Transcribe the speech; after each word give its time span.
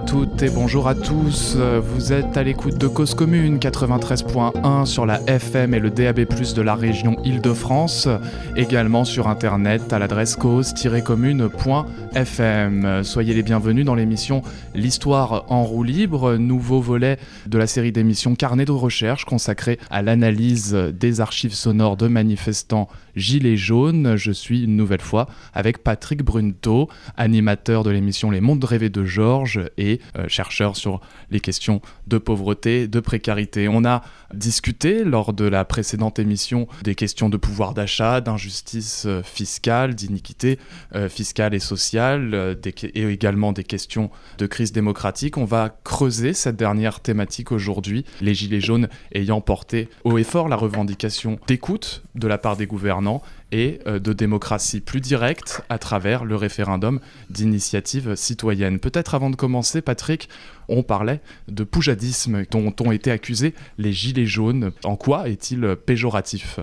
À 0.00 0.02
toutes 0.02 0.42
et 0.42 0.48
bonjour 0.48 0.88
à 0.88 0.94
tous. 0.94 1.56
Vous 1.56 2.14
êtes 2.14 2.36
à 2.36 2.42
l'écoute 2.42 2.78
de 2.78 2.88
Cause 2.88 3.14
Commune 3.14 3.58
93.1 3.58 4.86
sur 4.86 5.04
la 5.04 5.20
FM 5.26 5.74
et 5.74 5.78
le 5.78 5.90
DAB+ 5.90 6.24
de 6.24 6.62
la 6.62 6.74
région 6.74 7.16
Île-de-France, 7.22 8.08
également 8.56 9.04
sur 9.04 9.28
internet 9.28 9.92
à 9.92 9.98
l'adresse 9.98 10.36
cause-commune.fm. 10.36 13.04
Soyez 13.04 13.34
les 13.34 13.42
bienvenus 13.42 13.84
dans 13.84 13.94
l'émission 13.94 14.40
L'histoire 14.74 15.44
en 15.48 15.64
roue 15.64 15.84
libre, 15.84 16.36
nouveau 16.36 16.80
volet 16.80 17.18
de 17.46 17.58
la 17.58 17.66
série 17.66 17.92
d'émissions 17.92 18.34
Carnet 18.34 18.64
de 18.64 18.72
recherche 18.72 19.26
consacrée 19.26 19.78
à 19.90 20.00
l'analyse 20.00 20.72
des 20.72 21.20
archives 21.20 21.52
sonores 21.52 21.98
de 21.98 22.08
manifestants 22.08 22.88
Gilets 23.20 23.56
jaunes. 23.56 24.16
Je 24.16 24.32
suis 24.32 24.64
une 24.64 24.76
nouvelle 24.76 25.00
fois 25.00 25.28
avec 25.54 25.84
Patrick 25.84 26.22
Brunto, 26.22 26.88
animateur 27.16 27.84
de 27.84 27.90
l'émission 27.90 28.30
Les 28.30 28.40
Mondes 28.40 28.64
rêvés 28.64 28.90
de 28.90 29.04
Georges 29.04 29.60
et 29.78 30.00
euh, 30.18 30.26
chercheur 30.28 30.76
sur 30.76 31.00
les 31.30 31.40
questions 31.40 31.80
de 32.06 32.18
pauvreté, 32.18 32.88
de 32.88 32.98
précarité. 33.00 33.68
On 33.68 33.84
a 33.84 34.02
discuté 34.34 35.04
lors 35.04 35.32
de 35.32 35.44
la 35.44 35.64
précédente 35.64 36.18
émission 36.18 36.66
des 36.82 36.94
questions 36.94 37.28
de 37.28 37.36
pouvoir 37.36 37.74
d'achat, 37.74 38.20
d'injustice 38.20 39.04
euh, 39.06 39.22
fiscale, 39.22 39.94
d'iniquité 39.94 40.58
euh, 40.94 41.08
fiscale 41.08 41.54
et 41.54 41.60
sociale, 41.60 42.56
et 42.94 43.02
également 43.04 43.52
des 43.52 43.64
questions 43.64 44.10
de 44.38 44.46
crise 44.46 44.72
démocratique. 44.72 45.36
On 45.36 45.44
va 45.44 45.76
creuser 45.84 46.32
cette 46.32 46.56
dernière 46.56 47.00
thématique 47.00 47.52
aujourd'hui, 47.52 48.04
les 48.20 48.34
Gilets 48.34 48.60
jaunes 48.60 48.88
ayant 49.12 49.40
porté 49.40 49.88
haut 50.04 50.18
et 50.18 50.24
fort 50.24 50.48
la 50.48 50.56
revendication 50.56 51.38
d'écoute 51.46 52.02
de 52.14 52.28
la 52.28 52.38
part 52.38 52.56
des 52.56 52.66
gouvernants 52.66 53.22
et 53.52 53.80
euh, 53.86 53.98
de 53.98 54.12
démocratie 54.12 54.80
plus 54.80 55.00
directe 55.00 55.62
à 55.68 55.78
travers 55.78 56.24
le 56.24 56.36
référendum 56.36 57.00
d'initiative 57.30 58.14
citoyenne. 58.14 58.78
Peut-être 58.78 59.14
avant 59.14 59.30
de 59.30 59.36
commencer, 59.36 59.80
Patrick, 59.80 60.28
on 60.68 60.82
parlait 60.82 61.20
de 61.48 61.64
poujadisme 61.64 62.44
dont 62.50 62.74
ont 62.80 62.92
été 62.92 63.10
accusés 63.10 63.54
les 63.78 63.92
gilets 63.92 64.26
jaunes. 64.26 64.72
En 64.84 64.96
quoi 64.96 65.28
est-il 65.28 65.76
péjoratif? 65.76 66.60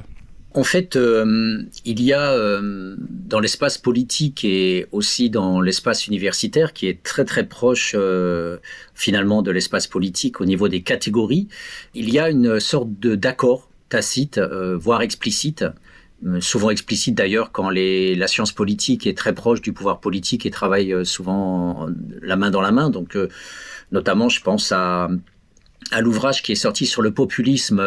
En 0.54 0.64
fait, 0.64 0.96
euh, 0.96 1.62
il 1.86 2.02
y 2.02 2.14
a 2.14 2.32
euh, 2.32 2.96
dans 3.00 3.40
l'espace 3.40 3.78
politique 3.78 4.44
et 4.44 4.88
aussi 4.92 5.30
dans 5.30 5.62
l'espace 5.62 6.08
universitaire, 6.08 6.74
qui 6.74 6.88
est 6.88 7.04
très 7.04 7.26
très 7.26 7.46
proche 7.46 7.96
finalement 8.96 9.42
de 9.44 9.52
l'espace 9.52 9.86
politique 9.86 10.42
au 10.42 10.46
niveau 10.46 10.68
des 10.68 10.82
catégories, 10.82 11.48
il 11.94 12.12
y 12.12 12.18
a 12.18 12.30
une 12.30 12.60
sorte 12.60 12.90
d'accord 13.00 13.67
tacite, 13.90 14.40
voire 14.40 15.02
explicite, 15.02 15.66
euh, 16.26 16.42
souvent 16.42 16.72
explicite 16.72 17.14
d'ailleurs 17.14 17.52
quand 17.52 17.70
les, 17.70 18.16
la 18.16 18.28
science 18.28 18.52
politique 18.52 19.06
est 19.06 19.16
très 19.16 19.34
proche 19.34 19.62
du 19.62 19.72
pouvoir 19.72 20.00
politique 20.00 20.48
et 20.48 20.52
travaille 20.52 20.92
euh, 20.92 21.04
souvent 21.04 21.88
la 22.24 22.36
main 22.36 22.50
dans 22.50 22.62
la 22.62 22.72
main. 22.72 22.90
Donc, 22.90 23.16
euh, 23.16 23.30
notamment, 23.92 24.28
je 24.28 24.42
pense 24.42 24.72
à, 24.72 25.10
à 25.92 26.02
l'ouvrage 26.02 26.42
qui 26.42 26.54
est 26.54 26.56
sorti 26.56 26.88
sur 26.88 27.04
le 27.04 27.12
populisme 27.12 27.84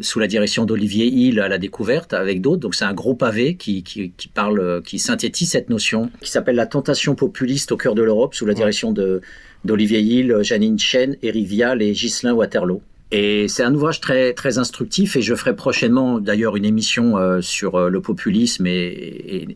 sous 0.00 0.20
la 0.20 0.28
direction 0.28 0.66
d'Olivier 0.66 1.06
Hill 1.06 1.40
à 1.40 1.48
la 1.48 1.58
découverte 1.58 2.12
avec 2.12 2.40
d'autres. 2.40 2.60
Donc 2.60 2.76
c'est 2.76 2.84
un 2.84 2.94
gros 2.94 3.14
pavé 3.14 3.56
qui, 3.56 3.82
qui, 3.82 4.12
qui, 4.16 4.28
parle, 4.28 4.80
qui 4.82 5.00
synthétise 5.00 5.50
cette 5.50 5.68
notion, 5.68 6.10
qui 6.20 6.30
s'appelle 6.30 6.56
la 6.56 6.66
tentation 6.66 7.16
populiste 7.16 7.72
au 7.72 7.76
cœur 7.76 7.96
de 7.96 8.02
l'Europe 8.02 8.34
sous 8.34 8.46
la 8.46 8.54
direction 8.54 8.92
de 8.92 9.20
d'Olivier 9.64 10.00
Hill, 10.00 10.36
Janine 10.42 10.78
Chen, 10.78 11.16
Eric 11.20 11.48
Vial 11.48 11.82
et 11.82 11.90
Ghislain 11.90 12.32
Waterloo. 12.32 12.80
Et 13.10 13.48
c'est 13.48 13.62
un 13.62 13.74
ouvrage 13.74 14.00
très 14.00 14.34
très 14.34 14.58
instructif 14.58 15.16
et 15.16 15.22
je 15.22 15.34
ferai 15.34 15.56
prochainement 15.56 16.20
d'ailleurs 16.20 16.56
une 16.56 16.66
émission 16.66 17.16
euh, 17.16 17.40
sur 17.40 17.76
euh, 17.76 17.88
le 17.88 18.02
populisme 18.02 18.66
et, 18.66 19.48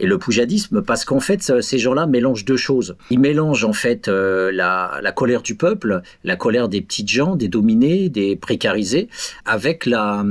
le 0.00 0.18
poujadisme 0.18 0.82
parce 0.82 1.04
qu'en 1.04 1.20
fait 1.20 1.60
ces 1.60 1.78
gens-là 1.78 2.06
mélangent 2.06 2.44
deux 2.44 2.56
choses. 2.56 2.96
Ils 3.10 3.18
mélangent 3.18 3.64
en 3.64 3.72
fait 3.72 4.06
euh, 4.06 4.52
la, 4.52 5.12
colère 5.12 5.42
du 5.42 5.56
peuple, 5.56 6.02
la 6.22 6.36
colère 6.36 6.68
des 6.68 6.80
petites 6.80 7.08
gens, 7.08 7.34
des 7.34 7.48
dominés, 7.48 8.08
des 8.08 8.36
précarisés, 8.36 9.08
avec 9.44 9.86
la 9.86 10.24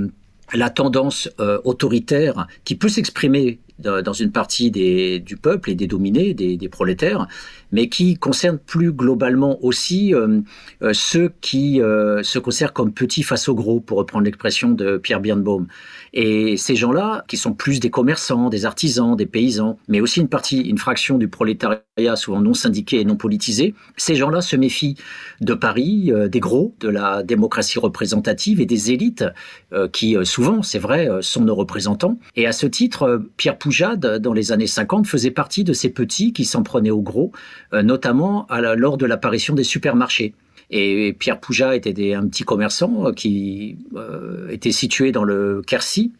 tendance 0.73 1.29
autoritaire 1.63 2.47
qui 2.63 2.75
peut 2.75 2.89
s'exprimer 2.89 3.59
dans 3.79 4.13
une 4.13 4.31
partie 4.31 4.71
du 4.71 5.37
peuple 5.37 5.71
et 5.71 5.75
des 5.75 5.87
dominés, 5.87 6.33
des, 6.33 6.57
des 6.57 6.69
prolétaires, 6.69 7.27
mais 7.71 7.89
qui 7.89 8.17
concerne 8.17 8.57
plus 8.57 8.91
globalement 8.91 9.63
aussi 9.63 10.13
euh, 10.13 10.41
euh, 10.81 10.93
ceux 10.93 11.31
qui 11.41 11.81
euh, 11.81 12.23
se 12.23 12.39
considèrent 12.39 12.73
comme 12.73 12.93
petits 12.93 13.23
face 13.23 13.47
aux 13.47 13.55
gros, 13.55 13.79
pour 13.79 13.97
reprendre 13.97 14.25
l'expression 14.25 14.69
de 14.69 14.97
Pierre 14.97 15.19
Birnbaum. 15.19 15.67
Et 16.13 16.57
ces 16.57 16.75
gens-là, 16.75 17.23
qui 17.27 17.37
sont 17.37 17.53
plus 17.53 17.79
des 17.79 17.89
commerçants, 17.89 18.49
des 18.49 18.65
artisans, 18.65 19.15
des 19.15 19.25
paysans, 19.25 19.77
mais 19.87 20.01
aussi 20.01 20.19
une 20.19 20.27
partie, 20.27 20.61
une 20.61 20.77
fraction 20.77 21.17
du 21.17 21.27
prolétariat, 21.27 22.15
souvent 22.15 22.41
non 22.41 22.53
syndiqué 22.53 22.99
et 22.99 23.05
non 23.05 23.15
politisé, 23.15 23.73
ces 23.97 24.15
gens-là 24.15 24.41
se 24.41 24.55
méfient 24.55 24.95
de 25.41 25.53
Paris, 25.53 26.11
euh, 26.11 26.27
des 26.27 26.39
gros, 26.39 26.75
de 26.79 26.89
la 26.89 27.23
démocratie 27.23 27.79
représentative 27.79 28.61
et 28.61 28.65
des 28.65 28.91
élites, 28.91 29.25
euh, 29.73 29.87
qui 29.87 30.15
euh, 30.15 30.23
souvent, 30.23 30.61
c'est 30.61 30.79
vrai, 30.79 31.09
sont 31.21 31.43
nos 31.43 31.55
représentants. 31.55 32.17
Et 32.35 32.47
à 32.47 32.51
ce 32.51 32.67
titre, 32.67 33.21
Pierre 33.37 33.57
Poujade, 33.57 34.19
dans 34.19 34.33
les 34.33 34.51
années 34.51 34.67
50, 34.67 35.07
faisait 35.07 35.31
partie 35.31 35.63
de 35.63 35.73
ces 35.73 35.89
petits 35.89 36.33
qui 36.33 36.45
s'en 36.45 36.63
prenaient 36.63 36.89
aux 36.89 37.01
gros, 37.01 37.31
notamment 37.71 38.45
à 38.47 38.75
lors 38.75 38.97
de 38.97 39.05
l'apparition 39.05 39.55
des 39.55 39.63
supermarchés. 39.63 40.33
Et 40.71 41.13
Pierre 41.17 41.39
Pouja 41.39 41.75
était 41.75 42.13
un 42.13 42.27
petit 42.27 42.43
commerçant 42.43 43.07
euh, 43.07 43.11
qui 43.11 43.77
euh, 43.95 44.49
était 44.49 44.71
situé 44.71 45.11
dans 45.11 45.23
le 45.23 45.61
Quercy. 45.65 46.11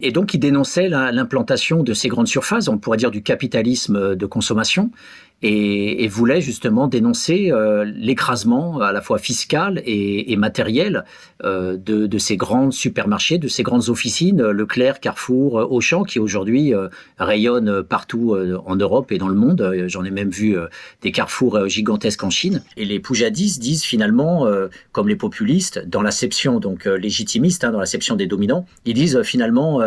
Et 0.00 0.12
donc, 0.12 0.34
il 0.34 0.38
dénonçait 0.38 0.88
l'implantation 0.88 1.82
de 1.82 1.94
ces 1.94 2.08
grandes 2.08 2.28
surfaces, 2.28 2.68
on 2.68 2.76
pourrait 2.76 2.98
dire 2.98 3.10
du 3.10 3.22
capitalisme 3.22 4.14
de 4.14 4.26
consommation, 4.26 4.90
et, 5.42 6.08
voulait 6.08 6.40
justement 6.40 6.86
dénoncer 6.86 7.50
euh, 7.50 7.84
l'écrasement 7.84 8.80
à 8.80 8.92
la 8.92 9.00
fois 9.02 9.18
fiscal 9.18 9.82
et, 9.84 10.34
matériel 10.36 11.04
euh, 11.44 11.76
de, 11.76 12.18
ces 12.18 12.36
grands 12.36 12.70
supermarchés, 12.70 13.38
de 13.38 13.48
ces 13.48 13.62
grandes 13.62 13.88
officines, 13.88 14.42
Leclerc, 14.42 15.00
Carrefour, 15.00 15.54
Auchan, 15.70 16.04
qui 16.04 16.18
aujourd'hui 16.18 16.74
euh, 16.74 16.88
rayonnent 17.18 17.82
partout 17.82 18.34
euh, 18.34 18.58
en 18.64 18.76
Europe 18.76 19.12
et 19.12 19.18
dans 19.18 19.28
le 19.28 19.34
monde. 19.34 19.84
J'en 19.86 20.04
ai 20.04 20.10
même 20.10 20.30
vu 20.30 20.56
des 21.02 21.12
carrefours 21.12 21.68
gigantesques 21.68 22.24
en 22.24 22.30
Chine. 22.30 22.62
Et 22.76 22.84
les 22.84 23.00
poujadistes 23.00 23.60
disent 23.60 23.84
finalement, 23.84 24.46
comme 24.92 25.08
les 25.08 25.16
populistes, 25.16 25.86
dans 25.86 26.02
l'acception 26.02 26.60
donc 26.60 26.84
légitimiste, 26.84 27.64
hein, 27.64 27.72
dans 27.72 27.80
l'acception 27.80 28.16
des 28.16 28.26
dominants, 28.26 28.66
ils 28.84 28.94
disent 28.94 29.22
finalement 29.22 29.80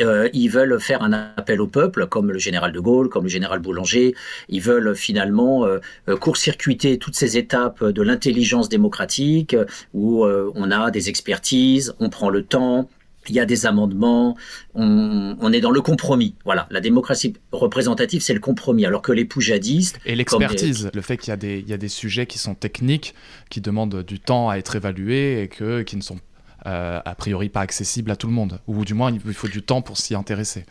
euh, 0.00 0.28
ils 0.32 0.48
veulent 0.48 0.80
faire 0.80 1.02
un 1.02 1.12
appel 1.12 1.60
au 1.60 1.66
peuple, 1.66 2.06
comme 2.06 2.30
le 2.30 2.38
général 2.38 2.72
de 2.72 2.80
Gaulle, 2.80 3.08
comme 3.08 3.24
le 3.24 3.28
général 3.28 3.58
Boulanger. 3.60 4.14
Ils 4.48 4.62
veulent 4.62 4.96
finalement 4.96 5.66
euh, 5.66 5.78
euh, 6.08 6.16
court-circuiter 6.16 6.98
toutes 6.98 7.14
ces 7.14 7.36
étapes 7.36 7.84
de 7.84 8.02
l'intelligence 8.02 8.68
démocratique, 8.68 9.56
où 9.92 10.24
on 10.24 10.70
a 10.70 10.90
des 10.90 11.08
expertises, 11.08 11.94
on 12.00 12.08
prend 12.08 12.30
le 12.30 12.42
temps, 12.42 12.88
il 13.28 13.34
y 13.34 13.40
a 13.40 13.44
des 13.44 13.66
amendements, 13.66 14.36
on, 14.74 15.52
est 15.52 15.60
dans 15.60 15.70
le 15.70 15.80
compromis. 15.80 16.34
Voilà, 16.44 16.66
la 16.70 16.80
démocratie 16.80 17.34
représentative, 17.52 18.20
c'est 18.20 18.34
le 18.34 18.40
compromis, 18.40 18.84
alors 18.84 19.02
que 19.02 19.12
les 19.12 19.24
poujadistes... 19.24 19.98
Et 20.06 20.16
l'expertise, 20.16 20.90
le 20.92 21.00
fait 21.02 21.16
qu'il 21.16 21.28
y, 21.28 21.32
a 21.32 21.36
des, 21.36 21.60
il 21.60 21.68
y 21.68 21.72
a 21.72 21.76
des 21.76 21.88
sujets 21.88 22.26
qui 22.26 22.38
sont 22.38 22.54
techniques, 22.54 23.14
qui 23.50 23.60
demandent 23.60 24.02
du 24.02 24.18
temps 24.18 24.50
à 24.50 24.56
être 24.56 24.74
évalués 24.76 25.42
et 25.42 25.48
que, 25.48 25.82
qui 25.82 25.96
ne 25.96 26.02
sont 26.02 26.18
euh, 26.66 27.00
a 27.04 27.14
priori 27.14 27.48
pas 27.48 27.60
accessible 27.60 28.10
à 28.10 28.16
tout 28.16 28.26
le 28.26 28.32
monde, 28.32 28.60
ou 28.66 28.84
du 28.84 28.94
moins 28.94 29.10
il 29.10 29.34
faut 29.34 29.48
du 29.48 29.62
temps 29.62 29.82
pour 29.82 29.98
s'y 29.98 30.14
intéresser. 30.14 30.64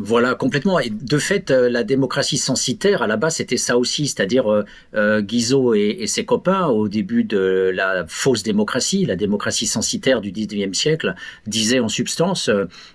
Voilà, 0.00 0.36
complètement. 0.36 0.78
Et 0.78 0.90
de 0.90 1.18
fait, 1.18 1.50
euh, 1.50 1.68
la 1.68 1.82
démocratie 1.82 2.38
censitaire, 2.38 3.02
à 3.02 3.08
la 3.08 3.16
base, 3.16 3.36
c'était 3.36 3.56
ça 3.56 3.76
aussi, 3.76 4.06
c'est-à-dire 4.06 4.64
euh, 4.94 5.20
Guizot 5.20 5.74
et, 5.74 6.06
ses 6.06 6.24
copains, 6.24 6.66
au 6.66 6.88
début 6.88 7.24
de 7.24 7.72
la 7.74 8.06
fausse 8.06 8.44
démocratie, 8.44 9.04
la 9.04 9.16
démocratie 9.16 9.66
censitaire 9.66 10.20
du 10.20 10.30
19e 10.30 10.72
siècle, 10.72 11.14
disaient 11.46 11.80
en 11.80 11.88
substance, 11.88 12.48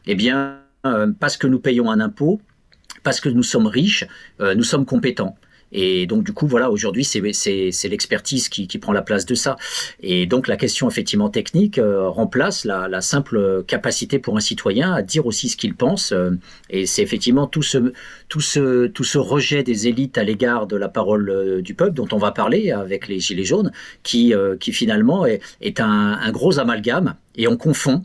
eh 0.08 0.16
bien, 0.16 0.60
parce 1.20 1.36
que 1.36 1.48
nous 1.48 1.60
payons 1.60 1.92
un 1.92 2.00
impôt, 2.00 2.40
parce 3.04 3.20
que 3.20 3.28
nous 3.28 3.44
sommes 3.44 3.68
riches, 3.68 4.08
nous 4.40 4.64
sommes 4.64 4.86
compétents. 4.86 5.36
Et 5.74 6.06
donc, 6.06 6.24
du 6.24 6.32
coup, 6.34 6.48
voilà, 6.48 6.72
aujourd'hui, 6.72 7.04
c'est 7.04 7.88
l'expertise 7.90 8.48
qui, 8.48 8.68
prend 8.78 8.94
la 8.94 9.02
place 9.02 9.26
de 9.26 9.36
ça. 9.36 9.56
Et 10.02 10.26
donc, 10.26 10.48
la 10.48 10.58
question 10.58 10.90
effectivement 10.90 11.30
technique 11.30 11.78
euh, 11.78 12.08
remplace 12.10 12.66
la, 12.66 13.02
simple 13.02 13.64
capacité 13.68 14.20
pour 14.20 14.38
un 14.38 14.40
citoyen 14.40 14.94
à 14.94 15.02
dire 15.02 15.26
aussi 15.26 15.50
ce 15.50 15.58
qu'il 15.58 15.76
pense. 15.76 16.12
Euh, 16.12 16.32
et 16.70 16.86
c'est 16.86 17.02
effectivement 17.02 17.48
tout 17.48 17.62
ce, 17.62 17.94
tout, 18.30 18.42
ce, 18.42 18.88
tout 18.88 19.04
ce 19.04 19.18
rejet 19.18 19.64
des 19.64 19.88
élites 19.88 20.18
à 20.18 20.24
l'égard 20.24 20.68
de 20.68 20.76
la 20.76 20.90
parole 20.90 21.30
euh, 21.30 21.62
du 21.62 21.74
peuple 21.74 21.94
dont 21.94 22.08
on 22.12 22.18
va 22.18 22.32
parler 22.32 22.72
avec 22.72 23.08
les 23.08 23.20
Gilets 23.20 23.44
jaunes, 23.44 23.72
qui, 24.04 24.34
qui 24.60 24.74
finalement 24.74 25.26
est, 25.26 25.42
est 25.62 25.80
un, 25.80 25.88
un 25.88 26.32
gros 26.32 26.60
amalgame. 26.60 27.16
Et 27.36 27.48
on 27.48 27.58
confond 27.58 28.04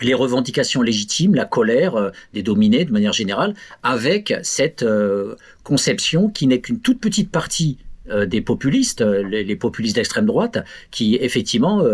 les 0.00 0.14
revendications 0.14 0.82
légitimes, 0.82 1.34
la 1.34 1.44
colère 1.44 1.96
euh, 1.96 2.10
des 2.34 2.42
dominés 2.42 2.84
de 2.84 2.92
manière 2.92 3.12
générale, 3.12 3.54
avec 3.82 4.34
cette 4.42 4.82
euh, 4.82 5.34
conception 5.64 6.28
qui 6.28 6.46
n'est 6.46 6.60
qu'une 6.60 6.80
toute 6.80 7.00
petite 7.00 7.30
partie 7.30 7.78
des 8.26 8.40
populistes, 8.40 9.00
euh, 9.00 9.22
les, 9.22 9.56
populistes 9.56 9.96
d'extrême 9.96 10.26
droite, 10.26 10.64
qui 10.90 11.16
effectivement 11.16 11.84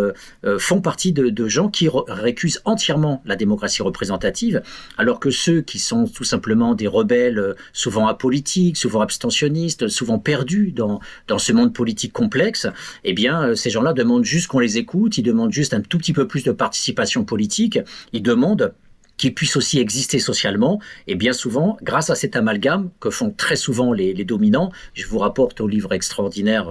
font 0.58 0.80
partie 0.80 1.12
de, 1.12 1.48
gens 1.48 1.68
qui 1.68 1.88
récusent 2.08 2.60
entièrement 2.64 3.22
la 3.24 3.36
démocratie 3.36 3.82
représentative, 3.82 4.62
alors 4.98 5.20
que 5.20 5.30
ceux 5.30 5.62
qui 5.62 5.78
sont 5.78 6.06
tout 6.06 6.24
simplement 6.24 6.74
des 6.74 6.86
rebelles, 6.86 7.54
souvent 7.72 8.06
apolitiques, 8.06 8.76
souvent 8.76 9.00
abstentionnistes, 9.00 9.88
souvent 9.88 10.18
perdus 10.18 10.72
dans, 10.72 11.00
dans 11.28 11.38
ce 11.38 11.52
monde 11.52 11.72
politique 11.72 12.12
complexe, 12.12 12.66
eh 13.04 13.12
bien, 13.12 13.54
ces 13.54 13.70
gens-là 13.70 13.92
demandent 13.92 14.24
juste 14.24 14.48
qu'on 14.48 14.58
les 14.58 14.78
écoute, 14.78 15.18
ils 15.18 15.22
demandent 15.22 15.52
juste 15.52 15.74
un 15.74 15.80
tout 15.80 15.98
petit 15.98 16.12
peu 16.12 16.26
plus 16.26 16.44
de 16.44 16.52
participation 16.52 17.24
politique, 17.24 17.78
ils 18.12 18.22
demandent 18.22 18.74
qui 19.16 19.30
puisse 19.30 19.56
aussi 19.56 19.78
exister 19.78 20.18
socialement. 20.18 20.80
Et 21.06 21.14
bien 21.14 21.32
souvent, 21.32 21.76
grâce 21.82 22.10
à 22.10 22.14
cet 22.14 22.36
amalgame 22.36 22.90
que 23.00 23.10
font 23.10 23.30
très 23.30 23.56
souvent 23.56 23.92
les, 23.92 24.12
dominants, 24.24 24.72
je 24.94 25.06
vous 25.06 25.18
rapporte 25.18 25.60
au 25.60 25.68
livre 25.68 25.92
extraordinaire 25.92 26.68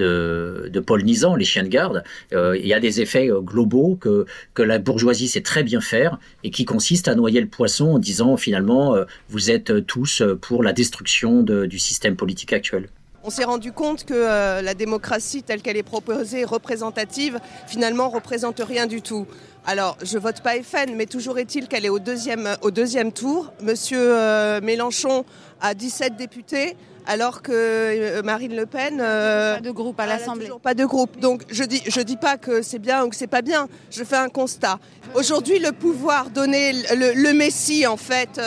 euh, 0.00 0.68
de, 0.70 0.80
Paul 0.80 1.04
Nizan, 1.04 1.36
Les 1.36 1.44
chiens 1.44 1.62
de 1.62 1.68
garde, 1.68 2.02
euh, 2.32 2.56
il 2.58 2.66
y 2.66 2.74
a 2.74 2.80
des 2.80 3.00
effets 3.00 3.30
euh, 3.30 3.40
globaux 3.40 3.96
que, 4.00 4.26
que 4.52 4.62
la 4.62 4.78
bourgeoisie 4.78 5.28
sait 5.28 5.40
très 5.40 5.62
bien 5.62 5.80
faire 5.80 6.18
et 6.42 6.50
qui 6.50 6.64
consistent 6.64 7.08
à 7.08 7.14
noyer 7.14 7.40
le 7.40 7.46
poisson 7.46 7.92
en 7.92 7.98
disant 7.98 8.36
finalement, 8.36 8.96
vous 9.28 9.50
êtes 9.50 9.86
tous 9.86 10.22
pour 10.40 10.62
la 10.62 10.72
destruction 10.72 11.42
du 11.42 11.78
système 11.78 12.16
politique 12.16 12.52
actuel. 12.52 12.88
On 13.22 13.30
s'est 13.30 13.44
rendu 13.44 13.72
compte 13.72 14.04
que 14.04 14.60
la 14.62 14.74
démocratie 14.74 15.42
telle 15.42 15.62
qu'elle 15.62 15.76
est 15.76 15.82
proposée, 15.82 16.44
représentative, 16.44 17.38
finalement 17.66 18.10
représente 18.10 18.60
rien 18.60 18.86
du 18.86 19.00
tout. 19.00 19.26
Alors, 19.66 19.96
je 20.02 20.18
vote 20.18 20.42
pas 20.42 20.62
FN, 20.62 20.94
mais 20.94 21.06
toujours 21.06 21.38
est-il 21.38 21.68
qu'elle 21.68 21.86
est 21.86 21.90
au 21.90 21.98
deuxième, 21.98 22.54
au 22.60 22.70
deuxième 22.70 23.12
tour. 23.12 23.50
Monsieur 23.62 23.98
euh, 23.98 24.60
Mélenchon 24.60 25.24
a 25.62 25.72
17 25.72 26.16
députés, 26.16 26.76
alors 27.06 27.40
que 27.40 27.50
euh, 27.50 28.22
Marine 28.22 28.54
Le 28.54 28.66
Pen 28.66 29.00
euh, 29.00 29.54
pas 29.54 29.60
de 29.62 29.70
groupe 29.70 29.98
à 29.98 30.04
l'Assemblée. 30.04 30.50
Pas 30.62 30.74
de 30.74 30.84
groupe. 30.84 31.18
Donc 31.18 31.44
je 31.48 31.64
dis 31.64 31.82
je 31.86 32.02
dis 32.02 32.18
pas 32.18 32.36
que 32.36 32.60
c'est 32.60 32.78
bien 32.78 33.06
ou 33.06 33.08
que 33.08 33.16
c'est 33.16 33.26
pas 33.26 33.40
bien. 33.40 33.68
Je 33.90 34.04
fais 34.04 34.16
un 34.16 34.28
constat. 34.28 34.78
Aujourd'hui, 35.14 35.58
le 35.58 35.72
pouvoir 35.72 36.28
donner 36.28 36.72
le, 36.94 37.32
Messie, 37.32 37.86
en 37.86 37.96
fait, 37.96 38.38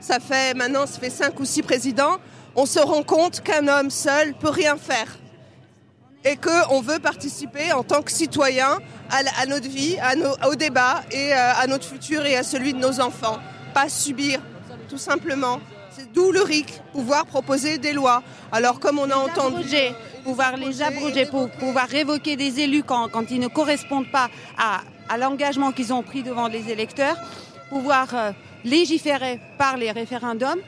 ça 0.00 0.20
fait 0.20 0.52
maintenant 0.54 0.86
ça 0.86 1.00
fait 1.00 1.08
cinq 1.08 1.40
ou 1.40 1.46
six 1.46 1.62
présidents. 1.62 2.18
On 2.54 2.66
se 2.66 2.80
rend 2.80 3.02
compte 3.02 3.40
qu'un 3.40 3.66
homme 3.66 3.88
seul 3.88 4.34
peut 4.34 4.50
rien 4.50 4.76
faire 4.76 5.16
et 6.26 6.36
qu'on 6.36 6.80
veut 6.80 6.98
participer 6.98 7.72
en 7.72 7.84
tant 7.84 8.02
que 8.02 8.10
citoyen 8.10 8.78
à, 9.10 9.46
notre 9.46 9.68
vie, 9.68 9.96
à 10.00 10.48
au 10.48 10.56
débat 10.56 11.02
et 11.12 11.32
euh, 11.32 11.52
à 11.56 11.66
notre 11.68 11.86
futur 11.86 12.26
et 12.26 12.36
à 12.36 12.42
celui 12.42 12.74
de 12.74 12.78
nos 12.78 13.00
enfants. 13.00 13.38
Pas 13.72 13.88
subir, 13.88 14.40
tout 14.88 14.98
simplement. 14.98 15.60
C'est 15.96 16.12
d'où 16.12 16.32
le 16.32 16.42
RIC, 16.42 16.82
pouvoir 16.92 17.26
proposer 17.26 17.78
des 17.78 17.92
lois. 17.92 18.22
Alors 18.50 18.80
comme 18.80 18.98
on 18.98 19.08
a 19.08 19.16
entendu... 19.16 19.64
pouvoir 20.24 20.56
les 20.56 20.82
abroger, 20.82 21.26
pour 21.26 21.48
pouvoir 21.48 21.86
révoquer 21.86 22.34
des 22.34 22.58
élus 22.58 22.82
quand, 22.82 23.30
ils 23.30 23.38
ne 23.38 23.46
correspondent 23.46 24.10
pas 24.10 24.28
à, 24.58 25.16
l'engagement 25.16 25.70
qu'ils 25.70 25.92
ont 25.92 26.02
pris 26.02 26.24
devant 26.24 26.48
les 26.48 26.68
électeurs, 26.68 27.16
pouvoir 27.70 28.08
euh, 28.12 28.32
légiférer 28.64 29.38
par 29.56 29.76
les 29.76 29.92
référendums 29.92 30.58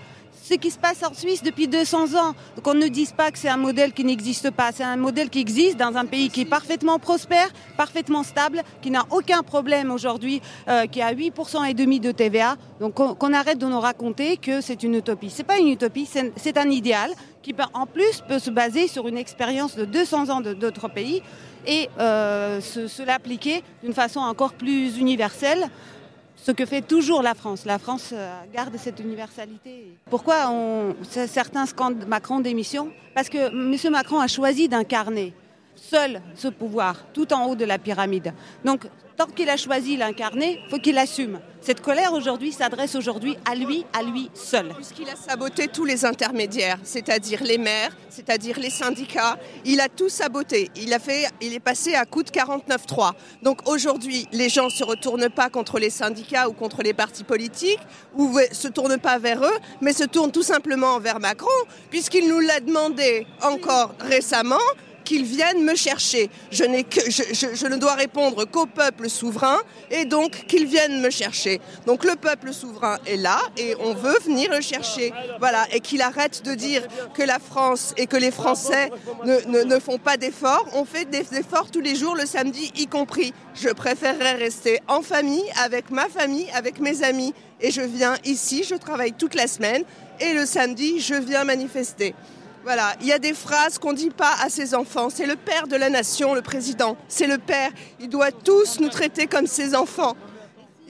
ce 0.49 0.55
qui 0.55 0.71
se 0.71 0.79
passe 0.79 1.03
en 1.03 1.13
Suisse 1.13 1.43
depuis 1.43 1.69
200 1.69 2.15
ans. 2.15 2.35
Qu'on 2.63 2.75
ne 2.75 2.89
dise 2.89 3.13
pas 3.13 3.31
que 3.31 3.39
c'est 3.39 3.51
un 3.51 3.59
modèle 3.59 3.93
qui 3.93 4.05
n'existe 4.05 4.51
pas. 4.51 4.71
C'est 4.73 4.85
un 4.85 4.97
modèle 4.97 5.29
qui 5.29 5.41
existe 5.41 5.77
dans 5.77 5.95
un 5.97 6.07
pays 6.07 6.31
qui 6.31 6.43
est 6.43 6.47
parfaitement 6.47 6.99
prospère, 6.99 7.49
parfaitement 7.77 8.23
stable, 8.23 8.63
qui 8.81 8.91
n'a 8.91 9.05
aucun 9.11 9.43
problème 9.43 9.91
aujourd'hui, 9.91 10.41
euh, 10.69 10.87
qui 10.87 11.03
a 11.03 11.13
8% 11.13 11.65
et 11.69 11.75
demi 11.75 12.01
de 12.01 12.13
TVA. 12.13 12.57
Donc 12.81 12.95
qu'on 12.95 13.33
arrête 13.35 13.59
de 13.59 13.67
nous 13.67 13.81
raconter 13.81 14.39
que 14.39 14.61
c'est 14.63 14.83
une 14.83 14.95
utopie. 14.95 15.31
C'est 15.31 15.45
pas 15.45 15.59
une 15.59 15.69
utopie, 15.69 16.09
c'est 16.37 16.57
un 16.57 16.71
idéal 16.71 17.11
qui 17.43 17.55
en 17.75 17.87
plus 17.87 18.23
peut 18.27 18.39
se 18.39 18.51
baser 18.51 18.89
sur 18.89 19.07
une 19.09 19.19
expérience 19.19 19.77
de 19.77 19.85
200 19.85 20.29
ans 20.31 20.41
d'autres 20.41 20.89
pays 20.89 21.23
et 21.67 21.89
euh, 21.99 22.61
se 22.61 23.03
l'appliquer 23.03 23.63
d'une 23.83 23.95
façon 23.95 24.21
encore 24.21 24.53
plus 24.53 24.99
universelle 24.99 25.69
ce 26.49 26.53
que 26.53 26.65
fait 26.65 26.81
toujours 26.81 27.23
la 27.23 27.35
France. 27.35 27.67
La 27.67 27.79
France 27.79 28.09
euh, 28.15 28.41
garde 28.55 28.75
cette 28.79 29.01
universalité. 29.01 29.93
Pourquoi 30.09 30.51
certains 31.03 31.67
scandent 31.67 32.07
Macron 32.09 32.41
démission? 32.41 32.89
Parce 33.15 33.29
que 33.29 33.49
M. 33.49 33.93
Macron 33.93 34.19
a 34.19 34.29
choisi 34.29 34.67
d'incarner 34.67 35.35
seul 35.77 36.23
ce 36.35 36.49
pouvoir, 36.49 37.05
tout 37.13 37.35
en 37.35 37.49
haut 37.49 37.55
de 37.55 37.67
la 37.67 37.79
pyramide. 37.79 38.33
Tant 39.19 39.27
qu'il 39.27 39.51
a 39.51 39.57
choisi 39.57 39.97
l'incarner, 39.97 40.61
faut 40.71 40.79
qu'il 40.79 40.97
assume. 40.97 41.41
Cette 41.61 41.81
colère 41.81 42.13
aujourd'hui 42.13 42.53
s'adresse 42.53 42.95
aujourd'hui 42.95 43.37
à 43.45 43.57
lui, 43.57 43.85
à 43.93 44.05
lui 44.05 44.31
seul. 44.33 44.69
Puisqu'il 44.77 45.09
a 45.09 45.17
saboté 45.17 45.67
tous 45.67 45.85
les 45.85 46.05
intermédiaires, 46.05 46.79
c'est-à-dire 46.85 47.43
les 47.43 47.59
maires, 47.59 47.97
c'est-à-dire 48.09 48.61
les 48.61 48.71
syndicats, 48.71 49.37
il 49.65 49.81
a 49.81 49.89
tout 49.89 50.09
saboté. 50.09 50.71
Il 50.77 50.95
a 50.95 51.01
fait, 51.01 51.27
il 51.41 51.53
est 51.53 51.61
passé 51.61 51.97
à 51.97 52.05
coup 52.05 52.23
de 52.23 52.31
49-3. 52.31 53.11
Donc 53.43 53.69
aujourd'hui, 53.69 54.29
les 54.31 54.49
gens 54.49 54.71
se 54.71 54.85
retournent 54.85 55.31
pas 55.31 55.51
contre 55.51 55.81
les 55.81 55.91
syndicats 55.91 56.49
ou 56.49 56.53
contre 56.53 56.85
les 56.85 56.95
partis 56.95 57.25
politiques, 57.25 57.81
ou 58.15 58.39
se 58.53 58.69
tournent 58.69 58.99
pas 58.99 59.19
vers 59.19 59.43
eux, 59.43 59.59
mais 59.81 59.93
se 59.93 60.05
tournent 60.05 60.33
tout 60.33 60.45
simplement 60.45 61.01
vers 61.01 61.19
Macron, 61.19 61.49
puisqu'il 61.91 62.29
nous 62.29 62.39
l'a 62.39 62.61
demandé 62.61 63.27
encore 63.43 63.95
récemment 63.99 64.57
qu'ils 65.09 65.25
viennent 65.25 65.65
me 65.65 65.75
chercher. 65.75 66.29
Je, 66.51 66.65
ne 66.65 67.77
dois 67.77 67.95
répondre 67.95 68.45
qu'au 68.45 68.67
peuple 68.67 69.09
souverain 69.09 69.57
et 69.91 70.05
donc 70.05 70.45
qu'ils 70.47 70.67
viennent 70.67 71.01
me 71.01 71.09
chercher. 71.09 71.63
Donc 71.87 72.05
le 72.05 72.15
peuple 72.15 72.53
souverain 72.53 72.99
est 73.07 73.17
là 73.17 73.41
et 73.57 73.75
on 73.81 73.95
veut 73.95 74.19
venir 74.27 74.51
le 74.51 74.61
chercher. 74.61 75.15
Voilà, 75.39 75.67
et 75.73 75.81
qu'il 75.81 76.03
arrête 76.03 76.45
de 76.45 76.55
dire 76.55 76.83
que 77.15 77.23
la 77.23 77.39
France 77.39 77.95
et 77.97 78.07
que 78.07 78.19
les 78.19 78.31
Français 78.31 78.91
ne, 79.25 79.79
font 79.79 79.97
pas 79.97 80.19
d'efforts. 80.19 80.67
On 80.75 80.85
fait 80.85 81.07
des 81.07 81.39
efforts 81.39 81.71
tous 81.71 81.81
les 81.81 81.95
jours, 81.95 82.15
le 82.15 82.27
samedi 82.27 82.71
y 82.77 82.87
compris. 82.87 83.33
Je 83.55 83.71
préférerais 83.71 84.35
rester 84.35 84.79
en 84.89 85.01
famille, 85.01 85.51
avec 85.65 85.91
ma 85.91 86.11
famille, 86.11 86.51
avec 86.53 86.81
mes 86.81 87.03
amis. 87.03 87.33
Et 87.63 87.71
je 87.71 87.81
viens 87.81 88.17
ici, 88.27 88.63
je 88.63 88.75
travaille 88.75 89.15
toute 89.15 89.35
la 89.35 89.47
semaine 89.47 89.85
et 90.21 90.35
le 90.35 90.45
samedi, 90.45 91.01
je 91.01 91.15
viens 91.15 91.45
manifester. 91.45 92.15
Voilà, 92.69 92.93
il 93.01 93.07
y 93.07 93.15
a 93.15 93.19
des 93.19 93.33
phrases 93.33 93.79
qu'on 93.79 93.93
ne 93.93 93.97
dit 93.97 94.11
pas 94.11 94.35
à 94.43 94.51
ses 94.51 94.75
enfants. 94.75 95.09
C'est 95.09 95.25
le 95.25 95.37
père 95.37 95.69
de 95.69 95.75
la 95.75 95.89
nation, 95.89 96.35
le 96.35 96.43
président. 96.43 96.99
C'est 97.09 97.27
le 97.27 97.39
père. 97.39 97.71
Il 97.99 98.11
doit 98.11 98.31
tous 98.31 98.79
nous 98.79 98.91
traiter 98.91 99.27
comme 99.27 99.47
ses 99.47 99.75
enfants. 99.75 100.15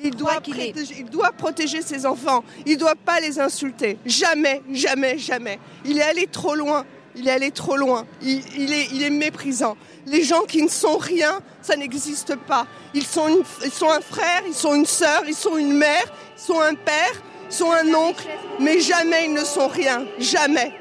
Il 0.02 0.16
doit, 0.16 0.40
protéger, 0.40 0.96
il 0.98 1.04
doit 1.04 1.30
protéger 1.30 1.80
ses 1.80 2.04
enfants. 2.04 2.42
Il 2.66 2.72
ne 2.72 2.78
doit 2.80 2.96
pas 2.96 3.20
les 3.20 3.38
insulter. 3.38 3.96
Jamais, 4.04 4.60
jamais, 4.72 5.18
jamais. 5.18 5.60
Il 5.84 5.98
est 5.98 6.02
allé 6.02 6.26
trop 6.26 6.56
loin. 6.56 6.84
Il 7.14 7.28
est 7.28 7.30
allé 7.30 7.52
trop 7.52 7.76
loin. 7.76 8.06
Il, 8.22 8.72
est, 8.72 8.88
il 8.92 9.04
est 9.04 9.10
méprisant. 9.10 9.76
Les 10.04 10.24
gens 10.24 10.42
qui 10.48 10.60
ne 10.64 10.68
sont 10.68 10.98
rien, 10.98 11.38
ça 11.62 11.76
n'existe 11.76 12.34
pas. 12.34 12.66
Ils 12.92 13.06
sont, 13.06 13.28
ils 13.64 13.70
sont 13.70 13.88
un 13.88 14.00
frère, 14.00 14.42
ils 14.48 14.52
sont 14.52 14.74
une 14.74 14.84
sœur, 14.84 15.22
ils 15.28 15.36
sont 15.36 15.56
une 15.56 15.74
mère, 15.74 16.12
ils 16.36 16.42
sont 16.42 16.60
un 16.60 16.74
père, 16.74 17.22
ils 17.48 17.54
sont 17.54 17.70
un 17.70 17.94
oncle, 17.94 18.26
mais 18.58 18.80
jamais 18.80 19.26
ils 19.26 19.32
ne 19.32 19.44
sont 19.44 19.68
rien. 19.68 20.04
Jamais. 20.18 20.72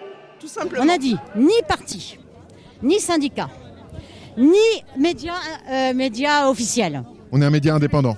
On 0.79 0.89
a 0.89 0.97
dit 0.97 1.15
ni 1.35 1.53
parti, 1.67 2.17
ni 2.81 2.99
syndicat, 2.99 3.49
ni 4.37 4.55
médias 4.97 5.33
euh, 5.69 5.93
média 5.93 6.49
officiels. 6.49 7.03
On 7.31 7.41
est 7.41 7.45
un 7.45 7.49
média 7.49 7.75
indépendant. 7.75 8.17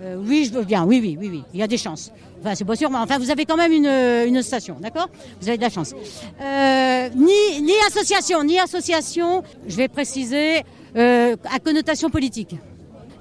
Euh, 0.00 0.16
oui, 0.16 0.48
je 0.48 0.56
veux 0.56 0.64
bien, 0.64 0.84
oui, 0.84 1.00
oui, 1.02 1.16
oui, 1.18 1.28
oui, 1.30 1.44
il 1.52 1.60
y 1.60 1.62
a 1.62 1.66
des 1.66 1.76
chances. 1.76 2.12
Enfin, 2.40 2.54
c'est 2.54 2.64
pas 2.64 2.76
sûr, 2.76 2.88
mais 2.90 2.98
enfin, 2.98 3.18
vous 3.18 3.30
avez 3.30 3.44
quand 3.44 3.56
même 3.56 3.72
une, 3.72 4.42
station, 4.42 4.76
d'accord? 4.80 5.08
Vous 5.40 5.48
avez 5.48 5.56
de 5.56 5.62
la 5.62 5.70
chance. 5.70 5.92
Euh, 6.40 7.08
ni, 7.16 7.62
ni 7.62 7.72
association, 7.88 8.44
ni 8.44 8.60
association, 8.60 9.42
je 9.66 9.76
vais 9.76 9.88
préciser, 9.88 10.62
à 10.94 11.58
connotation 11.64 12.10
politique. 12.10 12.54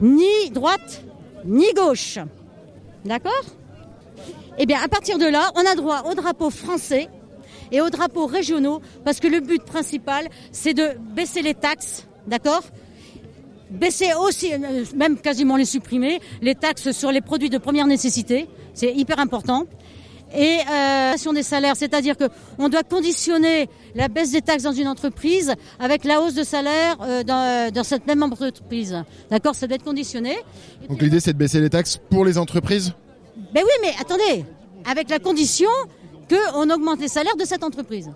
Ni 0.01 0.51
droite, 0.51 1.03
ni 1.45 1.65
gauche. 1.73 2.19
D'accord? 3.05 3.31
Eh 4.59 4.65
bien, 4.65 4.79
à 4.83 4.87
partir 4.87 5.17
de 5.17 5.25
là, 5.25 5.51
on 5.55 5.65
a 5.65 5.75
droit 5.75 6.03
au 6.09 6.13
drapeau 6.13 6.49
français 6.49 7.09
et 7.71 7.81
aux 7.81 7.89
drapeaux 7.89 8.25
régionaux, 8.25 8.81
parce 9.03 9.19
que 9.19 9.27
le 9.27 9.39
but 9.39 9.63
principal, 9.63 10.27
c'est 10.51 10.73
de 10.73 10.97
baisser 11.15 11.41
les 11.41 11.53
taxes, 11.53 12.07
d'accord 12.27 12.63
Baisser 13.69 14.13
aussi, 14.21 14.53
euh, 14.53 14.85
même 14.95 15.17
quasiment 15.17 15.57
les 15.57 15.65
supprimer, 15.65 16.21
les 16.41 16.55
taxes 16.55 16.91
sur 16.91 17.11
les 17.11 17.19
produits 17.19 17.49
de 17.49 17.57
première 17.57 17.85
nécessité, 17.85 18.47
c'est 18.73 18.93
hyper 18.93 19.19
important. 19.19 19.65
Et 20.35 20.59
euh, 20.69 21.33
des 21.33 21.43
salaires, 21.43 21.75
c'est-à-dire 21.75 22.15
qu'on 22.17 22.69
doit 22.69 22.83
conditionner 22.83 23.69
la 23.95 24.07
baisse 24.07 24.31
des 24.31 24.41
taxes 24.41 24.63
dans 24.63 24.71
une 24.71 24.87
entreprise 24.87 25.53
avec 25.79 26.03
la 26.03 26.21
hausse 26.21 26.33
de 26.33 26.43
salaire 26.43 26.97
euh, 27.01 27.23
dans, 27.23 27.71
dans, 27.73 27.83
cette 27.83 28.07
même 28.07 28.23
entreprise. 28.23 29.03
D'accord 29.29 29.55
Ça 29.55 29.67
doit 29.67 29.75
être 29.75 29.83
conditionné. 29.83 30.35
Donc 30.89 31.01
l'idée, 31.01 31.19
c'est 31.19 31.33
de 31.33 31.37
baisser 31.37 31.59
les 31.59 31.69
taxes 31.69 31.99
pour 32.09 32.25
les 32.25 32.37
entreprises? 32.37 32.93
Ben 33.53 33.63
oui, 33.63 33.71
mais 33.81 33.93
attendez, 33.99 34.45
avec 34.85 35.09
la 35.09 35.19
condition 35.19 35.69
qu'on 36.29 36.69
augmente 36.69 36.99
les 36.99 37.07
salaires 37.07 37.35
de 37.37 37.45
cette 37.45 37.63
entreprise. 37.63 38.09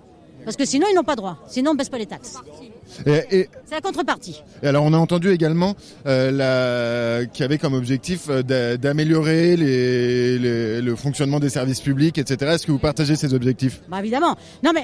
Parce 0.44 0.58
que 0.58 0.66
sinon, 0.66 0.88
ils 0.92 0.96
n'ont 0.96 1.04
pas 1.04 1.16
droit. 1.16 1.38
Sinon, 1.48 1.72
on 1.72 1.74
ne 1.74 1.78
baisse 1.78 1.90
pas 1.90 2.00
les 2.00 2.08
taxes. 2.08 2.36
C'est 3.06 3.48
la 3.72 3.82
contrepartie. 3.82 4.42
Et 4.64 4.68
alors, 4.68 4.84
on 4.84 4.94
a 4.94 4.98
entendu 4.98 5.32
également 5.32 5.76
euh, 6.08 7.26
qu'il 7.26 7.42
y 7.42 7.46
avait 7.46 7.58
comme 7.58 7.74
objectif 7.74 8.28
euh, 8.30 8.42
d'améliorer 8.78 9.56
le 9.58 10.96
fonctionnement 10.96 11.40
des 11.40 11.50
services 11.50 11.80
publics, 11.80 12.18
etc. 12.18 12.54
Est-ce 12.54 12.66
que 12.66 12.72
vous 12.72 12.80
partagez 12.80 13.16
ces 13.16 13.34
objectifs? 13.34 13.82
Bah, 13.90 14.00
Évidemment. 14.00 14.36
Non, 14.64 14.72
mais 14.74 14.84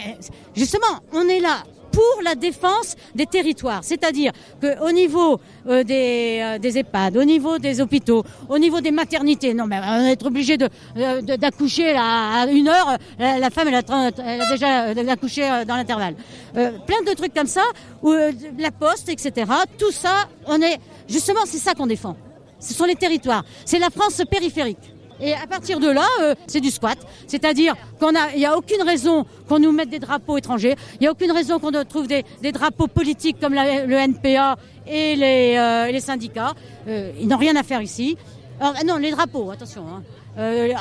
justement, 0.56 1.02
on 1.14 1.28
est 1.28 1.40
là 1.40 1.64
pour 1.92 2.22
la 2.24 2.36
défense 2.36 2.96
des 3.16 3.26
territoires. 3.26 3.84
C'est-à-dire 3.84 4.32
qu'au 4.62 4.92
niveau 4.92 5.40
euh, 5.68 5.84
des, 5.84 6.40
euh, 6.42 6.58
des 6.60 6.78
EHPAD, 6.78 7.18
au 7.18 7.24
niveau 7.24 7.58
des 7.58 7.82
hôpitaux, 7.82 8.24
au 8.50 8.58
niveau 8.58 8.82
des 8.82 8.92
maternités, 8.92 9.54
non 9.54 9.66
mais 9.68 9.78
on 9.78 10.04
va 10.04 10.12
être 10.12 10.26
obligé 10.26 10.58
d'accoucher 10.58 11.22
de, 11.22 11.36
d'accoucher 11.36 11.96
à 11.98 12.46
une 12.50 12.68
heure, 12.68 12.98
la, 13.20 13.50
femme 13.50 13.68
elle 13.68 13.76
a, 13.76 14.52
déjà 14.52 15.12
accouché 15.12 15.42
dans 15.68 15.76
l'intervalle. 15.76 16.16
plein 16.54 17.02
de 17.06 17.16
trucs 17.16 17.34
comme 17.34 17.48
ça, 17.48 17.64
la 18.04 18.72
poste, 18.72 19.10
etc. 19.10 19.52
Tout 19.78 19.92
ça, 19.92 20.28
on 20.46 20.62
est 20.62 20.80
justement 21.08 21.42
c'est 21.46 21.58
ça 21.58 21.74
qu'on 21.74 21.88
défend. 21.88 22.16
Ce 22.60 22.74
sont 22.74 22.86
les 22.86 22.96
territoires. 22.96 23.44
C'est 23.66 23.80
la 23.80 23.90
France 23.90 24.22
périphérique. 24.30 24.97
Et 25.22 25.34
à 25.34 25.48
partir 25.48 25.80
de 25.80 25.90
là, 25.90 26.06
euh, 26.22 26.36
c'est 26.48 26.62
du 26.62 26.70
squat. 26.70 26.98
C'est-à-dire 27.28 27.76
qu'on 28.00 28.16
a, 28.16 28.32
il 28.34 28.40
n'y 28.40 28.46
a 28.46 28.58
aucune 28.58 28.82
raison 28.84 29.26
qu'on 29.48 29.60
nous 29.60 29.72
mette 29.72 29.90
des 29.90 30.00
drapeaux 30.00 30.38
étrangers. 30.38 30.76
Il 30.96 31.02
n'y 31.02 31.08
a 31.08 31.12
aucune 31.12 31.32
raison 31.32 31.60
qu'on 31.60 31.72
trouve 31.86 32.08
des, 32.08 32.24
des, 32.42 32.52
drapeaux 32.52 32.88
politiques 32.88 33.40
comme 33.40 33.54
le 33.54 33.94
NPA 33.94 34.58
et 34.88 35.16
les, 35.16 35.56
euh, 35.58 35.92
les 35.92 36.00
syndicats. 36.00 36.54
Euh, 36.88 37.12
ils 37.20 37.28
n'ont 37.28 37.38
rien 37.38 37.56
à 37.56 37.64
faire 37.64 37.82
ici. 37.82 38.18
Alors, 38.60 38.76
non, 38.86 38.98
les 38.98 39.12
drapeaux, 39.12 39.52
attention. 39.52 39.84
Hein. 39.88 40.04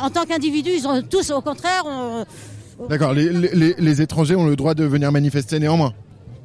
en 0.03 0.11
tant 0.11 0.25
qu'individus, 0.25 0.71
ils 0.77 0.89
ont 0.89 1.03
tous, 1.03 1.31
au 1.31 1.41
contraire. 1.41 1.85
D'accord. 2.89 3.13
Les, 3.13 3.31
les, 3.31 3.75
les, 3.79 4.03
étrangers 4.03 4.35
ont 4.35 4.47
le 4.47 4.57
droit 4.57 4.75
de 4.75 4.85
venir 4.85 5.13
manifester 5.13 5.59
néanmoins. 5.59 5.93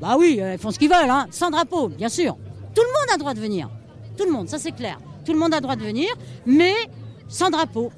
Bah 0.01 0.15
oui, 0.17 0.41
ils 0.41 0.57
font 0.57 0.71
ce 0.71 0.79
qu'ils 0.79 0.89
veulent, 0.89 1.09
hein, 1.09 1.27
sans 1.29 1.51
drapeau, 1.51 1.89
bien 1.89 2.09
sûr. 2.09 2.35
Tout 2.73 2.81
le 2.81 2.87
monde 2.87 3.09
a 3.09 3.13
le 3.13 3.19
droit 3.19 3.33
de 3.33 3.39
venir. 3.39 3.69
Tout 4.17 4.25
le 4.25 4.31
monde, 4.31 4.49
ça 4.49 4.57
c'est 4.57 4.71
clair. 4.71 4.97
Tout 5.25 5.33
le 5.33 5.39
monde 5.39 5.53
a 5.53 5.57
le 5.57 5.61
droit 5.61 5.75
de 5.75 5.83
venir, 5.83 6.07
mais 6.45 6.73
sans 7.31 7.49
drapeau. 7.49 7.91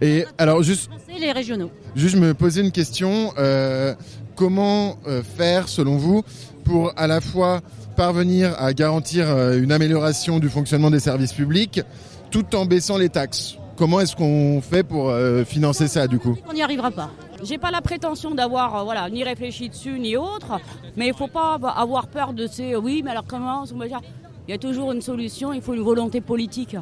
Et 0.00 0.24
alors 0.38 0.62
juste 0.62 0.90
les 1.18 1.30
régionaux. 1.30 1.70
Juste 1.94 2.16
me 2.16 2.34
poser 2.34 2.62
une 2.62 2.72
question 2.72 3.32
euh, 3.38 3.94
comment 4.34 4.96
euh, 5.06 5.22
faire 5.22 5.68
selon 5.68 5.96
vous 5.96 6.24
pour 6.64 6.92
à 6.96 7.06
la 7.06 7.20
fois 7.20 7.60
parvenir 7.96 8.54
à 8.58 8.72
garantir 8.72 9.30
euh, 9.30 9.60
une 9.62 9.70
amélioration 9.70 10.40
du 10.40 10.48
fonctionnement 10.48 10.90
des 10.90 10.98
services 10.98 11.32
publics 11.32 11.82
tout 12.30 12.56
en 12.56 12.66
baissant 12.66 12.98
les 12.98 13.10
taxes? 13.10 13.56
Comment 13.76 14.00
est-ce 14.00 14.16
qu'on 14.16 14.60
fait 14.60 14.84
pour 14.84 15.12
financer 15.46 15.88
ça 15.88 16.06
du 16.06 16.20
coup? 16.20 16.36
On 16.48 16.52
n'y 16.52 16.62
arrivera 16.62 16.92
pas. 16.92 17.10
J'ai 17.42 17.58
pas 17.58 17.72
la 17.72 17.80
prétention 17.80 18.32
d'avoir 18.32 18.84
voilà 18.84 19.10
ni 19.10 19.24
réfléchi 19.24 19.68
dessus 19.68 19.98
ni 19.98 20.16
autre, 20.16 20.60
mais 20.96 21.08
il 21.08 21.14
faut 21.14 21.26
pas 21.26 21.54
avoir 21.54 22.06
peur 22.06 22.32
de 22.32 22.46
ces 22.46 22.76
oui 22.76 23.02
mais 23.04 23.10
alors 23.10 23.24
comment 23.26 23.64
Il 23.66 24.50
y 24.50 24.52
a 24.52 24.58
toujours 24.58 24.92
une 24.92 25.02
solution, 25.02 25.52
il 25.52 25.60
faut 25.60 25.74
une 25.74 25.82
volonté 25.82 26.20
politique. 26.20 26.76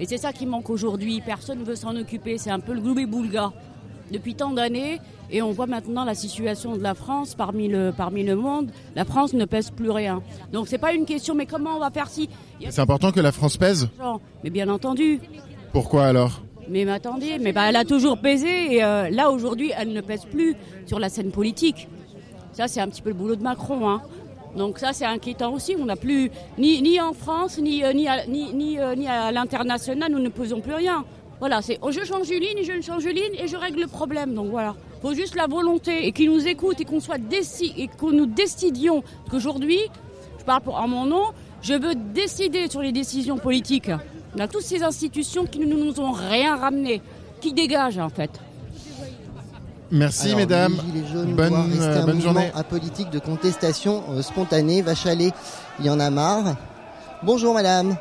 Et 0.00 0.06
c'est 0.06 0.18
ça 0.18 0.32
qui 0.32 0.46
manque 0.46 0.70
aujourd'hui. 0.70 1.20
Personne 1.24 1.60
ne 1.60 1.64
veut 1.64 1.76
s'en 1.76 1.96
occuper. 1.96 2.38
C'est 2.38 2.50
un 2.50 2.60
peu 2.60 2.72
le 2.72 2.80
gloubé-boulga 2.80 3.52
depuis 4.10 4.34
tant 4.34 4.50
d'années. 4.50 5.00
Et 5.30 5.42
on 5.42 5.52
voit 5.52 5.66
maintenant 5.66 6.04
la 6.04 6.14
situation 6.14 6.76
de 6.76 6.82
la 6.82 6.94
France 6.94 7.34
parmi 7.34 7.68
le, 7.68 7.92
parmi 7.94 8.22
le 8.22 8.36
monde. 8.36 8.70
La 8.96 9.04
France 9.04 9.34
ne 9.34 9.44
pèse 9.44 9.70
plus 9.70 9.90
rien. 9.90 10.22
Donc 10.52 10.68
c'est 10.68 10.78
pas 10.78 10.92
une 10.92 11.04
question, 11.04 11.34
mais 11.34 11.46
comment 11.46 11.76
on 11.76 11.80
va 11.80 11.90
faire 11.90 12.08
si. 12.08 12.28
C'est 12.70 12.80
important 12.80 13.12
que 13.12 13.20
la 13.20 13.32
France 13.32 13.56
pèse? 13.56 13.88
Mais 14.42 14.50
bien 14.50 14.68
entendu. 14.68 15.20
Pourquoi 15.72 16.06
alors? 16.06 16.42
Mais, 16.70 16.88
attendez, 16.90 17.38
mais 17.38 17.52
bah, 17.52 17.62
elle 17.68 17.76
a 17.76 17.84
toujours 17.84 18.18
pesé 18.18 18.74
et 18.74 18.84
euh, 18.84 19.08
là 19.08 19.30
aujourd'hui 19.30 19.72
elle 19.76 19.92
ne 19.92 20.02
pèse 20.02 20.26
plus 20.26 20.54
sur 20.84 20.98
la 20.98 21.08
scène 21.08 21.30
politique. 21.30 21.88
Ça 22.52 22.68
c'est 22.68 22.80
un 22.80 22.88
petit 22.88 23.00
peu 23.00 23.08
le 23.08 23.14
boulot 23.14 23.36
de 23.36 23.42
Macron. 23.42 23.88
Hein. 23.88 24.02
Donc 24.56 24.78
ça, 24.78 24.92
c'est 24.92 25.04
inquiétant 25.04 25.52
aussi. 25.52 25.76
On 25.78 25.86
n'a 25.86 25.96
plus, 25.96 26.30
ni, 26.58 26.80
ni 26.82 27.00
en 27.00 27.12
France, 27.12 27.58
ni, 27.58 27.84
euh, 27.84 27.92
ni, 27.92 28.08
à, 28.08 28.20
euh, 28.20 28.94
ni 28.94 29.08
à 29.08 29.32
l'international, 29.32 30.10
nous 30.10 30.18
ne 30.18 30.28
pesons 30.28 30.60
plus 30.60 30.74
rien. 30.74 31.04
Voilà, 31.40 31.62
c'est 31.62 31.78
oh, 31.82 31.92
je 31.92 32.04
change 32.04 32.28
une 32.30 32.40
ligne, 32.40 32.64
je 32.64 32.72
ne 32.72 32.82
change 32.82 33.04
une 33.04 33.14
ligne 33.14 33.34
et 33.38 33.46
je 33.46 33.56
règle 33.56 33.80
le 33.80 33.86
problème. 33.86 34.34
Donc 34.34 34.50
voilà, 34.50 34.74
faut 35.00 35.14
juste 35.14 35.36
la 35.36 35.46
volonté 35.46 36.06
et 36.06 36.12
qu'ils 36.12 36.32
nous 36.32 36.48
écoutent 36.48 36.80
et 36.80 36.84
qu'on 36.84 37.00
soit 37.00 37.18
déci 37.18 37.72
et 37.76 37.86
que 37.86 38.06
nous 38.10 38.26
décidions 38.26 39.04
qu'aujourd'hui, 39.30 39.78
je 40.38 40.44
parle 40.44 40.62
en 40.66 40.88
mon 40.88 41.06
nom, 41.06 41.24
je 41.62 41.74
veux 41.74 41.94
décider 41.94 42.68
sur 42.68 42.82
les 42.82 42.90
décisions 42.90 43.38
politiques. 43.38 43.90
On 44.36 44.40
a 44.40 44.48
toutes 44.48 44.62
ces 44.62 44.82
institutions 44.82 45.46
qui 45.46 45.60
ne 45.60 45.66
nous 45.66 46.00
ont 46.00 46.10
rien 46.12 46.56
ramené, 46.56 47.00
qui 47.40 47.52
dégagent 47.52 47.98
en 47.98 48.08
fait. 48.08 48.30
Merci 49.90 50.34
mesdames. 50.34 50.74
bonne, 51.34 51.54
euh, 51.80 52.04
bonne 52.04 52.20
journée. 52.20 52.50
politique 52.68 53.10
de 53.10 53.18
contestation 53.18 54.02
euh, 54.10 54.22
spontanée. 54.22 54.82
Va 54.82 54.94
chaler, 54.94 55.32
il 55.80 55.86
y 55.86 55.90
en 55.90 55.98
a 55.98 56.10
marre. 56.10 56.56
Bonjour 57.22 57.54
madame. 57.54 57.96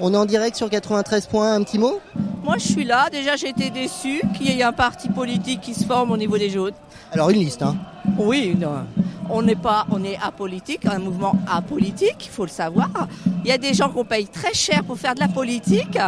On 0.00 0.14
est 0.14 0.16
en 0.16 0.24
direct 0.24 0.56
sur 0.56 0.70
93 0.70 1.26
points, 1.26 1.54
un 1.54 1.62
petit 1.64 1.78
mot? 1.78 2.00
Moi 2.44 2.56
je 2.58 2.68
suis 2.68 2.84
là, 2.84 3.10
déjà 3.10 3.34
j'ai 3.34 3.48
été 3.48 3.70
déçu 3.70 4.22
qu'il 4.36 4.46
y 4.46 4.60
ait 4.60 4.62
un 4.62 4.72
parti 4.72 5.08
politique 5.08 5.60
qui 5.60 5.74
se 5.74 5.84
forme 5.84 6.12
au 6.12 6.16
niveau 6.16 6.38
des 6.38 6.48
jaunes. 6.48 6.74
Alors 7.10 7.30
une 7.30 7.40
liste, 7.40 7.62
hein 7.62 7.76
Oui, 8.16 8.56
on 9.28 9.42
n'est 9.42 9.56
pas, 9.56 9.86
on 9.90 10.04
est 10.04 10.16
apolitique, 10.22 10.86
un 10.86 11.00
mouvement 11.00 11.34
apolitique, 11.50 12.26
il 12.26 12.30
faut 12.30 12.44
le 12.44 12.50
savoir. 12.50 13.08
Il 13.44 13.48
y 13.48 13.52
a 13.52 13.58
des 13.58 13.74
gens 13.74 13.90
qu'on 13.90 14.04
paye 14.04 14.28
très 14.28 14.54
cher 14.54 14.84
pour 14.84 14.96
faire 14.96 15.16
de 15.16 15.20
la 15.20 15.28
politique, 15.28 15.98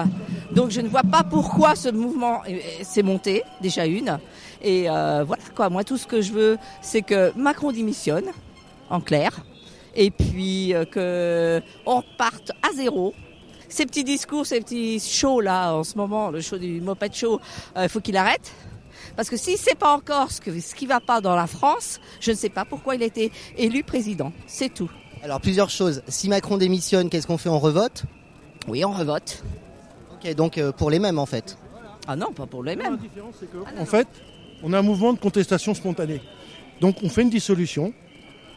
donc 0.52 0.70
je 0.70 0.80
ne 0.80 0.88
vois 0.88 1.02
pas 1.02 1.24
pourquoi 1.28 1.74
ce 1.74 1.88
mouvement 1.88 2.42
s'est 2.82 3.02
monté, 3.02 3.42
déjà 3.60 3.84
une. 3.86 4.18
Et 4.62 4.90
euh, 4.90 5.24
voilà 5.26 5.42
quoi, 5.54 5.70
moi 5.70 5.84
tout 5.84 5.96
ce 5.96 6.06
que 6.06 6.20
je 6.20 6.32
veux, 6.32 6.58
c'est 6.82 7.02
que 7.02 7.32
Macron 7.36 7.72
démissionne, 7.72 8.26
en 8.90 9.00
clair, 9.00 9.40
et 9.94 10.10
puis 10.10 10.74
euh, 10.74 10.84
que 10.84 11.62
on 11.86 12.02
parte 12.18 12.52
à 12.62 12.72
zéro. 12.74 13.14
Ces 13.68 13.86
petits 13.86 14.04
discours, 14.04 14.46
ces 14.46 14.60
petits 14.60 15.00
shows 15.00 15.40
là 15.40 15.72
en 15.72 15.84
ce 15.84 15.96
moment, 15.96 16.30
le 16.30 16.40
show 16.40 16.58
du 16.58 16.80
Moped 16.80 17.14
Show, 17.14 17.40
euh, 17.76 17.84
il 17.84 17.88
faut 17.88 18.00
qu'il 18.00 18.16
arrête. 18.16 18.52
Parce 19.16 19.30
que 19.30 19.36
si 19.36 19.56
c'est 19.56 19.76
pas 19.76 19.94
encore 19.94 20.30
ce, 20.30 20.40
que, 20.40 20.60
ce 20.60 20.74
qui 20.74 20.86
va 20.86 21.00
pas 21.00 21.20
dans 21.20 21.34
la 21.34 21.46
France, 21.46 22.00
je 22.20 22.30
ne 22.30 22.36
sais 22.36 22.48
pas 22.48 22.64
pourquoi 22.64 22.94
il 22.94 23.02
a 23.02 23.06
été 23.06 23.32
élu 23.56 23.82
président. 23.82 24.32
C'est 24.46 24.72
tout. 24.72 24.90
Alors 25.22 25.40
plusieurs 25.40 25.70
choses. 25.70 26.02
Si 26.08 26.28
Macron 26.28 26.58
démissionne, 26.58 27.08
qu'est-ce 27.10 27.26
qu'on 27.26 27.38
fait? 27.38 27.48
On 27.48 27.58
revote? 27.58 28.04
Oui, 28.68 28.84
on 28.84 28.92
revote. 28.92 29.42
Ok, 30.14 30.34
donc 30.34 30.60
pour 30.72 30.90
les 30.90 30.98
mêmes 30.98 31.18
en 31.18 31.26
fait. 31.26 31.56
Ah 32.06 32.16
non, 32.16 32.32
pas 32.32 32.46
pour 32.46 32.62
les 32.62 32.76
mêmes. 32.76 32.98
en 33.78 33.84
fait, 33.84 34.08
on 34.62 34.72
a 34.72 34.78
un 34.78 34.82
mouvement 34.82 35.12
de 35.12 35.18
contestation 35.18 35.74
spontanée. 35.74 36.20
Donc 36.80 37.02
on 37.02 37.08
fait 37.08 37.22
une 37.22 37.30
dissolution, 37.30 37.92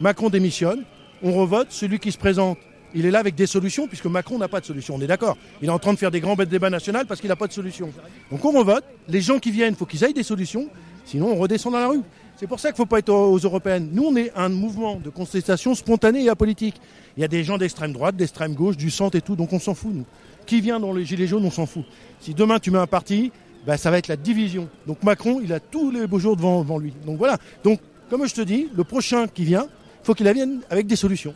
Macron 0.00 0.30
démissionne, 0.30 0.84
on 1.22 1.32
revote, 1.32 1.68
celui 1.70 1.98
qui 1.98 2.12
se 2.12 2.18
présente, 2.18 2.58
il 2.94 3.06
est 3.06 3.10
là 3.10 3.18
avec 3.18 3.34
des 3.34 3.46
solutions, 3.46 3.88
puisque 3.88 4.06
Macron 4.06 4.38
n'a 4.38 4.48
pas 4.48 4.60
de 4.60 4.66
solution, 4.66 4.94
on 4.94 5.00
est 5.00 5.06
d'accord. 5.06 5.36
Il 5.60 5.68
est 5.68 5.72
en 5.72 5.78
train 5.78 5.92
de 5.92 5.98
faire 5.98 6.10
des 6.10 6.20
grands 6.20 6.36
débats 6.36 6.70
nationaux 6.70 7.00
parce 7.08 7.20
qu'il 7.20 7.28
n'a 7.28 7.36
pas 7.36 7.48
de 7.48 7.52
solution. 7.52 7.90
Donc 8.30 8.44
on 8.44 8.52
revote, 8.52 8.84
les 9.08 9.20
gens 9.20 9.38
qui 9.38 9.50
viennent, 9.50 9.74
il 9.74 9.76
faut 9.76 9.86
qu'ils 9.86 10.04
aillent 10.04 10.14
des 10.14 10.22
solutions, 10.22 10.68
sinon 11.04 11.32
on 11.32 11.36
redescend 11.36 11.72
dans 11.72 11.80
la 11.80 11.88
rue. 11.88 12.02
C'est 12.36 12.46
pour 12.46 12.58
ça 12.58 12.68
qu'il 12.68 12.74
ne 12.74 12.84
faut 12.84 12.86
pas 12.86 12.98
être 12.98 13.12
aux 13.12 13.38
européennes. 13.38 13.90
Nous, 13.92 14.04
on 14.04 14.16
est 14.16 14.32
un 14.34 14.48
mouvement 14.48 14.96
de 14.96 15.08
contestation 15.08 15.74
spontanée 15.74 16.24
et 16.24 16.28
apolitique. 16.28 16.74
Il 17.16 17.20
y 17.20 17.24
a 17.24 17.28
des 17.28 17.44
gens 17.44 17.58
d'extrême 17.58 17.92
droite, 17.92 18.16
d'extrême 18.16 18.54
gauche, 18.54 18.76
du 18.76 18.90
centre 18.90 19.16
et 19.16 19.20
tout, 19.20 19.36
donc 19.36 19.52
on 19.52 19.60
s'en 19.60 19.74
fout, 19.74 19.92
nous. 19.94 20.06
Qui 20.46 20.60
vient 20.60 20.80
dans 20.80 20.92
les 20.92 21.04
Gilets 21.04 21.28
jaunes, 21.28 21.44
on 21.44 21.50
s'en 21.50 21.66
fout. 21.66 21.84
Si 22.20 22.34
demain 22.34 22.58
tu 22.58 22.70
mets 22.70 22.78
un 22.78 22.88
parti, 22.88 23.30
bah, 23.66 23.76
ça 23.76 23.90
va 23.90 23.98
être 23.98 24.08
la 24.08 24.16
division. 24.16 24.68
Donc 24.86 25.02
Macron, 25.02 25.40
il 25.42 25.52
a 25.52 25.60
tous 25.60 25.90
les 25.90 26.06
beaux 26.06 26.18
jours 26.18 26.36
devant, 26.36 26.78
lui. 26.78 26.92
Donc 27.06 27.18
voilà. 27.18 27.38
Donc, 27.62 27.80
comme 28.10 28.26
je 28.26 28.34
te 28.34 28.42
dis, 28.42 28.68
le 28.74 28.84
prochain 28.84 29.26
qui 29.26 29.44
vient, 29.44 29.64
il 29.64 30.06
faut 30.06 30.14
qu'il 30.14 30.30
vienne 30.30 30.60
avec 30.70 30.86
des 30.86 30.96
solutions. 30.96 31.34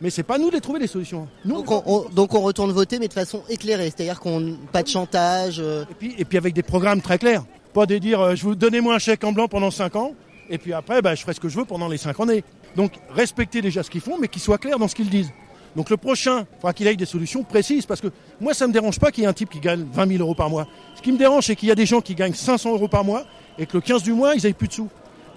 Mais 0.00 0.10
c'est 0.10 0.22
pas 0.22 0.38
nous 0.38 0.48
de 0.48 0.54
les 0.54 0.60
trouver 0.60 0.78
les 0.78 0.86
solutions. 0.86 1.26
donc, 1.44 1.70
on, 1.70 2.40
retourne 2.40 2.70
voter, 2.70 2.98
mais 2.98 3.08
de 3.08 3.12
façon 3.12 3.42
éclairée, 3.48 3.92
c'est-à-dire 3.94 4.20
qu'on 4.20 4.56
pas 4.72 4.82
de 4.82 4.88
chantage. 4.88 5.58
Euh. 5.58 5.84
Et 5.90 5.94
puis, 5.94 6.14
et 6.18 6.24
puis 6.24 6.38
avec 6.38 6.54
des 6.54 6.62
programmes 6.62 7.00
très 7.00 7.18
clairs. 7.18 7.44
Pas 7.74 7.86
de 7.86 7.98
dire, 7.98 8.20
euh, 8.20 8.34
je 8.34 8.44
vous 8.44 8.54
donnez-moi 8.54 8.94
un 8.94 8.98
chèque 8.98 9.24
en 9.24 9.32
blanc 9.32 9.48
pendant 9.48 9.70
5 9.70 9.96
ans, 9.96 10.12
et 10.48 10.58
puis 10.58 10.72
après, 10.72 11.02
bah, 11.02 11.14
je 11.14 11.22
ferai 11.22 11.34
ce 11.34 11.40
que 11.40 11.48
je 11.48 11.58
veux 11.58 11.64
pendant 11.64 11.88
les 11.88 11.98
5 11.98 12.18
années. 12.20 12.44
Donc 12.76 12.92
respectez 13.10 13.60
déjà 13.60 13.82
ce 13.82 13.90
qu'ils 13.90 14.00
font, 14.00 14.18
mais 14.20 14.28
qu'ils 14.28 14.42
soient 14.42 14.58
clairs 14.58 14.78
dans 14.78 14.88
ce 14.88 14.94
qu'ils 14.94 15.10
disent. 15.10 15.32
Donc 15.78 15.90
le 15.90 15.96
prochain, 15.96 16.40
il 16.40 16.54
faudra 16.56 16.72
qu'il 16.72 16.88
ait 16.88 16.96
des 16.96 17.06
solutions 17.06 17.44
précises, 17.44 17.86
parce 17.86 18.00
que 18.00 18.08
moi, 18.40 18.52
ça 18.52 18.64
ne 18.64 18.70
me 18.70 18.72
dérange 18.72 18.98
pas 18.98 19.12
qu'il 19.12 19.22
y 19.22 19.26
ait 19.28 19.30
un 19.30 19.32
type 19.32 19.48
qui 19.48 19.60
gagne 19.60 19.86
20 19.92 20.08
000 20.08 20.20
euros 20.20 20.34
par 20.34 20.50
mois. 20.50 20.66
Ce 20.96 21.00
qui 21.00 21.12
me 21.12 21.16
dérange, 21.16 21.46
c'est 21.46 21.54
qu'il 21.54 21.68
y 21.68 21.70
a 21.70 21.76
des 21.76 21.86
gens 21.86 22.00
qui 22.00 22.16
gagnent 22.16 22.34
500 22.34 22.72
euros 22.72 22.88
par 22.88 23.04
mois 23.04 23.22
et 23.60 23.64
que 23.64 23.76
le 23.76 23.80
15 23.80 24.02
du 24.02 24.12
mois, 24.12 24.34
ils 24.34 24.42
n'aient 24.42 24.52
plus 24.54 24.66
de 24.66 24.72
sous. 24.72 24.88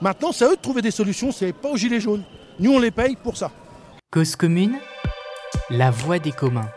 Maintenant, 0.02 0.32
c'est 0.32 0.46
à 0.46 0.48
eux 0.48 0.56
de 0.56 0.62
trouver 0.62 0.82
des 0.82 0.90
solutions, 0.90 1.32
c'est 1.32 1.54
pas 1.54 1.70
aux 1.70 1.78
gilets 1.78 2.00
jaunes. 2.00 2.24
Nous, 2.58 2.74
on 2.74 2.80
les 2.80 2.90
paye 2.90 3.16
pour 3.24 3.38
ça. 3.38 3.52
Cause 4.10 4.36
commune, 4.36 4.80
la 5.70 5.92
voix 5.92 6.18
des 6.18 6.32
communs. 6.32 6.72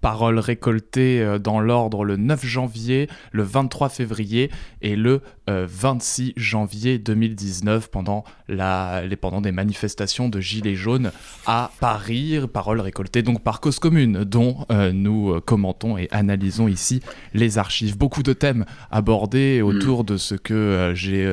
Paroles 0.00 0.38
récoltées 0.38 1.20
euh, 1.20 1.38
dans 1.38 1.60
l'ordre 1.60 2.04
le 2.04 2.16
9 2.16 2.46
janvier, 2.46 3.10
le 3.30 3.42
23 3.42 3.90
février 3.90 4.50
et 4.80 4.96
le 4.96 5.20
26 5.68 6.28
euh, 6.28 6.32
janvier 6.36 6.98
2019 6.98 7.90
pendant, 7.90 8.24
la, 8.48 9.02
les, 9.06 9.16
pendant 9.16 9.40
des 9.40 9.52
manifestations 9.52 10.28
de 10.28 10.40
Gilets 10.40 10.74
jaunes 10.74 11.12
à 11.46 11.70
Paris. 11.80 12.38
Paroles 12.52 12.80
récoltées 12.80 13.22
donc 13.22 13.42
par 13.42 13.60
Cause 13.60 13.78
Commune, 13.78 14.24
dont 14.24 14.66
euh, 14.70 14.92
nous 14.92 15.40
commentons 15.40 15.96
et 15.98 16.08
analysons 16.10 16.68
ici 16.68 17.02
les 17.34 17.58
archives. 17.58 17.96
Beaucoup 17.96 18.22
de 18.22 18.32
thèmes 18.32 18.64
abordés 18.90 19.62
autour 19.62 20.02
mm. 20.02 20.06
de 20.06 20.16
ce 20.16 20.34
que 20.34 20.92
j'ai 20.94 21.32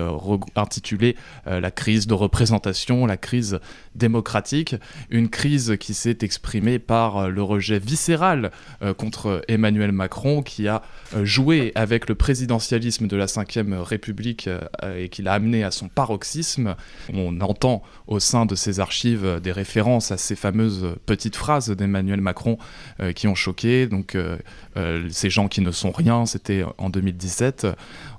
intitulé 0.55 1.15
la 1.45 1.71
crise 1.71 2.07
de 2.07 2.13
représentation, 2.13 3.05
la 3.05 3.17
crise 3.17 3.59
démocratique, 3.95 4.75
une 5.09 5.29
crise 5.29 5.75
qui 5.79 5.93
s'est 5.93 6.19
exprimée 6.21 6.79
par 6.79 7.29
le 7.29 7.43
rejet 7.43 7.79
viscéral 7.79 8.51
euh, 8.81 8.93
contre 8.93 9.41
Emmanuel 9.47 9.91
Macron, 9.91 10.41
qui 10.41 10.67
a 10.67 10.81
euh, 11.15 11.25
joué 11.25 11.71
avec 11.75 12.07
le 12.09 12.15
présidentialisme 12.15 13.07
de 13.07 13.17
la 13.17 13.25
Ve 13.25 13.81
République 13.81 14.08
euh, 14.47 14.59
et 14.97 15.09
qui 15.09 15.21
l'a 15.21 15.33
amené 15.33 15.63
à 15.63 15.71
son 15.71 15.87
paroxysme, 15.87 16.75
On 17.13 17.39
entend 17.41 17.83
au 18.07 18.19
sein 18.19 18.45
de 18.45 18.55
ces 18.55 18.79
archives 18.79 19.39
des 19.41 19.51
références 19.51 20.11
à 20.11 20.17
ces 20.17 20.35
fameuses 20.35 20.95
petites 21.05 21.35
phrases 21.35 21.69
d'Emmanuel 21.69 22.21
Macron 22.21 22.57
qui 23.15 23.27
ont 23.27 23.35
choqué. 23.35 23.87
Donc, 23.87 24.17
ces 25.09 25.29
gens 25.29 25.47
qui 25.47 25.61
ne 25.61 25.71
sont 25.71 25.91
rien, 25.91 26.25
c'était 26.25 26.63
en 26.77 26.89
2017. 26.89 27.67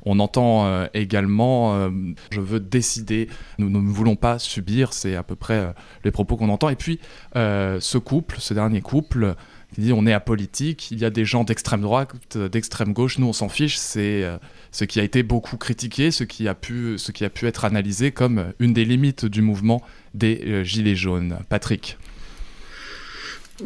On 0.04 0.18
entend 0.18 0.86
également 0.94 1.90
Je 2.30 2.40
veux 2.40 2.60
décider, 2.60 3.28
nous 3.58 3.68
ne 3.68 3.78
voulons 3.90 4.16
pas 4.16 4.38
subir, 4.38 4.92
c'est 4.92 5.16
à 5.16 5.22
peu 5.22 5.36
près 5.36 5.74
les 6.04 6.10
propos 6.10 6.36
qu'on 6.36 6.48
entend. 6.48 6.68
Et 6.68 6.76
puis, 6.76 7.00
ce 7.34 7.98
couple, 7.98 8.36
ce 8.38 8.54
dernier 8.54 8.80
couple, 8.80 9.34
qui 9.74 9.80
dit 9.80 9.92
on 9.92 10.06
est 10.06 10.12
apolitique, 10.12 10.90
il 10.90 10.98
y 10.98 11.04
a 11.04 11.10
des 11.10 11.24
gens 11.24 11.44
d'extrême 11.44 11.80
droite, 11.80 12.36
d'extrême 12.36 12.92
gauche, 12.92 13.18
nous 13.18 13.28
on 13.28 13.32
s'en 13.32 13.48
fiche, 13.48 13.76
c'est 13.76 14.24
euh, 14.24 14.36
ce 14.72 14.84
qui 14.84 15.00
a 15.00 15.02
été 15.02 15.22
beaucoup 15.22 15.56
critiqué, 15.56 16.10
ce 16.10 16.24
qui, 16.24 16.48
a 16.48 16.54
pu, 16.54 16.98
ce 16.98 17.12
qui 17.12 17.24
a 17.24 17.30
pu 17.30 17.46
être 17.46 17.64
analysé 17.64 18.10
comme 18.10 18.52
une 18.58 18.72
des 18.72 18.84
limites 18.84 19.24
du 19.26 19.42
mouvement 19.42 19.82
des 20.14 20.42
euh, 20.46 20.64
Gilets 20.64 20.96
jaunes. 20.96 21.38
Patrick 21.48 21.98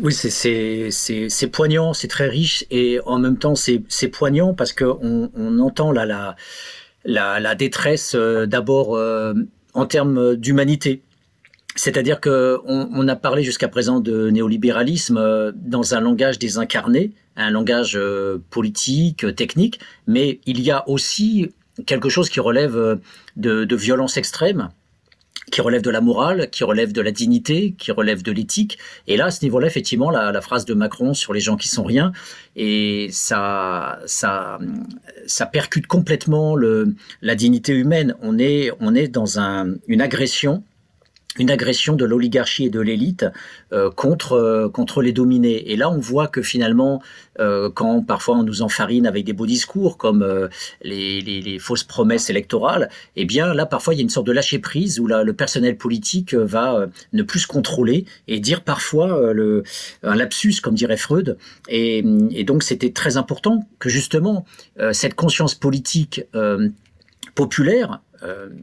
oui, 0.02 0.12
c'est 0.12 1.46
poignant, 1.52 1.94
c'est 1.94 2.08
très 2.08 2.26
riche 2.26 2.64
et 2.68 2.98
en 3.06 3.20
même 3.20 3.38
temps 3.38 3.54
c'est 3.54 4.08
poignant 4.08 4.52
parce 4.52 4.72
qu'on 4.72 5.30
on 5.32 5.58
entend 5.60 5.92
là, 5.92 6.34
la 7.04 7.54
détresse 7.54 8.16
euh, 8.16 8.44
d'abord 8.44 8.98
en 9.72 9.86
termes 9.86 10.34
d'humanité. 10.34 11.02
C'est-à-dire 11.74 12.20
qu'on 12.20 12.60
on 12.64 13.08
a 13.08 13.16
parlé 13.16 13.42
jusqu'à 13.42 13.68
présent 13.68 14.00
de 14.00 14.30
néolibéralisme 14.30 15.18
euh, 15.18 15.52
dans 15.54 15.94
un 15.94 16.00
langage 16.00 16.38
désincarné, 16.38 17.12
un 17.36 17.50
langage 17.50 17.96
euh, 17.96 18.38
politique, 18.50 19.34
technique, 19.34 19.80
mais 20.06 20.40
il 20.46 20.60
y 20.60 20.70
a 20.70 20.88
aussi 20.88 21.50
quelque 21.86 22.08
chose 22.08 22.28
qui 22.28 22.38
relève 22.38 22.76
euh, 22.76 22.96
de, 23.36 23.64
de 23.64 23.76
violence 23.76 24.16
extrême, 24.16 24.70
qui 25.50 25.60
relève 25.60 25.82
de 25.82 25.90
la 25.90 26.00
morale, 26.00 26.48
qui 26.50 26.62
relève 26.62 26.92
de 26.92 27.00
la 27.00 27.10
dignité, 27.10 27.74
qui 27.76 27.90
relève 27.90 28.22
de 28.22 28.30
l'éthique. 28.30 28.78
Et 29.08 29.16
là, 29.16 29.26
à 29.26 29.30
ce 29.32 29.44
niveau-là, 29.44 29.66
effectivement, 29.66 30.10
la, 30.10 30.40
phrase 30.40 30.64
de 30.64 30.74
Macron 30.74 31.12
sur 31.12 31.34
les 31.34 31.40
gens 31.40 31.56
qui 31.56 31.68
sont 31.68 31.84
rien, 31.84 32.12
et 32.56 33.08
ça, 33.10 33.98
ça, 34.06 34.58
ça 35.26 35.46
percute 35.46 35.86
complètement 35.86 36.56
la 36.56 37.34
dignité 37.34 37.72
humaine. 37.72 38.14
On 38.22 38.38
est, 38.38 38.70
on 38.80 38.94
est 38.94 39.08
dans 39.08 39.38
un, 39.38 39.74
une 39.86 40.00
agression 40.00 40.62
une 41.38 41.50
agression 41.50 41.94
de 41.94 42.04
l'oligarchie 42.04 42.66
et 42.66 42.70
de 42.70 42.80
l'élite 42.80 43.26
euh, 43.72 43.90
contre 43.90 44.34
euh, 44.34 44.68
contre 44.68 45.02
les 45.02 45.12
dominés. 45.12 45.72
Et 45.72 45.76
là, 45.76 45.90
on 45.90 45.98
voit 45.98 46.28
que 46.28 46.42
finalement, 46.42 47.02
euh, 47.40 47.70
quand 47.70 48.02
parfois 48.02 48.36
on 48.36 48.44
nous 48.44 48.62
enfarine 48.62 49.06
avec 49.06 49.24
des 49.24 49.32
beaux 49.32 49.46
discours 49.46 49.96
comme 49.96 50.24
les, 50.82 51.58
fausses 51.58 51.84
promesses 51.84 52.30
électorales, 52.30 52.88
eh 53.16 53.24
bien 53.24 53.52
là, 53.54 53.66
parfois, 53.66 53.94
il 53.94 53.96
y 53.98 54.00
a 54.00 54.02
une 54.02 54.10
sorte 54.10 54.26
de 54.26 54.32
lâcher 54.32 54.58
prise 54.58 55.00
où 55.00 55.06
là, 55.06 55.24
le 55.24 55.32
personnel 55.32 55.76
politique 55.76 56.34
va 56.34 56.86
ne 57.12 57.22
plus 57.22 57.40
se 57.40 57.46
contrôler 57.46 58.04
et 58.28 58.38
dire 58.38 58.62
parfois 58.62 59.32
le 59.32 59.62
un 60.02 60.14
lapsus, 60.14 60.60
comme 60.62 60.74
dirait 60.74 60.96
Freud. 60.96 61.36
Et, 61.68 62.02
donc, 62.44 62.62
c'était 62.62 62.92
très 62.92 63.16
important 63.16 63.66
que 63.78 63.88
justement 63.88 64.44
cette 64.92 65.14
conscience 65.14 65.54
politique 65.54 66.22
populaire 67.34 68.00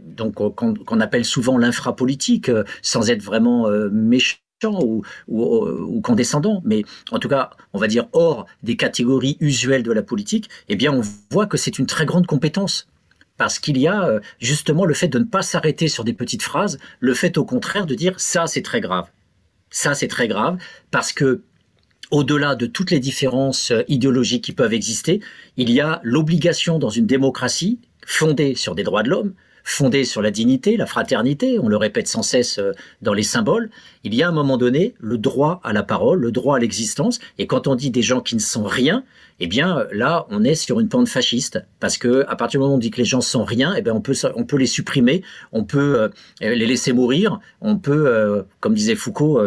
donc 0.07 0.35
qu'on 0.35 0.99
appelle 0.99 1.25
souvent 1.25 1.57
l'infrapolitique, 1.57 2.49
euh, 2.49 2.63
sans 2.81 3.09
être 3.09 3.21
vraiment 3.21 3.67
euh, 3.67 3.89
méchant 3.89 4.37
ou, 4.63 5.03
ou, 5.27 6.01
condescendant, 6.01 6.61
mais 6.63 6.83
en 7.09 7.17
tout 7.17 7.27
cas, 7.27 7.49
on 7.73 7.79
va 7.79 7.87
dire 7.87 8.07
hors 8.13 8.45
des 8.61 8.75
catégories 8.75 9.37
usuelles 9.39 9.81
de 9.81 9.91
la 9.91 10.03
politique, 10.03 10.49
eh 10.69 10.75
bien, 10.75 10.93
on 10.93 11.01
voit 11.31 11.47
que 11.47 11.57
c'est 11.57 11.79
une 11.79 11.87
très 11.87 12.05
grande 12.05 12.27
compétence. 12.27 12.87
Parce 13.37 13.57
qu'il 13.57 13.79
y 13.79 13.87
a 13.87 14.19
justement 14.39 14.85
le 14.85 14.93
fait 14.93 15.07
de 15.07 15.17
ne 15.17 15.23
pas 15.23 15.41
s'arrêter 15.41 15.87
sur 15.87 16.03
des 16.03 16.13
petites 16.13 16.43
phrases, 16.43 16.77
le 16.99 17.15
fait 17.15 17.39
au 17.39 17.45
contraire 17.45 17.87
de 17.87 17.95
dire 17.95 18.19
ça 18.19 18.45
c'est 18.45 18.61
très 18.61 18.81
grave. 18.81 19.09
Ça 19.71 19.95
c'est 19.95 20.07
très 20.07 20.27
grave 20.27 20.59
parce 20.91 21.11
que 21.11 21.41
au-delà 22.11 22.55
de 22.55 22.67
toutes 22.67 22.91
les 22.91 22.99
différences 22.99 23.73
idéologiques 23.87 24.43
qui 24.43 24.51
peuvent 24.51 24.73
exister, 24.73 25.21
il 25.57 25.71
y 25.71 25.81
a 25.81 26.01
l'obligation 26.03 26.77
dans 26.77 26.91
une 26.91 27.07
démocratie 27.07 27.79
fondée 28.05 28.55
sur 28.55 28.75
des 28.75 28.83
droits 28.83 29.03
de 29.03 29.09
l'homme, 29.09 29.33
fondée 29.63 30.03
sur 30.03 30.21
la 30.21 30.31
dignité, 30.31 30.77
la 30.77 30.85
fraternité, 30.85 31.59
on 31.59 31.67
le 31.67 31.77
répète 31.77 32.07
sans 32.07 32.23
cesse 32.23 32.57
euh, 32.59 32.71
dans 33.01 33.13
les 33.13 33.23
symboles, 33.23 33.69
il 34.03 34.15
y 34.15 34.23
a 34.23 34.27
à 34.27 34.29
un 34.29 34.33
moment 34.33 34.57
donné 34.57 34.95
le 34.99 35.17
droit 35.17 35.59
à 35.63 35.73
la 35.73 35.83
parole, 35.83 36.19
le 36.19 36.31
droit 36.31 36.57
à 36.57 36.59
l'existence, 36.59 37.19
et 37.37 37.47
quand 37.47 37.67
on 37.67 37.75
dit 37.75 37.91
des 37.91 38.01
gens 38.01 38.21
qui 38.21 38.35
ne 38.35 38.41
sont 38.41 38.63
rien, 38.63 39.03
eh 39.39 39.47
bien 39.47 39.85
là 39.91 40.25
on 40.29 40.43
est 40.43 40.55
sur 40.55 40.79
une 40.79 40.89
pente 40.89 41.07
fasciste, 41.07 41.63
parce 41.79 41.97
que 41.97 42.25
à 42.27 42.35
partir 42.35 42.59
du 42.59 42.63
moment 42.63 42.73
où 42.73 42.77
on 42.77 42.79
dit 42.79 42.91
que 42.91 42.97
les 42.97 43.05
gens 43.05 43.21
sont 43.21 43.43
rien, 43.43 43.73
eh 43.77 43.81
bien 43.81 43.93
on 43.93 44.01
peut 44.01 44.15
on 44.35 44.43
peut 44.43 44.57
les 44.57 44.67
supprimer, 44.67 45.23
on 45.51 45.63
peut 45.63 46.01
euh, 46.01 46.09
les 46.41 46.65
laisser 46.65 46.93
mourir, 46.93 47.39
on 47.61 47.77
peut, 47.77 48.07
euh, 48.07 48.43
comme 48.59 48.73
disait 48.73 48.95
Foucault, 48.95 49.39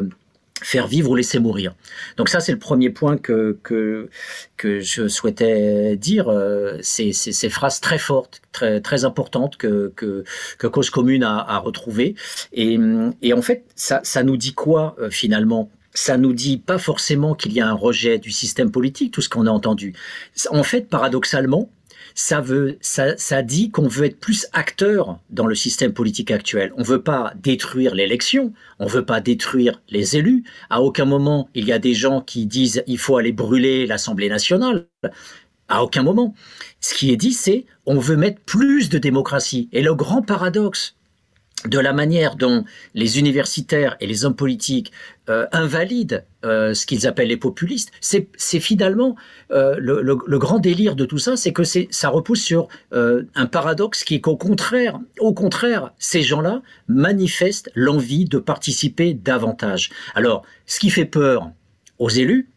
faire 0.62 0.87
vivre 0.87 1.11
ou 1.11 1.14
laisser 1.14 1.38
mourir. 1.38 1.75
Donc 2.17 2.29
ça, 2.29 2.40
c'est 2.40 2.53
le 2.53 2.59
premier 2.59 2.90
point 2.90 3.17
que, 3.17 3.59
que, 3.62 4.09
que 4.57 4.81
je 4.81 5.09
souhaitais 5.09 5.97
dire. 5.97 6.29
Euh, 6.29 6.79
ces, 6.81 7.12
ces, 7.12 7.33
ces, 7.33 7.49
phrases 7.49 7.81
très 7.81 7.99
fortes, 7.99 8.40
très, 8.53 8.81
très 8.81 9.05
importantes 9.05 9.57
que, 9.57 9.93
que, 9.97 10.25
que 10.59 10.67
Cause 10.67 10.90
Commune 10.90 11.25
a, 11.25 11.38
a 11.38 11.59
retrouvées. 11.59 12.14
Et, 12.53 12.79
et 13.23 13.33
en 13.33 13.43
fait, 13.43 13.64
ça, 13.75 14.01
ça 14.05 14.23
nous 14.23 14.37
dit 14.37 14.55
quoi 14.55 14.97
euh, 15.01 15.11
finalement? 15.11 15.71
Ça 15.93 16.17
nous 16.19 16.33
dit 16.33 16.59
pas 16.59 16.79
forcément 16.79 17.35
qu'il 17.35 17.53
y 17.53 17.61
a 17.61 17.69
un 17.69 17.73
rejet 17.75 18.19
du 18.19 18.31
système 18.33 18.71
politique, 18.71 19.12
tout 19.12 19.21
ce 19.21 19.29
qu'on 19.29 19.47
a 19.47 19.51
entendu. 19.51 19.95
En 20.51 20.64
fait, 20.64 20.88
paradoxalement, 20.88 21.71
ça 22.14 22.40
veut, 22.40 22.79
ça, 22.81 23.16
ça 23.16 23.42
dit 23.42 23.70
qu'on 23.70 23.88
veut 23.88 24.07
être 24.07 24.20
plus 24.20 24.46
acteur 24.53 25.18
dans 25.31 25.46
le 25.46 25.55
système 25.55 25.92
politique 25.92 26.31
actuel. 26.31 26.72
On 26.77 26.83
veut 26.83 27.03
pas 27.03 27.33
détruire 27.37 27.94
l'élection, 27.94 28.53
on 28.79 28.87
veut 28.87 29.05
pas 29.05 29.20
détruire 29.20 29.83
les 29.88 30.16
élus. 30.16 30.44
À 30.70 30.81
aucun 30.81 31.05
moment 31.05 31.48
il 31.55 31.64
y 31.64 31.72
a 31.72 31.79
des 31.79 31.94
gens 31.94 32.20
qui 32.20 32.46
disent 32.46 32.83
il 32.87 32.98
faut 32.98 33.16
aller 33.16 33.33
brûler 33.33 33.87
l'Assemblée 33.87 34.29
nationale. 34.29 34.87
À 35.68 35.83
aucun 35.83 36.03
moment. 36.03 36.35
Ce 36.81 36.94
qui 36.94 37.11
est 37.11 37.16
dit, 37.16 37.33
c'est 37.33 37.64
on 37.87 37.98
veut 37.98 38.16
mettre 38.16 38.40
plus 38.42 38.90
de 38.90 38.98
démocratie. 38.98 39.68
Et 39.72 39.83
le 39.83 39.94
grand 39.94 40.20
paradoxe 40.20 40.94
de 41.66 41.79
la 41.79 41.92
manière 41.92 42.37
dont 42.37 42.64
les 42.94 43.18
universitaires 43.18 43.96
et 44.00 44.07
les 44.07 44.24
hommes 44.24 44.37
politiques 44.37 44.92
euh, 45.29 45.47
invalident 45.53 46.23
euh, 46.45 46.75
ce 46.75 46.87
qu'ils 46.87 47.07
appellent 47.07 47.29
les 47.29 47.37
populistes, 47.37 47.91
c'est 48.01 48.61
finalement 48.61 49.17
euh, 49.51 49.77
le, 49.79 50.39
grand 50.39 50.59
délire 50.59 50.97
de 50.97 51.05
tout 51.05 51.19
ça, 51.19 51.37
c'est 51.37 51.53
que 51.53 51.63
ça 51.65 52.09
repose 52.09 52.41
sur 52.41 52.69
euh, 52.93 53.25
un 53.35 53.47
paradoxe 53.47 54.05
qui 54.05 54.17
est 54.17 54.21
qu'au 54.21 54.37
contraire, 54.37 54.99
au 55.19 55.33
contraire, 55.33 55.93
ces 55.99 56.23
gens-là 56.23 56.63
manifestent 56.89 57.71
l'envie 57.75 58.27
de 58.27 58.39
participer 58.39 59.15
davantage. 59.15 59.91
Alors, 60.15 60.45
ce 60.67 60.79
qui 60.79 60.91
fait 60.91 61.07
peur 61.07 61.51
aux 61.99 62.11
élus, 62.11 62.51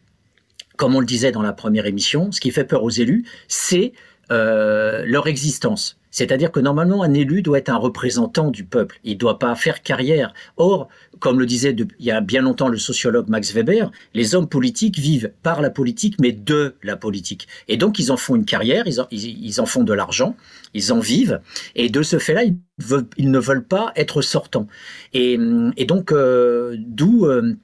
comme 0.76 0.94
on 0.94 1.00
le 1.00 1.06
disait 1.06 1.32
dans 1.32 1.42
la 1.42 1.52
première 1.52 1.86
émission, 1.86 2.30
ce 2.32 2.40
qui 2.40 2.50
fait 2.50 2.64
peur 2.64 2.82
aux 2.82 2.90
élus, 2.90 3.24
c'est 3.48 3.92
euh, 4.30 5.04
leur 5.06 5.26
existence. 5.26 5.97
C'est-à-dire 6.10 6.52
que 6.52 6.60
normalement, 6.60 7.02
un 7.02 7.14
élu 7.14 7.42
doit 7.42 7.58
être 7.58 7.68
un 7.68 7.76
représentant 7.76 8.50
du 8.50 8.64
peuple. 8.64 8.98
Il 9.04 9.14
ne 9.14 9.18
doit 9.18 9.38
pas 9.38 9.54
faire 9.54 9.82
carrière. 9.82 10.32
Or, 10.56 10.88
comme 11.18 11.38
le 11.38 11.46
disait 11.46 11.74
il 11.98 12.04
y 12.04 12.10
a 12.10 12.20
bien 12.20 12.42
longtemps 12.42 12.68
le 12.68 12.78
sociologue 12.78 13.28
Max 13.28 13.52
Weber, 13.52 13.90
les 14.14 14.34
hommes 14.34 14.48
politiques 14.48 14.98
vivent 14.98 15.32
par 15.42 15.60
la 15.60 15.70
politique, 15.70 16.16
mais 16.20 16.32
de 16.32 16.74
la 16.82 16.96
politique. 16.96 17.48
Et 17.68 17.76
donc, 17.76 17.98
ils 17.98 18.10
en 18.12 18.16
font 18.16 18.36
une 18.36 18.44
carrière, 18.44 18.84
ils 18.86 19.60
en, 19.60 19.66
font 19.66 19.84
de 19.84 19.92
l'argent, 19.92 20.36
ils 20.74 20.92
en 20.92 21.00
vivent. 21.00 21.40
Et 21.74 21.88
de 21.88 22.02
ce 22.02 22.18
fait-là, 22.18 22.44
ils, 22.44 23.30
ne 23.30 23.38
veulent 23.38 23.66
pas 23.66 23.92
être 23.96 24.22
sortants. 24.22 24.66
Et, 25.12 25.38
et 25.76 25.84
donc, 25.84 26.12
euh, 26.12 26.76
d'où... 26.78 27.26
Euh, 27.26 27.56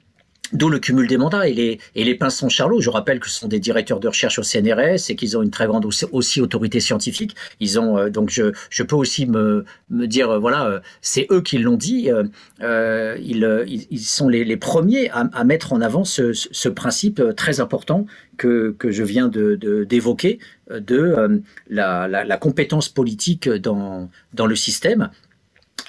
D'où 0.54 0.68
le 0.68 0.78
cumul 0.78 1.08
des 1.08 1.18
mandats 1.18 1.48
et 1.48 1.52
les, 1.52 1.80
et 1.96 2.18
Charlot. 2.48 2.80
Je 2.80 2.88
rappelle 2.88 3.18
que 3.18 3.28
ce 3.28 3.40
sont 3.40 3.48
des 3.48 3.58
directeurs 3.58 3.98
de 3.98 4.06
recherche 4.06 4.38
au 4.38 4.44
CNRS 4.44 5.10
et 5.10 5.16
qu'ils 5.16 5.36
ont 5.36 5.42
une 5.42 5.50
très 5.50 5.66
grande 5.66 5.84
aussi, 5.84 6.40
autorité 6.40 6.78
scientifique. 6.78 7.34
Ils 7.58 7.80
ont 7.80 7.98
euh, 7.98 8.08
donc 8.08 8.30
je, 8.30 8.82
peux 8.84 8.94
aussi 8.94 9.26
me, 9.26 9.64
dire 9.90 10.30
euh, 10.30 10.38
voilà 10.38 10.66
euh, 10.66 10.80
c'est 11.00 11.26
eux 11.32 11.40
qui 11.40 11.58
l'ont 11.58 11.76
dit. 11.76 12.08
Ils, 12.60 13.98
sont 13.98 14.28
les, 14.28 14.56
premiers 14.56 15.10
à, 15.10 15.44
mettre 15.44 15.72
en 15.72 15.80
avant 15.80 16.04
ce, 16.04 16.68
principe 16.68 17.20
très 17.36 17.60
important 17.60 18.06
que, 18.36 18.74
que 18.78 18.92
je 18.92 19.02
viens 19.02 19.28
d'évoquer 19.28 20.38
de, 20.70 20.78
de 20.78 21.42
la, 21.68 22.06
la, 22.06 22.24
la, 22.24 22.36
compétence 22.36 22.88
politique 22.88 23.48
dans 23.48 24.08
dans 24.32 24.46
le 24.46 24.56
système 24.56 25.10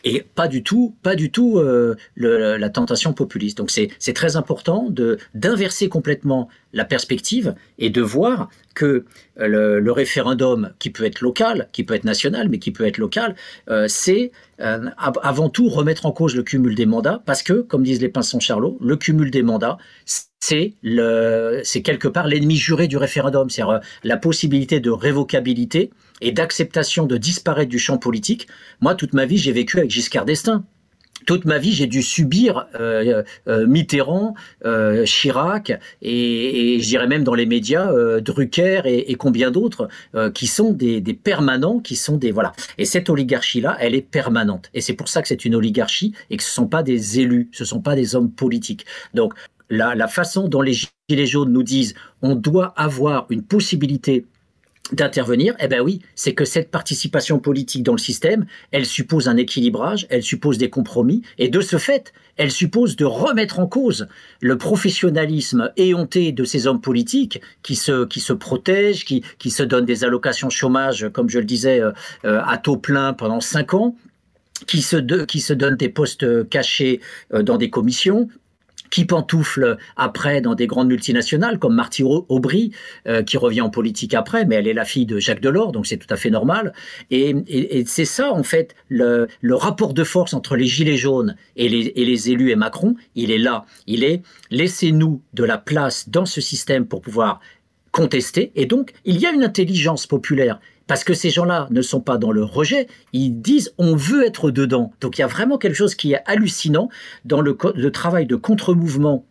et 0.06 0.24
pas 0.36 0.48
du 0.48 0.64
tout, 0.64 0.96
pas 1.02 1.16
du 1.16 1.32
tout 1.32 1.58
euh, 1.58 1.96
la 2.16 2.70
tentation 2.70 3.12
populiste. 3.12 3.58
Donc 3.58 3.72
c'est 3.72 4.14
très 4.14 4.36
important 4.36 4.94
d'inverser 5.34 5.90
complètement 5.90 6.48
la 6.74 6.86
perspective 6.86 7.56
et 7.80 7.90
de 7.90 8.02
voir 8.02 8.50
que 8.76 9.06
euh, 9.40 9.80
le, 9.80 9.92
référendum, 9.92 10.72
qui 10.80 10.92
peut 10.92 11.06
être 11.06 11.22
local, 11.22 11.70
qui 11.72 11.84
peut 11.84 11.96
être 11.96 12.04
national, 12.04 12.50
mais 12.50 12.60
qui 12.60 12.72
peut 12.72 12.86
être 12.86 13.00
local, 13.00 13.36
euh, 13.70 13.88
c'est 13.88 14.32
avant 14.58 15.50
tout 15.50 15.68
remettre 15.68 16.06
en 16.06 16.14
cause 16.14 16.34
le 16.34 16.44
cumul 16.44 16.76
des 16.76 16.86
mandats, 16.86 17.22
parce 17.26 17.44
que, 17.44 17.62
comme 17.62 17.84
disent 17.84 18.02
les 18.02 18.08
pinsons 18.08 18.40
Charlot, 18.40 18.78
le 18.80 18.96
cumul 18.96 19.30
des 19.30 19.44
mandats, 19.44 19.78
c'est 20.40 20.72
quelque 21.84 22.08
part 22.08 22.28
l'ennemi 22.28 22.56
juré 22.56 22.88
du 22.88 22.96
référendum, 22.96 23.50
c'est-à-dire 23.50 23.82
la 24.04 24.16
possibilité 24.16 24.80
de 24.80 24.92
révocabilité 24.92 25.90
et 26.22 26.32
d'acceptation 26.32 27.06
de 27.06 27.18
disparaître 27.18 27.70
du 27.70 27.80
champ 27.80 27.98
politique. 27.98 28.48
Moi, 28.82 28.96
toute 28.96 29.14
ma 29.14 29.26
vie, 29.26 29.38
j'ai 29.38 29.52
vécu 29.52 29.80
avec 29.80 29.92
Giscard 29.92 30.26
d'Estaing. 30.26 30.64
toute 31.26 31.46
ma 31.46 31.58
vie, 31.58 31.72
j'ai 31.72 31.88
dû 31.88 32.04
subir 32.04 32.68
euh, 32.80 33.24
euh, 33.48 33.66
Mitterrand, 33.66 34.36
euh, 34.64 35.06
Chirac 35.06 35.74
et, 36.02 36.78
je 36.80 36.88
dirais 36.88 37.08
même 37.08 37.24
dans 37.24 37.34
les 37.34 37.46
médias 37.48 37.92
Drucker 38.20 38.82
et, 38.86 39.16
combien 39.16 39.50
d'autres 39.50 39.88
qui 40.34 40.48
sont 40.48 40.72
des, 40.72 41.02
permanents, 41.14 41.80
qui 41.80 41.96
sont 41.96 42.18
des 42.18 42.32
voilà. 42.32 42.54
Et 42.78 42.86
cette 42.86 43.10
oligarchie-là, 43.10 43.78
elle 43.80 43.96
est 43.96 44.02
permanente. 44.02 44.70
Et 44.74 44.82
c'est 44.82 44.94
pour 44.94 45.08
ça 45.08 45.22
que 45.22 45.28
c'est 45.28 45.46
une 45.46 45.56
oligarchie 45.56 46.14
et 46.30 46.38
que 46.38 46.44
ce 46.44 46.52
sont 46.52 46.68
pas 46.68 46.84
des 46.84 47.20
élus, 47.20 47.50
ce 47.52 47.66
sont 47.66 47.82
pas 47.82 47.96
des 47.96 48.16
hommes 48.16 48.32
politiques. 48.32 48.86
Donc 49.14 49.34
la, 49.70 49.96
la 49.96 50.08
façon 50.08 50.48
dont 50.48 50.62
les 50.62 50.74
gilets 51.10 51.26
jaunes 51.26 51.52
nous 51.52 51.64
disent 51.64 51.96
on 52.22 52.36
doit 52.36 52.74
avoir 52.78 53.26
une 53.30 53.42
possibilité 53.42 54.26
d'intervenir, 54.92 55.56
eh 55.60 55.68
ben 55.68 55.82
oui, 55.82 56.02
c'est 56.14 56.34
que 56.34 56.46
cette 56.46 56.70
participation 56.70 57.40
politique 57.40 57.84
dans 57.84 57.94
le 57.94 58.00
système, 58.00 58.46
elle 58.72 58.86
suppose 58.86 59.28
un 59.28 59.38
équilibrage, 59.38 60.06
elle 60.10 60.22
suppose 60.22 60.58
des 60.58 60.70
compromis, 60.70 61.24
et 61.40 61.50
de 61.50 61.60
ce 61.62 61.78
fait, 61.78 62.14
elle 62.38 62.52
suppose 62.52 62.96
de 62.96 63.06
remettre 63.06 63.60
en 63.60 63.66
cause 63.66 64.08
le 64.42 64.58
professionnalisme 64.58 65.72
éhonté 65.78 66.32
de 66.32 66.44
ces 66.44 66.68
hommes 66.68 66.82
politiques 66.82 67.42
qui 67.64 67.76
se, 67.76 68.34
protègent, 68.34 69.06
qui, 69.06 69.24
se 69.50 69.64
donnent 69.64 69.86
des 69.86 70.04
allocations 70.04 70.50
chômage, 70.50 71.10
comme 71.14 71.30
je 71.30 71.40
le 71.40 71.46
disais, 71.46 71.80
euh, 71.80 71.92
euh, 72.26 72.42
à 72.46 72.58
taux 72.58 72.78
plein 72.78 73.14
pendant 73.14 73.42
cinq 73.42 73.74
ans, 73.74 73.96
qui 74.68 74.82
se, 74.82 75.24
qui 75.26 75.42
se 75.42 75.54
donnent 75.54 75.78
des 75.78 75.90
postes 75.90 76.48
cachés 76.50 77.02
euh, 77.34 77.44
dans 77.44 77.58
des 77.58 77.70
commissions, 77.70 78.30
qui 78.96 79.04
pantoufle 79.04 79.76
après 79.98 80.40
dans 80.40 80.56
des 80.56 80.68
grandes 80.68 80.88
multinationales 80.88 81.60
comme 81.60 81.76
Marty 81.76 82.02
Aubry, 82.04 82.72
euh, 83.10 83.24
qui 83.24 83.36
revient 83.36 83.60
en 83.60 83.70
politique 83.70 84.14
après, 84.14 84.46
mais 84.46 84.56
elle 84.56 84.70
est 84.70 84.74
la 84.74 84.86
fille 84.86 85.06
de 85.06 85.20
Jacques 85.20 85.42
Delors, 85.42 85.74
donc 85.74 85.86
c'est 85.86 85.98
tout 85.98 86.08
à 86.10 86.16
fait 86.16 86.30
normal. 86.30 86.72
Et, 87.12 87.36
c'est 87.88 88.06
ça, 88.06 88.32
en 88.32 88.44
fait, 88.44 88.74
le, 88.88 89.28
rapport 89.52 89.94
de 89.94 90.06
force 90.06 90.34
entre 90.34 90.56
les 90.56 90.66
Gilets 90.66 90.96
jaunes 90.96 91.36
et 91.58 91.68
les, 91.68 91.92
et 91.98 92.06
les 92.06 92.32
élus 92.32 92.52
et 92.52 92.56
Macron, 92.56 92.96
il 93.16 93.32
est 93.32 93.38
là. 93.38 93.66
Il 93.86 94.06
est 94.06 94.22
laissez-nous 94.50 95.22
de 95.34 95.44
la 95.44 95.58
place 95.58 96.08
dans 96.08 96.26
ce 96.26 96.40
système 96.40 96.86
pour 96.86 97.02
pouvoir 97.02 97.42
contester. 97.92 98.54
Et 98.56 98.66
donc, 98.66 98.94
il 99.04 99.20
y 99.20 99.26
a 99.26 99.32
une 99.32 99.44
intelligence 99.44 100.08
populaire 100.08 100.62
parce 100.88 101.04
que 101.04 101.14
ces 101.14 101.30
gens-là 101.30 101.68
ne 101.72 101.82
sont 101.82 102.02
pas 102.02 102.18
dans 102.18 102.32
le 102.32 102.44
rejet, 102.44 102.88
ils 103.14 103.42
disent 103.42 103.74
on 103.78 103.96
veut 103.96 104.26
être 104.26 104.52
dedans. 104.52 104.92
Donc 105.02 105.18
il 105.18 105.22
y 105.22 105.24
a 105.24 105.28
vraiment 105.28 105.58
quelque 105.58 105.76
chose 105.76 105.96
qui 105.96 106.14
est 106.14 106.22
hallucinant 106.26 106.90
dans 107.24 107.42
le, 107.42 107.56
travail 107.92 108.26
de 108.26 108.36
contre-mouvement 108.36 109.26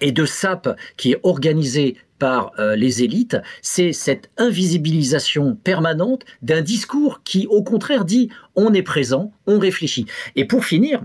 et 0.00 0.12
de 0.12 0.24
SAP 0.24 0.76
qui 0.96 1.12
est 1.12 1.20
organisé 1.22 1.96
par 2.18 2.52
euh, 2.58 2.76
les 2.76 3.02
élites, 3.02 3.38
c'est 3.62 3.92
cette 3.92 4.30
invisibilisation 4.36 5.56
permanente 5.56 6.24
d'un 6.42 6.60
discours 6.60 7.22
qui, 7.24 7.46
au 7.46 7.62
contraire, 7.62 8.04
dit 8.04 8.28
on 8.56 8.74
est 8.74 8.82
présent, 8.82 9.32
on 9.46 9.58
réfléchit. 9.58 10.04
Et 10.36 10.44
pour 10.44 10.64
finir, 10.66 11.02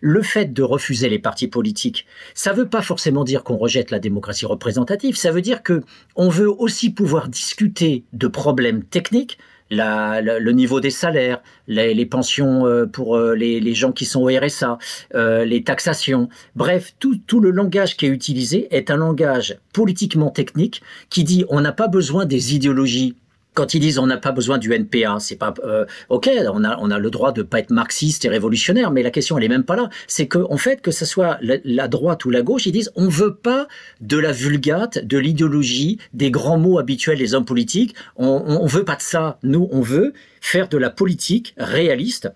le 0.00 0.22
fait 0.22 0.52
de 0.52 0.62
refuser 0.62 1.08
les 1.08 1.18
partis 1.18 1.48
politiques, 1.48 2.06
ça 2.34 2.52
ne 2.52 2.58
veut 2.58 2.68
pas 2.68 2.82
forcément 2.82 3.24
dire 3.24 3.44
qu'on 3.44 3.56
rejette 3.56 3.90
la 3.90 3.98
démocratie 3.98 4.46
représentative, 4.46 5.16
ça 5.16 5.30
veut 5.30 5.42
dire 5.42 5.62
que 5.62 5.82
on 6.14 6.28
veut 6.28 6.50
aussi 6.50 6.90
pouvoir 6.90 7.28
discuter 7.28 8.04
de 8.12 8.28
problèmes 8.28 8.82
techniques, 8.82 9.38
le 9.70 10.50
niveau 10.52 10.80
des 10.80 10.90
salaires, 10.90 11.42
les, 11.66 12.06
pensions 12.06 12.66
euh, 12.66 12.86
pour 12.86 13.16
euh, 13.16 13.34
les, 13.34 13.74
gens 13.74 13.92
qui 13.92 14.04
sont 14.04 14.22
au 14.22 14.28
RSA, 14.28 14.78
euh, 15.14 15.44
les 15.44 15.62
taxations. 15.62 16.28
Bref, 16.54 16.94
tout, 16.98 17.18
tout, 17.26 17.40
le 17.40 17.50
langage 17.50 17.96
qui 17.96 18.06
est 18.06 18.10
utilisé 18.10 18.68
est 18.74 18.90
un 18.90 18.96
langage 18.96 19.58
politiquement 19.72 20.30
technique 20.30 20.82
qui 21.10 21.24
dit 21.24 21.44
on 21.48 21.60
n'a 21.60 21.72
pas 21.72 21.88
besoin 21.88 22.26
des 22.26 22.54
idéologies 22.54 23.16
quand 23.56 23.74
ils 23.74 23.80
disent 23.80 23.98
on 23.98 24.06
n'a 24.06 24.18
pas 24.18 24.32
besoin 24.32 24.58
du 24.58 24.72
NPA, 24.72 25.18
c'est 25.18 25.36
pas 25.36 25.52
euh, 25.64 25.86
ok, 26.10 26.30
on 26.52 26.62
a 26.62 26.78
on 26.78 26.90
a 26.90 26.98
le 26.98 27.10
droit 27.10 27.32
de 27.32 27.42
pas 27.42 27.58
être 27.58 27.70
marxiste 27.70 28.24
et 28.24 28.28
révolutionnaire, 28.28 28.90
mais 28.92 29.02
la 29.02 29.10
question 29.10 29.36
elle 29.38 29.44
est 29.44 29.48
même 29.48 29.64
pas 29.64 29.74
là. 29.74 29.88
C'est 30.06 30.28
que 30.28 30.38
en 30.38 30.58
fait 30.58 30.82
que 30.82 30.90
ce 30.90 31.04
soit 31.04 31.38
la, 31.40 31.88
droite 31.88 32.24
ou 32.26 32.30
la 32.30 32.42
gauche, 32.42 32.66
ils 32.66 32.72
disent 32.72 32.92
on 32.94 33.08
veut 33.08 33.34
pas 33.34 33.66
de 34.00 34.18
la 34.18 34.30
vulgate, 34.30 35.04
de 35.04 35.18
l'idéologie, 35.18 35.98
des 36.12 36.30
grands 36.30 36.58
mots 36.58 36.78
habituels 36.78 37.18
des 37.18 37.34
hommes 37.34 37.46
politiques. 37.46 37.94
On, 38.16 38.26
on 38.26 38.66
veut 38.66 38.84
pas 38.84 38.96
de 38.96 39.02
ça. 39.02 39.38
Nous 39.42 39.68
on 39.72 39.80
veut 39.80 40.12
faire 40.40 40.68
de 40.68 40.76
la 40.76 40.90
politique 40.90 41.54
réaliste 41.56 42.28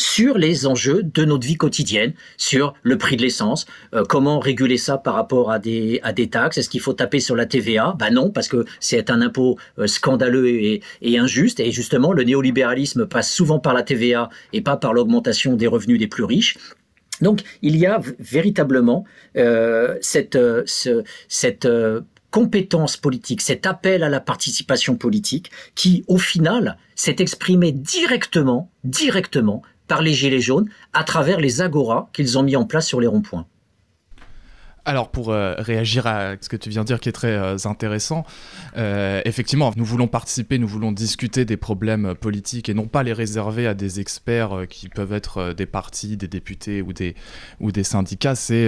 sur 0.00 0.38
les 0.38 0.66
enjeux 0.66 1.02
de 1.02 1.24
notre 1.24 1.46
vie 1.46 1.56
quotidienne, 1.56 2.12
sur 2.36 2.74
le 2.82 2.98
prix 2.98 3.16
de 3.16 3.22
l'essence, 3.22 3.66
euh, 3.94 4.04
comment 4.08 4.38
réguler 4.38 4.78
ça 4.78 4.96
par 4.98 5.14
rapport 5.14 5.50
à 5.50 5.58
des, 5.58 6.00
taxes, 6.30 6.58
est-ce 6.58 6.68
qu'il 6.68 6.80
faut 6.80 6.92
taper 6.92 7.20
sur 7.20 7.36
la 7.36 7.46
TVA 7.46 7.94
Ben 7.98 8.10
non, 8.10 8.30
parce 8.30 8.48
que 8.48 8.64
c'est 8.80 9.10
un 9.10 9.20
impôt 9.20 9.58
euh, 9.78 9.86
scandaleux 9.86 10.48
et, 10.48 10.82
injuste, 11.18 11.60
et 11.60 11.72
justement 11.72 12.12
le 12.12 12.22
néolibéralisme 12.22 13.06
passe 13.06 13.32
souvent 13.32 13.58
par 13.58 13.74
la 13.74 13.82
TVA 13.82 14.28
et 14.52 14.60
pas 14.60 14.76
par 14.76 14.92
l'augmentation 14.92 15.54
des 15.54 15.66
revenus 15.66 15.98
des 15.98 16.06
plus 16.06 16.24
riches. 16.24 16.56
Donc 17.20 17.42
il 17.62 17.76
y 17.76 17.86
a 17.86 18.00
véritablement 18.20 19.04
euh, 19.36 19.96
cette, 20.00 20.38
ce, 20.66 21.02
cette 21.26 21.66
compétence 22.30 22.96
politique, 22.96 23.40
cet 23.40 23.66
appel 23.66 24.02
à 24.02 24.08
la 24.08 24.20
participation 24.20 24.96
politique 24.96 25.50
qui, 25.74 26.04
au 26.06 26.18
final, 26.18 26.76
s'est 26.94 27.16
exprimé 27.18 27.72
directement, 27.72 28.70
directement 28.84 29.62
par 29.88 30.02
les 30.02 30.12
Gilets 30.12 30.40
jaunes 30.40 30.68
à 30.92 31.02
travers 31.02 31.40
les 31.40 31.60
agoras 31.62 32.08
qu'ils 32.12 32.38
ont 32.38 32.42
mis 32.42 32.56
en 32.56 32.64
place 32.64 32.86
sur 32.86 33.00
les 33.00 33.06
ronds-points. 33.06 33.46
Alors 34.88 35.10
pour 35.10 35.32
euh, 35.32 35.54
réagir 35.58 36.06
à 36.06 36.36
ce 36.40 36.48
que 36.48 36.56
tu 36.56 36.70
viens 36.70 36.80
de 36.80 36.86
dire 36.86 36.98
qui 36.98 37.10
est 37.10 37.12
très 37.12 37.32
euh, 37.32 37.58
intéressant, 37.66 38.24
euh, 38.78 39.20
effectivement, 39.26 39.70
nous 39.76 39.84
voulons 39.84 40.06
participer, 40.06 40.58
nous 40.58 40.66
voulons 40.66 40.92
discuter 40.92 41.44
des 41.44 41.58
problèmes 41.58 42.14
politiques 42.14 42.70
et 42.70 42.74
non 42.74 42.86
pas 42.86 43.02
les 43.02 43.12
réserver 43.12 43.66
à 43.66 43.74
des 43.74 44.00
experts 44.00 44.62
qui 44.70 44.88
peuvent 44.88 45.12
être 45.12 45.52
des 45.52 45.66
partis, 45.66 46.16
des 46.16 46.26
députés 46.26 46.80
ou 46.80 46.94
des, 46.94 47.16
ou 47.60 47.70
des 47.70 47.84
syndicats. 47.84 48.34
C'est 48.34 48.66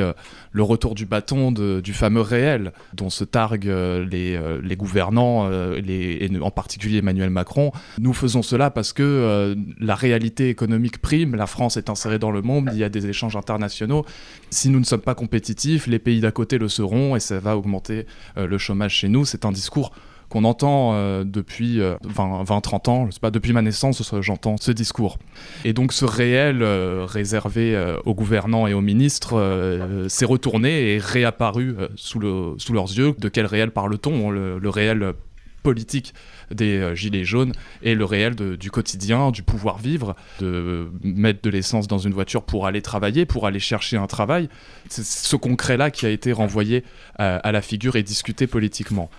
le 0.52 0.62
retour 0.62 0.94
du 0.94 1.06
bâton 1.06 1.52
du 1.52 1.94
fameux 1.94 2.20
réel 2.20 2.72
dont 2.92 3.08
se 3.08 3.24
targuent 3.24 4.04
les, 4.10 4.38
les 4.62 4.76
gouvernants, 4.76 5.50
et 5.50 6.30
en 6.42 6.50
particulier 6.50 6.98
Emmanuel 6.98 7.30
Macron. 7.30 7.72
Nous 7.98 8.12
faisons 8.12 8.42
cela 8.42 8.70
parce 8.70 8.92
que 8.92 9.56
la 9.78 9.94
réalité 9.94 10.50
économique 10.50 10.98
prime, 10.98 11.34
la 11.34 11.46
France 11.46 11.78
est 11.78 11.88
insérée 11.88 12.18
dans 12.18 12.30
le 12.30 12.42
monde, 12.42 12.68
il 12.72 12.78
y 12.78 12.84
a 12.84 12.90
des 12.90 13.06
échanges 13.06 13.36
internationaux. 13.36 14.04
Si 14.50 14.68
nous 14.68 14.80
ne 14.80 14.84
sommes 14.84 15.00
pas 15.00 15.14
compétitifs, 15.14 15.86
les 15.86 16.00
pays 16.00 16.20
d'à 16.20 16.32
côté 16.32 16.58
le 16.58 16.68
seront 16.68 17.14
et 17.14 17.20
ça 17.20 17.38
va 17.38 17.56
augmenter 17.56 18.06
euh, 18.36 18.48
le 18.48 18.58
chômage 18.58 18.94
chez 18.94 19.08
nous. 19.08 19.24
C'est 19.24 19.44
un 19.44 19.52
discours 19.52 19.92
qu'on 20.28 20.44
entend 20.44 20.94
euh, 20.94 21.24
depuis 21.24 21.78
20-30 21.78 21.80
euh, 21.80 22.90
ans, 22.90 23.06
je 23.06 23.12
sais 23.12 23.20
pas, 23.20 23.30
depuis 23.30 23.52
ma 23.52 23.62
naissance, 23.62 24.12
j'entends 24.20 24.56
ce 24.56 24.72
discours. 24.72 25.18
Et 25.64 25.72
donc 25.72 25.92
ce 25.92 26.04
réel 26.04 26.64
réservé 26.64 27.94
aux 28.04 28.14
gouvernants 28.14 28.66
et 28.66 28.74
aux 28.74 28.80
ministres 28.80 30.06
s'est 30.08 30.24
retourné 30.24 30.94
et 30.94 30.98
réapparu 30.98 31.76
sous, 31.94 32.18
le, 32.18 32.54
sous 32.58 32.72
leurs 32.72 32.88
yeux. 32.88 33.14
De 33.18 33.28
quel 33.28 33.46
réel 33.46 33.70
parle-t-on? 33.70 34.30
Le, 34.30 34.68
réel 34.68 35.14
politique 35.62 36.14
des 36.50 36.78
euh, 36.78 36.94
gilets 36.94 37.24
jaunes 37.24 37.52
et 37.82 37.94
le 37.94 38.04
réel 38.04 38.34
du 38.34 38.70
quotidien, 38.70 39.30
du 39.30 39.42
pouvoir 39.42 39.78
vivre, 39.78 40.16
de 40.40 40.88
mettre 41.02 41.42
de 41.42 41.50
l'essence 41.50 41.88
dans 41.88 41.98
une 41.98 42.12
voiture 42.12 42.42
pour 42.42 42.66
aller 42.66 42.82
travailler, 42.82 43.26
pour 43.26 43.46
aller 43.46 43.60
chercher 43.60 43.96
un 43.96 44.06
travail. 44.06 44.48
C'est 44.88 45.04
ce 45.04 45.36
concret-là 45.36 45.90
qui 45.90 46.06
a 46.06 46.10
été 46.10 46.32
renvoyé 46.32 46.84
à, 47.16 47.52
la 47.52 47.62
figure 47.62 47.96
et 47.96 48.02
discuté 48.02 48.46
politiquement 48.46 49.10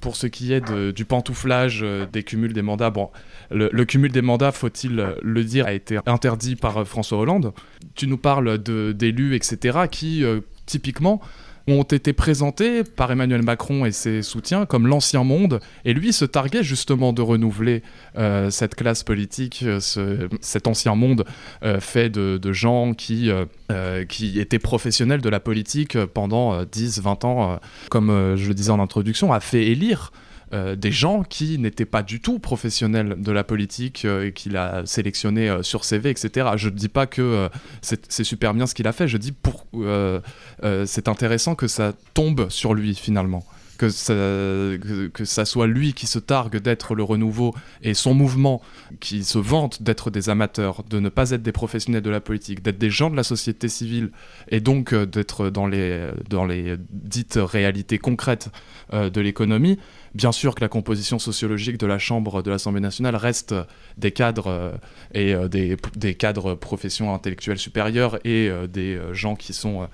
pour 0.00 0.16
ce 0.16 0.26
qui 0.26 0.52
est 0.52 0.72
du 0.92 1.04
pantouflage 1.04 1.82
euh, 1.84 2.06
des 2.12 2.24
cumuls 2.24 2.52
des 2.52 2.62
mandats, 2.62 2.90
bon, 2.90 3.10
le, 3.52 3.84
cumul 3.84 4.10
des 4.10 4.20
mandats, 4.20 4.50
faut-il 4.50 5.14
le 5.22 5.44
dire, 5.44 5.66
a 5.66 5.72
été 5.72 6.00
interdit 6.06 6.56
par 6.56 6.78
euh, 6.78 6.84
François 6.84 7.18
Hollande. 7.18 7.52
Tu 7.94 8.08
nous 8.08 8.18
parles 8.18 8.58
d'élus, 8.58 9.36
etc., 9.36 9.82
qui, 9.88 10.24
typiquement, 10.66 11.20
ont 11.68 11.82
été 11.82 12.12
présentés 12.12 12.84
par 12.84 13.10
Emmanuel 13.10 13.42
Macron 13.42 13.84
et 13.84 13.92
ses 13.92 14.22
soutiens 14.22 14.66
comme 14.66 14.86
l'ancien 14.86 15.24
monde, 15.24 15.60
et 15.84 15.92
lui 15.92 16.12
se 16.12 16.24
targuait 16.24 16.62
justement 16.62 17.12
de 17.12 17.22
renouveler 17.22 17.82
euh, 18.16 18.50
cette 18.50 18.74
classe 18.74 19.02
politique, 19.02 19.64
euh, 19.64 19.80
cet 20.40 20.66
ancien 20.66 20.94
monde 20.94 21.24
euh, 21.62 21.80
fait 21.80 22.10
de, 22.10 22.52
gens 22.52 22.92
qui, 22.92 23.30
qui 24.08 24.40
étaient 24.40 24.58
professionnels 24.58 25.20
de 25.20 25.28
la 25.28 25.40
politique 25.40 25.96
pendant 26.06 26.62
10-20 26.64 27.26
ans, 27.26 27.60
comme 27.88 28.34
je 28.36 28.48
le 28.48 28.54
disais 28.54 28.70
en 28.70 28.80
introduction, 28.80 29.32
a 29.32 29.40
fait 29.40 29.66
élire 29.66 30.12
euh, 30.52 30.76
des 30.76 30.92
gens 30.92 31.22
qui 31.22 31.58
n'étaient 31.58 31.86
pas 31.86 32.02
du 32.02 32.20
tout 32.20 32.38
professionnels 32.38 33.16
de 33.16 33.32
la 33.32 33.42
politique 33.42 34.04
euh, 34.04 34.26
et 34.26 34.32
qu'il 34.32 34.58
a 34.58 34.84
sélectionné 34.84 35.48
euh, 35.48 35.62
sur 35.62 35.84
CV, 35.84 36.10
etc. 36.10 36.50
Je 36.56 36.68
ne 36.68 36.74
dis 36.74 36.90
pas 36.90 37.06
que 37.06 37.48
c'est 37.80 38.24
super 38.24 38.52
bien 38.52 38.66
ce 38.66 38.74
qu'il 38.74 38.86
a 38.86 38.92
fait, 38.92 39.08
je 39.08 39.16
dis 39.16 39.32
pour 39.32 39.66
c'est 40.84 41.08
intéressant 41.08 41.54
que 41.54 41.68
ça 41.68 41.94
tombe 42.14 42.50
sur 42.50 42.74
lui 42.74 42.94
finalement 42.94 43.44
que 43.78 43.88
ça, 43.88 44.12
que, 44.12 45.24
ça 45.24 45.44
soit 45.44 45.66
lui 45.66 45.92
qui 45.92 46.06
se 46.06 46.18
targue 46.20 46.58
d'être 46.58 46.94
le 46.94 47.02
renouveau 47.02 47.54
et 47.82 47.94
son 47.94 48.14
mouvement 48.14 48.60
qui 49.00 49.24
se 49.24 49.38
vante 49.38 49.82
d'être 49.82 50.10
des 50.10 50.28
amateurs, 50.28 50.84
de 50.88 51.00
ne 51.00 51.08
pas 51.08 51.30
être 51.30 51.42
des 51.42 51.52
professionnels 51.52 52.02
de 52.02 52.10
la 52.10 52.20
politique, 52.20 52.62
d'être 52.62 52.78
des 52.78 52.90
gens 52.90 53.10
de 53.10 53.16
la 53.16 53.24
société 53.24 53.68
civile 53.68 54.10
et 54.48 54.60
donc 54.60 54.94
d'être 54.94 55.50
dans 55.50 55.66
les, 55.66 56.10
dans 56.28 56.44
les 56.44 56.76
dites 56.90 57.38
réalités 57.42 57.98
concrètes 57.98 58.50
de 58.92 59.20
l'économie, 59.20 59.78
bien 60.14 60.32
sûr 60.32 60.54
que 60.54 60.60
la 60.60 60.68
composition 60.68 61.18
sociologique 61.18 61.78
de 61.78 61.86
la 61.86 61.98
Chambre 61.98 62.42
de 62.42 62.50
l'Assemblée 62.50 62.80
nationale 62.80 63.16
reste 63.16 63.54
des 63.98 64.12
cadres 64.12 64.48
euh, 64.48 64.72
et 65.14 65.34
des, 65.48 65.76
des, 65.96 66.14
cadres 66.14 66.54
professions 66.54 67.14
intellectuelles 67.14 67.58
supérieures 67.58 68.18
et 68.24 68.50
des 68.68 68.98
gens 69.12 69.36
qui 69.36 69.52
sont 69.52 69.88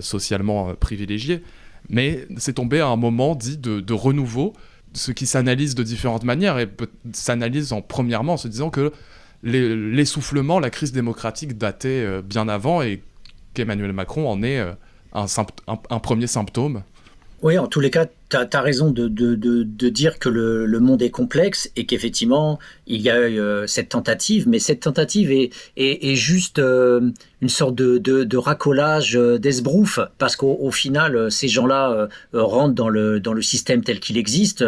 socialement 0.00 0.74
privilégiés. 0.74 1.42
Mais 1.88 2.26
c'est 2.36 2.54
tombé 2.54 2.80
à 2.80 2.88
un 2.88 2.96
moment 2.96 3.34
dit 3.34 3.56
de, 3.56 3.92
renouveau, 3.92 4.52
ce 4.92 5.12
qui 5.12 5.26
s'analyse 5.26 5.74
de 5.74 5.82
différentes 5.82 6.24
manières 6.24 6.58
et 6.58 6.68
s'analyse 7.12 7.72
en 7.72 7.80
premièrement 7.80 8.34
en 8.34 8.36
se 8.36 8.48
disant 8.48 8.70
que 8.70 8.92
l'essoufflement, 9.42 10.60
la 10.60 10.70
crise 10.70 10.92
démocratique 10.92 11.56
datait 11.56 11.88
euh, 11.88 12.20
bien 12.22 12.48
avant 12.48 12.82
et 12.82 13.02
qu'Emmanuel 13.54 13.92
Macron 13.92 14.28
en 14.28 14.42
est 14.42 14.58
euh, 14.58 14.72
un, 15.14 15.98
premier 15.98 16.26
symptôme. 16.26 16.82
Oui, 17.42 17.56
en 17.56 17.66
tous 17.66 17.80
les 17.80 17.90
cas, 17.90 18.06
tu 18.30 18.36
as, 18.36 18.60
raison 18.60 18.90
de, 18.90 19.08
dire 19.88 20.18
que 20.18 20.28
le, 20.28 20.80
monde 20.80 21.02
est 21.02 21.10
complexe 21.10 21.70
et 21.76 21.84
qu'effectivement, 21.84 22.58
il 22.86 23.00
y 23.00 23.10
a 23.10 23.28
eu 23.28 23.38
euh, 23.38 23.66
cette 23.66 23.90
tentative, 23.90 24.48
mais 24.48 24.58
cette 24.58 24.80
tentative 24.80 25.30
est, 25.30 26.14
juste 26.14 26.58
euh, 26.58 27.10
une 27.42 27.48
sorte 27.48 27.74
de, 27.74 28.36
racolage 28.36 29.16
euh, 29.16 29.38
d'esbrouf, 29.38 29.98
parce 30.18 30.36
qu'au 30.36 30.70
final, 30.70 31.30
ces 31.30 31.48
gens-là 31.48 32.08
rentrent 32.32 32.74
dans 32.74 32.88
le, 32.88 33.20
système 33.42 33.82
tel 33.82 34.00
qu'il 34.00 34.16
existe 34.18 34.64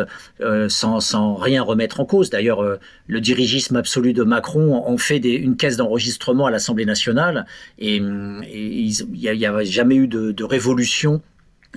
sans, 0.69 1.35
rien 1.35 1.63
remettre 1.63 2.01
en 2.01 2.05
cause. 2.05 2.31
D'ailleurs, 2.31 2.79
le 3.07 3.21
dirigisme 3.21 3.77
absolu 3.77 4.13
de 4.13 4.23
Macron 4.23 4.75
en 4.75 4.97
fait 4.97 5.19
une 5.19 5.57
caisse 5.57 5.77
d'enregistrement 5.77 6.47
à 6.47 6.51
l'Assemblée 6.51 6.87
nationale 6.87 7.47
et 7.79 7.97
il 7.97 8.93
n'y 9.13 9.47
a, 9.47 9.55
a, 9.55 9.65
jamais 9.65 9.97
eu 9.97 10.09
de 10.09 10.45
révolution 10.45 11.23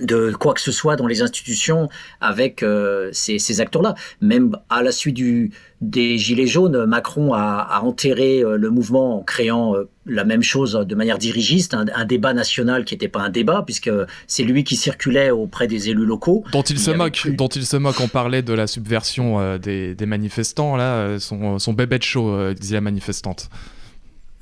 de 0.00 0.32
quoi 0.32 0.54
que 0.54 0.60
ce 0.60 0.72
soit 0.72 0.96
dans 0.96 1.06
les 1.06 1.22
institutions 1.22 1.88
avec 2.20 2.62
euh, 2.62 3.08
ces, 3.12 3.38
ces 3.38 3.60
acteurs-là. 3.60 3.94
Même 4.20 4.56
à 4.68 4.82
la 4.82 4.92
suite 4.92 5.14
du, 5.14 5.52
des 5.80 6.18
Gilets 6.18 6.46
jaunes, 6.46 6.84
Macron 6.84 7.32
a, 7.32 7.66
a 7.70 7.80
enterré 7.80 8.40
euh, 8.40 8.56
le 8.56 8.70
mouvement 8.70 9.18
en 9.18 9.22
créant 9.22 9.74
euh, 9.74 9.88
la 10.04 10.24
même 10.24 10.42
chose 10.42 10.74
de 10.74 10.94
manière 10.94 11.18
dirigiste, 11.18 11.74
un, 11.74 11.86
un 11.94 12.04
débat 12.04 12.34
national 12.34 12.84
qui 12.84 12.94
n'était 12.94 13.08
pas 13.08 13.20
un 13.20 13.30
débat, 13.30 13.62
puisque 13.64 13.90
c'est 14.26 14.44
lui 14.44 14.64
qui 14.64 14.76
circulait 14.76 15.30
auprès 15.30 15.66
des 15.66 15.88
élus 15.88 16.06
locaux. 16.06 16.44
Dont 16.52 16.62
il, 16.62 16.78
se 16.78 16.90
moque, 16.90 17.28
dont 17.30 17.48
il 17.48 17.64
se 17.64 17.76
moque. 17.76 18.00
On 18.00 18.08
parlait 18.08 18.42
de 18.42 18.52
la 18.52 18.66
subversion 18.66 19.58
des, 19.58 19.94
des, 19.94 20.06
manifestants, 20.06 20.76
là, 20.76 21.18
son, 21.18 21.58
son 21.58 21.72
bébé 21.72 21.98
de 21.98 22.04
show, 22.04 22.52
disait 22.52 22.74
la 22.76 22.80
manifestante. 22.82 23.48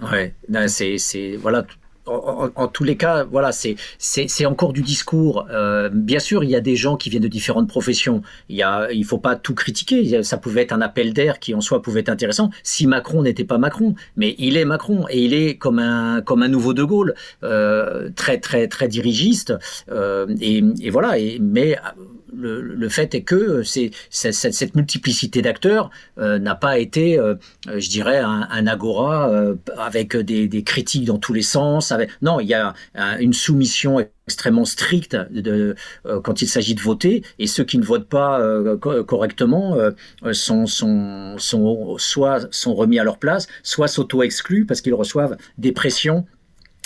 Ouais, 0.02 0.34
c'est 0.66 1.36
voilà 1.40 1.64
en, 2.06 2.68
tous 2.68 2.84
les 2.84 2.96
cas, 2.96 3.24
voilà, 3.24 3.52
c'est 3.52 3.76
c'est 3.98 4.46
encore 4.46 4.72
du 4.72 4.82
discours. 4.82 5.46
Euh, 5.50 5.88
bien 5.92 6.18
sûr, 6.18 6.44
il 6.44 6.50
y 6.50 6.56
a 6.56 6.60
des 6.60 6.76
gens 6.76 6.96
qui 6.96 7.10
viennent 7.10 7.22
de 7.22 7.28
différentes 7.28 7.68
professions. 7.68 8.22
Il 8.48 8.56
y 8.56 8.62
a, 8.62 8.90
il 8.92 9.04
faut 9.04 9.18
pas 9.18 9.36
tout 9.36 9.54
critiquer. 9.54 10.22
Ça 10.22 10.36
pouvait 10.36 10.62
être 10.62 10.72
un 10.72 10.80
appel 10.80 11.12
d'air 11.12 11.38
qui 11.38 11.54
en 11.54 11.60
soi 11.60 11.82
pouvait 11.82 12.00
être 12.00 12.08
intéressant 12.08 12.50
si 12.62 12.86
Macron 12.86 13.22
n'était 13.22 13.44
pas 13.44 13.58
Macron. 13.58 13.94
Mais 14.16 14.34
il 14.38 14.56
est 14.56 14.64
Macron 14.64 15.06
et 15.08 15.24
il 15.24 15.34
est 15.34 15.56
comme 15.56 15.78
un 15.78 16.20
comme 16.20 16.42
un 16.42 16.48
nouveau 16.48 16.74
De 16.74 16.84
Gaulle, 16.84 17.14
euh, 17.42 18.10
très 18.14 18.38
très 18.38 18.68
très 18.68 18.88
dirigiste. 18.88 19.54
Euh, 19.90 20.26
et, 20.40 20.62
et, 20.80 20.90
voilà. 20.90 21.18
Et, 21.18 21.38
mais 21.40 21.76
le, 22.36 22.88
fait 22.88 23.14
est 23.14 23.22
que 23.22 23.62
c'est, 23.62 23.90
cette 24.10 24.74
multiplicité 24.74 25.42
d'acteurs 25.42 25.90
euh, 26.18 26.38
n'a 26.38 26.54
pas 26.54 26.78
été, 26.78 27.18
euh, 27.18 27.34
je 27.66 27.88
dirais, 27.88 28.18
un, 28.18 28.66
agora 28.66 29.30
euh, 29.30 29.54
avec 29.78 30.16
des, 30.16 30.62
critiques 30.62 31.04
dans 31.04 31.18
tous 31.18 31.32
les 31.32 31.42
sens. 31.42 31.92
Non, 32.22 32.40
il 32.40 32.48
y 32.48 32.54
a 32.54 32.74
une 33.20 33.32
soumission 33.32 33.98
extrêmement 34.26 34.64
stricte 34.64 35.16
quand 36.22 36.40
il 36.40 36.46
s'agit 36.48 36.74
de 36.74 36.80
voter, 36.80 37.22
et 37.38 37.46
ceux 37.46 37.64
qui 37.64 37.76
ne 37.78 37.84
votent 37.84 38.08
pas 38.08 38.40
correctement 38.76 39.76
sont, 40.32 40.66
sont, 40.66 41.36
soit 41.98 42.48
sont 42.50 42.74
remis 42.74 42.98
à 42.98 43.04
leur 43.04 43.18
place, 43.18 43.46
soit 43.62 43.88
s'auto-exclus 43.88 44.64
parce 44.64 44.80
qu'ils 44.80 44.94
reçoivent 44.94 45.36
des 45.58 45.72
pressions 45.72 46.24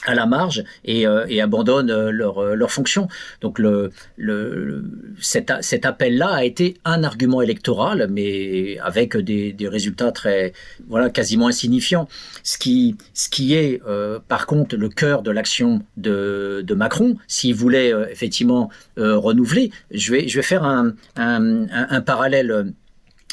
à 0.06 0.14
la 0.14 0.26
marge 0.26 0.64
et, 0.84 1.06
euh, 1.06 1.26
abandonnent 1.42 1.90
euh, 1.90 2.10
leur, 2.10 2.38
euh, 2.38 2.54
leur 2.54 2.70
fonction. 2.70 3.08
Donc 3.40 3.58
le, 3.58 3.90
le, 4.16 4.84
cet, 5.20 5.52
cet 5.60 5.84
appel-là 5.86 6.28
a 6.28 6.44
été 6.44 6.76
un 6.84 7.04
argument 7.04 7.42
électoral, 7.42 8.08
mais 8.10 8.78
avec 8.78 9.16
des, 9.16 9.52
des, 9.52 9.68
résultats 9.68 10.12
très, 10.12 10.52
voilà, 10.88 11.10
quasiment 11.10 11.48
insignifiants. 11.48 12.08
Ce 12.42 12.58
qui, 12.58 12.96
ce 13.14 13.28
qui 13.28 13.54
est, 13.54 13.80
par 14.28 14.46
contre, 14.46 14.76
le 14.76 14.88
cœur 14.88 15.22
de 15.22 15.30
l'action 15.30 15.82
de, 15.96 16.62
de 16.66 16.74
Macron, 16.74 17.16
s'il 17.26 17.54
voulait 17.54 17.92
effectivement 18.10 18.70
renouveler, 18.96 19.70
je 19.90 20.12
vais, 20.12 20.28
je 20.28 20.36
vais 20.36 20.42
faire 20.42 20.64
un, 20.64 20.94
un 21.16 22.00
parallèle 22.00 22.72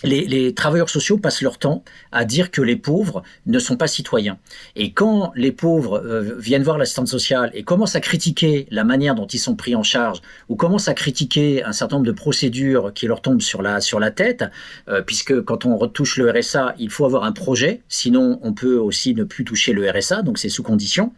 les, 0.03 0.53
travailleurs 0.53 0.89
sociaux 0.89 1.17
passent 1.17 1.41
leur 1.41 1.57
temps 1.57 1.83
à 2.11 2.25
dire 2.25 2.51
que 2.51 2.61
les 2.61 2.75
pauvres 2.75 3.23
ne 3.45 3.59
sont 3.59 3.77
pas 3.77 3.87
citoyens. 3.87 4.37
Et 4.75 4.91
quand 4.91 5.31
les 5.35 5.51
pauvres 5.51 6.01
euh, 6.05 6.35
viennent 6.37 6.63
voir 6.63 6.77
l'assistante 6.77 7.07
sociale 7.07 7.49
et 7.53 7.63
commencent 7.63 7.95
à 7.95 8.01
critiquer 8.01 8.67
la 8.71 8.83
manière 8.83 9.15
dont 9.15 9.27
ils 9.27 9.39
sont 9.39 9.55
pris 9.55 9.75
en 9.75 9.83
charge, 9.83 10.21
ou 10.49 10.55
commencent 10.55 10.87
à 10.87 10.93
critiquer 10.93 11.63
un 11.63 11.71
certain 11.71 11.97
nombre 11.97 12.07
de 12.07 12.11
procédures 12.11 12.93
qui 12.93 13.07
leur 13.07 13.21
tombent 13.21 13.41
sur 13.41 13.61
la, 13.61 13.81
sur 13.81 13.99
la 13.99 14.11
tête, 14.11 14.43
euh, 14.89 15.01
puisque 15.01 15.41
quand 15.41 15.65
on 15.65 15.77
retouche 15.77 16.17
le 16.17 16.29
RSA, 16.29 16.75
il 16.77 16.89
faut 16.89 17.05
avoir 17.05 17.23
un 17.23 17.31
projet, 17.31 17.81
sinon 17.87 18.39
on 18.41 18.53
peut 18.53 18.77
aussi 18.77 19.15
ne 19.15 19.23
plus 19.23 19.45
toucher 19.45 19.73
le 19.73 19.89
RSA, 19.89 20.21
donc 20.21 20.37
c'est 20.37 20.49
sous 20.49 20.63
condition. 20.63 21.11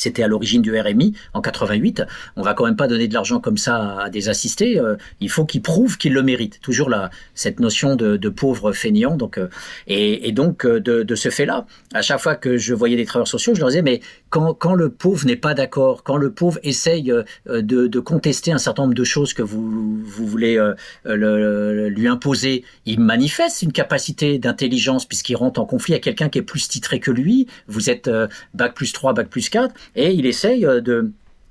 C'était 0.00 0.22
à 0.22 0.28
l'origine 0.28 0.62
du 0.62 0.74
RMI 0.78 1.14
en 1.34 1.42
88. 1.42 2.04
On 2.36 2.42
va 2.42 2.54
quand 2.54 2.64
même 2.64 2.76
pas 2.76 2.86
donner 2.86 3.06
de 3.06 3.12
l'argent 3.12 3.38
comme 3.38 3.58
ça 3.58 3.98
à 3.98 4.08
des 4.08 4.30
assistés. 4.30 4.78
Euh, 4.78 4.96
il 5.20 5.28
faut 5.28 5.44
qu'ils 5.44 5.60
prouvent 5.60 5.98
qu'ils 5.98 6.14
le 6.14 6.22
méritent. 6.22 6.58
Toujours 6.62 6.88
là, 6.88 7.10
cette 7.34 7.60
notion 7.60 7.96
de, 7.96 8.28
pauvre 8.30 8.72
fainéant. 8.72 9.16
Donc, 9.16 9.36
euh, 9.36 9.48
et, 9.86 10.32
donc 10.32 10.64
euh, 10.64 10.80
de, 10.80 11.14
ce 11.14 11.28
fait-là, 11.28 11.66
à 11.92 12.00
chaque 12.00 12.20
fois 12.20 12.34
que 12.34 12.56
je 12.56 12.72
voyais 12.72 12.96
des 12.96 13.04
travailleurs 13.04 13.28
sociaux, 13.28 13.54
je 13.54 13.60
leur 13.60 13.68
disais 13.68 13.82
mais 13.82 14.00
quand, 14.30 14.54
quand 14.54 14.74
le 14.74 14.88
pauvre 14.88 15.26
n'est 15.26 15.36
pas 15.36 15.52
d'accord, 15.52 16.02
quand 16.02 16.16
le 16.16 16.32
pauvre 16.32 16.58
essaye 16.62 17.12
de, 17.46 18.00
contester 18.00 18.52
un 18.52 18.58
certain 18.58 18.84
nombre 18.84 18.94
de 18.94 19.04
choses 19.04 19.34
que 19.34 19.42
vous, 19.42 20.00
vous 20.02 20.26
voulez 20.26 20.56
le, 21.04 21.88
lui 21.88 22.08
imposer, 22.08 22.64
il 22.86 23.00
manifeste 23.00 23.60
une 23.60 23.72
capacité 23.72 24.38
d'intelligence 24.38 25.04
puisqu'il 25.04 25.36
rentre 25.36 25.60
en 25.60 25.66
conflit 25.66 25.92
avec 25.92 26.04
quelqu'un 26.04 26.30
qui 26.30 26.38
est 26.38 26.42
plus 26.42 26.68
titré 26.68 27.00
que 27.00 27.10
lui. 27.10 27.46
Vous 27.66 27.90
êtes 27.90 28.10
bac 28.54 28.74
plus 28.74 28.92
3, 28.92 29.12
bac 29.12 29.28
plus 29.28 29.50
4 29.50 29.74
et 29.96 30.12
il 30.12 30.26
essaye 30.26 30.64
euh, 30.66 30.80
de 30.80 31.10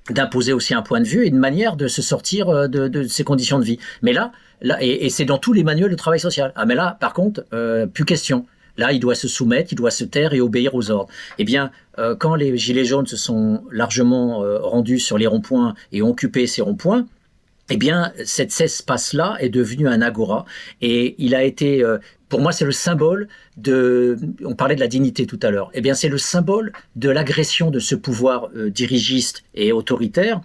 d'imposer 0.09 0.53
aussi 0.53 0.73
un 0.73 0.81
point 0.81 1.01
de 1.01 1.05
vue 1.05 1.25
et 1.25 1.27
une 1.27 1.37
manière 1.37 1.75
de 1.75 1.87
se 1.87 2.01
sortir 2.01 2.49
euh, 2.49 2.67
de, 2.67 2.87
de 2.87 3.03
ces 3.03 3.23
conditions 3.23 3.59
de 3.59 3.63
vie. 3.63 3.77
Mais 4.01 4.11
là, 4.11 4.31
là 4.61 4.77
et, 4.81 5.07
c'est 5.09 5.25
dans 5.25 5.37
tous 5.37 5.53
les 5.53 5.63
manuels 5.63 5.91
de 5.91 5.95
travail 5.95 6.19
social. 6.19 6.51
Ah 6.55 6.65
mais 6.65 6.73
là, 6.73 6.97
par 6.99 7.13
contre, 7.13 7.45
euh, 7.53 7.85
plus 7.85 8.05
question. 8.05 8.45
Là, 8.77 8.91
il 8.91 8.99
doit 8.99 9.13
se 9.13 9.27
soumettre, 9.27 9.71
il 9.71 9.75
doit 9.75 9.91
se 9.91 10.05
taire 10.05 10.33
et 10.33 10.41
obéir 10.41 10.73
aux 10.73 10.89
ordres. 10.89 11.09
Eh 11.37 11.43
bien, 11.43 11.69
quand 12.19 12.35
les 12.35 12.57
gilets 12.57 12.85
jaunes 12.85 13.07
se 13.07 13.17
sont 13.17 13.61
largement 13.71 14.39
rendus 14.61 14.99
sur 14.99 15.17
les 15.17 15.27
ronds-points 15.27 15.73
et 15.91 16.01
ont 16.01 16.11
occupé 16.11 16.47
ces 16.47 16.61
ronds-points, 16.61 17.05
eh 17.69 17.75
bien, 17.75 18.13
cet 18.23 18.61
espace-là 18.61 19.35
est 19.41 19.49
devenu 19.49 19.89
un 19.89 20.01
agora 20.01 20.45
et 20.79 21.15
il 21.17 21.35
a 21.35 21.43
été 21.43 21.83
pour 22.29 22.41
moi, 22.41 22.51
c'est 22.51 22.65
le 22.65 22.71
symbole 22.71 23.27
de. 23.57 24.17
On 24.45 24.55
parlait 24.55 24.75
de 24.75 24.79
la 24.79 24.87
dignité 24.87 25.25
tout 25.25 25.39
à 25.41 25.49
l'heure. 25.49 25.71
Eh 25.73 25.81
bien, 25.81 25.95
c'est 25.95 26.09
le 26.09 26.19
symbole 26.19 26.71
de 26.95 27.09
l'agression 27.09 27.71
de 27.71 27.79
ce 27.79 27.95
pouvoir 27.95 28.49
euh, 28.55 28.69
dirigiste 28.69 29.43
et 29.55 29.71
autoritaire, 29.71 30.39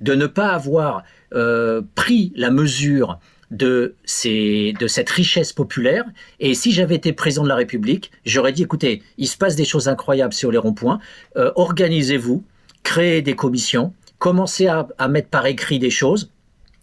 de 0.00 0.14
ne 0.14 0.26
pas 0.26 0.48
avoir 0.48 1.04
euh, 1.32 1.80
pris 1.94 2.32
la 2.34 2.50
mesure 2.50 3.20
de, 3.50 3.94
cette 4.04 5.10
richesse 5.10 5.52
populaire. 5.52 6.04
Et 6.40 6.54
si 6.54 6.72
j'avais 6.72 6.96
été 6.96 7.12
président 7.12 7.44
de 7.44 7.48
la 7.48 7.54
République, 7.54 8.10
j'aurais 8.26 8.52
dit 8.52 8.64
écoutez, 8.64 9.02
il 9.16 9.28
se 9.28 9.38
passe 9.38 9.56
des 9.56 9.64
choses 9.64 9.88
incroyables 9.88 10.34
sur 10.34 10.50
les 10.50 10.58
ronds-points. 10.58 10.98
Euh, 11.36 11.52
organisez-vous, 11.54 12.44
créez 12.82 13.22
des 13.22 13.34
commissions, 13.34 13.94
commencez 14.18 14.66
à 14.66 15.08
mettre 15.08 15.28
par 15.28 15.46
écrit 15.46 15.78
des 15.78 15.90
choses 15.90 16.30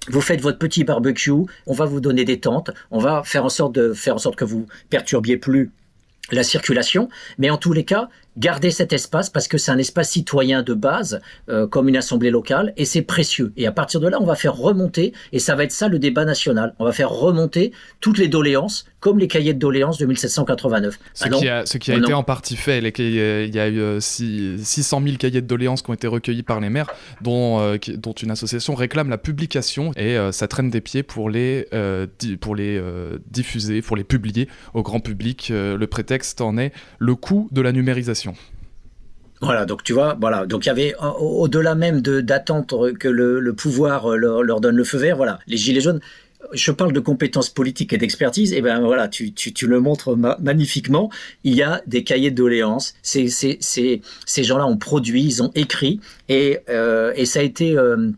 vous 0.10 0.22
faites 0.22 0.42
votre 0.42 0.60
petit 0.60 0.84
barbecue, 0.84 1.32
on 1.66 1.74
va 1.74 1.86
vous 1.86 2.00
donner 2.00 2.26
des 2.26 2.40
tentes, 2.40 2.72
on 2.92 3.00
va 3.00 3.24
faire 3.24 3.46
en 3.46 3.50
sorte 3.50 3.74
de 3.74 3.94
faire 3.94 4.16
en 4.16 4.20
sorte 4.20 4.36
que 4.36 4.46
vous 4.46 4.68
perturbiez 4.90 5.38
plus 5.38 5.72
la 6.32 6.44
circulation, 6.44 7.10
mais 7.38 7.50
en 7.50 7.58
tous 7.58 7.74
les 7.74 7.86
cas, 7.86 8.10
garder 8.38 8.72
cet 8.72 8.94
espace 8.94 9.30
parce 9.30 9.48
que 9.48 9.58
c'est 9.58 9.72
un 9.72 9.78
espace 9.78 10.12
citoyen 10.12 10.62
de 10.62 10.74
base, 10.74 11.22
euh, 11.50 11.68
comme 11.68 11.88
une 11.88 11.98
assemblée 11.98 12.32
locale, 12.32 12.74
et 12.78 12.86
c'est 12.86 13.02
précieux. 13.02 13.54
Et 13.58 13.68
à 13.68 13.72
partir 13.72 14.00
de 14.00 14.08
là, 14.08 14.18
on 14.22 14.26
va 14.26 14.36
faire 14.36 14.56
remonter, 14.56 15.14
et 15.32 15.40
ça 15.40 15.56
va 15.56 15.64
être 15.64 15.72
ça 15.72 15.88
le 15.88 16.00
débat 16.00 16.26
national, 16.26 16.76
on 16.80 16.86
va 16.86 16.92
faire 16.92 17.10
remonter 17.10 17.72
toutes 18.02 18.18
les 18.18 18.28
doléances, 18.28 18.86
comme 19.00 19.20
les 19.20 19.28
cahiers 19.28 19.54
de 19.54 19.60
doléances 19.60 19.98
de 19.98 20.06
1789. 20.06 20.98
Ce 21.14 21.30
qui 21.30 21.48
a, 21.48 21.66
ce 21.66 21.78
qui 21.78 21.92
a 21.92 21.98
été 21.98 22.14
en 22.14 22.24
partie 22.24 22.56
fait, 22.56 22.80
il 22.80 23.56
y 23.56 23.60
a 23.60 23.70
eu 23.70 24.02
600 24.02 25.02
000 25.04 25.18
cahiers 25.18 25.42
de 25.42 25.48
doléances 25.48 25.82
qui 25.82 25.92
ont 25.92 25.94
été 25.94 26.08
recueillis 26.08 26.44
par 26.44 26.60
les 26.60 26.70
maires, 26.70 26.88
dont, 27.22 27.60
euh, 27.60 27.78
dont 27.98 28.14
une 28.14 28.32
association 28.32 28.74
réclame 28.74 29.10
la 29.10 29.18
publication, 29.18 29.92
et 29.96 30.18
euh, 30.18 30.32
ça 30.32 30.48
traîne 30.48 30.70
des 30.70 30.82
pieds 30.82 31.04
pour 31.04 31.30
les, 31.30 31.68
pour 32.42 32.56
les 32.56 32.82
diffuser, 33.30 33.82
pour 33.82 33.96
les 33.96 34.04
publier 34.04 34.50
au 34.74 34.84
grand 34.84 35.00
public. 35.00 35.50
le 35.52 35.86
prétexte 35.86 36.42
en 36.42 36.58
est 36.58 36.72
le 37.00 37.16
coût 37.16 37.48
de 37.52 37.62
la 37.62 37.72
numérisation. 37.72 38.25
Voilà, 39.42 39.66
donc 39.66 39.84
tu 39.84 39.94
vois, 39.94 40.18
voilà, 40.20 40.46
donc 40.46 40.66
il 40.66 40.70
y 40.70 40.72
avait 40.72 40.96
au-delà 41.20 41.76
même 41.76 42.02
d'attendre 42.02 42.92
que 42.92 43.08
le, 43.08 43.54
pouvoir 43.54 44.14
euh, 44.14 44.18
leur, 44.18 44.62
donne 44.62 44.76
le 44.76 44.84
feu 44.84 44.98
vert, 44.98 45.18
voilà, 45.18 45.40
les 45.48 45.58
gilets 45.58 45.82
jaunes. 45.82 46.00
Je 46.54 46.72
parle 46.72 46.94
de 46.94 47.00
compétences 47.00 47.50
politiques 47.50 47.92
et 47.92 47.98
d'expertise, 47.98 48.54
et 48.54 48.62
ben 48.62 48.80
voilà, 48.80 49.08
tu, 49.08 49.34
le 49.64 49.80
montres 49.80 50.16
magnifiquement. 50.16 51.10
Il 51.44 51.56
y 51.56 51.64
a 51.64 51.82
des 51.88 52.04
cahiers 52.04 52.30
de 52.30 52.36
doléances. 52.36 52.94
Ces, 53.02 53.28
ces, 53.30 54.44
gens-là 54.44 54.66
ont 54.68 54.78
produit, 54.78 55.24
ils 55.24 55.44
ont 55.44 55.52
écrit, 55.56 56.00
et, 56.30 56.60
euh, 56.70 57.14
ça 57.26 57.40
a 57.40 57.44
été 57.44 57.76
euh, 57.76 58.12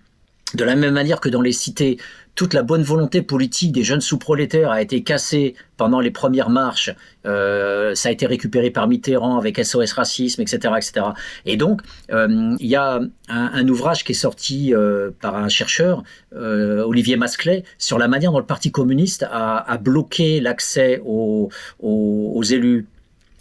de 0.53 0.63
la 0.63 0.75
même 0.75 0.93
manière 0.93 1.21
que 1.21 1.29
dans 1.29 1.41
les 1.41 1.53
cités 1.53 1.97
toute 2.37 2.53
la 2.53 2.61
bonne 2.61 2.83
volonté 2.83 3.23
politique 3.23 3.71
des 3.71 3.83
jeunes 3.83 3.99
sous-prolétaires 3.99 4.69
a 4.69 4.79
été 4.79 5.01
cassée 5.01 5.55
pendant 5.75 5.99
les 5.99 6.11
premières 6.11 6.51
marches. 6.51 6.91
Euh, 7.25 7.95
ça 7.95 8.09
a 8.09 8.11
été 8.11 8.27
récupéré 8.27 8.69
par 8.69 8.87
Mitterrand 8.87 9.39
avec 9.39 9.57
SOS 9.57 9.93
Racisme, 9.93 10.43
etc. 10.43 10.75
etc. 10.77 11.07
Et 11.47 11.57
donc, 11.57 11.81
euh, 12.11 12.55
il 12.59 12.67
y 12.67 12.75
a 12.75 13.01
un, 13.27 13.67
ouvrage 13.67 14.03
qui 14.03 14.11
est 14.11 14.15
sorti 14.15 14.73
euh, 14.73 15.09
par 15.19 15.35
un 15.35 15.49
chercheur, 15.49 16.03
Olivier 16.31 17.17
Masclet, 17.17 17.63
sur 17.79 17.97
la 17.97 18.07
manière 18.07 18.31
dont 18.31 18.39
le 18.39 18.45
Parti 18.45 18.71
communiste 18.71 19.25
a, 19.29 19.77
bloqué 19.81 20.39
l'accès 20.39 21.01
aux, 21.03 21.49
aux 21.79 22.43
élus 22.43 22.85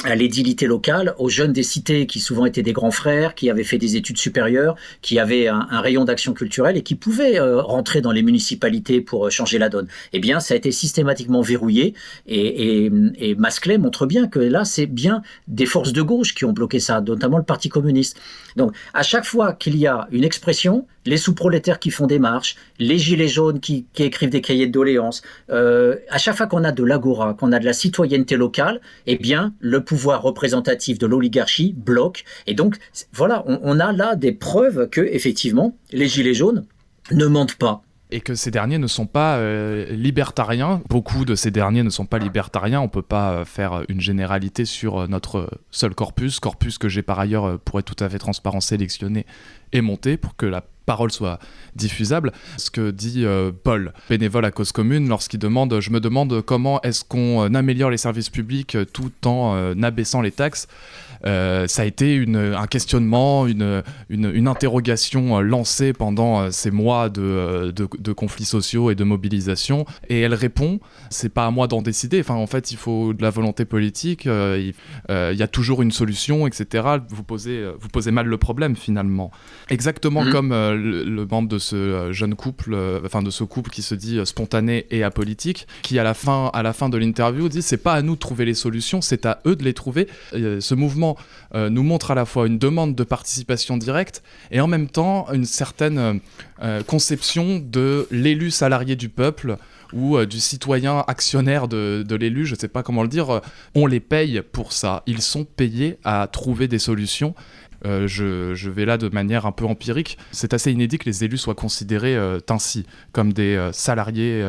à 0.04 0.14
l'édilité 0.14 0.66
locale, 0.66 1.14
aux 1.18 1.30
jeunes 1.30 1.54
des 1.54 1.62
cités 1.62 2.06
qui 2.06 2.20
souvent 2.20 2.44
étaient 2.44 2.62
des 2.62 2.74
grands 2.74 2.90
frères, 2.90 3.34
qui 3.34 3.48
avaient 3.48 3.64
fait 3.64 3.78
des 3.78 3.96
études 3.96 4.18
supérieures, 4.18 4.76
qui 5.00 5.18
avaient 5.18 5.48
un, 5.48 5.66
rayon 5.80 6.04
d'action 6.04 6.34
culturelle 6.34 6.76
et 6.76 6.82
qui 6.82 6.96
pouvaient 6.96 7.40
euh, 7.40 7.62
rentrer 7.62 8.02
dans 8.02 8.12
les 8.12 8.22
municipalités 8.22 9.00
pour 9.00 9.26
euh, 9.26 9.30
changer 9.30 9.58
la 9.58 9.70
donne. 9.70 9.88
Eh 10.12 10.18
bien, 10.18 10.38
ça 10.38 10.52
a 10.52 10.56
été 10.56 10.70
systématiquement 10.70 11.40
verrouillé 11.40 11.94
et, 12.26 12.86
et, 13.18 13.34
Masclet 13.36 13.78
montre 13.78 14.06
bien 14.06 14.28
que 14.28 14.38
là, 14.38 14.64
c'est 14.64 14.86
bien 14.86 15.22
des 15.48 15.66
forces 15.66 15.92
de 15.92 16.02
gauche 16.02 16.34
qui 16.34 16.44
ont 16.44 16.52
bloqué 16.52 16.78
ça, 16.78 17.00
notamment 17.00 17.38
le 17.38 17.44
Parti 17.44 17.68
communiste. 17.68 18.18
Donc, 18.56 18.74
à 18.94 19.02
chaque 19.02 19.24
fois 19.24 19.52
qu'il 19.52 19.76
y 19.76 19.86
a 19.86 20.08
une 20.10 20.24
expression, 20.24 20.86
les 21.06 21.16
sous-prolétaires 21.16 21.78
qui 21.78 21.90
font 21.90 22.06
des 22.06 22.18
marches, 22.18 22.56
les 22.78 22.98
gilets 22.98 23.28
jaunes 23.28 23.60
qui, 23.60 23.86
écrivent 23.98 24.30
des 24.30 24.40
cahiers 24.40 24.66
de 24.66 24.72
doléances, 24.72 25.22
euh, 25.50 25.96
à 26.10 26.18
chaque 26.18 26.36
fois 26.36 26.46
qu'on 26.46 26.64
a 26.64 26.72
de 26.72 26.82
l'agora, 26.82 27.34
qu'on 27.34 27.52
a 27.52 27.58
de 27.58 27.64
la 27.64 27.72
citoyenneté 27.72 28.36
locale, 28.36 28.80
eh 29.06 29.16
bien, 29.16 29.54
le 29.60 29.84
pouvoir 29.86 30.20
représentatif 30.20 30.98
de 30.98 31.06
l'oligarchie 31.06 31.74
bloque. 31.76 32.24
Et 32.46 32.52
donc, 32.54 32.76
voilà, 33.14 33.42
on, 33.46 33.80
a 33.80 33.92
là 33.92 34.16
des 34.16 34.32
preuves 34.32 34.90
que, 34.90 35.00
effectivement, 35.00 35.76
les 35.92 36.08
gilets 36.08 36.34
jaunes 36.34 36.66
ne 37.10 37.26
mentent 37.26 37.56
pas 37.56 37.82
et 38.12 38.20
que 38.20 38.36
ces 38.36 38.52
derniers 38.52 38.78
ne 38.78 38.86
sont 38.86 39.06
pas 39.06 39.38
euh, 39.38 39.84
libertariens. 39.90 40.80
Beaucoup 40.88 41.24
de 41.24 41.34
ces 41.34 41.50
derniers 41.50 41.82
ne 41.82 41.90
sont 41.90 42.06
pas 42.06 42.18
libertariens. 42.18 42.80
On 42.80 42.84
ne 42.84 42.88
peut 42.88 43.02
pas 43.02 43.32
euh, 43.32 43.44
faire 43.44 43.82
une 43.88 44.00
généralité 44.00 44.64
sur 44.64 45.08
notre 45.08 45.50
seul 45.72 45.92
corpus, 45.92 46.38
corpus 46.38 46.78
que 46.78 46.88
j'ai 46.88 47.02
par 47.02 47.18
ailleurs, 47.18 47.58
pour 47.58 47.80
être 47.80 47.92
tout 47.92 48.04
à 48.04 48.08
fait 48.08 48.18
transparent, 48.18 48.60
sélectionné 48.60 49.26
et 49.72 49.80
monté 49.80 50.16
pour 50.16 50.36
que 50.36 50.46
la 50.46 50.62
parole 50.86 51.10
soit 51.10 51.38
diffusable. 51.74 52.32
Ce 52.56 52.70
que 52.70 52.90
dit 52.90 53.24
euh, 53.24 53.50
Paul, 53.64 53.92
bénévole 54.08 54.44
à 54.44 54.50
cause 54.50 54.72
commune, 54.72 55.08
lorsqu'il 55.08 55.38
demande, 55.38 55.80
je 55.80 55.90
me 55.90 56.00
demande 56.00 56.40
comment 56.42 56.80
est-ce 56.82 57.04
qu'on 57.04 57.42
euh, 57.42 57.54
améliore 57.54 57.90
les 57.90 57.96
services 57.98 58.30
publics 58.30 58.78
tout 58.92 59.12
en 59.26 59.54
euh, 59.56 59.74
abaissant 59.82 60.22
les 60.22 60.30
taxes. 60.30 60.68
Euh, 61.24 61.66
ça 61.66 61.82
a 61.82 61.84
été 61.84 62.24
un 62.26 62.66
questionnement, 62.66 63.46
une, 63.46 63.82
une, 64.08 64.48
interrogation 64.48 65.38
euh, 65.38 65.40
lancée 65.40 65.92
pendant 65.92 66.40
euh, 66.40 66.50
ces 66.50 66.70
mois 66.70 67.08
de, 67.08 67.72
de, 67.72 68.12
conflits 68.12 68.44
sociaux 68.44 68.90
et 68.90 68.94
de 68.94 69.04
mobilisation. 69.04 69.86
Et 70.08 70.20
elle 70.20 70.34
répond, 70.34 70.80
c'est 71.10 71.32
pas 71.32 71.46
à 71.46 71.50
moi 71.50 71.66
d'en 71.66 71.82
décider. 71.82 72.20
Enfin, 72.20 72.34
en 72.34 72.46
fait, 72.46 72.72
il 72.72 72.76
faut 72.76 73.12
de 73.12 73.22
la 73.22 73.30
volonté 73.30 73.64
politique. 73.64 74.26
il, 74.26 74.74
y 75.08 75.42
a 75.42 75.48
toujours 75.48 75.82
une 75.82 75.90
solution, 75.90 76.46
etc. 76.46 76.86
Vous 77.08 77.22
posez, 77.22 77.64
vous 77.78 77.88
posez 77.88 78.10
mal 78.10 78.26
le 78.26 78.36
problème 78.36 78.76
finalement. 78.76 79.30
Exactement 79.68 80.24
mhm. 80.24 80.32
comme 80.32 80.50
le, 80.50 81.26
membre 81.26 81.48
de 81.48 81.58
ce 81.58 82.12
jeune 82.12 82.34
couple, 82.34 82.76
enfin 83.04 83.22
de 83.22 83.30
ce 83.30 83.44
couple 83.44 83.70
qui 83.70 83.82
se 83.82 83.94
dit 83.94 84.20
spontané 84.24 84.86
et 84.90 85.02
apolitique, 85.02 85.66
qui 85.82 85.98
à 85.98 86.04
la 86.04 86.14
fin, 86.14 86.50
à 86.52 86.62
la 86.62 86.72
fin 86.72 86.88
de 86.88 86.96
l'interview 86.96 87.48
dit 87.48 87.62
c'est 87.62 87.76
pas 87.76 87.94
à 87.94 88.02
nous 88.02 88.14
de 88.14 88.20
trouver 88.20 88.44
les 88.44 88.54
solutions, 88.54 89.00
c'est 89.00 89.26
à 89.26 89.40
eux 89.46 89.56
de 89.56 89.64
les 89.64 89.74
trouver. 89.74 90.08
ce 90.32 90.74
mouvement 90.74 91.05
euh, 91.54 91.70
nous 91.70 91.82
montre 91.82 92.10
à 92.10 92.14
la 92.14 92.24
fois 92.24 92.46
une 92.46 92.58
demande 92.58 92.94
de 92.94 93.04
participation 93.04 93.76
directe 93.76 94.22
et 94.50 94.60
en 94.60 94.66
même 94.66 94.88
temps 94.88 95.26
une 95.32 95.44
certaine 95.44 95.98
euh, 95.98 96.14
euh, 96.62 96.82
conception 96.82 97.58
de 97.62 98.06
l'élu 98.10 98.50
salarié 98.50 98.96
du 98.96 99.08
peuple 99.08 99.56
ou 99.92 100.18
du 100.26 100.40
citoyen 100.40 101.04
actionnaire 101.06 101.68
de, 101.68 102.04
l'élu, 102.16 102.44
je 102.44 102.54
ne 102.54 102.58
sais 102.58 102.66
pas 102.66 102.82
comment 102.82 103.04
le 103.04 103.08
dire, 103.08 103.40
on 103.76 103.86
les 103.86 104.00
paye 104.00 104.42
pour 104.42 104.72
ça. 104.72 105.04
Ils 105.06 105.22
sont 105.22 105.44
payés 105.44 105.98
à 106.02 106.26
trouver 106.26 106.66
des 106.66 106.80
solutions. 106.80 107.36
je, 107.84 108.68
vais 108.68 108.84
là 108.84 108.98
de 108.98 109.08
manière 109.08 109.46
un 109.46 109.52
peu 109.52 109.64
empirique. 109.64 110.18
C'est 110.32 110.54
assez 110.54 110.72
inédit 110.72 110.98
que 110.98 111.04
les 111.04 111.22
élus 111.22 111.38
soient 111.38 111.54
considérés 111.54 112.18
ainsi, 112.48 112.84
comme 113.12 113.32
des 113.32 113.70
salariés, 113.72 114.44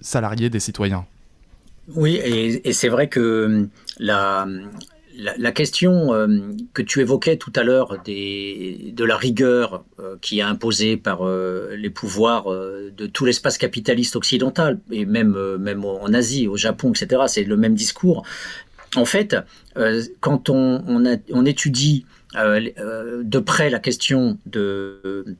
salariés 0.00 0.50
des 0.50 0.60
citoyens. 0.60 1.04
Oui, 1.96 2.20
et 2.22 2.72
c'est 2.72 2.88
vrai 2.88 3.08
que 3.08 3.68
la, 3.98 4.46
la, 5.16 5.52
question 5.52 6.14
euh, 6.14 6.26
que 6.72 6.82
tu 6.82 7.00
évoquais 7.00 7.36
tout 7.36 7.52
à 7.56 7.62
l'heure 7.62 7.98
de 8.04 9.04
la 9.04 9.16
rigueur 9.16 9.84
euh, 10.00 10.16
qui 10.20 10.38
est 10.38 10.42
imposée 10.42 10.96
par 10.96 11.26
euh, 11.26 11.74
les 11.76 11.90
pouvoirs 11.90 12.46
de 12.48 13.06
tout 13.06 13.24
l'espace 13.24 13.58
capitaliste 13.58 14.16
occidental, 14.16 14.78
et 14.90 15.04
même, 15.04 15.56
même 15.56 15.84
en 15.84 16.12
Asie, 16.12 16.48
au 16.48 16.56
Japon, 16.56 16.92
etc., 16.92 17.22
c'est 17.26 17.44
le 17.44 17.56
même 17.56 17.74
discours. 17.74 18.24
En 18.96 19.04
fait, 19.04 19.36
quand 20.20 20.50
on, 20.50 20.84
on, 20.86 21.44
étudie 21.44 22.06
de 22.34 23.38
près 23.40 23.70
la 23.70 23.80
question 23.80 24.38
de, 24.46 25.36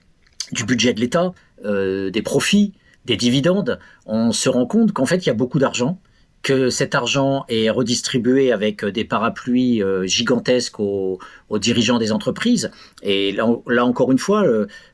du 0.50 0.64
budget 0.64 0.92
de 0.92 1.00
l'État, 1.00 1.32
des 1.62 2.22
profits, 2.22 2.72
des 3.04 3.16
dividendes, 3.16 3.78
on 4.06 4.32
se 4.32 4.48
rend 4.48 4.66
compte 4.66 4.92
qu'en 4.92 5.06
fait, 5.06 5.18
il 5.18 5.26
y 5.26 5.30
a 5.30 5.34
beaucoup 5.34 5.60
d'argent 5.60 6.00
que 6.44 6.68
cet 6.68 6.94
argent 6.94 7.44
est 7.48 7.70
redistribué 7.70 8.52
avec 8.52 8.85
euh, 8.85 8.92
des 8.92 9.04
parapluies 9.04 9.83
euh, 9.83 10.07
gigantesques 10.07 10.78
aux, 10.78 11.18
dirigeants 11.59 11.98
des 11.98 12.12
entreprises. 12.12 12.70
Et 13.02 13.33
là, 13.33 13.85
encore 13.85 14.11
une 14.12 14.18
fois, 14.18 14.44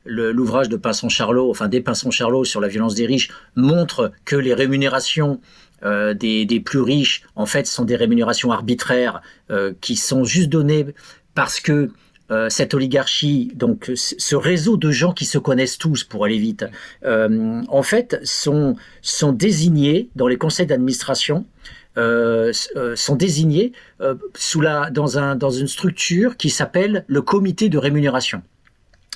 l'ouvrage 0.04 0.68
de 0.68 0.76
Pinson 0.76 1.08
Charlot, 1.08 1.50
enfin 1.50 1.68
des 1.68 1.80
Pinson 1.80 2.10
Charlot 2.10 2.44
sur 2.44 2.60
la 2.60 2.68
violence 2.68 2.94
des 2.94 3.06
riches, 3.06 3.30
montre 3.56 4.12
que 4.26 4.36
les 4.36 4.52
rémunérations 4.52 5.40
euh, 5.84 6.12
des, 6.12 6.62
plus 6.62 6.80
riches, 6.80 7.22
en 7.34 7.46
fait, 7.46 7.66
sont 7.66 7.86
des 7.86 7.96
rémunérations 7.96 8.52
arbitraires 8.52 9.22
qui 9.80 9.96
sont 9.96 10.24
juste 10.24 10.50
données 10.50 10.86
parce 11.34 11.60
que 11.60 11.90
euh, 12.30 12.48
cette 12.48 12.74
oligarchie, 12.74 13.50
donc 13.54 13.90
ce 13.94 14.36
réseau 14.36 14.76
de 14.76 14.90
gens 14.90 15.12
qui 15.12 15.24
se 15.24 15.38
connaissent 15.38 15.78
tous, 15.78 16.04
pour 16.04 16.24
aller 16.24 16.38
vite, 16.38 16.64
euh, 17.04 17.62
en 17.68 17.82
fait, 17.82 18.20
sont, 18.22 18.76
désignés 19.32 20.10
dans 20.14 20.28
les 20.28 20.36
conseils 20.36 20.66
d'administration, 20.66 21.44
euh, 21.98 22.52
sont 22.94 23.16
désignés 23.16 23.72
sous 24.34 24.60
la, 24.60 24.90
dans, 24.90 25.18
un, 25.18 25.34
dans 25.34 25.50
une 25.50 25.66
structure 25.66 26.36
qui 26.36 26.50
s'appelle 26.50 27.04
le 27.08 27.20
comité 27.20 27.68
de 27.68 27.78
rémunération. 27.78 28.42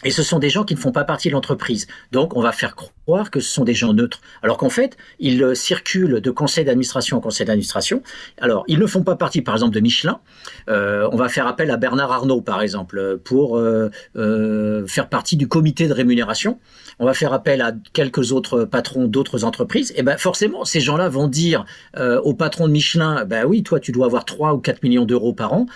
Et 0.03 0.11
ce 0.11 0.23
sont 0.23 0.39
des 0.39 0.51
gens 0.51 0.65
qui 0.65 0.75
ne 0.75 0.79
font 0.79 0.93
pas 0.93 1.05
partie 1.05 1.29
de 1.29 1.35
l'entreprise. 1.35 1.87
Donc, 2.11 2.37
on 2.37 2.43
va 2.43 2.53
faire 2.53 2.75
croire 2.75 3.31
que 3.31 3.41
ce 3.41 3.51
sont 3.51 3.65
des 3.65 3.75
gens 3.75 3.95
neutres. 3.95 4.21
Alors 4.43 4.59
qu'en 4.59 4.69
fait, 4.69 4.97
ils 5.19 5.43
euh, 5.43 5.55
circulent 5.55 6.21
de 6.21 6.31
conseil 6.31 6.65
d'administration 6.65 7.17
en 7.17 7.21
conseil 7.21 7.47
d'administration. 7.47 8.03
Alors, 8.39 8.65
ils 8.67 8.79
ne 8.79 8.87
font 8.87 9.03
pas 9.03 9.17
partie, 9.17 9.41
par 9.41 9.55
exemple, 9.55 9.75
de 9.75 9.81
Michelin. 9.81 10.21
Euh, 10.69 11.09
on 11.13 11.17
va 11.17 11.29
faire 11.29 11.47
appel 11.47 11.71
à 11.71 11.77
Bernard 11.77 12.13
Arnault, 12.13 12.43
par 12.43 12.61
exemple, 12.61 13.19
pour 13.25 13.57
euh, 13.57 13.91
faire 14.87 15.09
partie 15.09 15.37
du 15.37 15.49
comité 15.49 15.87
de 15.89 15.95
rémunération. 15.95 16.59
On 16.99 17.07
va 17.07 17.15
faire 17.15 17.33
appel 17.33 17.63
à 17.63 17.73
quelques 17.93 18.33
autres 18.33 18.65
patrons 18.65 19.07
d'autres 19.07 19.45
entreprises. 19.45 19.93
Et 19.97 20.03
ben, 20.03 20.19
forcément, 20.19 20.65
ces 20.65 20.81
gens-là 20.81 21.09
vont 21.09 21.29
dire 21.29 21.65
au 21.97 22.35
patron 22.35 22.69
de 22.69 22.73
Michelin, 22.73 23.25
ben 23.25 23.45
oui, 23.47 23.63
toi, 23.63 23.81
tu 23.81 23.91
dois 23.91 24.07
avoir 24.07 24.25
3 24.25 24.55
ou 24.55 24.59
4 24.59 24.83
millions 24.83 25.05
d'euros 25.05 25.33
par 25.33 25.53
an. 25.55 25.67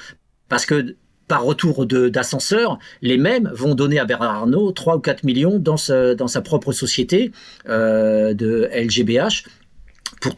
Parce 0.49 0.65
que 0.65 0.97
par 1.29 1.45
retour 1.45 1.87
d'ascenseur, 1.87 2.79
les 3.03 3.19
mêmes 3.19 3.51
vont 3.55 3.75
donner 3.75 3.99
à 3.99 4.05
Bernard 4.05 4.35
Arnault 4.35 4.73
3 4.73 4.97
ou 4.97 5.01
4 5.01 5.25
millions 5.25 5.59
dans, 5.59 5.77
sa 5.77 6.41
propre 6.43 6.73
société 6.73 7.31
euh, 7.69 8.35
de 8.35 8.69
LGBH 8.73 9.45
pour 10.21 10.35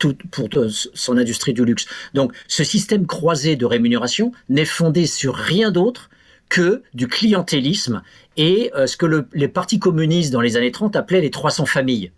son 0.94 1.16
industrie 1.16 1.54
du 1.54 1.64
luxe. 1.64 1.86
Donc 2.12 2.32
ce 2.48 2.64
système 2.64 3.06
croisé 3.06 3.56
de 3.56 3.64
rémunération 3.64 4.32
n'est 4.48 4.64
fondé 4.64 5.06
sur 5.06 5.34
rien 5.34 5.70
d'autre 5.70 6.10
que 6.48 6.82
du 6.92 7.06
clientélisme 7.06 8.02
et 8.36 8.72
euh, 8.74 8.86
ce 8.86 8.96
que 8.96 9.24
les 9.32 9.48
partis 9.48 9.78
communistes 9.78 10.32
dans 10.32 10.40
les 10.40 10.56
années 10.56 10.72
30 10.72 10.96
appelaient 10.96 11.20
les 11.20 11.30
300 11.30 11.66
familles. 11.66 12.10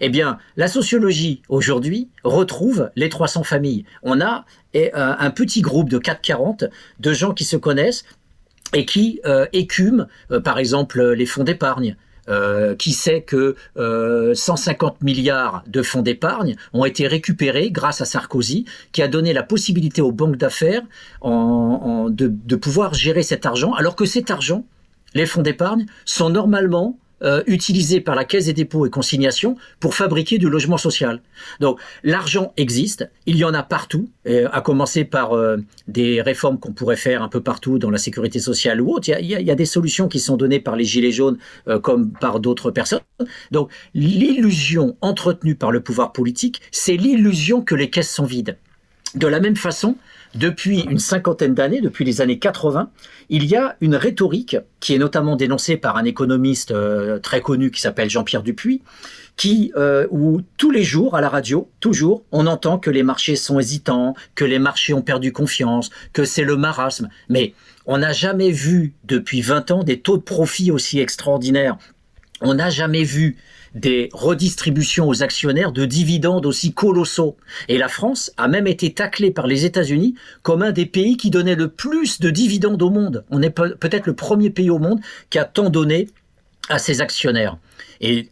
Eh 0.00 0.10
bien, 0.10 0.38
la 0.56 0.68
sociologie 0.68 1.42
aujourd'hui 1.48 2.08
retrouve 2.22 2.90
les 2.94 3.08
300 3.08 3.42
familles. 3.42 3.84
On 4.02 4.20
a 4.20 4.44
eh, 4.74 4.90
un 4.94 5.30
petit 5.30 5.60
groupe 5.60 5.88
de 5.88 5.98
440 5.98 6.64
de 7.00 7.12
gens 7.12 7.32
qui 7.32 7.44
se 7.44 7.56
connaissent 7.56 8.04
et 8.74 8.84
qui 8.84 9.20
euh, 9.24 9.46
écument, 9.52 10.06
euh, 10.30 10.40
par 10.40 10.58
exemple, 10.58 11.02
les 11.12 11.26
fonds 11.26 11.44
d'épargne, 11.44 11.96
euh, 12.28 12.74
qui 12.76 12.92
sait 12.92 13.22
que 13.22 13.56
150 14.34 14.92
euh, 14.92 15.04
milliards 15.04 15.64
de 15.66 15.82
fonds 15.82 16.02
d'épargne 16.02 16.56
ont 16.74 16.84
été 16.84 17.06
récupérés 17.06 17.70
grâce 17.70 18.02
à 18.02 18.04
Sarkozy, 18.04 18.66
qui 18.92 19.00
a 19.00 19.08
donné 19.08 19.32
la 19.32 19.42
possibilité 19.42 20.02
aux 20.02 20.12
banques 20.12 20.36
d'affaires 20.36 20.82
de 21.24 22.56
pouvoir 22.56 22.92
gérer 22.92 23.22
cet 23.22 23.46
argent, 23.46 23.72
alors 23.72 23.96
que 23.96 24.04
cet 24.04 24.30
argent, 24.30 24.66
les 25.14 25.24
fonds 25.24 25.40
d'épargne, 25.40 25.86
sont 26.04 26.28
normalement 26.28 26.98
euh, 27.22 27.42
utilisé 27.46 28.00
par 28.00 28.14
la 28.14 28.24
Caisse 28.24 28.46
des 28.46 28.52
dépôts 28.52 28.86
et 28.86 28.90
consignations 28.90 29.56
pour 29.80 29.94
fabriquer 29.94 30.38
du 30.38 30.48
logement 30.48 30.78
social. 30.78 31.20
Donc 31.60 31.80
l'argent 32.02 32.52
existe, 32.56 33.10
il 33.26 33.36
y 33.36 33.44
en 33.44 33.54
a 33.54 33.62
partout, 33.62 34.08
à 34.52 34.60
commencer 34.60 35.04
par 35.04 35.32
euh, 35.32 35.56
des 35.86 36.20
réformes 36.20 36.58
qu'on 36.58 36.72
pourrait 36.72 36.96
faire 36.96 37.22
un 37.22 37.28
peu 37.28 37.40
partout 37.40 37.78
dans 37.78 37.90
la 37.90 37.98
sécurité 37.98 38.38
sociale 38.38 38.80
ou 38.80 38.90
autre. 38.92 39.08
Il 39.08 39.26
y 39.26 39.50
a, 39.50 39.54
des 39.54 39.64
solutions 39.64 40.08
qui 40.08 40.20
sont 40.20 40.36
données 40.36 40.60
par 40.60 40.76
les 40.76 40.84
Gilets 40.84 41.12
jaunes 41.12 41.38
euh, 41.68 41.78
comme 41.78 42.12
par 42.12 42.40
d'autres 42.40 42.70
personnes. 42.70 43.00
Donc 43.50 43.70
l'illusion 43.94 44.96
entretenue 45.00 45.54
par 45.54 45.72
le 45.72 45.80
pouvoir 45.80 46.12
politique, 46.12 46.60
c'est 46.70 46.96
l'illusion 46.96 47.62
que 47.62 47.74
les 47.74 47.90
caisses 47.90 48.12
sont 48.12 48.24
vides. 48.24 48.56
De 49.14 49.26
la 49.26 49.40
même 49.40 49.56
façon, 49.56 49.96
depuis 50.34 50.80
une 50.80 50.98
cinquantaine 50.98 51.54
d'années, 51.54 51.80
depuis 51.80 52.04
les 52.04 52.20
années 52.20 52.38
80, 52.38 52.90
il 53.28 53.44
y 53.44 53.56
a 53.56 53.76
une 53.80 53.94
rhétorique 53.94 54.56
qui 54.80 54.94
est 54.94 54.98
notamment 54.98 55.36
dénoncée 55.36 55.76
par 55.76 55.96
un 55.96 56.04
économiste 56.04 56.70
euh, 56.70 57.18
très 57.18 57.40
connu 57.40 57.70
qui 57.70 57.80
s'appelle 57.80 58.10
Jean-Pierre 58.10 58.42
Dupuis, 58.42 58.82
qui, 59.36 59.72
euh, 59.76 60.06
où 60.10 60.40
tous 60.56 60.70
les 60.70 60.82
jours 60.82 61.14
à 61.14 61.20
la 61.20 61.28
radio, 61.28 61.70
toujours, 61.80 62.24
on 62.32 62.46
entend 62.46 62.78
que 62.78 62.90
les 62.90 63.02
marchés 63.02 63.36
sont 63.36 63.58
hésitants, 63.58 64.14
que 64.34 64.44
les 64.44 64.58
marchés 64.58 64.94
ont 64.94 65.02
perdu 65.02 65.32
confiance, 65.32 65.90
que 66.12 66.24
c'est 66.24 66.44
le 66.44 66.56
marasme. 66.56 67.08
Mais 67.28 67.54
on 67.86 67.98
n'a 67.98 68.12
jamais 68.12 68.50
vu 68.50 68.94
depuis 69.04 69.40
20 69.40 69.70
ans 69.70 69.84
des 69.84 70.00
taux 70.00 70.16
de 70.16 70.22
profit 70.22 70.70
aussi 70.70 71.00
extraordinaires. 71.00 71.78
On 72.40 72.54
n'a 72.54 72.70
jamais 72.70 73.04
vu 73.04 73.36
des 73.74 74.08
redistributions 74.12 75.08
aux 75.08 75.22
actionnaires 75.22 75.72
de 75.72 75.84
dividendes 75.84 76.46
aussi 76.46 76.72
colossaux. 76.72 77.36
Et 77.68 77.78
la 77.78 77.88
France 77.88 78.32
a 78.36 78.48
même 78.48 78.66
été 78.66 78.92
taclée 78.92 79.30
par 79.30 79.46
les 79.46 79.64
États-Unis 79.64 80.14
comme 80.42 80.62
un 80.62 80.72
des 80.72 80.86
pays 80.86 81.16
qui 81.16 81.30
donnait 81.30 81.54
le 81.54 81.68
plus 81.68 82.20
de 82.20 82.30
dividendes 82.30 82.82
au 82.82 82.90
monde. 82.90 83.24
On 83.30 83.42
est 83.42 83.50
peut-être 83.50 84.06
le 84.06 84.14
premier 84.14 84.50
pays 84.50 84.70
au 84.70 84.78
monde 84.78 85.00
qui 85.30 85.38
a 85.38 85.44
tant 85.44 85.70
donné 85.70 86.08
à 86.68 86.78
ses 86.78 87.00
actionnaires. 87.00 87.58
Et, 88.00 88.28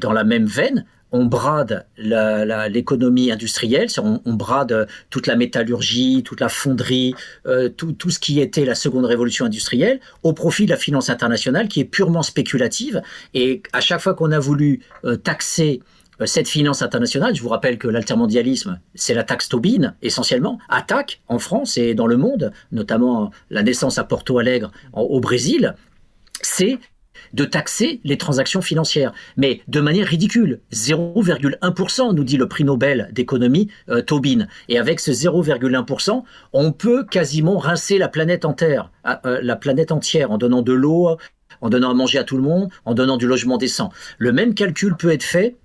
dans 0.00 0.12
la 0.12 0.24
même 0.24 0.46
veine, 0.46 0.84
on 1.12 1.26
brade 1.26 1.86
l'économie 1.96 3.30
industrielle, 3.30 3.88
on, 3.98 4.32
brade 4.34 4.88
toute 5.10 5.26
la 5.26 5.36
métallurgie, 5.36 6.22
toute 6.24 6.40
la 6.40 6.48
fonderie, 6.48 7.14
euh, 7.46 7.68
tout, 7.68 8.10
ce 8.10 8.18
qui 8.18 8.40
était 8.40 8.64
la 8.64 8.74
seconde 8.74 9.04
révolution 9.04 9.44
industrielle, 9.44 10.00
au 10.22 10.32
profit 10.32 10.64
de 10.64 10.70
la 10.70 10.76
finance 10.76 11.10
internationale 11.10 11.68
qui 11.68 11.80
est 11.80 11.84
purement 11.84 12.22
spéculative. 12.22 13.02
Et 13.34 13.62
à 13.72 13.80
chaque 13.80 14.00
fois 14.00 14.14
qu'on 14.14 14.32
a 14.32 14.38
voulu 14.38 14.80
euh, 15.04 15.16
taxer 15.16 15.82
euh, 16.20 16.26
cette 16.26 16.48
finance 16.48 16.82
internationale, 16.82 17.34
je 17.34 17.42
vous 17.42 17.50
rappelle 17.50 17.78
que 17.78 17.88
l'altermondialisme, 17.88 18.80
c'est 18.94 19.14
la 19.14 19.22
taxe 19.22 19.48
Tobin, 19.48 19.94
essentiellement, 20.00 20.58
attaque 20.68 21.20
en 21.28 21.38
France 21.38 21.76
et 21.76 21.94
dans 21.94 22.06
le 22.06 22.16
monde, 22.16 22.52
notamment 22.72 23.30
la 23.50 23.62
naissance 23.62 23.98
à 23.98 24.04
Porto 24.04 24.38
Alegre 24.38 24.72
au 24.94 25.20
Brésil, 25.20 25.74
c'est 26.40 26.78
de 27.32 27.44
taxer 27.44 28.00
les 28.04 28.18
transactions 28.18 28.62
financières, 28.62 29.12
mais 29.36 29.60
de 29.68 29.80
manière 29.80 30.06
ridicule. 30.06 30.60
0,1%, 30.72 32.14
nous 32.14 32.24
dit 32.24 32.36
le 32.36 32.48
prix 32.48 32.64
Nobel 32.64 33.08
d'économie 33.12 33.68
euh, 33.88 34.02
Tobin. 34.02 34.46
Et 34.68 34.78
avec 34.78 35.00
ce 35.00 35.10
0,1%, 35.10 36.22
on 36.52 36.72
peut 36.72 37.04
quasiment 37.04 37.58
rincer 37.58 37.98
la 37.98 38.08
planète 38.08 38.44
euh, 38.44 38.82
euh, 39.26 39.40
la 39.42 39.56
planète 39.56 39.92
entière 39.92 40.30
en 40.30 40.38
donnant 40.38 40.62
de 40.62 40.72
l'eau, 40.72 41.16
en 41.60 41.68
donnant 41.68 41.90
à 41.90 41.94
manger 41.94 42.18
à 42.18 42.24
tout 42.24 42.36
le 42.36 42.42
monde, 42.42 42.70
en 42.84 42.94
donnant 42.94 43.16
du 43.16 43.26
logement 43.26 43.56
décent. 43.56 43.90
Le 44.18 44.32
même 44.32 44.54
calcul 44.54 44.96
peut 44.96 45.12
être 45.12 45.22
fait 45.22 45.56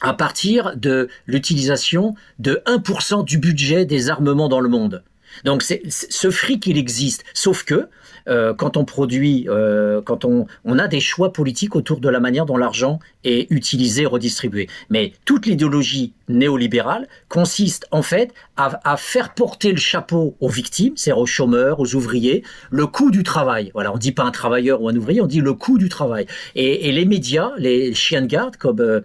à 0.00 0.14
partir 0.14 0.76
de 0.76 1.08
l'utilisation 1.26 2.14
de 2.38 2.62
1% 2.66 3.24
du 3.24 3.38
budget 3.38 3.84
des 3.84 4.10
armements 4.10 4.48
dans 4.48 4.60
le 4.60 4.68
monde. 4.68 5.04
Donc 5.44 5.62
c'est 5.62 5.82
ce 5.88 6.30
fric, 6.30 6.66
il 6.66 6.78
existe. 6.78 7.24
Sauf 7.34 7.64
que 7.64 7.88
euh, 8.28 8.54
quand 8.54 8.76
on 8.76 8.84
produit, 8.84 9.46
euh, 9.48 10.00
quand 10.02 10.24
on, 10.24 10.46
on, 10.64 10.78
a 10.78 10.88
des 10.88 11.00
choix 11.00 11.32
politiques 11.32 11.74
autour 11.74 12.00
de 12.00 12.08
la 12.08 12.20
manière 12.20 12.46
dont 12.46 12.56
l'argent 12.56 13.00
est 13.24 13.50
utilisé, 13.50 14.06
redistribué. 14.06 14.68
Mais 14.90 15.12
toute 15.24 15.46
l'idéologie 15.46 16.12
néolibérale 16.28 17.08
consiste 17.28 17.86
en 17.90 18.02
fait 18.02 18.32
à, 18.56 18.96
faire 18.96 19.34
porter 19.34 19.70
le 19.72 19.78
chapeau 19.78 20.36
aux 20.40 20.48
victimes, 20.48 20.92
c'est-à-dire 20.96 21.20
aux 21.20 21.26
chômeurs, 21.26 21.80
aux 21.80 21.94
ouvriers, 21.94 22.44
le 22.70 22.86
coût 22.86 23.10
du 23.10 23.22
travail. 23.22 23.70
Voilà, 23.74 23.92
on 23.92 23.98
dit 23.98 24.12
pas 24.12 24.24
un 24.24 24.30
travailleur 24.30 24.82
ou 24.82 24.88
un 24.88 24.96
ouvrier, 24.96 25.20
on 25.20 25.26
dit 25.26 25.40
le 25.40 25.54
coût 25.54 25.78
du 25.78 25.88
travail. 25.88 26.26
Et, 26.54 26.88
et 26.88 26.92
les 26.92 27.04
médias, 27.04 27.50
les 27.58 27.94
chiens 27.94 28.22
de 28.22 28.26
garde 28.26 28.56
comme 28.56 28.80
euh, 28.80 29.00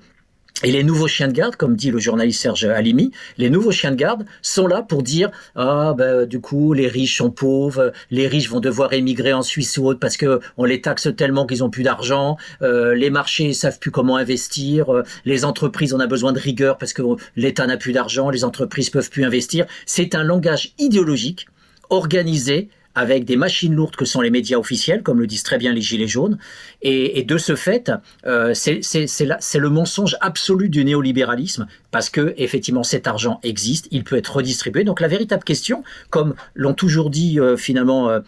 et 0.63 0.71
les 0.71 0.83
nouveaux 0.83 1.07
chiens 1.07 1.27
de 1.27 1.33
garde, 1.33 1.55
comme 1.55 1.75
dit 1.75 1.91
le 1.91 1.99
journaliste 1.99 2.41
Serge 2.41 2.65
Halimi, 2.65 3.11
les 3.37 3.51
nouveaux 3.51 3.71
chiens 3.71 3.91
de 3.91 3.95
garde 3.95 4.25
sont 4.41 4.65
là 4.65 4.81
pour 4.81 5.03
dire 5.03 5.29
ah 5.55 5.93
ben 5.95 6.25
du 6.25 6.39
coup 6.39 6.73
les 6.73 6.87
riches 6.87 7.17
sont 7.17 7.29
pauvres, 7.29 7.93
les 8.09 8.27
riches 8.27 8.49
vont 8.49 8.59
devoir 8.59 8.93
émigrer 8.93 9.33
en 9.33 9.43
Suisse 9.43 9.77
ou 9.77 9.85
autre 9.85 9.99
parce 9.99 10.17
que 10.17 10.39
on 10.57 10.63
les 10.63 10.81
taxe 10.81 11.09
tellement 11.15 11.45
qu'ils 11.45 11.63
ont 11.63 11.69
plus 11.69 11.83
d'argent, 11.83 12.37
euh, 12.63 12.95
les 12.95 13.11
marchés 13.11 13.53
savent 13.53 13.77
plus 13.77 13.91
comment 13.91 14.17
investir, 14.17 14.91
euh, 14.91 15.03
les 15.25 15.45
entreprises 15.45 15.93
on 15.93 15.99
a 15.99 16.07
besoin 16.07 16.33
de 16.33 16.39
rigueur 16.39 16.79
parce 16.79 16.93
que 16.93 17.03
l'État 17.35 17.67
n'a 17.67 17.77
plus 17.77 17.93
d'argent, 17.93 18.31
les 18.31 18.43
entreprises 18.43 18.89
peuvent 18.89 19.11
plus 19.11 19.25
investir. 19.25 19.67
C'est 19.85 20.15
un 20.15 20.23
langage 20.23 20.73
idéologique 20.79 21.47
organisé 21.91 22.69
avec 22.97 23.25
des 23.25 23.35
machines 23.35 23.75
lourdes 23.75 23.95
que 23.95 24.05
sont 24.05 24.21
les 24.21 24.31
médias 24.31 24.57
officiels, 24.57 25.03
comme 25.03 25.19
le 25.19 25.27
disent 25.27 25.43
très 25.43 25.59
bien 25.59 25.71
les 25.71 25.81
Gilets 25.81 26.07
jaunes. 26.07 26.39
Et, 26.81 27.23
de 27.23 27.37
ce 27.37 27.55
fait, 27.55 27.91
euh, 28.25 28.55
c'est 28.55 29.59
le 29.59 29.69
mensonge 29.69 30.17
absolu 30.19 30.67
du 30.67 30.83
néolibéralisme, 30.83 31.67
parce 31.91 32.09
que 32.09 32.33
effectivement 32.37 32.81
cet 32.81 33.05
argent 33.05 33.39
existe, 33.43 33.87
il 33.91 34.03
peut 34.03 34.15
être 34.15 34.37
redistribué. 34.37 34.83
Donc 34.83 34.99
la 34.99 35.07
véritable 35.07 35.43
question, 35.43 35.83
comme 36.09 36.33
l'ont 36.55 36.73
toujours 36.73 37.11
dit 37.11 37.39
euh, 37.39 37.55
finalement 37.55 38.09
euh, 38.09 38.21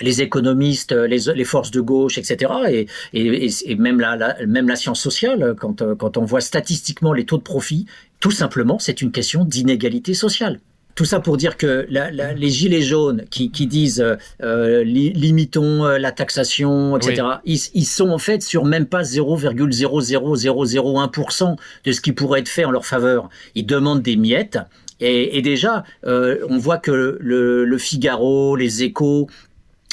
les 0.00 0.22
économistes, 0.22 0.92
les, 0.92 1.44
forces 1.44 1.70
de 1.70 1.82
gauche, 1.82 2.16
etc., 2.16 2.86
et, 3.12 3.76
même 3.76 4.00
la 4.00 4.76
science 4.76 5.02
sociale, 5.02 5.54
quand, 5.60 5.82
quand 5.96 6.16
on 6.16 6.24
voit 6.24 6.40
statistiquement 6.40 7.12
les 7.12 7.26
taux 7.26 7.36
de 7.36 7.42
profit, 7.42 7.84
tout 8.20 8.30
simplement, 8.30 8.78
c'est 8.78 9.02
une 9.02 9.12
question 9.12 9.44
d'inégalité 9.44 10.14
sociale. 10.14 10.60
Tout 10.98 11.04
ça 11.04 11.20
pour 11.20 11.36
dire 11.36 11.56
que 11.56 11.86
les 11.88 12.50
gilets 12.50 12.82
jaunes 12.82 13.24
qui, 13.30 13.48
disent 13.68 14.00
euh, 14.00 14.16
euh, 14.42 14.82
limitons 14.82 15.84
euh, 15.84 15.96
la 15.96 16.10
taxation, 16.10 16.96
etc., 16.96 17.22
ils, 17.44 17.86
sont 17.86 18.08
en 18.08 18.18
fait 18.18 18.42
sur 18.42 18.64
même 18.64 18.84
pas 18.84 19.02
0,00001% 19.02 21.56
de 21.84 21.92
ce 21.92 22.00
qui 22.00 22.10
pourrait 22.10 22.40
être 22.40 22.48
fait 22.48 22.64
en 22.64 22.72
leur 22.72 22.84
faveur. 22.84 23.28
Ils 23.54 23.64
demandent 23.64 24.02
des 24.02 24.16
miettes. 24.16 24.58
Et, 24.98 25.40
déjà, 25.40 25.84
on 26.02 26.58
voit 26.58 26.78
que 26.78 27.16
le, 27.20 27.64
le 27.64 27.78
Figaro, 27.78 28.56
les 28.56 28.82
échos, 28.82 29.28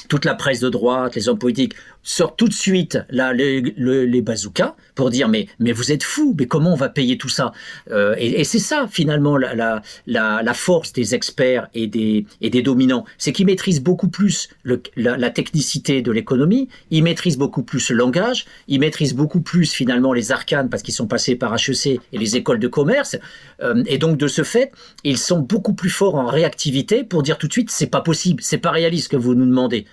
toute 0.07 0.25
la 0.25 0.33
presse 0.33 0.59
de 0.59 0.69
droite, 0.69 1.13
les 1.13 1.29
hommes 1.29 1.37
politiques 1.37 1.75
sort 2.05 2.35
tout 2.35 2.47
de 2.47 2.53
suite 2.53 2.99
là, 3.09 3.33
les, 3.33 4.21
bazookas 4.21 4.75
pour 4.93 5.09
dire 5.09 5.27
mais, 5.27 5.47
mais 5.59 5.71
vous 5.73 5.91
êtes 5.91 6.03
fous, 6.03 6.35
mais 6.37 6.45
comment 6.45 6.71
on 6.71 6.77
va 6.77 6.87
payer 6.87 7.17
tout 7.17 7.29
ça? 7.29 7.51
Euh, 7.91 8.15
Et, 8.17 8.43
c'est 8.45 8.59
ça 8.59 8.87
finalement 8.89 9.37
la, 9.37 9.55
la, 9.55 9.81
la, 10.05 10.53
force 10.53 10.93
des 10.93 11.15
experts 11.15 11.67
et 11.73 11.87
des, 11.87 12.25
et 12.41 12.49
des 12.49 12.61
dominants, 12.61 13.05
c'est 13.17 13.33
qu'ils 13.33 13.47
maîtrisent 13.47 13.81
beaucoup 13.81 14.07
plus 14.07 14.49
la, 14.63 15.29
technicité 15.31 16.03
de 16.03 16.11
l'économie, 16.11 16.69
ils 16.91 17.03
maîtrisent 17.03 17.39
beaucoup 17.39 17.63
plus 17.63 17.89
le 17.89 17.97
langage, 17.97 18.45
ils 18.67 18.79
maîtrisent 18.79 19.15
beaucoup 19.15 19.41
plus 19.41 19.73
finalement 19.73 20.13
les 20.13 20.31
arcanes 20.31 20.69
parce 20.69 20.83
qu'ils 20.83 20.93
sont 20.93 21.07
passés 21.07 21.35
par 21.35 21.55
HEC 21.55 21.99
et 22.13 22.17
les 22.17 22.37
écoles 22.37 22.59
de 22.59 22.67
commerce, 22.67 23.17
euh, 23.63 23.83
et 23.87 23.97
donc 23.97 24.17
de 24.17 24.27
ce 24.27 24.43
fait, 24.43 24.71
ils 25.03 25.17
sont 25.17 25.39
beaucoup 25.39 25.73
plus 25.73 25.89
forts 25.89 26.15
en 26.15 26.27
réactivité 26.27 27.03
pour 27.03 27.23
dire 27.23 27.39
tout 27.39 27.47
de 27.47 27.51
suite 27.51 27.71
c'est 27.71 27.87
pas 27.87 28.01
possible, 28.01 28.43
c'est 28.43 28.59
pas 28.59 28.71
réaliste 28.71 29.05
ce 29.05 29.09
que 29.09 29.17
vous 29.17 29.33
nous 29.33 29.45
demandez. 29.45 29.85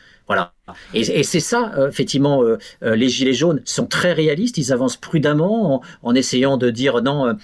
Et, 0.95 1.23
c'est 1.23 1.41
ça, 1.41 1.73
euh, 1.77 1.89
effectivement, 1.89 2.43
euh, 2.43 2.59
euh, 2.83 2.95
les 2.95 3.09
Gilets 3.09 3.35
jaunes 3.35 3.61
sont 3.65 3.87
très 3.87 4.13
réalistes, 4.13 4.59
ils 4.59 4.73
avancent 4.73 4.97
prudemment 4.97 5.83
en, 6.03 6.15
essayant 6.15 6.57
de 6.57 6.71
dire 6.71 7.03
non. 7.03 7.37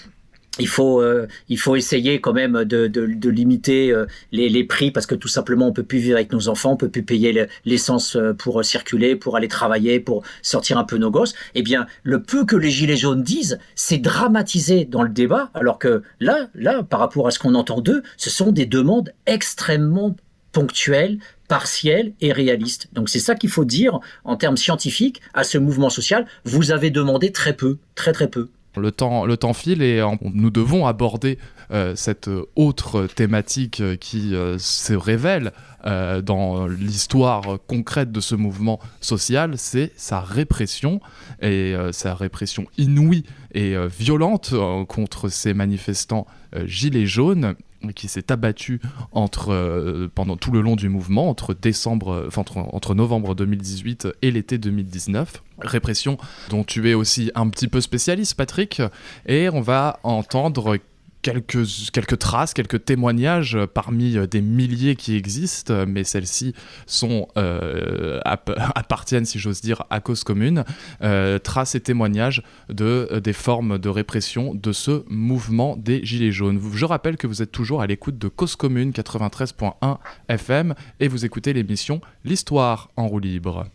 il 0.59 0.69
faut, 0.69 1.03
il 1.49 1.59
faut 1.59 1.77
essayer 1.77 2.21
quand 2.21 2.33
même 2.33 2.65
de, 2.65 3.29
limiter 3.31 3.95
les, 4.33 4.49
les, 4.49 4.65
prix 4.65 4.91
parce 4.91 5.07
que 5.07 5.15
tout 5.15 5.29
simplement 5.29 5.69
on 5.69 5.73
peut 5.73 5.83
plus 5.83 5.99
vivre 5.99 6.17
avec 6.17 6.33
nos 6.33 6.49
enfants, 6.49 6.73
on 6.73 6.77
peut 6.77 6.91
plus 6.91 7.03
payer 7.03 7.47
l'essence 7.65 8.17
pour 8.39 8.65
circuler, 8.65 9.17
pour 9.17 9.37
aller 9.37 9.49
travailler, 9.49 10.01
pour 10.01 10.23
sortir 10.43 10.77
un 10.79 10.85
peu 10.85 10.99
nos 10.99 11.11
gosses. 11.11 11.35
Eh 11.55 11.63
bien, 11.63 11.87
le 12.03 12.23
peu 12.23 12.45
que 12.45 12.57
les 12.57 12.71
gilets 12.71 12.97
jaunes 12.97 13.23
disent, 13.23 13.59
c'est 13.75 13.99
dramatisé 13.99 14.85
dans 14.85 15.03
le 15.03 15.11
débat, 15.11 15.51
alors 15.55 15.79
que 15.79 16.03
là, 16.21 16.49
là, 16.55 16.83
par 16.83 17.01
rapport 17.01 17.27
à 17.27 17.31
ce 17.31 17.39
qu'on 17.39 17.55
entend 17.55 17.81
d'eux, 17.81 18.03
ce 18.17 18.31
sont 18.31 18.53
des 18.53 18.67
demandes 18.67 19.13
extrêmement 19.27 20.15
ponctuelles, 20.59 21.19
partielles 21.47 22.15
et 22.21 22.33
réalistes. 22.33 22.89
Donc 22.93 23.09
c'est 23.09 23.21
ça 23.21 23.37
qu'il 23.37 23.49
faut 23.49 23.65
dire 23.65 24.01
en 24.25 24.35
termes 24.35 24.57
scientifiques 24.57 25.21
à 25.33 25.45
ce 25.45 25.57
mouvement 25.57 25.89
social. 25.89 26.27
Vous 26.45 26.73
avez 26.73 26.91
demandé 26.91 27.31
très 27.31 27.53
peu, 27.53 27.79
très 27.95 28.13
très 28.13 28.27
peu. 28.27 28.49
Le 28.77 28.91
temps, 28.91 29.25
le 29.25 29.37
temps 29.37 29.53
file 29.53 29.83
et 29.83 30.05
nous 30.21 30.51
devons 30.51 30.85
aborder 30.87 31.39
euh, 31.71 31.95
cette 31.95 32.29
autre 32.57 33.07
thématique 33.07 33.83
qui 34.01 34.35
euh, 34.35 34.59
se 34.59 34.95
révèle 34.95 35.53
euh, 35.87 36.23
dans 36.23 36.67
l'histoire 36.67 37.59
concrète 37.69 38.11
de 38.11 38.21
ce 38.21 38.35
mouvement 38.35 38.81
social, 39.01 39.55
c'est 39.59 39.93
sa 39.97 40.21
répression 40.21 41.01
et 41.41 41.73
sa 41.93 42.15
répression 42.15 42.67
inouïe 42.79 43.23
et 43.55 43.77
violente 43.87 44.55
contre 44.89 45.29
ces 45.29 45.55
manifestants 45.55 46.27
gilets 46.67 47.07
jaunes 47.07 47.55
qui 47.95 48.09
s'est 48.09 48.33
abattu 48.33 48.81
entre, 49.13 49.53
euh, 49.53 50.09
pendant 50.15 50.37
tout 50.37 50.51
le 50.51 50.61
long 50.61 50.77
du 50.77 50.89
mouvement, 50.89 51.29
entre, 51.29 51.55
décembre, 51.55 52.29
entre, 52.37 52.59
entre 52.59 52.95
novembre 52.95 53.35
2018 53.35 54.09
et 54.23 54.31
l'été 54.31 54.59
2019. 54.59 55.43
Répression 55.61 56.19
dont 56.51 56.63
tu 56.63 56.89
es 56.89 56.95
aussi 56.95 57.33
un 57.35 57.49
petit 57.49 57.69
peu 57.69 57.81
spécialiste, 57.81 58.35
Patrick. 58.35 58.81
Et 59.27 59.49
on 59.49 59.61
va 59.61 59.99
entendre 60.03 60.79
quelques, 61.23 61.65
quelques 61.93 62.19
traces, 62.19 62.55
quelques 62.55 62.85
témoignages 62.85 63.59
parmi 63.75 64.17
euh, 64.17 64.27
des 64.27 64.41
milliers 64.41 64.97
qui 64.97 65.17
existent, 65.17 65.87
mais 65.87 66.05
celles-ci 66.05 66.55
sont 66.87 67.29
euh, 67.37 68.21
appartiennent, 68.25 69.25
si 69.25 69.39
j'ose 69.39 69.61
dire, 69.61 69.85
à 69.91 70.01
cause 70.01 70.25
commune. 70.25 70.65
Euh, 71.03 71.39
traces 71.39 71.75
et 71.75 71.81
témoignages 71.81 72.43
de 72.69 73.21
des 73.23 73.33
formes 73.33 73.79
de 73.79 73.89
répression 73.89 74.55
de 74.55 74.73
ce 74.73 75.05
mouvement 75.09 75.77
des 75.77 76.05
Gilets 76.05 76.33
jaunes. 76.33 76.61
Je 76.75 76.85
rappelle 76.85 77.17
que 77.17 77.27
vous 77.27 77.43
êtes 77.43 77.53
toujours 77.53 77.83
à 77.83 77.87
l'écoute 77.87 78.19
de 78.19 78.29
Cause 78.29 78.57
commune 78.57 78.91
93.1 78.91 79.99
FM 80.29 80.75
et 81.01 81.09
vous 81.09 81.25
écoutez 81.25 81.53
l'émission 81.53 82.01
L'histoire 82.25 82.91
en 82.97 83.07
roue 83.09 83.21
libre. 83.21 83.67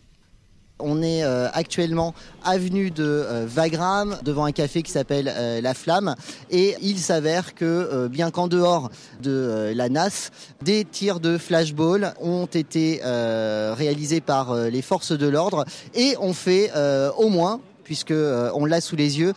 On 0.80 1.02
est 1.02 1.22
euh, 1.22 1.48
actuellement 1.52 2.14
avenue 2.42 2.90
de 2.90 3.04
euh, 3.04 3.46
Wagram 3.46 4.18
devant 4.24 4.44
un 4.44 4.50
café 4.50 4.82
qui 4.82 4.90
s'appelle 4.90 5.32
euh, 5.32 5.60
La 5.60 5.72
Flamme 5.72 6.16
et 6.50 6.74
il 6.82 6.98
s'avère 6.98 7.54
que 7.54 8.08
bien 8.08 8.32
qu'en 8.32 8.48
dehors 8.48 8.90
de 9.22 9.72
la 9.74 9.88
NAS, 9.88 10.30
des 10.62 10.84
tirs 10.84 11.20
de 11.20 11.38
flashball 11.38 12.14
ont 12.20 12.46
été 12.46 13.00
réalisés 13.02 14.20
par 14.20 14.54
les 14.54 14.82
forces 14.82 15.12
de 15.12 15.28
l'ordre 15.28 15.64
et 15.94 16.16
ont 16.18 16.32
fait 16.32 16.70
au 17.16 17.28
moins 17.28 17.60
puisque 17.84 18.12
on 18.12 18.64
l'a 18.64 18.80
sous 18.80 18.96
les 18.96 19.18
yeux, 19.18 19.32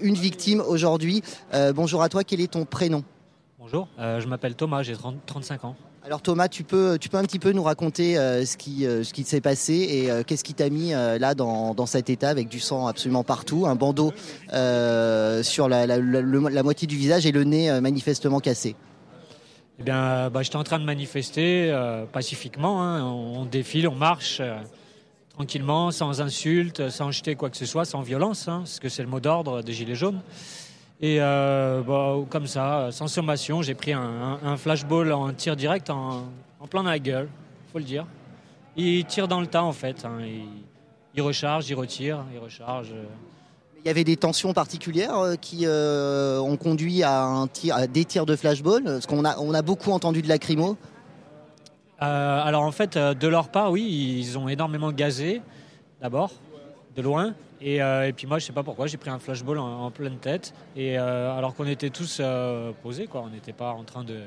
une 0.00 0.14
victime 0.14 0.60
aujourd'hui. 0.60 1.22
bonjour 1.74 2.02
à 2.02 2.08
toi, 2.08 2.24
quel 2.24 2.40
est 2.40 2.52
ton 2.52 2.64
prénom? 2.64 3.04
Bonjour, 3.58 3.88
je 3.98 4.26
m'appelle 4.26 4.54
Thomas, 4.54 4.82
j'ai 4.82 4.96
35 5.26 5.64
ans. 5.64 5.76
Alors 6.02 6.22
Thomas, 6.22 6.48
tu 6.48 6.64
peux, 6.64 6.92
un 6.94 7.24
petit 7.24 7.38
peu 7.38 7.52
nous 7.52 7.62
raconter 7.62 8.16
euh, 8.16 8.46
ce 8.46 8.56
qui, 8.56 8.86
euh, 8.86 9.04
ce 9.04 9.12
qui 9.12 9.22
s'est 9.22 9.42
passé 9.42 9.74
et 9.74 10.10
euh, 10.10 10.22
qu'est-ce 10.22 10.44
qui 10.44 10.54
t'a 10.54 10.70
mis 10.70 10.92
là 10.92 11.34
dans, 11.34 11.74
dans, 11.74 11.84
cet 11.84 12.08
état 12.08 12.30
avec 12.30 12.48
du 12.48 12.58
sang 12.58 12.86
absolument 12.86 13.22
partout, 13.22 13.66
un 13.66 13.74
bandeau 13.74 14.12
sur 15.42 15.68
la, 15.68 16.62
moitié 16.62 16.88
du 16.88 16.96
visage 16.96 17.26
et 17.26 17.32
le 17.32 17.44
nez 17.44 17.80
manifestement 17.80 18.40
cassé? 18.40 18.76
Eh 19.78 19.82
bien, 19.82 20.30
bah, 20.30 20.42
j'étais 20.42 20.56
en 20.56 20.64
train 20.64 20.78
de 20.78 20.84
manifester 20.84 21.74
pacifiquement. 22.12 22.82
Hein. 22.82 23.02
On, 23.04 23.44
défile, 23.44 23.88
on 23.88 23.94
marche 23.94 24.40
tranquillement, 25.34 25.90
sans 25.90 26.20
insultes, 26.20 26.88
sans 26.88 27.10
jeter 27.10 27.34
quoi 27.34 27.50
que 27.50 27.56
ce 27.56 27.66
soit, 27.66 27.84
sans 27.84 28.02
violence, 28.02 28.48
hein, 28.48 28.60
parce 28.60 28.80
que 28.80 28.88
c'est 28.88 29.02
le 29.02 29.08
mot 29.08 29.20
d'ordre 29.20 29.62
des 29.62 29.72
Gilets 29.72 29.94
jaunes. 29.94 30.20
Et 31.02 31.16
euh, 31.18 31.82
bah, 31.82 32.16
comme 32.28 32.46
ça, 32.46 32.88
sans 32.92 33.08
sommation, 33.08 33.62
j'ai 33.62 33.74
pris 33.74 33.92
un, 33.92 34.56
flashball 34.58 35.12
en 35.12 35.32
tir 35.32 35.56
direct 35.56 35.88
en, 35.88 36.26
plein 36.68 36.82
dans 36.82 36.90
la 36.90 36.98
gueule, 36.98 37.28
faut 37.72 37.78
le 37.78 37.84
dire. 37.84 38.06
Il 38.76 39.04
tire 39.06 39.26
dans 39.26 39.40
le 39.40 39.46
tas 39.46 39.62
en 39.62 39.72
fait. 39.72 40.04
Hein. 40.04 40.18
il, 41.14 41.22
recharge, 41.22 41.68
il 41.70 41.74
retire, 41.74 42.24
il 42.34 42.38
recharge. 42.38 42.92
Il 43.82 43.86
y 43.86 43.90
avait 43.90 44.04
des 44.04 44.18
tensions 44.18 44.52
particulières 44.52 45.16
euh, 45.16 45.36
qui 45.36 45.60
euh, 45.64 46.38
ont 46.38 46.58
conduit 46.58 47.02
à, 47.02 47.22
un 47.22 47.46
tir, 47.46 47.88
des 47.88 48.04
tirs 48.04 48.26
de 48.26 48.36
flashball 48.36 48.84
Parce 48.84 49.06
qu'on 49.06 49.24
a, 49.24 49.38
on 49.38 49.54
a 49.54 49.62
beaucoup 49.62 49.92
entendu 49.92 50.20
de 50.20 50.28
lacrymo. 50.28 50.76
alors 51.98 52.62
en 52.62 52.72
fait, 52.72 52.98
de 52.98 53.26
leur 53.26 53.48
part, 53.48 53.70
oui, 53.70 54.18
ils 54.18 54.36
ont 54.36 54.50
énormément 54.50 54.92
gazé, 54.92 55.40
d'abord, 56.02 56.30
de 56.94 57.00
loin. 57.00 57.34
Euh, 57.62 58.06
et, 58.06 58.12
puis 58.12 58.26
moi, 58.26 58.38
je 58.38 58.46
sais 58.46 58.52
pas 58.52 58.62
pourquoi, 58.62 58.86
j'ai 58.86 58.96
pris 58.96 59.10
un 59.10 59.18
flashball 59.18 59.58
en, 59.58 59.90
pleine 59.90 60.18
tête. 60.18 60.54
Et 60.76 60.98
euh, 60.98 61.36
alors 61.36 61.54
qu'on 61.54 61.66
était 61.66 61.90
tous 61.90 62.18
euh, 62.20 62.72
posés, 62.82 63.06
quoi. 63.06 63.22
On 63.22 63.28
n'était 63.28 63.52
pas 63.52 63.72
en 63.72 63.84
train 63.84 64.04
de, 64.04 64.20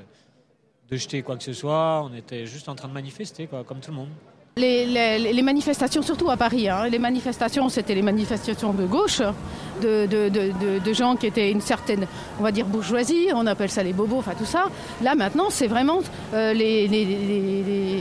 de, 0.89 0.95
jeter 0.95 1.21
quoi 1.21 1.38
que 1.38 1.43
ce 1.43 1.53
soit. 1.53 2.03
On 2.03 2.13
était 2.13 2.45
juste 2.45 2.69
en 2.69 2.75
train 2.75 2.88
de 2.88 2.93
manifester, 2.93 3.47
quoi, 3.47 3.63
comme 3.63 3.79
tout 3.79 3.91
le 3.91 3.97
monde. 3.97 4.09
Les, 4.55 5.41
manifestations, 5.41 6.03
surtout 6.03 6.29
à 6.29 6.37
Paris, 6.37 6.69
hein. 6.69 6.87
les 6.87 6.99
manifestations, 6.99 7.69
c'était 7.69 7.95
les 7.95 8.03
manifestations 8.03 8.71
de 8.71 8.85
gauche, 8.85 9.19
de, 9.81 10.05
de, 10.05 10.93
gens 10.93 11.15
qui 11.15 11.25
étaient 11.25 11.49
une 11.49 11.59
certaine, 11.59 12.05
on 12.39 12.43
va 12.43 12.51
dire, 12.51 12.67
bourgeoisie, 12.67 13.29
on 13.33 13.47
appelle 13.47 13.71
ça 13.71 13.81
les 13.81 13.93
bobos, 13.93 14.19
enfin 14.19 14.33
tout 14.37 14.45
ça. 14.45 14.65
Là, 15.01 15.15
maintenant, 15.15 15.47
c'est 15.49 15.65
vraiment 15.65 16.01
euh, 16.35 16.53
les, 16.53 16.87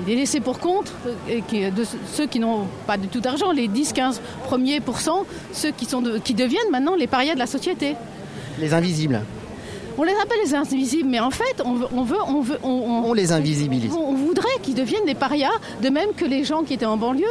laissés 0.07 0.41
pour 0.41 0.59
compte, 0.59 0.93
euh, 1.31 1.71
ceux 2.13 2.27
qui 2.27 2.39
n'ont 2.39 2.67
pas 2.87 2.99
du 2.99 3.09
tout 3.09 3.21
d'argent, 3.21 3.51
les 3.53 3.69
10-15 3.69 4.21
premiers 4.45 4.81
pourcents, 4.81 5.25
ceux 5.53 5.71
qui, 5.71 5.87
sont 5.87 6.03
qui 6.23 6.35
deviennent 6.35 6.71
maintenant 6.71 6.97
les 6.97 7.07
parias 7.07 7.33
de 7.33 7.39
la 7.39 7.47
société. 7.47 7.97
Les 8.59 8.75
invisibles. 8.75 9.23
On 9.99 10.05
les 10.05 10.15
appelle 10.15 10.39
les 10.45 10.55
invisibles, 10.55 11.09
mais 11.09 11.21
en 11.21 11.31
fait, 11.31 11.63
on 11.65 11.75
veut, 11.75 11.87
on 11.95 12.03
veut, 12.03 12.17
on 12.27 12.41
veut, 12.41 12.59
on, 12.63 13.13
les 13.13 13.33
invisibilise. 13.33 13.93
On, 13.93 14.15
voudrait 14.15 14.59
qu'ils 14.63 14.75
deviennent 14.75 15.05
des 15.05 15.15
parias, 15.15 15.51
de 15.83 15.89
même 15.91 16.13
que 16.17 16.25
les 16.25 16.45
gens 16.45 16.63
qui 16.63 16.75
étaient 16.75 16.87
en 16.87 16.97
banlieue 16.97 17.27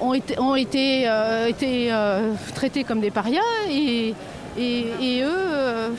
ont 0.00 0.14
été, 0.14 0.38
ont 0.38 0.56
été, 0.56 1.08
euh, 1.08 1.46
été 1.46 1.92
euh, 1.92 2.32
traités 2.54 2.84
comme 2.84 3.00
des 3.00 3.10
parias 3.10 3.40
et, 3.68 4.14
et, 4.58 5.22
eux. 5.22 5.94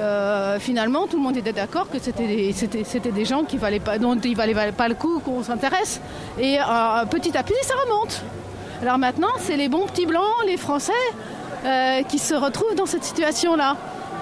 Euh, 0.00 0.58
finalement, 0.58 1.06
tout 1.06 1.16
le 1.16 1.22
monde 1.22 1.36
était 1.36 1.52
d'accord 1.52 1.88
que 1.90 1.98
c'était 1.98 2.26
des, 2.26 3.24
gens 3.24 3.44
qui 3.44 3.56
valaient 3.56 3.80
pas, 3.80 3.98
dont 3.98 4.16
il 4.16 4.30
ne 4.30 4.36
valait 4.36 4.72
pas 4.72 4.88
le 4.88 4.94
coup 4.94 5.20
qu'on 5.20 5.42
s'intéresse. 5.42 6.00
Et 6.38 6.58
petit 7.10 7.36
à 7.36 7.42
petit, 7.42 7.54
ça 7.62 7.74
remonte. 7.84 8.22
Alors 8.82 8.98
maintenant, 8.98 9.28
c'est 9.38 9.56
les 9.56 9.68
bons 9.68 9.86
petits 9.86 10.06
blancs, 10.06 10.22
les 10.46 10.56
Français, 10.56 10.92
qui 12.08 12.18
se 12.18 12.34
retrouvent 12.34 12.74
dans 12.76 12.86
cette 12.86 13.04
situation-là. 13.04 13.76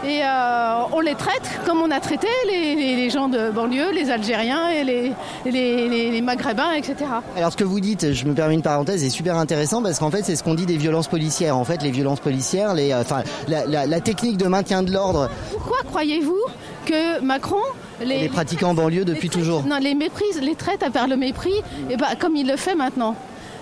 Et 0.04 0.22
euh, 0.24 0.82
on 0.92 1.00
les 1.00 1.14
traite 1.14 1.48
comme 1.64 1.80
on 1.80 1.90
a 1.90 2.00
traité 2.00 2.26
les, 2.46 3.08
gens 3.10 3.28
de 3.28 3.50
banlieue, 3.50 3.92
les 3.92 4.10
Algériens 4.10 4.68
et 4.70 4.84
les, 4.84 5.12
les, 5.44 6.20
Maghrébins, 6.22 6.72
etc. 6.72 6.96
Alors 7.36 7.52
ce 7.52 7.56
que 7.56 7.64
vous 7.64 7.80
dites, 7.80 8.12
je 8.12 8.24
me 8.26 8.34
permets 8.34 8.54
une 8.54 8.62
parenthèse, 8.62 9.04
est 9.04 9.10
super 9.10 9.36
intéressant 9.36 9.82
parce 9.82 9.98
qu'en 9.98 10.10
fait 10.10 10.24
c'est 10.24 10.34
ce 10.34 10.42
qu'on 10.42 10.54
dit 10.54 10.66
des 10.66 10.76
violences 10.76 11.08
policières. 11.08 11.56
En 11.56 11.64
fait 11.64 11.82
les 11.82 11.90
violences 11.90 12.20
policières, 12.20 12.74
les, 12.74 12.92
euh, 12.92 13.00
enfin, 13.00 13.22
la, 13.48 14.00
technique 14.00 14.38
de 14.38 14.46
maintien 14.46 14.82
de 14.82 14.92
l'ordre. 14.92 15.30
Pourquoi 15.52 15.78
croyez-vous 15.86 16.40
que 16.84 17.20
Macron 17.20 17.56
les, 18.00 18.20
les 18.20 18.28
pratiquants 18.28 18.70
en 18.70 18.74
banlieue 18.74 19.04
depuis 19.04 19.28
toujours 19.28 19.62
Non, 19.64 19.78
les 19.80 19.94
méprise, 19.94 20.40
les 20.40 20.56
traite 20.56 20.84
vers 20.92 21.06
le 21.06 21.16
mépris, 21.16 21.54
et 21.88 21.96
bah, 21.96 22.08
comme 22.18 22.34
il 22.34 22.48
le 22.48 22.56
fait 22.56 22.74
maintenant. 22.74 23.14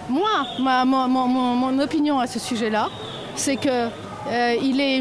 Moi, 0.09 0.29
ma, 0.61 0.85
mon, 0.85 1.79
opinion 1.79 2.19
à 2.19 2.27
ce 2.27 2.39
sujet-là, 2.39 2.89
c'est 3.37 3.57
que 3.57 3.69
euh, 3.69 4.57
il 4.61 4.81
est 4.81 5.01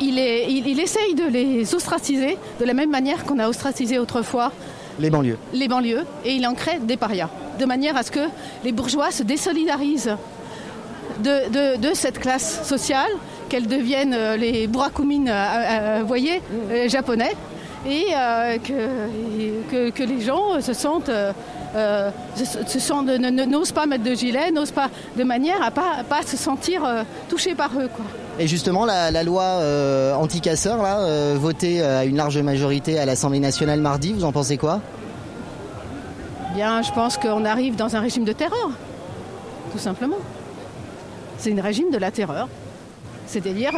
il, 0.00 0.80
essaye 0.80 1.14
de 1.14 1.26
les 1.26 1.74
ostraciser 1.74 2.38
de 2.60 2.64
la 2.64 2.74
même 2.74 2.90
manière 2.90 3.24
qu'on 3.24 3.38
a 3.38 3.48
ostracisé 3.48 3.98
autrefois 3.98 4.52
les 4.98 5.10
banlieues. 5.10 5.38
Les 5.52 5.68
banlieues, 5.68 6.04
et 6.24 6.34
il 6.34 6.46
en 6.46 6.54
crée 6.54 6.78
des 6.80 6.96
parias, 6.96 7.28
de 7.58 7.66
manière 7.66 7.96
à 7.96 8.02
ce 8.02 8.10
que 8.10 8.28
les 8.64 8.72
bourgeois 8.72 9.10
se 9.10 9.22
désolidarisent 9.22 10.16
de, 11.22 11.94
cette 11.94 12.18
classe 12.18 12.66
sociale, 12.66 13.10
qu'elles 13.48 13.68
deviennent 13.68 14.14
euh, 14.14 14.36
les 14.36 14.66
burakumines, 14.66 15.28
euh, 15.28 16.00
euh, 16.00 16.02
voyez, 16.04 16.42
japonais, 16.86 17.34
et 17.88 18.06
que, 18.64 19.90
que, 19.90 20.02
les 20.02 20.20
gens 20.20 20.60
se 20.60 20.72
sentent 20.72 21.10
n'osent 23.46 23.72
pas 23.72 23.86
mettre 23.86 24.02
de 24.02 24.14
gilet, 24.14 24.50
n'osent 24.50 24.72
pas, 24.72 24.90
de 25.16 25.22
manière 25.22 25.62
à 25.62 25.70
pas, 25.70 26.02
pas 26.08 26.22
se 26.22 26.36
sentir 26.36 26.82
touchés 27.28 27.54
par 27.54 27.70
eux. 27.78 27.88
Quoi. 27.94 28.04
Et 28.38 28.46
justement, 28.46 28.84
la, 28.84 29.22
loi 29.22 29.42
euh, 29.42 30.14
anti-casseurs, 30.14 30.82
là, 30.82 31.34
votée 31.34 31.82
à 31.82 32.04
une 32.04 32.16
large 32.16 32.38
majorité 32.38 32.98
à 32.98 33.06
l'Assemblée 33.06 33.40
nationale 33.40 33.80
mardi, 33.80 34.12
vous 34.12 34.24
en 34.24 34.32
pensez 34.32 34.56
quoi? 34.58 34.80
Bien, 36.54 36.82
je 36.82 36.92
pense 36.92 37.16
qu'on 37.16 37.44
arrive 37.44 37.76
dans 37.76 37.96
un 37.96 38.00
régime 38.00 38.24
de 38.24 38.32
terreur, 38.32 38.70
tout 39.72 39.78
simplement. 39.78 40.18
C'est 41.38 41.58
un 41.58 41.62
régime 41.62 41.90
de 41.90 41.98
la 41.98 42.10
terreur. 42.10 42.48
C'est-à-dire 43.26 43.72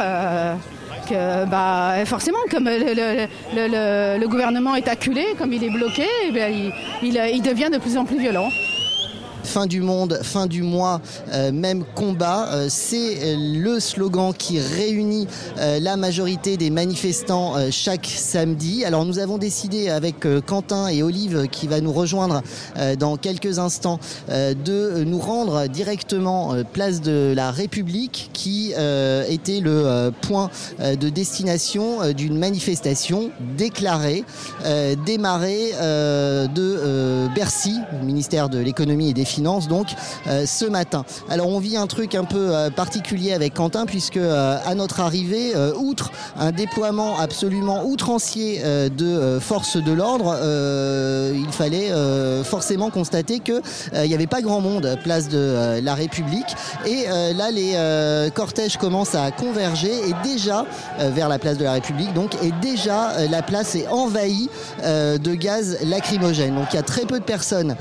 que 1.09 1.45
bah, 1.45 2.05
forcément, 2.05 2.37
comme 2.51 2.65
le, 2.65 4.27
gouvernement 4.27 4.75
est 4.75 4.87
acculé, 4.87 5.25
comme 5.37 5.53
il 5.53 5.63
est 5.63 5.69
bloqué, 5.69 6.05
eh 6.23 6.71
il 7.01 7.41
devient 7.41 7.69
de 7.71 7.77
plus 7.77 7.97
en 7.97 8.05
plus 8.05 8.19
violent 8.19 8.49
fin 9.49 9.65
du 9.65 9.81
monde, 9.81 10.19
fin 10.21 10.45
du 10.45 10.61
mois, 10.61 11.01
euh, 11.33 11.51
même 11.51 11.83
combat. 11.95 12.49
Euh, 12.53 12.67
c'est 12.69 13.17
euh, 13.17 13.35
le 13.35 13.79
slogan 13.79 14.31
qui 14.31 14.59
réunit 14.59 15.27
la 15.57 15.97
majorité 15.97 16.55
des 16.55 16.69
manifestants 16.69 17.55
chaque 17.71 18.05
samedi. 18.05 18.85
Alors 18.85 19.05
nous 19.05 19.17
avons 19.19 19.37
décidé 19.37 19.89
avec 19.89 20.25
Quentin 20.45 20.87
et 20.87 21.01
Olive 21.01 21.47
qui 21.47 21.67
va 21.67 21.81
nous 21.81 21.91
rejoindre 21.91 22.41
dans 22.99 23.17
quelques 23.17 23.59
instants 23.59 23.99
de 24.29 25.03
nous 25.03 25.19
rendre 25.19 25.67
directement 25.67 26.53
place 26.71 27.01
de 27.01 27.33
la 27.35 27.51
République 27.51 28.29
qui 28.33 28.71
était 28.71 29.59
le 29.59 30.11
point 30.21 30.49
de 30.79 31.09
destination 31.09 32.13
d'une 32.13 32.37
manifestation 32.37 33.31
déclarée, 33.57 34.23
démarrée 35.05 35.71
de 35.73 37.27
Bercy, 37.33 37.79
ministère 38.03 38.49
de 38.49 38.59
l'économie 38.59 39.09
et 39.09 39.13
des 39.13 39.25
finances 39.25 39.38
donc 39.39 39.87
euh, 40.27 40.45
ce 40.45 40.65
matin. 40.65 41.05
Alors 41.29 41.49
on 41.49 41.59
vit 41.59 41.77
un 41.77 41.87
truc 41.87 42.15
un 42.15 42.23
peu 42.23 42.55
euh, 42.55 42.69
particulier 42.69 43.33
avec 43.33 43.53
Quentin 43.53 43.85
puisque 43.85 44.17
euh, 44.17 44.57
à 44.65 44.75
notre 44.75 44.99
arrivée, 44.99 45.53
outre 45.77 46.11
un 46.37 46.51
déploiement 46.51 47.19
absolument 47.19 47.85
outrancier 47.85 48.61
de 48.63 49.39
forces 49.39 49.77
de 49.77 49.91
l'ordre, 49.91 50.35
il 51.33 51.51
fallait 51.51 51.91
forcément 52.43 52.89
constater 52.89 53.39
que 53.39 53.61
il 53.93 54.07
n'y 54.07 54.13
avait 54.13 54.27
pas 54.27 54.41
grand 54.41 54.61
monde 54.61 54.97
place 55.03 55.29
de 55.29 55.79
la 55.81 55.95
République 55.95 56.55
et 56.85 57.05
là 57.33 57.51
les 57.51 58.29
cortèges 58.33 58.77
commencent 58.77 59.15
à 59.15 59.31
converger 59.31 59.91
et 59.91 60.13
déjà 60.23 60.65
vers 60.99 61.29
la 61.29 61.39
place 61.39 61.57
de 61.57 61.63
la 61.63 61.73
République 61.73 62.13
donc 62.13 62.35
et 62.43 62.51
déjà 62.61 63.27
la 63.29 63.41
place 63.41 63.75
est 63.75 63.87
envahie 63.87 64.49
de 64.83 65.33
gaz 65.35 65.77
lacrymogène. 65.83 66.55
Donc 66.55 66.67
il 66.73 66.75
y 66.75 66.79
a 66.79 66.83
très 66.83 67.05
peu 67.05 67.19
de 67.19 67.25
personnes 67.25 67.75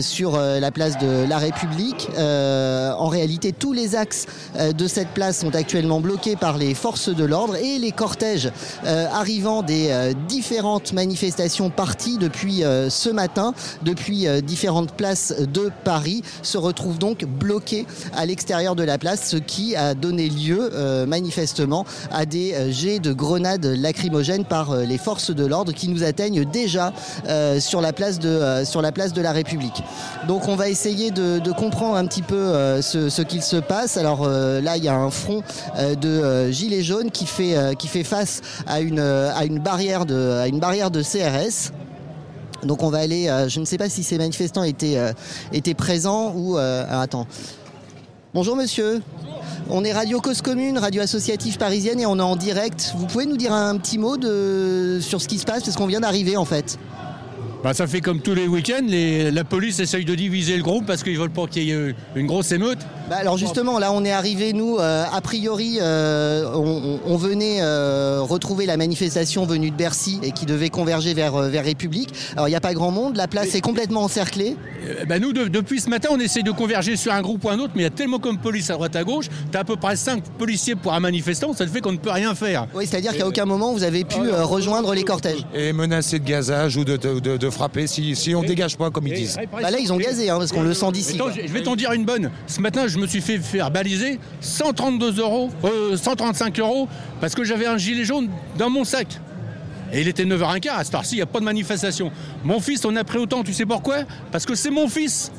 sur 0.00 0.38
la 0.38 0.70
place 0.70 0.89
de 0.98 1.26
la 1.28 1.38
République. 1.38 2.08
Euh, 2.16 2.92
en 2.92 3.08
réalité, 3.08 3.52
tous 3.52 3.72
les 3.72 3.96
axes 3.96 4.26
euh, 4.56 4.72
de 4.72 4.86
cette 4.86 5.08
place 5.08 5.40
sont 5.40 5.54
actuellement 5.54 6.00
bloqués 6.00 6.36
par 6.36 6.58
les 6.58 6.74
forces 6.74 7.08
de 7.08 7.24
l'ordre 7.24 7.56
et 7.56 7.78
les 7.78 7.92
cortèges 7.92 8.50
euh, 8.84 9.06
arrivant 9.12 9.62
des 9.62 10.14
différentes 10.28 10.92
manifestations 10.92 11.70
parties 11.70 12.18
depuis 12.18 12.62
ce 12.88 13.10
matin, 13.10 13.54
depuis 13.82 14.26
différentes 14.42 14.92
places 14.92 15.34
de 15.38 15.70
Paris, 15.84 16.22
se 16.42 16.58
retrouvent 16.58 16.98
donc 16.98 17.24
bloqués 17.24 17.86
à 18.14 18.26
l'extérieur 18.26 18.74
de 18.74 18.82
la 18.82 18.98
place, 18.98 19.28
ce 19.28 19.36
qui 19.36 19.76
a 19.76 19.94
donné 19.94 20.28
lieu 20.28 20.70
manifestement 21.06 21.84
à 22.10 22.26
des 22.26 22.72
jets 22.72 22.98
de 22.98 23.12
grenades 23.12 23.66
lacrymogènes 23.66 24.44
par 24.44 24.76
les 24.76 24.98
forces 24.98 25.30
de 25.30 25.46
l'ordre 25.46 25.72
qui 25.72 25.88
nous 25.88 26.04
atteignent 26.04 26.44
déjà 26.44 26.92
sur 27.58 27.80
la 27.80 27.92
place 27.92 28.18
de 28.18 28.62
sur 28.64 28.82
la 28.82 28.92
place 28.92 29.12
de 29.12 29.22
la 29.22 29.32
République. 29.32 29.82
Donc 30.26 30.48
on 30.48 30.56
va 30.56 30.68
essayer 30.68 30.79
de, 30.88 31.52
comprendre 31.52 31.96
un 31.96 32.06
petit 32.06 32.22
peu 32.22 32.36
euh, 32.36 32.80
ce, 32.80 33.22
qu'il 33.22 33.42
se 33.42 33.56
passe. 33.56 33.96
Alors 33.96 34.22
euh, 34.24 34.60
là, 34.60 34.76
il 34.76 34.84
y 34.84 34.88
a 34.88 34.94
un 34.94 35.10
front 35.10 35.42
euh, 35.76 35.94
de 35.94 36.50
gilets 36.50 36.82
jaunes 36.82 37.10
qui 37.10 37.26
fait, 37.26 37.76
qui 37.76 37.86
fait 37.86 38.04
face 38.04 38.40
à 38.66 38.80
une, 38.80 39.00
à, 39.00 39.44
une 39.44 39.58
barrière 39.58 40.06
de, 40.06 40.38
à 40.40 40.48
une 40.48 40.58
barrière 40.58 40.90
de 40.90 41.02
CRS. 41.02 41.72
Donc 42.62 42.82
on 42.82 42.90
va 42.90 42.98
aller, 42.98 43.26
je 43.48 43.60
ne 43.60 43.64
sais 43.64 43.78
pas 43.78 43.88
si 43.88 44.02
ces 44.02 44.18
manifestants 44.18 44.62
étaient, 44.62 44.98
étaient 45.52 45.74
présents 45.74 46.32
ou... 46.34 46.56
attends. 46.56 47.26
Bonjour 48.32 48.54
monsieur. 48.54 49.02
On 49.70 49.84
est 49.84 49.92
Radio 49.92 50.20
Cause 50.20 50.40
Commune, 50.42 50.78
radio 50.78 51.02
associative 51.02 51.58
parisienne 51.58 52.00
et 52.00 52.06
on 52.06 52.18
est 52.18 52.22
en 52.22 52.36
direct. 52.36 52.94
Vous 52.96 53.06
pouvez 53.06 53.26
nous 53.26 53.36
dire 53.36 53.52
un 53.52 53.76
petit 53.76 53.98
mot 53.98 54.16
de, 54.16 54.98
sur 55.00 55.20
ce 55.20 55.28
qui 55.28 55.38
se 55.38 55.44
passe 55.44 55.64
parce 55.64 55.76
qu'on 55.76 55.86
vient 55.86 56.00
d'arriver 56.00 56.36
en 56.36 56.44
fait. 56.44 56.78
Bah, 57.62 57.74
ça 57.74 57.86
fait 57.86 58.00
comme 58.00 58.20
tous 58.20 58.34
les 58.34 58.46
week-ends, 58.46 58.86
la 58.88 59.44
police 59.44 59.80
essaye 59.80 60.06
de 60.06 60.14
diviser 60.14 60.56
le 60.56 60.62
groupe 60.62 60.86
parce 60.86 61.02
qu'ils 61.02 61.18
veulent 61.18 61.28
pas 61.28 61.46
qu'il 61.46 61.64
y 61.64 61.72
ait 61.72 61.94
une 62.16 62.26
grosse 62.26 62.52
émeute. 62.52 62.78
Bah, 63.10 63.16
alors 63.16 63.36
justement, 63.36 63.78
là 63.78 63.92
on 63.92 64.02
est 64.02 64.12
arrivé, 64.12 64.54
nous, 64.54 64.78
euh, 64.78 65.04
a 65.12 65.20
priori, 65.20 65.78
euh, 65.82 66.50
on, 66.54 67.16
venait 67.16 67.58
euh, 67.60 68.22
retrouver 68.22 68.64
la 68.64 68.78
manifestation 68.78 69.44
venue 69.44 69.70
de 69.70 69.76
Bercy 69.76 70.20
et 70.22 70.32
qui 70.32 70.46
devait 70.46 70.70
converger 70.70 71.12
vers, 71.12 71.36
vers 71.36 71.64
République. 71.64 72.14
Alors 72.32 72.48
il 72.48 72.52
n'y 72.52 72.56
a 72.56 72.62
pas 72.62 72.72
grand 72.72 72.92
monde, 72.92 73.16
la 73.16 73.28
place 73.28 73.54
est 73.54 73.60
complètement 73.60 74.04
encerclée. 74.04 74.56
Bah, 75.06 75.18
nous, 75.18 75.34
depuis 75.34 75.80
ce 75.80 75.90
matin, 75.90 76.08
on 76.12 76.18
essaye 76.18 76.42
de 76.42 76.52
converger 76.52 76.96
sur 76.96 77.12
un 77.12 77.20
groupe 77.20 77.44
ou 77.44 77.50
un 77.50 77.58
autre, 77.58 77.72
mais 77.74 77.82
il 77.82 77.84
y 77.84 77.88
a 77.88 77.90
tellement 77.90 78.18
comme 78.18 78.38
police 78.38 78.70
à 78.70 78.74
droite 78.74 78.96
à 78.96 79.04
gauche, 79.04 79.26
tu 79.50 79.58
as 79.58 79.60
à 79.60 79.64
peu 79.64 79.76
près 79.76 79.96
5 79.96 80.22
policiers 80.38 80.76
pour 80.76 80.94
un 80.94 81.00
manifestant, 81.00 81.52
ça 81.52 81.66
fait 81.66 81.82
qu'on 81.82 81.92
ne 81.92 81.98
peut 81.98 82.10
rien 82.10 82.34
faire. 82.34 82.68
Oui, 82.74 82.86
c'est-à-dire 82.86 83.14
qu'à 83.14 83.26
aucun 83.26 83.44
moment 83.44 83.74
vous 83.74 83.82
avez 83.82 84.04
pu 84.04 84.18
rejoindre 84.30 84.94
les 84.94 85.02
cortèges. 85.02 85.44
Et 85.54 85.74
menacer 85.74 86.20
de 86.20 86.24
gazage 86.24 86.78
ou 86.78 86.84
de 86.84 87.49
frapper 87.50 87.86
si, 87.86 88.14
si 88.16 88.34
on 88.34 88.42
dégage 88.42 88.76
pas, 88.76 88.90
comme 88.90 89.06
ils 89.06 89.14
disent. 89.14 89.38
Bah 89.52 89.70
là, 89.70 89.78
ils 89.78 89.92
ont 89.92 89.96
gazé, 89.96 90.30
hein, 90.30 90.38
parce 90.38 90.52
qu'on 90.52 90.62
le 90.62 90.74
sent 90.74 90.92
d'ici. 90.92 91.18
Je 91.46 91.52
vais 91.52 91.62
t'en 91.62 91.76
dire 91.76 91.92
une 91.92 92.04
bonne. 92.04 92.30
Ce 92.46 92.60
matin, 92.60 92.86
je 92.86 92.98
me 92.98 93.06
suis 93.06 93.20
fait 93.20 93.38
faire 93.38 93.70
baliser 93.70 94.18
132 94.40 95.20
euros, 95.20 95.50
135 95.96 96.58
euh, 96.58 96.62
euros, 96.62 96.88
parce 97.20 97.34
que 97.34 97.44
j'avais 97.44 97.66
un 97.66 97.78
gilet 97.78 98.04
jaune 98.04 98.28
dans 98.58 98.70
mon 98.70 98.84
sac. 98.84 99.20
Et 99.92 100.02
il 100.02 100.08
était 100.08 100.24
9h15, 100.24 100.70
à 100.70 100.84
cette 100.84 100.94
heure-ci, 100.94 101.14
il 101.14 101.18
n'y 101.18 101.22
a 101.22 101.26
pas 101.26 101.40
de 101.40 101.44
manifestation. 101.44 102.12
Mon 102.44 102.60
fils, 102.60 102.84
on 102.84 102.94
a 102.94 103.04
pris 103.04 103.18
autant, 103.18 103.42
tu 103.42 103.52
sais 103.52 103.66
pourquoi? 103.66 104.04
Parce 104.30 104.46
que 104.46 104.54
c'est 104.54 104.70
mon 104.70 104.88
fils 104.88 105.32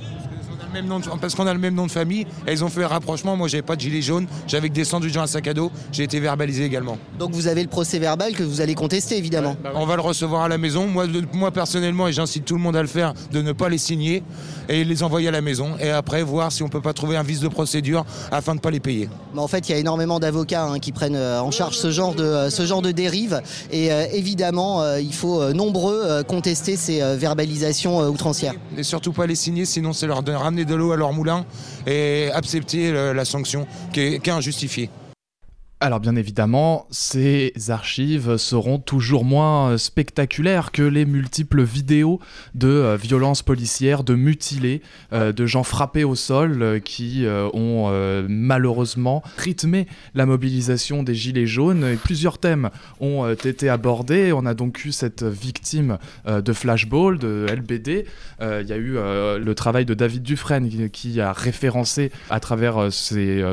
parce 1.19 1.36
qu'on 1.36 1.47
a 1.47 1.53
le 1.53 1.59
même 1.59 1.76
nom 1.76 1.86
de 1.86 1.91
famille. 1.91 2.26
Elles 2.45 2.63
ont 2.63 2.69
fait 2.69 2.84
un 2.84 2.88
rapprochement. 2.88 3.36
Moi, 3.36 3.47
j'avais 3.47 3.61
pas 3.61 3.76
de 3.76 3.82
gilet 3.82 4.01
jaune. 4.01 4.28
J'avais 4.47 4.69
que 4.69 4.74
des 4.74 4.86
sandwichs 4.86 5.13
dans 5.13 5.22
un 5.22 5.28
sac 5.28 5.47
à 5.47 5.53
dos. 5.53 5.72
J'ai 5.91 6.03
été 6.03 6.19
verbalisé 6.19 6.65
également. 6.65 6.97
Donc 7.19 7.32
vous 7.34 7.47
avez 7.47 7.61
le 7.61 7.69
procès 7.69 7.99
verbal 7.99 8.34
que 8.34 8.43
vous 8.43 8.61
allez 8.61 8.76
contester, 8.76 9.17
évidemment. 9.17 9.55
Bah 9.63 9.72
On 9.76 9.86
va 9.86 9.95
le 9.95 10.01
recevoir 10.01 10.43
à 10.43 10.47
la 10.47 10.57
maison. 10.57 10.88
Moi, 10.88 11.05
moi 11.34 11.51
personnellement, 11.51 12.07
et 12.07 12.13
j'incite 12.13 12.45
tout 12.45 12.55
le 12.55 12.61
monde 12.61 12.76
à 12.76 12.82
le 12.82 12.88
faire, 12.88 13.13
de 13.32 13.41
ne 13.41 13.51
pas 13.51 13.69
les 13.69 13.78
signer 13.78 14.24
et 14.69 14.84
les 14.84 15.03
envoyer 15.03 15.28
à 15.28 15.32
la 15.32 15.41
maison. 15.41 15.72
Et 15.80 15.89
après, 15.89 16.24
voir 16.24 16.51
si 16.51 16.63
on 16.63 16.69
peut 16.69 16.82
pas 16.82 16.93
trouver 16.93 17.17
un 17.17 17.24
vice 17.24 17.39
de 17.39 17.47
procédure 17.47 18.05
afin 18.32 18.53
de 18.53 18.57
ne 18.57 18.61
pas 18.61 18.72
les 18.72 18.80
payer. 18.80 19.09
Mais 19.34 19.41
en 19.41 19.47
fait, 19.47 19.69
il 19.69 19.72
y 19.72 19.76
a 19.76 19.78
énormément 19.78 20.19
d'avocats 20.19 20.65
hein, 20.65 20.80
qui 20.80 20.91
prennent 20.91 21.15
euh, 21.15 21.41
en 21.41 21.51
charge 21.51 21.78
ce 21.78 21.91
genre 21.91 22.15
de, 22.15 22.24
euh, 22.24 22.49
ce 22.49 22.65
genre 22.65 22.82
de 22.82 22.91
dérive. 22.91 23.41
Et 23.72 23.91
euh, 23.91 24.05
évidemment, 24.13 24.95
il 24.97 25.13
faut 25.13 25.53
nombreux 25.53 26.24
contester 26.28 26.76
ces 26.76 26.99
verbalisations 27.15 28.07
outrancières. 28.07 28.53
Et 28.78 28.84
surtout 28.84 29.11
pas 29.11 29.26
les 29.26 29.36
signer, 29.36 29.65
sinon 29.65 29.93
c'est 29.93 30.07
leur 30.07 30.24
ramener 30.26 30.61
de 30.66 30.76
l'eau 30.76 30.91
à 30.91 30.97
leur 30.97 31.14
moulin 31.14 31.45
et 31.88 32.30
accepter 32.34 32.91
la 32.91 33.26
sanction 33.26 33.68
qui 33.91 34.01
est, 34.01 34.20
qui 34.20 34.30
est 34.30 34.34
injustifiée. 34.34 34.89
Alors 35.84 35.99
bien 35.99 36.15
évidemment, 36.15 36.86
ces 36.91 37.53
archives 37.69 38.38
seront 38.38 38.77
toujours 38.77 39.25
moins 39.25 39.79
spectaculaires 39.79 40.71
que 40.71 40.84
les 40.84 41.05
multiples 41.05 41.63
vidéos 41.63 42.19
de 42.53 42.67
euh, 42.67 42.97
violences 42.97 43.41
policières, 43.41 44.03
de 44.03 44.13
mutilés, 44.13 44.84
euh, 45.11 45.32
de 45.32 45.47
gens 45.47 45.63
frappés 45.63 46.03
au 46.03 46.13
sol 46.13 46.61
euh, 46.61 46.77
qui 46.77 47.25
ont 47.27 47.91
malheureusement 48.29 49.23
rythmé 49.38 49.88
la 50.13 50.27
mobilisation 50.27 51.01
des 51.01 51.15
Gilets 51.15 51.47
jaunes. 51.47 51.97
plusieurs 52.03 52.38
thèmes 52.38 52.69
ont 52.99 53.32
été 53.32 53.67
abordés. 53.67 54.32
On 54.34 54.45
a 54.45 54.53
donc 54.53 54.86
eu 54.86 54.91
cette 54.91 55.23
victime 55.23 55.97
de 56.27 56.53
Flashball, 56.53 57.17
de 57.17 57.47
LBD. 57.49 58.05
Il 58.41 58.67
y 58.67 58.73
a 58.73 58.77
eu 58.77 58.93
le 58.93 59.53
travail 59.55 59.86
de 59.86 59.93
David 59.93 60.21
Dufresne 60.21 60.69
qui, 60.69 60.89
qui 60.91 61.21
a 61.21 61.34
référencé 61.34 62.11
à 62.29 62.39
travers 62.39 62.91
ses 62.91 63.43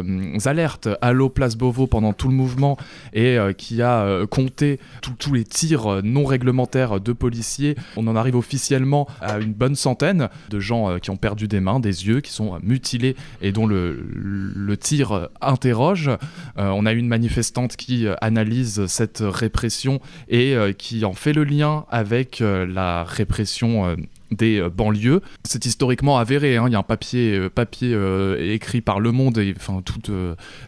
alertes 0.45 0.89
Allo 1.01 1.29
Place 1.29 1.57
Beauvau 1.57 1.87
pendant 1.87 2.12
tout 2.19 2.29
le 2.29 2.35
mouvement 2.35 2.77
et 3.14 3.39
euh, 3.39 3.53
qui 3.55 3.81
a 3.81 4.03
euh, 4.03 4.27
compté 4.27 4.79
tous 5.19 5.33
les 5.33 5.45
tirs 5.45 5.87
euh, 5.87 6.01
non 6.03 6.25
réglementaires 6.25 7.01
de 7.01 7.12
policiers. 7.12 7.77
On 7.97 8.07
en 8.07 8.16
arrive 8.16 8.37
officiellement 8.37 9.09
à 9.23 9.39
une 9.39 9.55
bonne 9.55 9.77
centaine 9.77 10.29
de 10.51 10.61
gens 10.61 10.99
qui 10.99 11.11
ont 11.11 11.16
perdu 11.16 11.49
des 11.49 11.61
mains, 11.61 11.81
des 11.81 12.07
yeux, 12.07 12.21
qui 12.21 12.33
sont 12.33 12.59
mutilés 12.62 13.16
et 13.41 13.53
dont 13.53 13.66
le, 13.66 14.05
le 14.12 14.77
tir 14.77 15.29
interroge. 15.41 16.11
on 16.57 16.85
a 16.85 16.93
une 16.93 17.07
manifestante 17.07 17.77
qui 17.77 18.07
analyse 18.21 18.87
cette 18.87 19.23
répression 19.23 20.01
et 20.29 20.57
qui 20.77 21.05
en 21.05 21.12
fait 21.12 21.33
le 21.33 21.45
lien 21.45 21.85
avec 21.91 22.41
la 22.41 23.05
répression 23.05 23.97
des 24.31 24.61
euh, 24.61 24.70
banlieues. 24.70 25.20
C'est 25.45 25.66
historiquement 25.66 26.18
avéré. 26.18 26.57
Hein. 26.57 26.64
Il 26.66 26.72
y 26.72 26.76
a 26.76 26.79
un 26.79 26.83
papier, 26.83 27.37
euh, 27.37 27.51
papier 27.51 27.93
euh, 27.95 28.55
écrit 28.55 28.81
par 28.81 29.01
Le 29.01 29.12
Monde 29.12 29.39
et, 29.39 29.55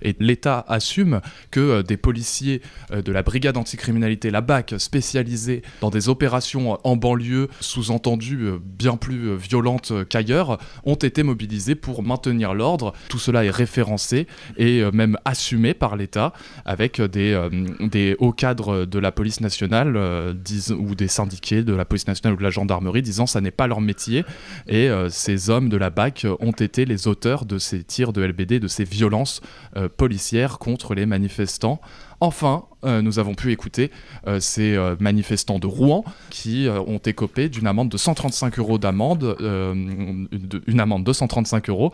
et 0.02 0.16
l'État 0.18 0.64
assume 0.68 1.20
que 1.50 1.82
des 1.82 1.96
policiers 1.96 2.62
de 2.92 3.12
la 3.12 3.22
brigade 3.22 3.56
anticriminalité, 3.56 4.30
la 4.30 4.40
BAC, 4.40 4.74
spécialisés 4.78 5.62
dans 5.80 5.90
des 5.90 6.08
opérations 6.08 6.78
en 6.84 6.96
banlieue, 6.96 7.48
sous-entendu 7.60 8.50
bien 8.62 8.96
plus 8.96 9.36
violentes 9.36 9.92
qu'ailleurs, 10.08 10.58
ont 10.84 10.94
été 10.94 11.22
mobilisés 11.22 11.74
pour 11.74 12.02
maintenir 12.02 12.54
l'ordre. 12.54 12.92
Tout 13.08 13.18
cela 13.18 13.44
est 13.44 13.50
référencé 13.50 14.26
et 14.56 14.82
même 14.92 15.16
assumé 15.24 15.74
par 15.74 15.96
l'État 15.96 16.32
avec 16.64 17.00
des, 17.00 17.48
des 17.80 18.16
hauts 18.18 18.32
cadres 18.32 18.84
de 18.84 18.98
la 18.98 19.12
police 19.12 19.40
nationale 19.40 19.96
ou 19.96 20.94
des 20.94 21.08
syndiqués 21.08 21.62
de 21.62 21.74
la 21.74 21.84
police 21.84 22.06
nationale 22.06 22.34
ou 22.34 22.38
de 22.38 22.44
la 22.44 22.50
gendarmerie 22.50 23.02
disant 23.02 23.26
ça 23.26 23.40
n'est 23.40 23.49
pas 23.50 23.66
leur 23.66 23.80
métier. 23.80 24.24
Et 24.66 24.88
euh, 24.88 25.08
ces 25.08 25.50
hommes 25.50 25.68
de 25.68 25.76
la 25.76 25.90
BAC 25.90 26.26
ont 26.40 26.52
été 26.52 26.84
les 26.84 27.08
auteurs 27.08 27.44
de 27.44 27.58
ces 27.58 27.82
tirs 27.82 28.12
de 28.12 28.22
LBD, 28.22 28.60
de 28.60 28.68
ces 28.68 28.84
violences 28.84 29.40
euh, 29.76 29.88
policières 29.88 30.58
contre 30.58 30.94
les 30.94 31.06
manifestants 31.06 31.80
Enfin, 32.20 32.64
euh, 32.84 33.00
nous 33.00 33.18
avons 33.18 33.34
pu 33.34 33.50
écouter 33.50 33.90
euh, 34.26 34.40
ces 34.40 34.74
euh, 34.74 34.94
manifestants 35.00 35.58
de 35.58 35.66
Rouen 35.66 36.04
qui 36.28 36.68
ont 36.68 36.98
écopé 36.98 37.48
d'une 37.48 37.66
amende 37.66 37.88
de 37.88 37.96
135 37.96 38.58
euros 38.58 38.78
d'amende, 38.78 39.36
une 39.40 40.80
amende 40.80 41.04
de 41.04 41.12
135 41.12 41.68
euros, 41.70 41.92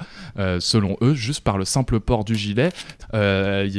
selon 0.58 0.96
eux, 1.00 1.14
juste 1.14 1.42
par 1.42 1.58
le 1.58 1.64
simple 1.64 2.00
port 2.00 2.24
du 2.24 2.34
gilet. 2.34 2.70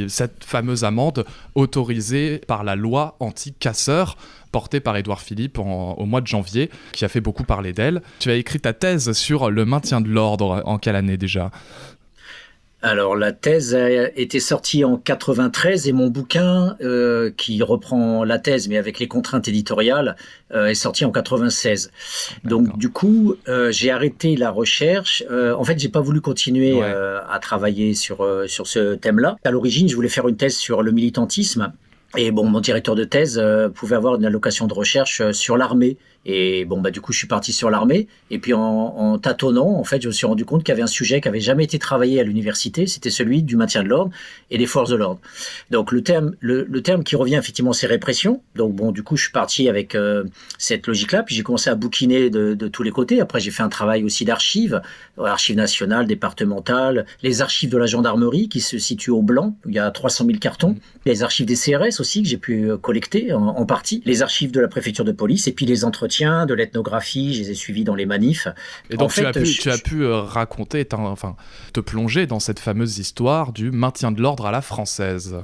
cette 0.08 0.44
fameuse 0.44 0.84
amende 0.84 1.24
autorisée 1.54 2.38
par 2.38 2.64
la 2.64 2.76
loi 2.76 3.16
anti-casseurs 3.20 4.16
portée 4.50 4.80
par 4.80 4.96
Édouard 4.96 5.20
Philippe 5.20 5.58
au 5.58 6.06
mois 6.06 6.20
de 6.20 6.26
janvier, 6.26 6.70
qui 6.92 7.04
a 7.04 7.08
fait 7.08 7.20
beaucoup 7.20 7.44
parler 7.44 7.72
d'elle. 7.72 8.02
Tu 8.18 8.30
as 8.30 8.34
écrit 8.34 8.60
ta 8.60 8.72
thèse 8.72 9.12
sur 9.12 9.50
le 9.50 9.64
maintien 9.64 10.00
de 10.00 10.08
l'ordre 10.08 10.62
en 10.64 10.78
quelle 10.78 10.96
année 10.96 11.16
déjà? 11.16 11.50
Alors 12.80 13.16
la 13.16 13.32
thèse 13.32 13.74
a 13.74 14.08
été 14.16 14.38
sortie 14.38 14.84
en 14.84 14.96
93 14.96 15.88
et 15.88 15.92
mon 15.92 16.08
bouquin 16.08 16.76
euh, 16.80 17.32
qui 17.36 17.60
reprend 17.62 18.22
la 18.22 18.38
thèse 18.38 18.68
mais 18.68 18.76
avec 18.76 19.00
les 19.00 19.08
contraintes 19.08 19.48
éditoriales 19.48 20.14
euh, 20.54 20.66
est 20.66 20.74
sorti 20.74 21.04
en 21.04 21.10
96. 21.10 21.90
Donc 22.44 22.78
du 22.78 22.90
coup 22.90 23.34
euh, 23.48 23.72
j'ai 23.72 23.90
arrêté 23.90 24.36
la 24.36 24.50
recherche. 24.50 25.24
en 25.28 25.64
fait 25.64 25.78
j'ai 25.78 25.88
pas 25.88 26.00
voulu 26.00 26.20
continuer 26.20 26.80
à 26.80 27.38
travailler 27.40 27.94
sur 27.94 28.26
sur 28.46 28.68
ce 28.68 28.94
thème-là. 28.94 29.36
À 29.44 29.50
l'origine 29.50 29.88
je 29.88 29.96
voulais 29.96 30.08
faire 30.08 30.28
une 30.28 30.36
thèse 30.36 30.56
sur 30.56 30.82
le 30.82 30.92
militantisme. 30.92 31.72
Et 32.16 32.30
bon, 32.30 32.44
mon 32.44 32.60
directeur 32.60 32.94
de 32.94 33.04
thèse 33.04 33.42
pouvait 33.74 33.96
avoir 33.96 34.14
une 34.14 34.24
allocation 34.24 34.66
de 34.66 34.72
recherche 34.72 35.30
sur 35.32 35.58
l'armée 35.58 35.98
et 36.24 36.64
bon, 36.64 36.80
bah, 36.80 36.90
du 36.90 37.00
coup, 37.00 37.12
je 37.12 37.18
suis 37.18 37.26
parti 37.26 37.52
sur 37.52 37.70
l'armée. 37.70 38.08
Et 38.30 38.38
puis, 38.38 38.52
en, 38.52 38.60
en, 38.60 39.18
tâtonnant, 39.18 39.78
en 39.78 39.84
fait, 39.84 40.02
je 40.02 40.08
me 40.08 40.12
suis 40.12 40.26
rendu 40.26 40.44
compte 40.44 40.62
qu'il 40.62 40.72
y 40.72 40.74
avait 40.74 40.82
un 40.82 40.86
sujet 40.86 41.20
qui 41.20 41.28
avait 41.28 41.40
jamais 41.40 41.64
été 41.64 41.78
travaillé 41.78 42.20
à 42.20 42.22
l'université. 42.22 42.86
C'était 42.86 43.10
celui 43.10 43.42
du 43.42 43.56
maintien 43.56 43.82
de 43.82 43.88
l'ordre 43.88 44.10
et 44.50 44.58
des 44.58 44.66
forces 44.66 44.90
de 44.90 44.96
l'ordre. 44.96 45.20
Donc, 45.70 45.92
le 45.92 46.02
terme, 46.02 46.34
le, 46.40 46.66
le, 46.68 46.82
terme 46.82 47.04
qui 47.04 47.16
revient, 47.16 47.36
effectivement, 47.36 47.72
c'est 47.72 47.86
répression. 47.86 48.42
Donc, 48.56 48.74
bon, 48.74 48.92
du 48.92 49.02
coup, 49.02 49.16
je 49.16 49.22
suis 49.22 49.32
parti 49.32 49.68
avec 49.68 49.94
euh, 49.94 50.24
cette 50.58 50.86
logique-là. 50.86 51.22
Puis, 51.22 51.34
j'ai 51.34 51.42
commencé 51.42 51.70
à 51.70 51.74
bouquiner 51.76 52.30
de, 52.30 52.54
de, 52.54 52.68
tous 52.68 52.82
les 52.82 52.90
côtés. 52.90 53.20
Après, 53.20 53.40
j'ai 53.40 53.50
fait 53.50 53.62
un 53.62 53.68
travail 53.68 54.04
aussi 54.04 54.24
d'archives, 54.24 54.82
archives 55.16 55.56
nationales, 55.56 56.06
départementales, 56.06 57.06
les 57.22 57.42
archives 57.42 57.70
de 57.70 57.78
la 57.78 57.86
gendarmerie 57.86 58.48
qui 58.48 58.60
se 58.60 58.78
situent 58.78 59.10
au 59.10 59.22
Blanc. 59.22 59.56
Où 59.64 59.70
il 59.70 59.76
y 59.76 59.78
a 59.78 59.90
300 59.90 60.26
000 60.26 60.38
cartons. 60.38 60.76
Les 61.06 61.22
archives 61.22 61.46
des 61.46 61.54
CRS 61.54 62.00
aussi 62.00 62.22
que 62.22 62.28
j'ai 62.28 62.36
pu 62.36 62.70
euh, 62.70 62.76
collecter 62.76 63.32
en, 63.32 63.46
en 63.46 63.66
partie. 63.66 64.02
Les 64.04 64.20
archives 64.20 64.50
de 64.50 64.60
la 64.60 64.68
préfecture 64.68 65.04
de 65.04 65.12
police 65.12 65.46
et 65.46 65.52
puis 65.52 65.64
les 65.64 65.84
entretiens 65.84 66.07
de 66.08 66.54
l'ethnographie, 66.54 67.34
je 67.34 67.42
les 67.42 67.50
ai 67.50 67.54
suivis 67.54 67.84
dans 67.84 67.94
les 67.94 68.06
manifs. 68.06 68.48
Et 68.90 68.96
donc 68.96 69.12
tu, 69.12 69.24
as 69.24 69.32
pu, 69.32 69.44
tu, 69.44 69.70
as 69.70 69.78
pu, 69.78 70.06
raconter, 70.06 70.86
enfin, 70.92 71.36
te 71.72 71.80
plonger 71.80 72.26
dans 72.26 72.40
cette 72.40 72.58
fameuse 72.58 72.98
histoire 72.98 73.52
du 73.52 73.70
maintien 73.70 74.10
de 74.12 74.20
l'ordre 74.20 74.46
à 74.46 74.50
la 74.50 74.62
française. 74.62 75.36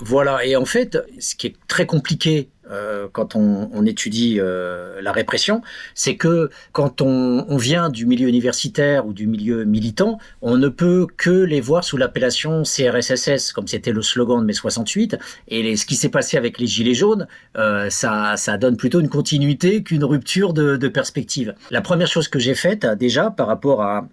Voilà, 0.00 0.44
et 0.44 0.56
en 0.56 0.64
fait, 0.64 0.98
ce 1.18 1.34
qui 1.34 1.48
est 1.48 1.56
très 1.68 1.86
compliqué 1.86 2.48
euh, 2.70 3.08
quand 3.12 3.36
on, 3.36 3.84
étudie 3.84 4.38
euh, 4.40 5.02
la 5.02 5.12
répression, 5.12 5.60
c'est 5.94 6.16
que 6.16 6.50
quand 6.72 7.02
on, 7.02 7.56
vient 7.56 7.88
du 7.88 8.06
milieu 8.06 8.28
universitaire 8.28 9.06
ou 9.06 9.12
du 9.12 9.26
milieu 9.26 9.64
militant, 9.64 10.18
on 10.42 10.56
ne 10.56 10.68
peut 10.68 11.06
que 11.16 11.30
les 11.30 11.60
voir 11.60 11.84
sous 11.84 11.96
l'appellation 11.96 12.62
CRSSS, 12.62 13.52
comme 13.52 13.68
c'était 13.68 13.92
le 13.92 14.02
slogan 14.02 14.40
de 14.40 14.46
mai 14.46 14.52
68. 14.52 15.16
Et 15.48 15.76
ce 15.76 15.86
qui 15.86 15.94
s'est 15.94 16.08
passé 16.08 16.36
avec 16.36 16.58
les 16.58 16.66
Gilets 16.66 16.94
jaunes, 16.94 17.26
euh, 17.56 17.90
ça, 17.90 18.36
donne 18.58 18.76
plutôt 18.76 19.00
une 19.00 19.08
continuité 19.08 19.82
qu'une 19.82 20.04
rupture 20.04 20.52
de 20.54 20.88
perspective. 20.88 21.54
La 21.70 21.80
première 21.80 22.08
chose 22.08 22.28
que 22.28 22.38
j'ai 22.38 22.54
faite, 22.54 22.86
déjà, 22.98 23.30
par 23.30 23.46
rapport 23.46 23.82
à, 23.82 24.08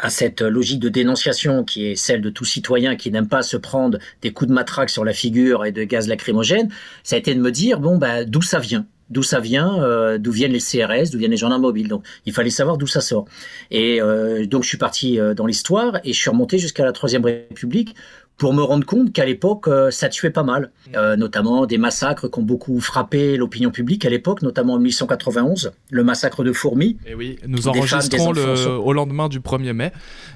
à 0.00 0.10
cette 0.10 0.40
logique 0.42 0.80
de 0.80 0.88
dénonciation 0.88 1.64
qui 1.64 1.86
est 1.86 1.96
celle 1.96 2.20
de 2.20 2.30
tout 2.30 2.44
citoyen 2.44 2.96
qui 2.96 3.10
n'aime 3.10 3.28
pas 3.28 3.42
se 3.42 3.56
prendre 3.56 3.98
des 4.22 4.32
coups 4.32 4.48
de 4.48 4.54
matraque 4.54 4.90
sur 4.90 5.04
la 5.04 5.12
figure 5.12 5.64
et 5.64 5.72
de 5.72 5.84
gaz 5.84 6.08
lacrymogène, 6.08 6.70
ça 7.04 7.16
a 7.16 7.18
été 7.18 7.34
de 7.34 7.40
me 7.40 7.50
dire 7.50 7.80
bon 7.80 7.98
bah 7.98 8.24
d'où 8.24 8.42
ça 8.42 8.58
vient? 8.58 8.86
D'où 9.10 9.24
ça 9.24 9.40
vient, 9.40 9.82
euh, 9.82 10.18
d'où 10.18 10.30
viennent 10.30 10.52
les 10.52 10.60
CRS, 10.60 11.10
d'où 11.10 11.18
viennent 11.18 11.32
les 11.32 11.36
gendarmes 11.36 11.62
mobiles? 11.62 11.88
Donc, 11.88 12.04
il 12.26 12.32
fallait 12.32 12.48
savoir 12.48 12.78
d'où 12.78 12.86
ça 12.86 13.00
sort. 13.00 13.24
Et 13.72 14.00
euh, 14.00 14.46
donc, 14.46 14.62
je 14.62 14.68
suis 14.68 14.78
parti 14.78 15.18
euh, 15.18 15.34
dans 15.34 15.46
l'histoire 15.46 15.98
et 16.04 16.12
je 16.12 16.18
suis 16.18 16.30
remonté 16.30 16.58
jusqu'à 16.58 16.84
la 16.84 16.92
Troisième 16.92 17.24
République 17.24 17.96
pour 18.40 18.54
me 18.54 18.62
rendre 18.62 18.86
compte 18.86 19.12
qu'à 19.12 19.26
l'époque, 19.26 19.68
euh, 19.68 19.90
ça 19.90 20.08
tuait 20.08 20.30
pas 20.30 20.42
mal, 20.42 20.70
euh, 20.96 21.14
notamment 21.14 21.66
des 21.66 21.76
massacres 21.76 22.26
qui 22.30 22.38
ont 22.38 22.42
beaucoup 22.42 22.80
frappé 22.80 23.36
l'opinion 23.36 23.70
publique 23.70 24.06
à 24.06 24.08
l'époque, 24.08 24.40
notamment 24.40 24.74
en 24.74 24.78
1891, 24.78 25.72
le 25.90 26.04
massacre 26.04 26.42
de 26.42 26.50
Fourmi. 26.50 26.96
Et 27.06 27.14
oui, 27.14 27.38
nous 27.46 27.68
enregistrons 27.68 28.32
le, 28.32 28.66
au 28.66 28.94
lendemain 28.94 29.28
du 29.28 29.40
1er 29.40 29.74
mai, 29.74 29.92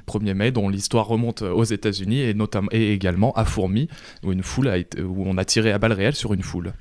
1er 0.06 0.34
mai 0.34 0.50
dont 0.50 0.68
l'histoire 0.68 1.06
remonte 1.06 1.40
aux 1.40 1.64
États-Unis 1.64 2.20
et, 2.20 2.34
notamment, 2.34 2.68
et 2.72 2.92
également 2.92 3.32
à 3.32 3.46
Fourmi, 3.46 3.88
où, 4.22 4.32
une 4.32 4.42
foule 4.42 4.68
a 4.68 4.76
été, 4.76 5.00
où 5.00 5.24
on 5.26 5.38
a 5.38 5.46
tiré 5.46 5.72
à 5.72 5.78
balles 5.78 5.94
réelles 5.94 6.14
sur 6.14 6.34
une 6.34 6.42
foule. 6.42 6.74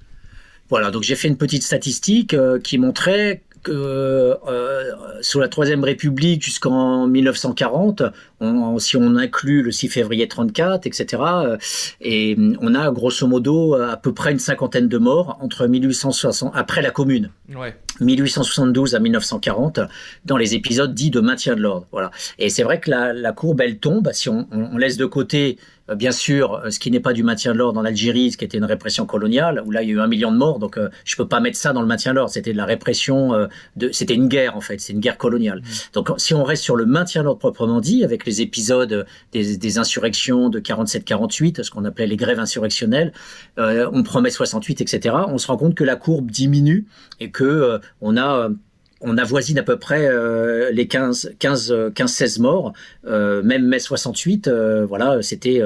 Voilà, 0.70 0.92
donc 0.92 1.04
j'ai 1.04 1.16
fait 1.16 1.30
une 1.30 1.38
petite 1.38 1.64
statistique 1.64 2.34
euh, 2.34 2.60
qui 2.60 2.78
montrait 2.78 3.44
que 3.64 4.38
euh, 4.48 4.92
sous 5.22 5.40
la 5.40 5.48
Troisième 5.48 5.84
République 5.84 6.44
jusqu'en 6.44 7.08
1940, 7.08 8.04
on, 8.40 8.78
si 8.78 8.98
on 8.98 9.16
inclut 9.16 9.64
le 9.64 9.72
6 9.72 9.88
février 9.88 10.28
34, 10.28 10.86
etc., 10.86 11.24
euh, 11.24 11.58
et 12.02 12.38
on 12.62 12.76
a 12.76 12.92
grosso 12.92 13.26
modo 13.26 13.76
à 13.76 13.98
peu 13.98 14.14
près 14.14 14.32
une 14.32 14.40
cinquantaine 14.40 14.88
de 14.88 14.98
morts 14.98 15.38
entre 15.42 15.66
1860 15.66 16.52
après 16.54 16.82
la 16.82 16.92
Commune, 16.92 17.32
ouais. 17.56 17.76
1872 18.02 18.96
à 18.96 19.00
1940, 19.00 19.80
dans 20.26 20.38
les 20.38 20.56
épisodes 20.56 20.94
dits 20.94 21.12
de 21.12 21.20
maintien 21.20 21.56
de 21.56 21.62
l'ordre. 21.62 21.88
Voilà. 21.92 22.12
Et 22.40 22.50
c'est 22.50 22.64
vrai 22.64 22.80
que 22.80 22.90
la, 22.90 23.14
la, 23.14 23.32
courbe 23.32 23.62
elle 23.62 23.78
tombe 23.78 24.10
si 24.14 24.30
on, 24.30 24.48
on 24.52 24.78
laisse 24.78 24.98
de 24.98 25.06
côté 25.06 25.58
euh, 25.58 25.64
bien 25.96 26.12
sûr, 26.12 26.54
euh, 26.54 26.70
ce 26.70 26.80
qui 26.80 26.92
n'est 26.92 27.00
pas 27.00 27.14
du 27.14 27.24
maintien 27.24 27.54
de 27.54 27.58
l'ordre 27.58 27.80
en 27.80 27.86
Algérie, 27.86 28.32
ce 28.32 28.38
qui 28.38 28.46
était 28.46 28.58
une 28.58 28.66
répression 28.66 29.06
coloniale, 29.06 29.62
où 29.66 29.72
là 29.72 29.84
il 29.84 29.90
y 29.90 29.92
a 29.92 29.96
eu 29.96 30.00
un 30.00 30.08
million 30.08 30.32
de 30.32 30.38
morts, 30.38 30.60
donc 30.60 30.78
euh, 30.78 30.90
je 31.04 31.16
peux 31.16 31.28
pas 31.28 31.40
mettre 31.40 31.58
ça 31.58 31.74
dans 31.74 31.82
le 31.82 31.88
maintien 31.88 32.12
de 32.12 32.18
l'ordre. 32.18 32.32
C'était 32.32 32.54
de 32.54 32.58
la 32.58 32.66
répression, 32.66 33.48
de, 33.76 33.92
c'était 33.92 34.14
une 34.14 34.28
guerre 34.28 34.56
en 34.56 34.62
fait, 34.62 34.80
c'est 34.80 34.94
une 34.94 35.00
guerre 35.00 35.18
coloniale. 35.18 35.60
Mmh. 35.60 35.94
Donc 35.94 36.10
si 36.18 36.34
on 36.34 36.44
reste 36.44 36.64
sur 36.64 36.76
le 36.76 36.86
maintien 36.86 37.22
de 37.22 37.26
l'ordre 37.26 37.40
proprement 37.40 37.82
dit, 37.82 38.04
avec 38.04 38.26
les 38.26 38.42
épisodes 38.42 39.06
des, 39.32 39.58
des 39.58 39.78
insurrections 39.78 40.50
de 40.50 40.60
47-48, 40.60 41.64
ce 41.64 41.72
qu'on 41.72 41.86
appelait 41.86 42.08
les 42.08 42.18
grèves 42.18 42.40
insurrectionnelles, 42.40 43.14
on 43.58 44.04
promet 44.04 44.30
68, 44.30 44.82
etc. 44.82 45.16
On 45.28 45.38
se 45.38 45.48
rend 45.48 45.58
compte 45.58 45.76
que 45.76 45.84
la 45.84 45.96
courbe 45.96 46.32
diminue 46.32 46.86
et 47.20 47.32
que 47.32 47.80
on 48.02 48.18
a 48.18 48.50
on 49.04 49.18
avoisine 49.18 49.60
à 49.60 49.64
peu 49.64 49.78
près 49.78 50.08
euh, 50.08 50.72
les 50.72 50.88
15, 50.88 51.36
15, 51.38 51.92
15, 51.94 52.12
16 52.12 52.40
morts. 52.40 52.74
Euh, 53.06 53.44
même 53.44 53.68
mai 53.68 53.80
68, 53.80 54.48
euh, 54.48 54.86
voilà, 54.86 55.22
c'était 55.22 55.62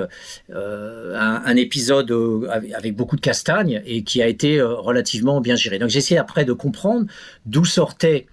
un, 0.54 1.56
épisode 1.56 2.14
avec 2.76 2.96
beaucoup 2.96 3.16
de 3.16 3.22
castagnes 3.22 3.82
et 3.86 4.04
qui 4.04 4.22
a 4.22 4.28
été 4.28 4.62
relativement 4.62 5.42
bien 5.42 5.56
géré. 5.56 5.80
Donc 5.80 5.90
j'ai 5.90 6.00
essayé 6.00 6.20
après 6.20 6.46
de 6.46 6.54
comprendre 6.54 7.08
d'où 7.46 7.66
sortaient 7.66 8.28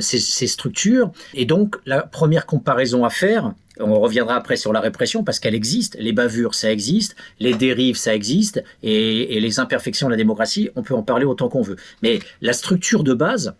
ces, 0.00 0.46
structures. 0.46 1.10
Et 1.34 1.46
donc 1.46 1.76
la 1.86 2.02
première 2.02 2.46
comparaison 2.46 3.04
à 3.04 3.10
faire, 3.10 3.54
on 3.80 3.98
reviendra 3.98 4.36
après 4.36 4.56
sur 4.56 4.72
la 4.72 4.80
répression 4.80 5.24
parce 5.24 5.40
qu'elle 5.40 5.54
existe. 5.54 5.96
Les 5.98 6.12
bavures, 6.12 6.54
ça 6.54 6.70
existe. 6.70 7.16
Les 7.40 7.54
dérives, 7.54 7.96
ça 7.96 8.14
existe. 8.14 8.62
Et 8.82 9.40
les 9.40 9.58
imperfections 9.58 10.06
de 10.06 10.12
la 10.12 10.16
démocratie, 10.16 10.70
on 10.76 10.82
peut 10.82 10.94
en 10.94 11.02
parler 11.02 11.24
autant 11.24 11.48
qu'on 11.48 11.62
veut. 11.62 11.76
Mais 12.02 12.20
la 12.40 12.52
structure 12.52 13.02
de 13.02 13.14
base, 13.14 13.54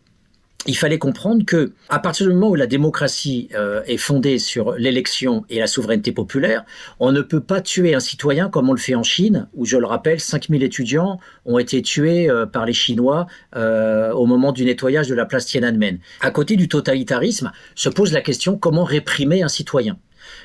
il 0.67 0.77
fallait 0.77 0.99
comprendre 0.99 1.45
que, 1.45 1.73
à 1.89 1.99
partir 1.99 2.27
du 2.27 2.33
moment 2.33 2.51
où 2.51 2.55
la 2.55 2.67
démocratie 2.67 3.49
euh, 3.55 3.83
est 3.87 3.97
fondée 3.97 4.39
sur 4.39 4.73
l'élection 4.73 5.45
et 5.51 5.59
la 5.59 5.67
souveraineté 5.67 6.13
populaire, 6.13 6.65
on 7.01 7.13
ne 7.13 7.21
peut 7.21 7.41
pas 7.41 7.61
tuer 7.61 7.95
un 7.95 8.01
citoyen 8.01 8.49
comme 8.49 8.69
on 8.71 8.73
le 8.73 8.79
fait 8.79 8.95
en 8.95 9.03
Chine, 9.03 9.49
où, 9.55 9.67
je 9.67 9.77
le 9.77 9.87
rappelle, 9.87 10.21
5000 10.21 10.63
étudiants 10.63 11.19
ont 11.45 11.59
été 11.59 11.83
tués 11.83 12.31
euh, 12.31 12.47
par 12.47 12.65
les 12.67 12.73
Chinois 12.73 13.27
euh, 13.57 14.13
au 14.13 14.27
moment 14.27 14.53
du 14.53 14.65
nettoyage 14.65 15.09
de 15.09 15.15
la 15.15 15.27
place 15.27 15.47
Tiananmen. 15.47 15.99
À 16.21 16.31
côté 16.31 16.57
du 16.57 16.69
totalitarisme, 16.69 17.53
se 17.75 17.89
pose 17.89 18.13
la 18.13 18.21
question 18.21 18.57
comment 18.57 18.85
réprimer 18.85 19.43
un 19.43 19.49
citoyen? 19.49 19.99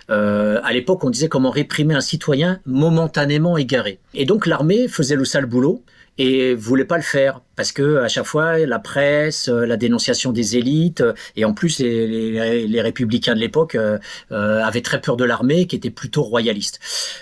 Euh, 0.10 0.60
à 0.64 0.74
l'époque, 0.74 1.04
on 1.04 1.10
disait 1.10 1.30
comment 1.30 1.50
réprimer 1.50 1.96
un 1.96 2.02
citoyen 2.02 2.60
momentanément 2.66 3.58
égaré. 3.58 4.00
Et 4.14 4.26
donc 4.26 4.46
l'armée 4.46 4.88
faisait 4.88 5.16
le 5.16 5.26
sale 5.26 5.46
boulot 5.46 5.84
et 6.20 6.54
voulait 6.54 6.86
pas 6.86 6.98
le 6.98 7.04
faire 7.04 7.42
parce 7.56 7.72
que 7.72 7.98
à 7.98 8.10
chaque 8.10 8.26
fois 8.26 8.60
la 8.60 8.78
presse, 8.78 9.48
euh, 9.48 9.66
la 9.66 9.78
dénonciation 9.78 10.32
des 10.32 10.58
élites 10.58 11.02
euh, 11.02 11.14
et 11.38 11.46
en 11.46 11.54
plus 11.54 11.80
les, 11.80 12.82
républicains 12.82 13.36
de 13.36 13.40
l'époque 13.40 13.76
euh, 13.76 13.98
avaient 14.30 14.82
très 14.82 15.00
peur 15.02 15.16
de 15.16 15.24
l'armée 15.24 15.66
qui 15.66 15.78
était 15.78 15.90
plutôt 15.90 16.22
royaliste. 16.22 16.80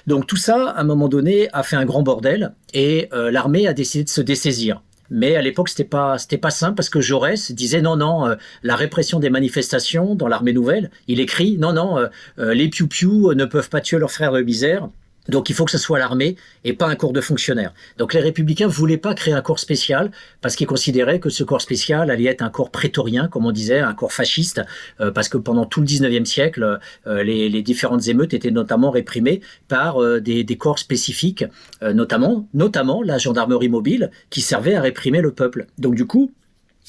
Donc 0.08 0.26
tout 0.26 0.36
ça, 0.36 0.70
à 0.70 0.82
un 0.82 0.84
moment 0.84 1.08
donné, 1.08 1.48
a 1.54 1.64
fait 1.64 1.76
un 1.76 1.86
grand 1.86 2.02
bordel 2.02 2.54
et 2.74 3.10
l'armée 3.12 3.68
a 3.68 3.74
décidé 3.74 4.04
de 4.04 4.10
se 4.10 4.22
dessaisir. 4.22 4.82
Mais 5.10 5.36
à 5.36 5.42
l'époque, 5.42 5.70
c'était 5.70 5.84
pas 5.84 6.18
c'était 6.18 6.38
pas 6.38 6.50
simple 6.50 6.76
parce 6.76 6.90
que 6.90 7.02
Jaurès 7.02 7.52
disait 7.52 7.82
non 7.82 7.96
non 7.96 8.36
la 8.64 8.76
répression 8.76 9.20
des 9.20 9.30
manifestations 9.30 10.16
dans 10.16 10.28
l'armée 10.28 10.54
nouvelle. 10.54 10.92
Il 11.08 11.20
écrit 11.20 11.58
non 11.58 11.74
non 11.74 12.08
les 12.38 12.70
piou 12.70 12.88
piou 12.88 13.34
ne 13.34 13.46
peuvent 13.46 13.70
pas 13.70 13.82
tuer 13.82 14.00
leurs 14.00 14.12
frères 14.12 14.32
de 14.32 14.42
misère 14.42 14.90
Donc 15.30 15.50
il 15.50 15.56
faut 15.56 15.66
que 15.66 15.72
ce 15.72 15.78
soit 15.78 16.00
l'armée 16.00 16.36
et 16.64 16.74
pas 16.74 16.88
un 16.88 16.96
corps 16.96 17.14
de 17.14 17.22
fonctionnaires. 17.22 17.74
Donc 17.98 18.14
les 18.14 18.20
républicains 18.20 18.68
voulaient 18.68 18.98
pas 18.98 19.14
créer 19.14 19.34
un 19.34 19.42
corps 19.42 19.60
spécial 19.60 20.12
parce 20.42 20.56
qu'ils 20.56 20.68
considéraient 20.68 21.20
que 21.20 21.30
ce 21.30 21.44
corps 21.44 21.62
spécial 21.62 22.10
allait 22.10 22.26
être 22.26 22.42
un 22.42 22.50
corps 22.50 22.72
prétorien, 22.72 23.28
comme 23.28 23.46
on 23.46 23.52
disait, 23.52 23.80
un 23.80 23.94
corps 23.94 24.14
fasciste, 24.14 24.62
euh, 25.00 25.12
parce 25.12 25.30
que 25.30 25.38
pendant 25.38 25.66
tout 25.66 25.82
le 25.82 25.88
19e 25.88 26.26
siècle, 26.26 26.80
euh, 27.08 27.24
les, 27.24 27.62
différentes 27.62 28.08
émeutes 28.08 28.34
étaient 28.34 28.52
notamment 28.52 28.92
réprimées 28.92 29.42
par 29.68 30.02
euh, 30.02 30.20
des, 30.20 30.44
des, 30.44 30.58
corps 30.58 30.80
spécifiques, 30.80 31.46
notamment, 31.82 32.48
notamment 32.54 33.02
la 33.04 33.18
gendarmerie 33.18 33.70
mobile, 33.70 34.12
qui 34.30 34.42
servait 34.42 34.76
à 34.76 34.82
réprimer 34.82 35.22
le 35.22 35.32
peuple. 35.32 35.68
Donc 35.78 35.96
du 35.96 36.06
coup, 36.06 36.32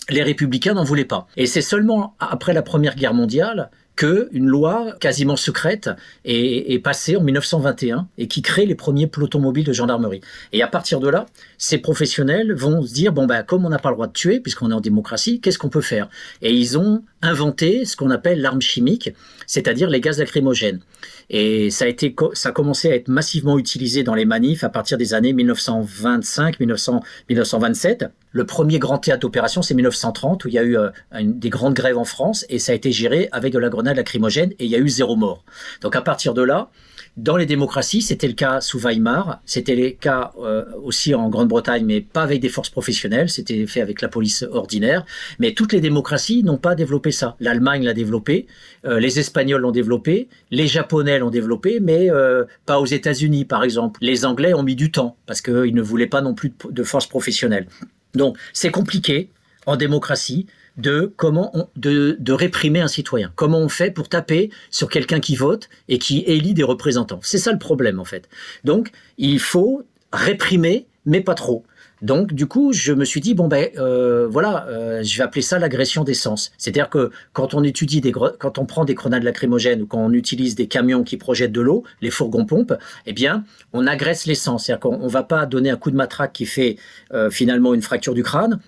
les 0.09 0.23
républicains 0.23 0.75
n'en 0.75 0.85
voulaient 0.85 1.05
pas. 1.05 1.27
Et 1.37 1.47
c'est 1.47 1.63
seulement 1.63 2.15
après 2.19 2.53
la 2.53 2.63
Première 2.63 2.95
Guerre 2.95 3.15
mondiale 3.15 3.71
que 3.99 4.29
une 4.31 4.47
loi 4.47 4.95
quasiment 5.01 5.35
secrète 5.35 5.91
est, 6.25 6.73
est, 6.73 6.79
passée 6.79 7.17
en 7.17 7.21
1921 7.21 8.07
et 8.17 8.29
qui 8.29 8.43
crée 8.43 8.65
les 8.65 8.77
premiers 8.77 9.09
pelotons 9.09 9.41
mobiles 9.41 9.67
de 9.67 9.73
gendarmerie. 9.73 10.21
Et 10.53 10.63
à 10.63 10.69
partir 10.69 11.01
de 11.01 11.09
là, 11.09 11.27
ces 11.59 11.79
professionnels 11.79 12.55
vont 12.55 12.81
se 12.83 12.95
dire 12.95 13.13
bon 13.13 13.27
ben 13.27 13.43
comme 13.43 13.67
on 13.67 13.69
n'a 13.69 13.81
pas 13.81 13.89
le 13.89 13.97
droit 13.97 14.07
de 14.07 14.13
tuer 14.13 14.39
puisqu'on 14.39 14.71
est 14.71 14.75
en 14.75 14.81
démocratie, 14.81 15.41
qu'est-ce 15.41 15.59
qu'on 15.59 15.69
peut 15.69 15.81
faire? 15.81 16.09
Et 16.43 16.55
ils 16.55 16.79
ont 16.79 17.03
inventé 17.23 17.85
ce 17.85 17.97
qu'on 17.97 18.11
appelle 18.11 18.41
l'arme 18.41 18.61
chimique, 18.61 19.11
c'est-à-dire 19.49 19.91
les 19.91 20.01
gaz 20.01 20.21
lacrymogènes. 20.21 20.79
Et 21.31 21.71
ça 21.71 21.85
a 21.85 21.89
été, 21.89 22.15
ça 22.33 22.49
a 22.49 22.53
commencé 22.53 22.91
à 22.91 22.95
être 22.95 23.09
massivement 23.09 23.59
utilisé 23.59 24.03
dans 24.03 24.15
les 24.15 24.25
manifs 24.25 24.65
à 24.65 24.71
partir 24.71 24.97
des 24.97 25.13
années 25.13 25.33
1925, 25.33 26.59
1927. 26.59 28.07
Le 28.33 28.47
premier 28.47 28.79
grand 28.79 28.99
théâtre 28.99 29.21
d'opération, 29.21 29.61
c'est 29.61 29.75
1930, 29.75 30.45
où 30.45 30.49
il 30.49 30.55
y 30.55 30.59
a 30.59 30.63
eu 30.63 30.79
euh, 30.79 30.91
des 31.23 31.51
grandes 31.51 31.75
grèves 31.75 31.99
en 31.99 32.05
France, 32.05 32.47
et 32.49 32.59
ça 32.59 32.73
a 32.73 32.75
été 32.75 32.93
géré 32.93 33.29
avec 33.33 33.53
de 33.53 33.59
la 33.59 33.69
grenade 33.69 33.97
lacrymogène, 33.97 34.53
et 34.59 34.65
il 34.65 34.71
y 34.71 34.77
a 34.77 34.79
eu 34.79 34.89
zéro 34.89 35.17
mort. 35.17 35.45
Donc 35.83 35.97
à 35.97 36.03
partir 36.03 36.33
de 36.35 36.43
là, 36.43 36.71
dans 37.19 37.37
les 37.37 37.47
démocraties, 37.47 38.01
c'était 38.01 38.29
le 38.29 38.35
cas 38.35 38.61
sous 38.61 38.79
Weimar, 38.79 39.41
c'était 39.45 39.75
le 39.75 39.91
cas 39.91 40.31
euh, 40.41 40.65
aussi 40.85 41.17
en 41.17 41.29
Grande-Bretagne, 41.29 41.85
mais 41.85 42.01
pas 42.01 42.23
avec 42.23 42.41
des 42.41 42.49
forces 42.49 42.71
professionnelles, 42.71 43.29
c'était 43.29 43.67
fait 43.67 43.81
avec 43.81 44.01
la 44.03 44.09
police 44.09 44.45
ordinaire. 44.53 45.05
Mais 45.41 45.53
toutes 45.53 45.73
les 45.73 45.81
démocraties 45.81 46.45
n'ont 46.45 46.59
pas 46.59 46.77
développé 46.77 47.11
ça. 47.11 47.35
L'Allemagne 47.41 47.85
l'a 47.85 47.93
développé, 47.93 48.47
euh, 48.85 49.01
les 49.01 49.19
Espagnols 49.19 49.61
l'ont 49.61 49.73
développé, 49.73 50.29
les 50.53 50.69
Japonais 50.69 51.19
l'ont 51.19 51.31
développé, 51.31 51.81
mais 51.81 52.09
euh, 52.09 52.45
pas 52.67 52.79
aux 52.79 52.87
États-Unis, 52.87 53.45
par 53.45 53.65
exemple. 53.65 53.99
Les 54.01 54.25
Anglais 54.25 54.55
ont 54.55 54.63
mis 54.63 54.77
du 54.77 54.93
temps 54.93 55.17
parce 55.27 55.41
qu'ils 55.41 55.75
ne 55.75 55.83
voulaient 55.83 56.07
pas 56.07 56.21
non 56.21 56.35
plus 56.35 56.51
de, 56.51 56.71
de 56.71 56.83
forces 56.85 57.09
professionnelles. 57.09 57.67
Donc 58.15 58.39
c'est 58.53 58.71
compliqué 58.71 59.31
en 59.67 59.75
démocratie 59.77 60.47
de 60.79 61.13
comment 61.17 61.53
de, 61.77 62.17
réprimer 62.33 62.81
un 62.81 62.89
citoyen. 62.89 63.33
Comment 63.35 63.59
on 63.59 63.69
fait 63.69 63.91
pour 63.91 64.09
taper 64.09 64.51
sur 64.71 64.89
quelqu'un 64.89 65.21
qui 65.21 65.37
vote 65.37 65.69
et 65.89 65.99
qui 65.99 66.21
élit 66.27 66.55
des 66.55 66.63
représentants. 66.63 67.21
C'est 67.23 67.39
ça 67.39 67.53
le 67.53 67.59
problème 67.59 67.99
en 67.99 68.05
fait. 68.05 68.29
Donc 68.65 68.91
il 69.19 69.41
faut 69.41 69.83
réprimer, 70.13 70.87
mais 71.05 71.21
pas 71.21 71.35
trop. 71.35 71.65
Donc 72.01 72.33
du 72.33 72.47
coup, 72.47 72.73
je 72.73 72.93
me 72.93 73.05
suis 73.05 73.21
dit 73.21 73.35
bon 73.35 73.49
ben 73.49 73.69
euh, 73.77 74.29
voilà, 74.29 74.67
euh, 74.69 75.03
je 75.03 75.19
vais 75.19 75.25
appeler 75.25 75.43
ça 75.43 75.59
l'agression 75.59 76.05
d'essence. 76.05 76.53
C'est-à-dire 76.57 76.89
que 76.91 77.11
quand 77.33 77.55
on 77.55 77.65
étudie 77.65 78.01
des 78.01 78.13
quand 78.13 78.59
on 78.59 78.67
prend 78.67 78.85
des 78.85 78.95
grenades 78.95 79.25
lacrymogènes 79.25 79.83
ou 79.83 79.87
quand 79.87 79.99
on 79.99 80.13
utilise 80.13 80.55
des 80.55 80.69
camions 80.69 81.03
qui 81.03 81.17
projettent 81.17 81.53
de 81.53 81.61
l'eau, 81.61 81.83
les 82.01 82.11
fourgons 82.11 82.47
pompes, 82.47 82.75
eh 83.07 83.13
bien 83.13 83.45
on 83.73 83.87
agresse 83.87 84.27
l'essence. 84.27 84.67
C'est-à-dire 84.67 84.81
qu'on 84.81 85.09
va 85.09 85.25
pas 85.25 85.45
donner 85.47 85.71
un 85.71 85.77
coup 85.77 85.91
de 85.91 85.97
matraque 85.97 86.33
qui 86.33 86.47
fait 86.47 86.77
euh, 87.13 87.31
finalement 87.31 87.75
une 87.75 87.83
fracture 87.83 88.15
du 88.15 88.23
crâne. 88.23 88.61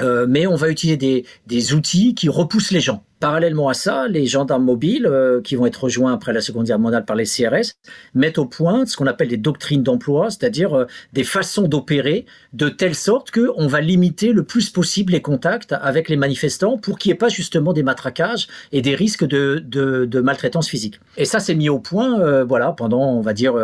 Euh, 0.00 0.26
mais 0.28 0.46
on 0.46 0.56
va 0.56 0.68
utiliser 0.68 1.24
des, 1.46 1.74
outils 1.74 2.14
qui 2.14 2.28
repoussent 2.28 2.70
les 2.70 2.80
gens. 2.80 3.04
Parallèlement 3.20 3.68
à 3.68 3.74
ça, 3.74 4.06
les 4.06 4.26
gendarmes 4.26 4.64
mobiles, 4.64 5.06
euh, 5.06 5.40
qui 5.42 5.56
vont 5.56 5.66
être 5.66 5.84
rejoints 5.84 6.12
après 6.12 6.32
la 6.32 6.40
Seconde 6.40 6.66
Guerre 6.66 6.78
mondiale 6.78 7.04
par 7.04 7.16
les 7.16 7.24
CRS, 7.24 7.74
mettent 8.14 8.38
au 8.38 8.46
point 8.46 8.86
ce 8.86 8.96
qu'on 8.96 9.08
appelle 9.08 9.28
des 9.28 9.36
doctrines 9.36 9.82
d'emploi, 9.82 10.30
c'est-à-dire 10.30 10.72
euh, 10.74 10.84
des 11.12 11.24
façons 11.24 11.66
d'opérer 11.66 12.26
de 12.52 12.68
telle 12.68 12.94
sorte 12.94 13.32
qu'on 13.32 13.66
va 13.66 13.80
limiter 13.80 14.32
le 14.32 14.44
plus 14.44 14.70
possible 14.70 15.12
les 15.12 15.22
contacts 15.22 15.72
avec 15.72 16.08
les 16.08 16.16
manifestants 16.16 16.78
pour 16.78 16.98
qu'il 16.98 17.10
n'y 17.10 17.14
ait 17.14 17.18
pas 17.18 17.28
justement 17.28 17.72
des 17.72 17.82
matraquages 17.82 18.46
et 18.70 18.82
des 18.82 18.94
risques 18.94 19.26
de, 19.26 19.62
de, 19.66 20.04
de 20.04 20.20
maltraitance 20.20 20.68
physique. 20.68 21.00
Et 21.16 21.24
ça, 21.24 21.40
c'est 21.40 21.56
mis 21.56 21.68
au 21.68 21.80
point 21.80 22.44
voilà, 22.44 22.72
pendant, 22.72 23.12
on 23.12 23.20
va 23.20 23.32
dire, 23.32 23.54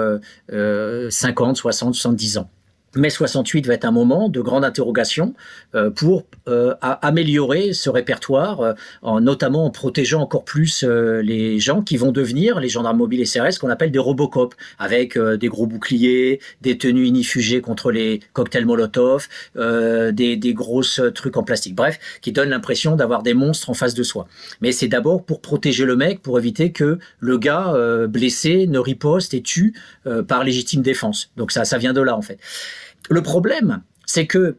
50, 0.51 1.57
60, 1.57 1.95
70 1.95 2.39
ans 2.39 2.51
mai 2.97 3.11
68 3.11 3.66
va 3.66 3.74
être 3.74 3.84
un 3.84 3.90
moment 3.90 4.28
de 4.28 4.40
grande 4.40 4.64
interrogation 4.64 5.34
euh, 5.74 5.90
pour 5.90 6.24
euh, 6.49 6.74
améliorer 6.80 7.72
ce 7.72 7.90
répertoire, 7.90 8.61
euh, 8.61 8.72
en, 9.03 9.20
notamment 9.20 9.64
en 9.66 9.70
protégeant 9.70 10.20
encore 10.22 10.45
plus 10.45 10.84
les 10.84 11.59
gens 11.59 11.82
qui 11.82 11.97
vont 11.97 12.12
devenir 12.12 12.61
les 12.61 12.68
gendarmes 12.68 12.99
mobiles 12.99 13.20
et 13.20 13.24
CRS 13.24 13.59
qu'on 13.61 13.70
appelle 13.70 13.90
des 13.90 13.99
Robocop, 13.99 14.55
avec 14.78 15.18
des 15.18 15.49
gros 15.49 15.66
boucliers, 15.66 16.40
des 16.61 16.78
tenues 16.78 17.07
inifugées 17.07 17.61
contre 17.61 17.90
les 17.90 18.20
cocktails 18.32 18.66
Molotov, 18.66 19.28
des, 19.57 20.36
des 20.36 20.55
grosses 20.55 21.01
trucs 21.14 21.36
en 21.36 21.42
plastique. 21.42 21.74
Bref, 21.74 21.99
qui 22.20 22.32
donnent 22.32 22.51
l'impression 22.51 22.97
d'avoir 22.97 23.22
des 23.22 23.34
monstres 23.34 23.70
en 23.70 23.74
face 23.74 23.95
de 23.95 24.03
soi. 24.03 24.26
Mais 24.61 24.72
c'est 24.72 24.88
d'abord 24.88 25.24
pour 25.24 25.40
protéger 25.40 25.84
le 25.84 25.97
mec, 25.97 26.22
pour 26.22 26.38
éviter 26.38 26.72
que 26.72 26.99
le 27.18 27.38
gars 27.38 27.74
blessé 28.09 28.66
ne 28.66 28.78
riposte 28.78 29.34
et 29.34 29.42
tue 29.42 29.74
par 30.28 30.45
légitime 30.45 30.82
défense. 30.82 31.30
Donc 31.36 31.53
ça, 31.53 31.64
ça 31.64 31.78
vient 31.78 31.92
de 31.92 32.01
là 32.01 32.16
en 32.16 32.22
fait. 32.22 32.38
Le 33.11 33.22
problème, 33.22 33.82
c'est 34.07 34.26
que 34.26 34.57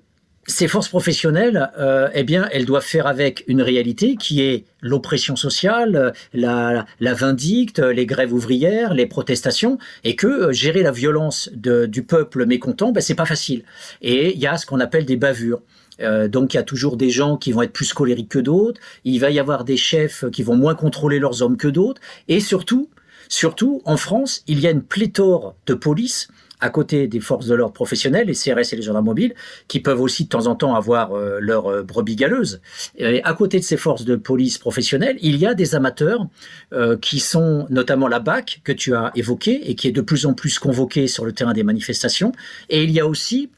ces 0.47 0.67
forces 0.67 0.89
professionnelles, 0.89 1.71
euh, 1.79 2.09
eh 2.13 2.23
bien, 2.23 2.47
elles 2.51 2.65
doivent 2.65 2.85
faire 2.85 3.07
avec 3.07 3.43
une 3.47 3.61
réalité 3.61 4.15
qui 4.15 4.41
est 4.41 4.65
l'oppression 4.79 5.35
sociale, 5.35 6.13
la, 6.33 6.85
vindicte, 6.99 7.79
les 7.79 8.05
grèves 8.05 8.31
ouvrières, 8.31 8.93
les 8.93 9.07
protestations, 9.07 9.79
et 10.03 10.15
que 10.15 10.27
euh, 10.27 10.51
gérer 10.51 10.83
la 10.83 10.91
violence 10.91 11.49
du 11.53 12.03
peuple 12.03 12.45
mécontent, 12.45 12.91
ben, 12.91 13.01
c'est 13.01 13.15
pas 13.15 13.25
facile. 13.25 13.63
Et 14.01 14.33
il 14.33 14.39
y 14.39 14.47
a 14.47 14.57
ce 14.57 14.65
qu'on 14.65 14.79
appelle 14.79 15.05
des 15.05 15.17
bavures. 15.17 15.61
Euh, 16.01 16.27
donc 16.27 16.53
il 16.53 16.57
y 16.57 16.59
a 16.59 16.63
toujours 16.63 16.97
des 16.97 17.09
gens 17.09 17.37
qui 17.37 17.51
vont 17.51 17.61
être 17.61 17.73
plus 17.73 17.93
colériques 17.93 18.29
que 18.29 18.39
d'autres. 18.39 18.79
Il 19.03 19.19
va 19.19 19.31
y 19.31 19.39
avoir 19.39 19.63
des 19.63 19.77
chefs 19.77 20.25
qui 20.31 20.43
vont 20.43 20.55
moins 20.55 20.75
contrôler 20.75 21.19
leurs 21.19 21.41
hommes 21.41 21.57
que 21.57 21.67
d'autres. 21.67 22.01
Et 22.27 22.39
surtout, 22.39 22.89
surtout 23.29 23.81
en 23.85 23.97
France, 23.97 24.43
il 24.47 24.59
y 24.59 24.67
a 24.67 24.71
une 24.71 24.83
pléthore 24.83 25.55
de 25.65 25.73
police 25.73 26.27
à 26.59 26.69
côté 26.69 27.07
des 27.07 27.19
forces 27.19 27.47
de 27.47 27.55
l'ordre 27.55 27.73
professionnelles, 27.73 28.27
les 28.27 28.33
CRS 28.33 28.73
et 28.73 28.75
les 28.75 28.81
gendarmes 28.81 29.05
mobiles, 29.05 29.33
qui 29.67 29.79
peuvent 29.79 30.01
aussi 30.01 30.25
de 30.25 30.29
temps 30.29 30.47
en 30.47 30.55
temps 30.55 30.75
avoir 30.75 31.13
euh, 31.13 31.39
leur 31.39 31.67
euh, 31.67 31.83
brebis 31.83 32.15
galeuse. 32.15 32.61
Et 32.97 33.23
à 33.23 33.33
côté 33.33 33.59
de 33.59 33.63
ces 33.63 33.77
forces 33.77 34.05
de 34.05 34.15
police 34.15 34.57
professionnelles, 34.57 35.17
il 35.21 35.37
y 35.37 35.45
a 35.45 35.53
des 35.53 35.75
amateurs 35.75 36.27
euh, 36.73 36.97
qui 36.97 37.19
sont 37.19 37.67
notamment 37.69 38.07
la 38.07 38.19
BAC 38.19 38.61
que 38.63 38.71
tu 38.71 38.95
as 38.95 39.11
évoqué 39.15 39.69
et 39.69 39.75
qui 39.75 39.87
est 39.87 39.91
de 39.91 40.01
plus 40.01 40.25
en 40.25 40.33
plus 40.33 40.59
convoquée 40.59 41.07
sur 41.07 41.25
le 41.25 41.33
terrain 41.33 41.53
des 41.53 41.63
manifestations. 41.63 42.31
Et 42.69 42.83
il 42.83 42.91
y 42.91 42.99
a 42.99 43.07
aussi 43.07 43.49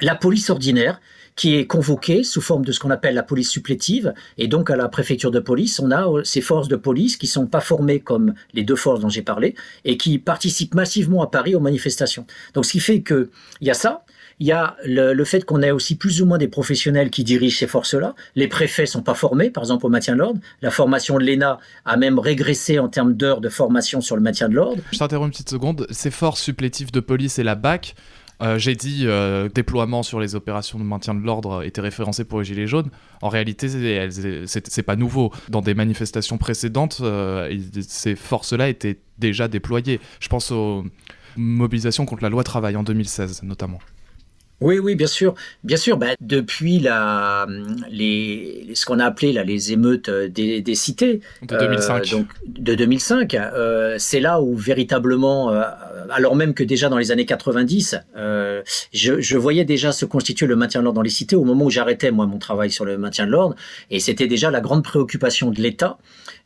la 0.00 0.14
police 0.14 0.50
ordinaire 0.50 1.00
qui 1.38 1.54
est 1.54 1.68
convoqué 1.68 2.24
sous 2.24 2.40
forme 2.40 2.64
de 2.64 2.72
ce 2.72 2.80
qu'on 2.80 2.90
appelle 2.90 3.14
la 3.14 3.22
police 3.22 3.48
supplétive. 3.48 4.12
Et 4.38 4.48
donc, 4.48 4.70
à 4.70 4.76
la 4.76 4.88
préfecture 4.88 5.30
de 5.30 5.38
police, 5.38 5.78
on 5.78 5.92
a 5.92 6.08
euh, 6.08 6.24
ces 6.24 6.40
forces 6.40 6.66
de 6.66 6.74
police 6.74 7.16
qui 7.16 7.28
sont 7.28 7.46
pas 7.46 7.60
formées 7.60 8.00
comme 8.00 8.34
les 8.54 8.64
deux 8.64 8.74
forces 8.74 8.98
dont 8.98 9.08
j'ai 9.08 9.22
parlé 9.22 9.54
et 9.84 9.96
qui 9.96 10.18
participent 10.18 10.74
massivement 10.74 11.22
à 11.22 11.28
Paris 11.28 11.54
aux 11.54 11.60
manifestations. 11.60 12.26
Donc, 12.54 12.66
ce 12.66 12.72
qui 12.72 12.80
fait 12.80 13.02
que 13.02 13.30
il 13.60 13.68
y 13.68 13.70
a 13.70 13.74
ça. 13.74 14.04
Il 14.40 14.46
y 14.46 14.52
a 14.52 14.76
le, 14.84 15.14
le 15.14 15.24
fait 15.24 15.44
qu'on 15.44 15.62
ait 15.62 15.72
aussi 15.72 15.96
plus 15.96 16.22
ou 16.22 16.26
moins 16.26 16.38
des 16.38 16.46
professionnels 16.46 17.10
qui 17.10 17.24
dirigent 17.24 17.58
ces 17.58 17.66
forces-là. 17.66 18.14
Les 18.36 18.46
préfets 18.46 18.86
sont 18.86 19.02
pas 19.02 19.14
formés, 19.14 19.50
par 19.50 19.64
exemple, 19.64 19.84
au 19.86 19.88
maintien 19.88 20.14
de 20.14 20.20
l'ordre. 20.20 20.40
La 20.62 20.70
formation 20.70 21.18
de 21.18 21.24
l'ENA 21.24 21.58
a 21.84 21.96
même 21.96 22.20
régressé 22.20 22.78
en 22.78 22.88
termes 22.88 23.14
d'heures 23.14 23.40
de 23.40 23.48
formation 23.48 24.00
sur 24.00 24.14
le 24.14 24.22
maintien 24.22 24.48
de 24.48 24.54
l'ordre. 24.54 24.80
Je 24.92 24.98
t'interromps 24.98 25.26
une 25.26 25.32
petite 25.32 25.50
seconde. 25.50 25.86
Ces 25.90 26.12
forces 26.12 26.40
supplétives 26.40 26.92
de 26.92 27.00
police 27.00 27.40
et 27.40 27.42
la 27.42 27.56
BAC, 27.56 27.96
euh, 28.42 28.58
J'ai 28.58 28.74
dit 28.74 29.02
euh, 29.04 29.48
déploiement 29.48 30.02
sur 30.02 30.20
les 30.20 30.34
opérations 30.34 30.78
de 30.78 30.84
maintien 30.84 31.14
de 31.14 31.24
l'ordre 31.24 31.62
était 31.62 31.80
référencé 31.80 32.24
pour 32.24 32.40
les 32.40 32.44
Gilets 32.44 32.66
jaunes. 32.66 32.90
En 33.22 33.28
réalité, 33.28 33.68
c'est 33.68 34.82
pas 34.82 34.96
nouveau. 34.96 35.32
Dans 35.48 35.60
des 35.60 35.74
manifestations 35.74 36.38
précédentes, 36.38 36.98
euh, 37.02 37.56
ces 37.86 38.14
forces-là 38.14 38.68
étaient 38.68 38.98
déjà 39.18 39.48
déployées. 39.48 40.00
Je 40.20 40.28
pense 40.28 40.50
aux 40.50 40.84
mobilisations 41.36 42.06
contre 42.06 42.22
la 42.22 42.28
loi 42.28 42.44
travail 42.44 42.76
en 42.76 42.82
2016 42.82 43.42
notamment. 43.42 43.78
Oui, 44.60 44.80
oui, 44.80 44.96
bien 44.96 45.06
sûr, 45.06 45.34
bien 45.62 45.76
sûr. 45.76 45.98
Bah, 45.98 46.08
depuis 46.20 46.80
la, 46.80 47.46
les, 47.90 48.66
ce 48.74 48.86
qu'on 48.86 48.98
a 48.98 49.04
appelé 49.04 49.32
là, 49.32 49.44
les 49.44 49.72
émeutes 49.72 50.10
des, 50.10 50.60
des 50.60 50.74
cités 50.74 51.20
de 51.42 51.56
2005, 51.56 52.02
euh, 52.06 52.16
donc 52.16 52.26
de 52.46 52.74
2005, 52.74 53.34
euh, 53.34 53.94
c'est 53.98 54.18
là 54.18 54.40
où 54.40 54.56
véritablement, 54.56 55.52
euh, 55.52 55.62
alors 56.10 56.34
même 56.34 56.54
que 56.54 56.64
déjà 56.64 56.88
dans 56.88 56.98
les 56.98 57.12
années 57.12 57.26
90, 57.26 57.98
euh, 58.16 58.62
je, 58.92 59.20
je, 59.20 59.38
voyais 59.38 59.64
déjà 59.64 59.92
se 59.92 60.04
constituer 60.04 60.46
le 60.46 60.56
maintien 60.56 60.80
de 60.80 60.84
l'ordre 60.84 60.96
dans 60.96 61.02
les 61.02 61.10
cités 61.10 61.36
au 61.36 61.44
moment 61.44 61.66
où 61.66 61.70
j'arrêtais 61.70 62.10
moi 62.10 62.26
mon 62.26 62.38
travail 62.38 62.72
sur 62.72 62.84
le 62.84 62.98
maintien 62.98 63.26
de 63.26 63.30
l'ordre, 63.30 63.54
et 63.90 64.00
c'était 64.00 64.26
déjà 64.26 64.50
la 64.50 64.60
grande 64.60 64.82
préoccupation 64.82 65.50
de 65.52 65.60
l'État 65.60 65.98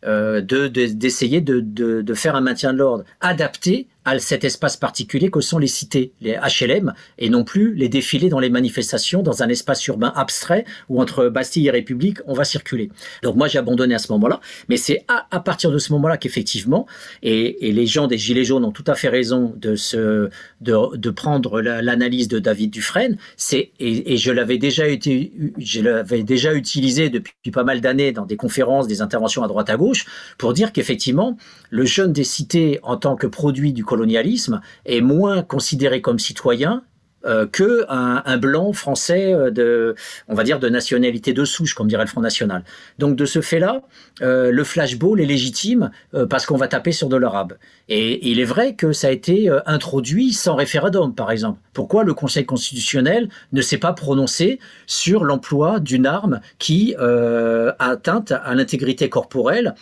de 0.05 0.67
d'essayer 0.67 1.41
de, 1.41 1.61
de, 1.61 2.03
de, 2.03 2.15
faire 2.15 2.35
un 2.35 2.41
maintien 2.41 2.73
de 2.73 2.79
l'ordre 2.79 3.05
adapté 3.21 3.87
à 4.05 4.19
cet 4.19 4.45
espace 4.45 4.77
particulier 4.77 5.31
que 5.31 5.41
sont 5.41 5.59
les 5.59 5.67
cités, 5.67 6.13
les 6.21 6.37
HLM, 6.37 6.93
et 7.19 7.29
non 7.29 7.45
plus 7.45 7.75
les 7.75 7.89
défilés 7.89 8.29
dans 8.29 8.41
les 8.41 8.51
manifestations 8.51 9.23
dans 9.23 9.43
un 9.43 9.49
espace 9.49 9.87
urbain 9.87 10.13
abstrait 10.17 10.65
où 10.89 11.01
entre 11.01 11.29
Bastille 11.29 11.69
et 11.69 11.71
République, 11.71 12.19
on 12.27 12.35
va 12.35 12.45
circuler. 12.45 12.91
Donc 13.23 13.37
moi, 13.37 13.49
j'ai 13.49 13.59
abandonné 13.59 13.95
à 13.95 13.99
ce 13.99 14.11
moment-là, 14.13 14.41
mais 14.69 14.77
c'est 14.77 15.05
à, 15.09 15.41
partir 15.41 15.71
de 15.71 15.79
ce 15.79 15.93
moment-là 15.93 16.17
qu'effectivement, 16.17 16.87
et, 17.23 17.73
les 17.73 17.87
gens 17.87 18.07
des 18.07 18.19
Gilets 18.19 18.45
jaunes 18.45 18.65
ont 18.65 18.73
tout 18.73 18.85
à 18.87 18.95
fait 18.95 19.09
raison 19.09 19.55
de, 19.57 19.77
se, 19.77 20.29
de, 20.61 21.11
prendre 21.11 21.61
l'analyse 21.61 22.29
de 22.29 22.39
David 22.39 22.71
Dufresne, 22.71 23.17
et, 23.53 24.17
je 24.17 24.33
l'avais 24.33 24.59
déjà, 24.59 24.85
déjà 24.97 26.55
utilisé 26.55 27.11
depuis 27.11 27.51
pas 27.53 27.65
mal 27.65 27.81
d'années 27.81 28.13
dans 28.13 28.27
des 28.27 28.37
conférences, 28.37 28.87
des 28.87 29.01
interventions 29.01 29.43
à 29.43 29.49
droite 29.49 29.71
à 29.71 29.77
gauche, 29.77 30.07
pour 30.39 30.53
dire 30.53 30.73
qu'effectivement, 30.73 31.37
le 31.71 31.85
jeune 31.85 32.13
des 32.13 32.25
cités 32.25 32.81
en 32.83 32.97
tant 32.97 33.17
que 33.17 33.27
produit 33.27 33.73
du 33.73 33.85
colonialisme 33.93 34.63
est 34.87 35.03
moins 35.03 35.43
considéré 35.43 36.01
comme 36.01 36.19
citoyen 36.19 36.83
euh, 37.25 37.47
que 37.47 37.85
un, 37.89 38.37
blanc 38.39 38.73
français 38.73 39.33
euh, 39.33 39.51
de, 39.51 39.95
on 40.27 40.35
va 40.35 40.43
dire, 40.43 40.59
de 40.59 40.69
nationalité 40.69 41.33
de 41.33 41.45
souche, 41.45 41.75
comme 41.75 41.87
dirait 41.87 42.03
le 42.03 42.09
Front 42.09 42.23
National. 42.23 42.65
Donc 42.99 43.15
de 43.15 43.27
ce 43.27 43.41
fait-là, 43.41 43.83
euh, 44.23 44.51
le 44.51 44.65
flashball 44.65 45.21
est 45.21 45.27
légitime 45.27 45.91
parce 46.31 46.47
qu'on 46.47 46.57
va 46.57 46.69
taper 46.69 46.91
sur 46.91 47.09
de 47.09 47.17
l'arabe. 47.17 47.53
Et, 47.89 48.31
il 48.31 48.41
est 48.41 48.45
vrai 48.45 48.75
que 48.75 48.93
ça 48.93 49.09
a 49.09 49.11
été 49.11 49.51
introduit 49.67 50.33
sans 50.33 50.55
référendum, 50.57 51.15
par 51.15 51.31
exemple. 51.31 51.61
Pourquoi 51.75 52.03
le 52.03 52.15
Conseil 52.15 52.47
constitutionnel 52.47 53.29
ne 53.53 53.61
s'est 53.61 53.79
pas 53.79 53.93
prononcé 53.93 54.59
sur 54.87 55.25
l'emploi 55.25 55.81
d'une 55.81 56.07
arme 56.07 56.41
qui 56.59 56.95
a 56.97 57.75
atteinte 57.79 58.33
à 58.33 58.55
l'intégrité 58.55 59.09
corporelle? 59.09 59.75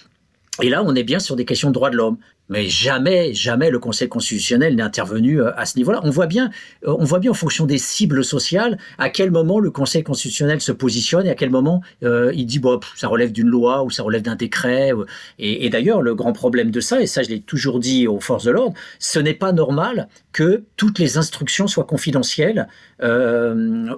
Et 0.62 0.68
là, 0.68 0.82
on 0.84 0.94
est 0.94 1.04
bien 1.04 1.20
sur 1.20 1.36
des 1.36 1.44
questions 1.44 1.68
de 1.68 1.74
droits 1.74 1.90
de 1.90 1.96
l'homme. 1.96 2.18
Mais 2.50 2.68
jamais, 2.68 3.32
jamais 3.32 3.70
le 3.70 3.78
Conseil 3.78 4.08
constitutionnel 4.08 4.74
n'est 4.74 4.82
intervenu 4.82 5.40
euh, 5.40 5.56
à 5.56 5.66
ce 5.66 5.78
niveau-là. 5.78 6.00
On 6.02 6.10
voit 6.10 6.26
bien, 6.26 6.50
euh, 6.84 6.96
on 6.98 7.04
voit 7.04 7.20
bien 7.20 7.30
en 7.30 7.34
fonction 7.34 7.64
des 7.64 7.78
cibles 7.78 8.24
sociales 8.24 8.76
à 8.98 9.08
quel 9.08 9.30
moment 9.30 9.60
le 9.60 9.70
Conseil 9.70 10.02
constitutionnel 10.02 10.60
se 10.60 10.72
positionne 10.72 11.26
et 11.26 11.30
à 11.30 11.36
quel 11.36 11.50
moment 11.50 11.80
euh, 12.02 12.32
il 12.34 12.46
dit 12.46 12.58
bon, 12.58 12.80
ça 12.96 13.06
relève 13.06 13.30
d'une 13.30 13.46
loi 13.46 13.84
ou 13.84 13.90
ça 13.90 14.02
relève 14.02 14.22
d'un 14.22 14.34
décret. 14.34 14.90
Et, 15.38 15.70
d'ailleurs, 15.70 16.02
le 16.02 16.16
grand 16.16 16.32
problème 16.32 16.72
de 16.72 16.80
ça, 16.80 17.00
et 17.00 17.06
ça 17.06 17.22
je 17.22 17.28
l'ai 17.28 17.40
toujours 17.40 17.78
dit 17.78 18.08
aux 18.08 18.18
forces 18.18 18.44
de 18.44 18.50
l'ordre, 18.50 18.74
ce 18.98 19.20
n'est 19.20 19.34
pas 19.34 19.52
normal 19.52 20.08
que 20.32 20.64
toutes 20.76 20.98
les 20.98 21.18
instructions 21.18 21.68
soient 21.68 21.84
confidentielles 21.84 22.66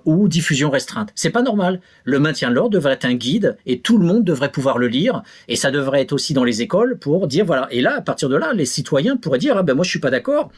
ou 0.05 0.29
diffusion 0.29 0.71
restreinte. 0.71 1.11
C'est 1.15 1.31
pas 1.31 1.43
normal. 1.43 1.81
Le 2.05 2.19
maintien 2.19 2.51
de 2.51 2.55
l'ordre 2.55 2.71
devrait 2.71 2.93
être 2.93 3.07
un 3.07 3.15
guide 3.15 3.57
et 3.65 3.81
tout 3.81 3.97
le 3.97 4.05
monde 4.05 4.25
devrait 4.25 4.51
pouvoir 4.51 4.77
le 4.77 4.89
lire 4.89 5.23
et 5.49 5.57
ça 5.57 5.71
devrait 5.71 6.03
être 6.03 6.13
aussi 6.13 6.35
dans 6.35 6.45
les 6.45 6.61
écoles 6.61 6.99
pour 6.99 7.27
dire 7.27 7.45
voilà. 7.45 7.67
Et 7.71 7.81
là, 7.81 7.97
à 7.97 8.01
partir 8.01 8.29
de 8.29 8.37
là, 8.37 8.42
les 8.55 8.67
citoyens 8.67 9.17
pourraient 9.17 9.39
dire 9.39 9.57
ah 9.57 9.63
ben 9.63 9.75
moi 9.75 9.85
je 9.85 9.91
suis 9.91 10.01
pas 10.01 10.11
d'accord 10.11 10.51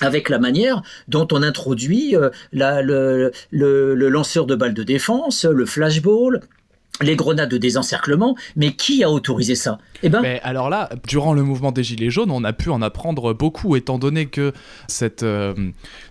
avec 0.00 0.28
la 0.28 0.38
manière 0.38 0.82
dont 1.08 1.28
on 1.32 1.42
introduit 1.42 2.16
euh, 2.16 2.30
le, 2.52 4.08
lanceur 4.08 4.46
de 4.46 4.54
balles 4.54 4.74
de 4.74 4.82
défense, 4.82 5.44
le 5.44 5.66
flashball, 5.66 6.40
les 7.02 7.16
grenades 7.16 7.50
de 7.50 7.56
désencerclement, 7.56 8.36
mais 8.56 8.72
qui 8.72 9.02
a 9.02 9.10
autorisé 9.10 9.54
ça? 9.54 9.78
Eh 10.02 10.08
ben, 10.08 10.20
mais 10.20 10.40
alors 10.42 10.68
là, 10.68 10.90
durant 11.08 11.32
le 11.32 11.42
mouvement 11.42 11.72
des 11.72 11.82
Gilets 11.82 12.10
jaunes, 12.10 12.30
on 12.30 12.44
a 12.44 12.52
pu 12.52 12.70
en 12.70 12.82
apprendre 12.82 13.32
beaucoup, 13.32 13.76
étant 13.76 13.98
donné 13.98 14.26
que 14.26 14.52
cette, 14.86 15.22
euh, 15.22 15.54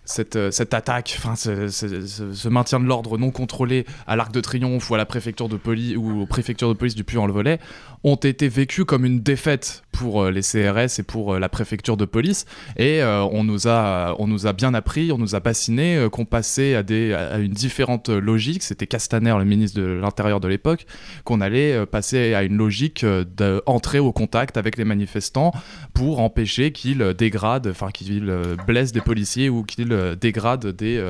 cette, 0.09 0.35
euh, 0.35 0.51
cette 0.51 0.73
attaque, 0.73 1.15
enfin, 1.17 1.35
ce, 1.35 2.47
maintien 2.49 2.79
de 2.79 2.85
l'ordre 2.85 3.17
non 3.17 3.31
contrôlé 3.31 3.85
à 4.07 4.15
l'Arc 4.15 4.31
de 4.31 4.41
Triomphe 4.41 4.89
ou 4.89 4.95
à 4.95 4.97
la 4.97 5.05
préfecture 5.05 5.49
de 5.49 5.57
police 5.57 5.95
ou 5.97 6.21
aux 6.21 6.25
préfectures 6.25 6.69
de 6.69 6.73
police 6.73 6.95
du 6.95 7.03
Puy-en-le-Velay 7.03 7.59
ont 8.03 8.15
été 8.15 8.47
vécus 8.47 8.85
comme 8.85 9.05
une 9.05 9.19
défaite 9.19 9.83
pour 9.91 10.23
euh, 10.23 10.31
les 10.31 10.41
CRS 10.41 10.99
et 10.99 11.03
pour 11.03 11.37
la 11.37 11.49
préfecture 11.49 11.97
de 11.97 12.05
police. 12.05 12.45
Et 12.77 13.01
on, 13.03 13.43
nous 13.43 13.67
a, 13.67 14.15
on 14.19 14.27
nous 14.27 14.47
a 14.47 14.53
bien 14.53 14.73
appris, 14.73 15.11
on 15.11 15.17
nous 15.17 15.35
a 15.35 15.39
bassiné 15.39 16.07
qu'on 16.11 16.25
passait 16.25 16.75
à, 16.75 16.83
des, 16.83 17.13
à 17.13 17.37
une 17.37 17.51
différente 17.51 18.09
logique. 18.09 18.63
C'était 18.63 18.87
Castaner, 18.87 19.35
le 19.37 19.45
ministre 19.45 19.79
de 19.79 19.85
l'Intérieur 19.85 20.39
de 20.39 20.47
l'époque 20.47 20.85
qu'on 21.23 21.41
allait 21.41 21.73
euh, 21.73 21.85
passer 21.85 22.33
à 22.33 22.43
une 22.43 22.57
logique 22.57 23.03
euh, 23.03 23.23
d'entrer 23.23 23.99
au 23.99 24.11
contact 24.11 24.57
avec 24.57 24.77
les 24.77 24.85
manifestants 24.85 25.51
pour 25.93 26.19
empêcher 26.19 26.71
qu'ils 26.71 27.13
dégradent, 27.17 27.67
enfin 27.67 27.89
qu'ils 27.91 28.29
euh, 28.29 28.55
blessent 28.67 28.91
des 28.91 29.01
policiers 29.01 29.49
ou 29.49 29.63
qu'ils 29.63 29.93
dégradent 30.19 30.67
des, 30.67 31.01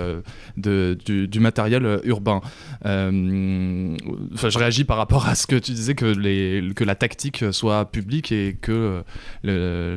du, 0.58 1.40
matériel 1.40 2.00
urbain. 2.04 2.42
Enfin, 2.84 4.50
je 4.50 4.58
réagis 4.58 4.84
par 4.84 4.98
rapport 4.98 5.28
à 5.28 5.36
ce 5.36 5.48
que 5.48 5.56
tu 5.56 5.72
disais 5.72 5.96
que, 5.96 6.06
les, 6.06 6.74
que 6.74 6.84
la 6.84 6.96
tactique 6.96 7.46
soit 7.52 7.86
publique 7.92 8.32
et 8.32 8.58
que, 8.60 9.04
le, 9.44 9.96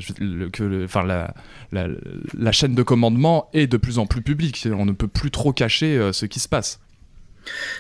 que 0.53 0.87
la, 1.07 1.35
la, 1.73 1.89
la, 2.39 2.53
chaîne 2.53 2.75
de 2.75 2.83
commandement 2.83 3.49
est 3.53 3.67
de 3.67 3.77
plus 3.77 3.99
en 3.99 4.07
plus 4.07 4.23
publique. 4.23 4.67
On 4.73 4.85
ne 4.85 4.93
peut 4.93 5.09
plus 5.09 5.31
trop 5.31 5.53
cacher 5.53 6.11
ce 6.13 6.27
qui 6.27 6.41
se 6.41 6.49
passe. 6.49 6.82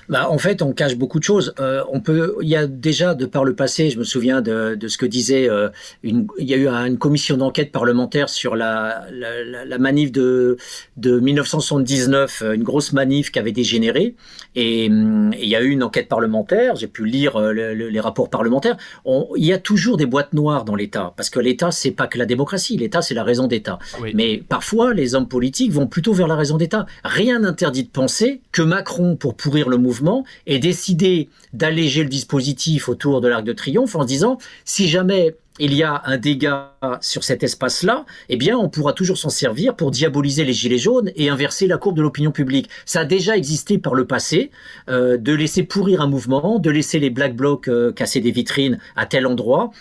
Bah, 0.09 0.29
en 0.31 0.39
fait, 0.39 0.63
on 0.63 0.73
cache 0.73 0.97
beaucoup 0.97 1.19
de 1.19 1.25
choses. 1.25 1.55
Euh, 1.61 1.83
on 1.91 2.01
peut, 2.01 2.37
il 2.43 2.49
y 2.49 2.57
a 2.57 2.67
déjà, 2.67 3.15
de 3.15 3.27
par 3.27 3.45
le 3.45 3.55
passé, 3.55 3.91
je 3.91 3.99
me 3.99 4.05
souviens 4.05 4.41
de, 4.41 4.75
de 4.75 4.89
ce 4.89 4.99
que 4.99 5.07
disait 5.07 5.49
euh, 5.49 5.69
une, 6.03 6.27
il 6.39 6.49
y 6.49 6.55
a 6.55 6.57
eu 6.57 6.69
une 6.69 6.99
commission 6.99 7.37
d'enquête 7.37 7.73
parlementaire 7.73 8.29
sur 8.29 8.57
la, 8.57 9.07
la, 9.11 9.65
la, 9.65 9.79
manif 9.79 10.13
de, 10.13 10.57
de 10.97 11.19
1979, 11.19 12.43
euh, 12.43 12.53
une 12.53 12.63
grosse 12.63 12.93
manif 12.93 13.31
qui 13.31 13.39
avait 13.39 13.53
dégénéré. 13.53 14.15
Et, 14.55 14.89
hum, 14.89 15.33
il 15.39 15.49
y 15.49 15.57
a 15.57 15.63
eu 15.63 15.71
une 15.71 15.83
enquête 15.83 16.09
parlementaire. 16.09 16.77
J'ai 16.77 16.87
pu 16.89 17.07
lire 17.07 17.39
les 17.41 18.01
rapports 18.01 18.31
parlementaires. 18.31 18.77
On, 19.05 19.29
il 19.37 19.45
y 19.45 19.53
a 19.53 19.59
toujours 19.59 19.97
des 19.97 20.07
boîtes 20.07 20.33
noires 20.33 20.65
dans 20.65 20.75
l'État, 20.75 21.13
parce 21.17 21.31
que 21.31 21.41
l'État, 21.41 21.71
c'est 21.71 21.91
pas 21.91 22.07
que 22.07 22.19
la 22.19 22.27
démocratie. 22.27 22.77
L'État, 22.77 23.03
c'est 23.03 23.15
la 23.15 23.25
raison 23.25 23.47
d'État. 23.47 23.79
Mais 24.15 24.43
parfois, 24.49 24.95
les 24.95 25.15
hommes 25.15 25.29
politiques 25.29 25.73
vont 25.73 25.87
plutôt 25.87 26.13
vers 26.13 26.29
la 26.29 26.37
raison 26.37 26.57
d'État. 26.57 26.87
Rien 27.05 27.41
n'interdit 27.41 27.85
de 27.85 27.89
penser 27.89 28.41
que 28.53 28.63
Macron, 28.63 29.17
pour 29.17 29.35
le 29.61 29.77
mouvement 29.77 30.25
et 30.47 30.59
décider 30.59 31.29
d'alléger 31.53 32.03
le 32.03 32.09
dispositif 32.09 32.89
autour 32.89 33.21
de 33.21 33.29
l'Arc 33.29 33.45
de 33.45 33.53
Triomphe 33.53 33.95
en 33.95 34.05
disant 34.05 34.39
si 34.65 34.89
jamais 34.89 35.37
il 35.59 35.75
y 35.75 35.83
a 35.83 36.03
un 36.07 36.17
dégât 36.17 36.73
sur 37.01 37.25
cet 37.25 37.43
espace-là, 37.43 38.07
eh 38.29 38.37
bien, 38.37 38.57
on 38.57 38.69
pourra 38.69 38.93
toujours 38.95 39.19
s'en 39.19 39.29
servir 39.29 39.77
pour 39.77 39.91
diaboliser 39.91 40.45
les 40.45 40.53
gilets 40.53 40.79
jaunes 40.79 41.11
et 41.15 41.29
inverser 41.29 41.67
la 41.67 41.77
courbe 41.77 41.97
de 41.97 42.03
l'opinion 42.03 42.33
publique. 42.33 42.71
Ça 42.87 43.01
a 43.01 43.05
déjà 43.05 43.37
existé 43.37 43.79
par 43.79 43.95
le 43.95 44.07
passé, 44.07 44.51
euh, 44.89 45.19
de 45.19 45.33
laisser 45.33 45.63
pourrir 45.63 46.01
un 46.01 46.07
mouvement, 46.07 46.59
de 46.59 46.71
laisser 46.71 46.99
les 46.99 47.11
black 47.11 47.37
blocs 47.37 47.69
euh, 47.69 47.93
casser 47.93 48.21
des 48.21 48.31
vitrines 48.31 48.79
à 48.97 49.05
tel 49.05 49.27
endroit, 49.27 49.73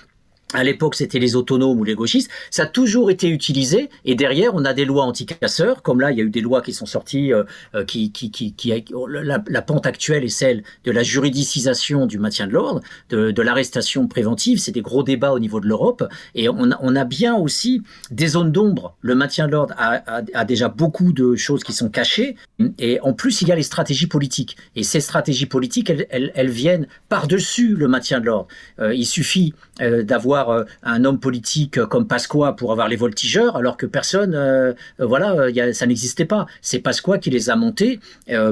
à 0.53 0.63
l'époque, 0.63 0.95
c'était 0.95 1.19
les 1.19 1.35
autonomes 1.35 1.79
ou 1.79 1.83
les 1.83 1.95
gauchistes. 1.95 2.29
Ça 2.49 2.63
a 2.63 2.65
toujours 2.65 3.09
été 3.09 3.29
utilisé. 3.29 3.89
Et 4.05 4.15
derrière, 4.15 4.53
on 4.53 4.65
a 4.65 4.73
des 4.73 4.85
lois 4.85 5.05
anti-casseurs. 5.05 5.81
Comme 5.81 6.01
là, 6.01 6.11
il 6.11 6.17
y 6.17 6.21
a 6.21 6.23
eu 6.23 6.29
des 6.29 6.41
lois 6.41 6.61
qui 6.61 6.73
sont 6.73 6.85
sorties, 6.85 7.33
euh, 7.33 7.43
euh, 7.75 7.85
qui, 7.85 8.11
qui, 8.11 8.31
qui, 8.31 8.53
qui 8.53 8.73
la, 9.07 9.61
pente 9.61 9.85
actuelle 9.85 10.23
est 10.23 10.29
celle 10.29 10.63
de 10.83 10.91
la 10.91 11.03
juridicisation 11.03 12.05
du 12.05 12.19
maintien 12.19 12.47
de 12.47 12.53
l'ordre, 12.53 12.81
de, 13.09 13.41
l'arrestation 13.41 14.07
préventive. 14.07 14.59
C'est 14.59 14.71
des 14.71 14.81
gros 14.81 15.03
débats 15.03 15.31
au 15.31 15.39
niveau 15.39 15.59
de 15.59 15.67
l'Europe. 15.67 16.03
Et 16.35 16.49
on 16.49 16.71
a, 16.71 17.05
bien 17.05 17.35
aussi 17.35 17.81
des 18.11 18.27
zones 18.27 18.51
d'ombre. 18.51 18.95
Le 19.01 19.15
maintien 19.15 19.47
de 19.47 19.51
l'ordre 19.51 19.73
a, 19.77 20.45
déjà 20.45 20.69
beaucoup 20.69 21.13
de 21.13 21.35
choses 21.35 21.63
qui 21.63 21.73
sont 21.73 21.89
cachées. 21.89 22.35
Et 22.77 22.99
en 23.01 23.13
plus, 23.13 23.41
il 23.41 23.47
y 23.47 23.51
a 23.51 23.55
les 23.55 23.63
stratégies 23.63 24.07
politiques. 24.07 24.57
Et 24.75 24.83
ces 24.83 24.99
stratégies 24.99 25.45
politiques, 25.45 25.91
elles, 26.09 26.49
viennent 26.49 26.87
par-dessus 27.09 27.75
le 27.75 27.87
maintien 27.87 28.19
de 28.19 28.25
l'ordre. 28.25 28.47
Euh, 28.79 28.93
il 28.93 29.05
suffit 29.05 29.53
d'avoir 29.79 30.40
euh, 30.49 30.63
un 30.83 31.05
homme 31.05 31.19
politique 31.19 31.83
comme 31.85 32.07
Pasqua 32.07 32.53
pour 32.53 32.71
avoir 32.71 32.87
les 32.87 32.95
voltigeurs, 32.95 33.55
alors 33.55 33.77
que 33.77 33.85
personne, 33.85 34.33
euh, 34.35 34.73
voilà, 34.99 35.47
ça 35.73 35.85
n'existait 35.85 36.25
pas. 36.25 36.45
C'est 36.61 36.79
Pasqua 36.79 37.17
qui 37.17 37.29
les 37.29 37.49
a 37.49 37.55
montés 37.55 37.99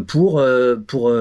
pour 0.08 0.42
pour 0.88 1.12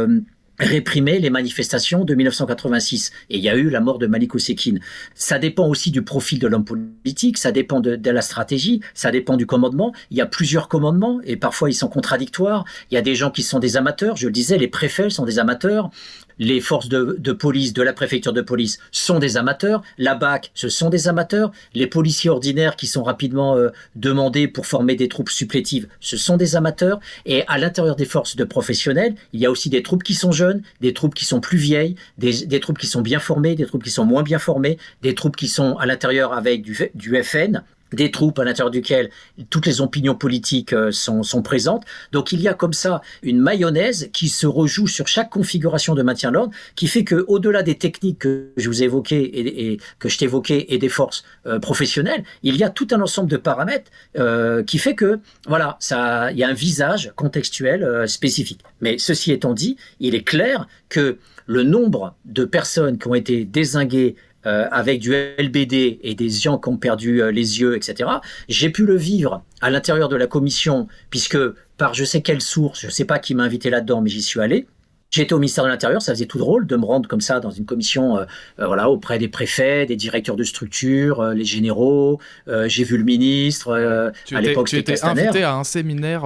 réprimer 0.59 1.19
les 1.19 1.31
manifestations 1.31 2.05
de 2.05 2.15
1986. 2.15 3.13
Et 3.31 3.39
il 3.39 3.43
y 3.43 3.49
a 3.49 3.57
eu 3.57 3.71
la 3.71 3.81
mort 3.81 3.99
de 3.99 4.07
Malik 4.07 4.35
Osekine. 4.35 4.81
Ça 5.15 5.39
dépend 5.39 5.69
aussi 5.69 5.91
du 5.91 6.03
profil 6.03 6.39
de 6.39 6.49
l'homme 6.49 6.65
politique, 6.65 7.39
ça 7.39 7.53
dépend 7.53 7.81
de, 7.81 7.99
la 8.11 8.23
stratégie, 8.23 8.81
ça 8.95 9.11
dépend 9.11 9.37
du 9.37 9.47
commandement. 9.47 9.93
Il 10.11 10.17
y 10.17 10.21
a 10.21 10.27
plusieurs 10.27 10.69
commandements 10.69 11.21
et 11.25 11.37
parfois 11.37 11.71
ils 11.71 11.75
sont 11.75 11.89
contradictoires. 11.89 12.65
Il 12.91 12.95
y 12.95 12.99
a 12.99 13.03
des 13.03 13.15
gens 13.15 13.31
qui 13.31 13.43
sont 13.43 13.59
des 13.59 13.77
amateurs. 13.77 14.17
Je 14.17 14.27
le 14.27 14.33
disais, 14.33 14.59
les 14.59 14.69
préfets 14.69 15.11
sont 15.11 15.25
des 15.25 15.39
amateurs 15.39 15.91
les 16.39 16.61
forces 16.61 16.89
de, 16.89 17.33
police 17.33 17.73
de 17.73 17.83
la 17.83 17.93
préfecture 17.93 18.33
de 18.33 18.41
police 18.41 18.79
sont 18.93 19.19
des 19.19 19.37
amateurs, 19.37 19.83
la 19.99 20.15
BAC, 20.15 20.51
ce 20.55 20.69
sont 20.69 20.91
des 20.91 21.09
amateurs, 21.09 21.53
les 21.75 21.87
policiers 21.87 22.31
ordinaires 22.31 22.77
qui 22.77 22.87
sont 22.87 23.03
rapidement 23.03 23.57
euh, 23.57 23.71
demandés 23.97 24.49
pour 24.49 24.67
former 24.67 24.95
des 24.95 25.09
troupes 25.09 25.31
supplétives, 25.31 25.89
ce 26.01 26.17
sont 26.17 26.37
des 26.37 26.57
amateurs, 26.57 27.01
et 27.27 27.45
à 27.47 27.59
l'intérieur 27.59 27.97
des 27.97 28.05
forces 28.05 28.37
de 28.37 28.45
professionnels, 28.45 29.15
il 29.33 29.41
y 29.41 29.47
a 29.47 29.51
aussi 29.51 29.71
des 29.71 29.83
troupes 29.83 30.03
qui 30.03 30.15
sont 30.15 30.33
jeunes, 30.33 30.63
des 30.81 30.93
troupes 30.93 31.15
qui 31.15 31.25
sont 31.25 31.41
plus 31.41 31.59
vieilles, 31.59 31.97
des, 32.19 32.61
troupes 32.61 32.79
qui 32.79 32.87
sont 32.87 33.03
bien 33.03 33.19
formées, 33.21 33.55
des 33.55 33.67
troupes 33.67 33.85
qui 33.85 33.91
sont 33.91 34.05
moins 34.05 34.23
bien 34.23 34.39
formées, 34.39 34.79
des 35.03 35.15
troupes 35.15 35.37
qui 35.37 35.49
sont 35.49 35.77
à 35.77 35.87
l'intérieur 35.87 36.33
avec 36.33 36.63
du 36.63 37.23
FN, 37.23 37.63
des 37.93 38.11
troupes 38.11 38.39
à 38.39 38.45
l'intérieur 38.45 38.71
duquel 38.71 39.11
toutes 39.51 39.67
les 39.67 39.81
opinions 39.81 40.15
politiques 40.15 40.73
euh, 40.73 40.91
sont, 40.93 41.43
présentes. 41.43 41.85
Donc 42.13 42.33
il 42.33 42.41
y 42.41 42.49
a 42.49 42.55
comme 42.55 42.73
ça 42.73 43.01
une 43.23 43.41
mayonnaise 43.41 44.11
qui 44.13 44.29
se 44.29 44.47
rejoue 44.47 44.87
sur 44.87 45.07
chaque 45.07 45.31
configuration 45.31 45.95
de 45.95 46.03
maintien 46.03 46.31
de 46.31 46.35
l'ordre, 46.35 46.53
qui 46.75 46.87
fait 46.89 47.05
que 47.05 47.25
au-delà 47.29 47.63
des 47.63 47.77
techniques 47.77 48.19
que 48.19 48.51
je 48.57 48.69
vous 48.69 48.83
ai 48.83 48.87
évoquées 48.87 49.23
et, 49.23 49.73
et 49.73 49.81
que 49.99 50.09
je 50.09 50.19
t'évoquais 50.19 50.67
et 50.69 50.79
des 50.79 50.89
forces 50.89 51.25
euh, 51.47 51.59
professionnelles, 51.59 52.25
il 52.43 52.57
y 52.57 52.65
a 52.65 52.71
tout 52.71 52.89
un 52.91 53.01
ensemble 53.01 53.31
de 53.31 53.37
paramètres 53.37 53.91
euh, 54.19 54.63
qui 54.63 54.79
fait 54.79 54.95
que 54.95 55.21
voilà, 55.47 55.77
ça, 55.79 56.33
il 56.33 56.39
y 56.39 56.45
a 56.45 56.49
un 56.49 56.55
visage 56.55 57.13
contextuel 57.15 58.09
spécifique. 58.09 58.61
Mais 58.81 58.99
ceci 58.99 59.33
étant 59.33 59.55
dit, 59.55 59.77
il 60.01 60.15
est 60.15 60.25
clair 60.25 60.67
que 60.89 61.19
le 61.47 61.63
nombre 61.63 62.15
de 62.27 62.45
personnes 62.45 62.99
qui 62.99 63.09
ont 63.09 63.15
été 63.15 63.45
désinguées 63.45 64.17
euh, 64.47 64.69
avec 64.71 65.01
du 65.01 65.13
LBD 65.13 65.99
et 66.03 66.15
des 66.15 66.31
gens 66.31 66.59
qui 66.59 66.69
ont 66.69 66.77
perdu 66.77 67.23
euh, 67.23 67.33
les 67.33 67.61
yeux, 67.61 67.75
etc. 67.75 68.09
J'ai 68.49 68.71
pu 68.71 68.87
le 68.87 68.97
vivre 68.97 69.43
à 69.61 69.69
l'intérieur 69.69 70.09
de 70.09 70.15
la 70.15 70.29
commission, 70.29 70.87
puisque 71.11 71.39
par 71.77 71.95
je 71.95 72.05
sais 72.05 72.23
quelle 72.23 72.41
source, 72.41 72.81
je 72.81 72.87
ne 72.87 72.93
sais 72.93 73.05
pas 73.05 73.19
qui 73.19 73.35
m'a 73.35 73.43
invité 73.43 73.69
là-dedans, 73.69 74.01
mais 74.01 74.11
j'y 74.11 74.23
suis 74.23 74.41
allé. 74.41 74.67
J'étais 75.11 75.33
au 75.33 75.39
ministère 75.39 75.65
de 75.65 75.71
l'Intérieur, 75.71 76.03
ça 76.03 76.13
faisait 76.13 76.27
tout 76.27 76.37
drôle 76.37 76.67
de 76.67 76.77
me 76.77 76.85
rendre 76.85 77.09
comme 77.09 77.23
ça 77.23 77.41
dans 77.41 77.51
une 77.51 77.65
commission, 77.65 78.19
euh, 78.19 78.25
euh, 78.61 78.67
voilà, 78.67 78.91
auprès 78.91 79.19
des 79.19 79.29
préfets, 79.29 79.87
des 79.87 79.97
directeurs 79.97 80.37
de 80.37 80.45
structure, 80.45 81.21
euh, 81.21 81.33
les 81.33 81.47
généraux. 81.47 82.21
Euh, 82.47 82.69
j'ai 82.69 82.85
vu 82.85 82.99
le 82.99 83.05
ministre. 83.05 84.13
tu 84.27 84.37
à 84.37 84.43
l'époque, 84.43 84.69
tu 84.69 84.77
étais 84.77 85.03
invité 85.03 85.45
à 85.45 85.55
un 85.55 85.65
séminaire 85.65 86.23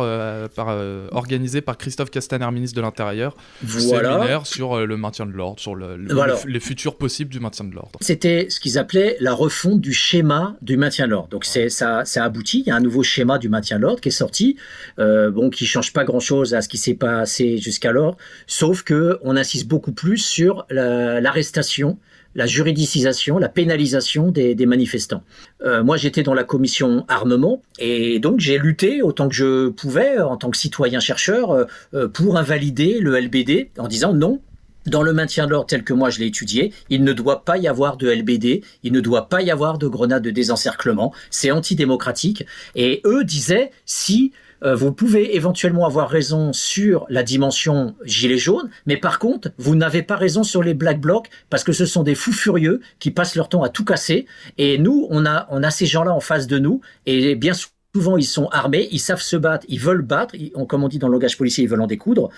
par, 0.56 0.76
organisé 1.12 1.60
par 1.60 1.78
Christophe 1.78 2.10
Castaner, 2.10 2.50
ministre 2.50 2.76
de 2.76 2.82
l'Intérieur. 2.82 3.36
Voilà. 3.62 4.14
Séminaire 4.14 4.46
sur 4.46 4.84
le 4.84 4.96
maintien 4.96 5.26
de 5.26 5.32
l'ordre, 5.32 5.60
sur 5.60 5.76
le, 5.76 5.96
le, 5.96 6.12
voilà. 6.12 6.34
les 6.46 6.60
futurs 6.60 6.96
possibles 6.96 7.30
du 7.30 7.38
maintien 7.38 7.64
de 7.64 7.74
l'ordre. 7.74 7.98
C'était 8.00 8.46
ce 8.48 8.58
qu'ils 8.58 8.78
appelaient 8.78 9.16
la 9.20 9.32
refonte 9.32 9.80
du 9.80 9.92
schéma 9.92 10.56
du 10.60 10.76
maintien 10.76 11.06
de 11.06 11.12
l'ordre. 11.12 11.28
Donc 11.28 11.44
ça, 11.44 12.04
ça 12.04 12.24
aboutit. 12.24 12.64
Il 12.66 12.68
y 12.68 12.72
a 12.72 12.76
un 12.76 12.80
nouveau 12.80 13.04
schéma 13.04 13.38
du 13.38 13.48
maintien 13.48 13.76
de 13.76 13.82
l'ordre 13.82 14.00
qui 14.00 14.08
est 14.08 14.12
sorti, 14.12 14.56
bon, 14.98 15.50
qui 15.50 15.66
change 15.66 15.92
pas 15.92 16.02
grand-chose 16.02 16.54
à 16.54 16.62
ce 16.62 16.68
qui 16.68 16.78
s'est 16.78 16.94
passé 16.94 17.58
jusqu'alors, 17.58 18.16
sauf 18.48 18.71
Sauf 18.72 18.84
que 18.84 19.18
on 19.20 19.36
insiste 19.36 19.68
beaucoup 19.68 19.92
plus 19.92 20.16
sur 20.16 20.64
l'arrestation, 20.70 21.98
la, 22.34 22.46
juridicisation, 22.46 23.36
la 23.36 23.50
pénalisation 23.50 24.30
des, 24.30 24.64
manifestants. 24.64 25.24
Euh, 25.62 25.84
moi, 25.84 25.98
j'étais 25.98 26.22
dans 26.22 26.32
la 26.32 26.42
commission 26.42 27.04
armement 27.08 27.60
et 27.78 28.18
donc 28.18 28.40
j'ai 28.40 28.56
lutté 28.56 29.02
autant 29.02 29.28
que 29.28 29.34
je 29.34 29.68
pouvais 29.68 30.18
en 30.20 30.38
tant 30.38 30.48
que 30.48 30.56
citoyen 30.56 31.00
chercheur 31.00 31.66
euh, 31.92 32.08
pour 32.08 32.38
invalider 32.38 32.98
le 32.98 33.20
LBD 33.20 33.72
en 33.76 33.88
disant 33.88 34.14
non, 34.14 34.40
dans 34.86 35.02
le 35.02 35.12
maintien 35.12 35.44
de 35.44 35.50
l'ordre 35.50 35.66
tel 35.66 35.84
que 35.84 35.92
moi 35.92 36.08
je 36.08 36.20
l'ai 36.20 36.26
étudié, 36.28 36.72
il 36.88 37.04
ne 37.04 37.12
doit 37.12 37.44
pas 37.44 37.58
y 37.58 37.68
avoir 37.68 37.98
de 37.98 38.10
LBD, 38.10 38.62
il 38.84 38.92
ne 38.94 39.00
doit 39.00 39.28
pas 39.28 39.42
y 39.42 39.50
avoir 39.50 39.76
de 39.76 39.86
grenades 39.86 40.22
de 40.22 40.30
désencerclement, 40.30 41.12
c'est 41.28 41.50
antidémocratique. 41.50 42.46
Et 42.74 43.02
eux 43.04 43.24
disaient, 43.24 43.70
si 43.84 44.32
euh, 44.64 44.74
vous 44.74 44.92
pouvez 44.92 45.36
éventuellement 45.36 45.86
avoir 45.86 46.08
raison 46.08 46.52
sur 46.52 47.06
la 47.08 47.22
dimension 47.22 47.94
gilet 48.04 48.38
jaune, 48.38 48.70
mais 48.86 48.96
par 48.96 49.18
contre, 49.18 49.50
vous 49.58 49.74
n'avez 49.74 50.02
pas 50.02 50.16
raison 50.16 50.44
sur 50.44 50.62
les 50.62 50.74
black 50.74 51.00
blocs 51.00 51.28
parce 51.50 51.64
que 51.64 51.72
ce 51.72 51.86
sont 51.86 52.02
des 52.02 52.14
fous 52.14 52.32
furieux 52.32 52.80
qui 52.98 53.10
passent 53.10 53.34
leur 53.34 53.48
temps 53.48 53.62
à 53.62 53.68
tout 53.68 53.84
casser. 53.84 54.26
Et 54.58 54.78
nous, 54.78 55.06
on 55.10 55.26
a, 55.26 55.46
on 55.50 55.62
a 55.62 55.70
ces 55.70 55.86
gens-là 55.86 56.12
en 56.12 56.20
face 56.20 56.46
de 56.46 56.58
nous 56.58 56.80
et 57.06 57.34
bien 57.34 57.52
souvent 57.94 58.16
ils 58.16 58.24
sont 58.24 58.46
armés, 58.46 58.88
ils 58.90 58.98
savent 58.98 59.20
se 59.20 59.36
battre, 59.36 59.66
ils 59.68 59.80
veulent 59.80 60.02
battre, 60.02 60.34
ils, 60.34 60.52
comme 60.66 60.84
on 60.84 60.88
dit 60.88 60.98
dans 60.98 61.08
le 61.08 61.12
langage 61.12 61.36
policier, 61.36 61.64
ils 61.64 61.68
veulent 61.68 61.82
en 61.82 61.86
découdre. 61.86 62.30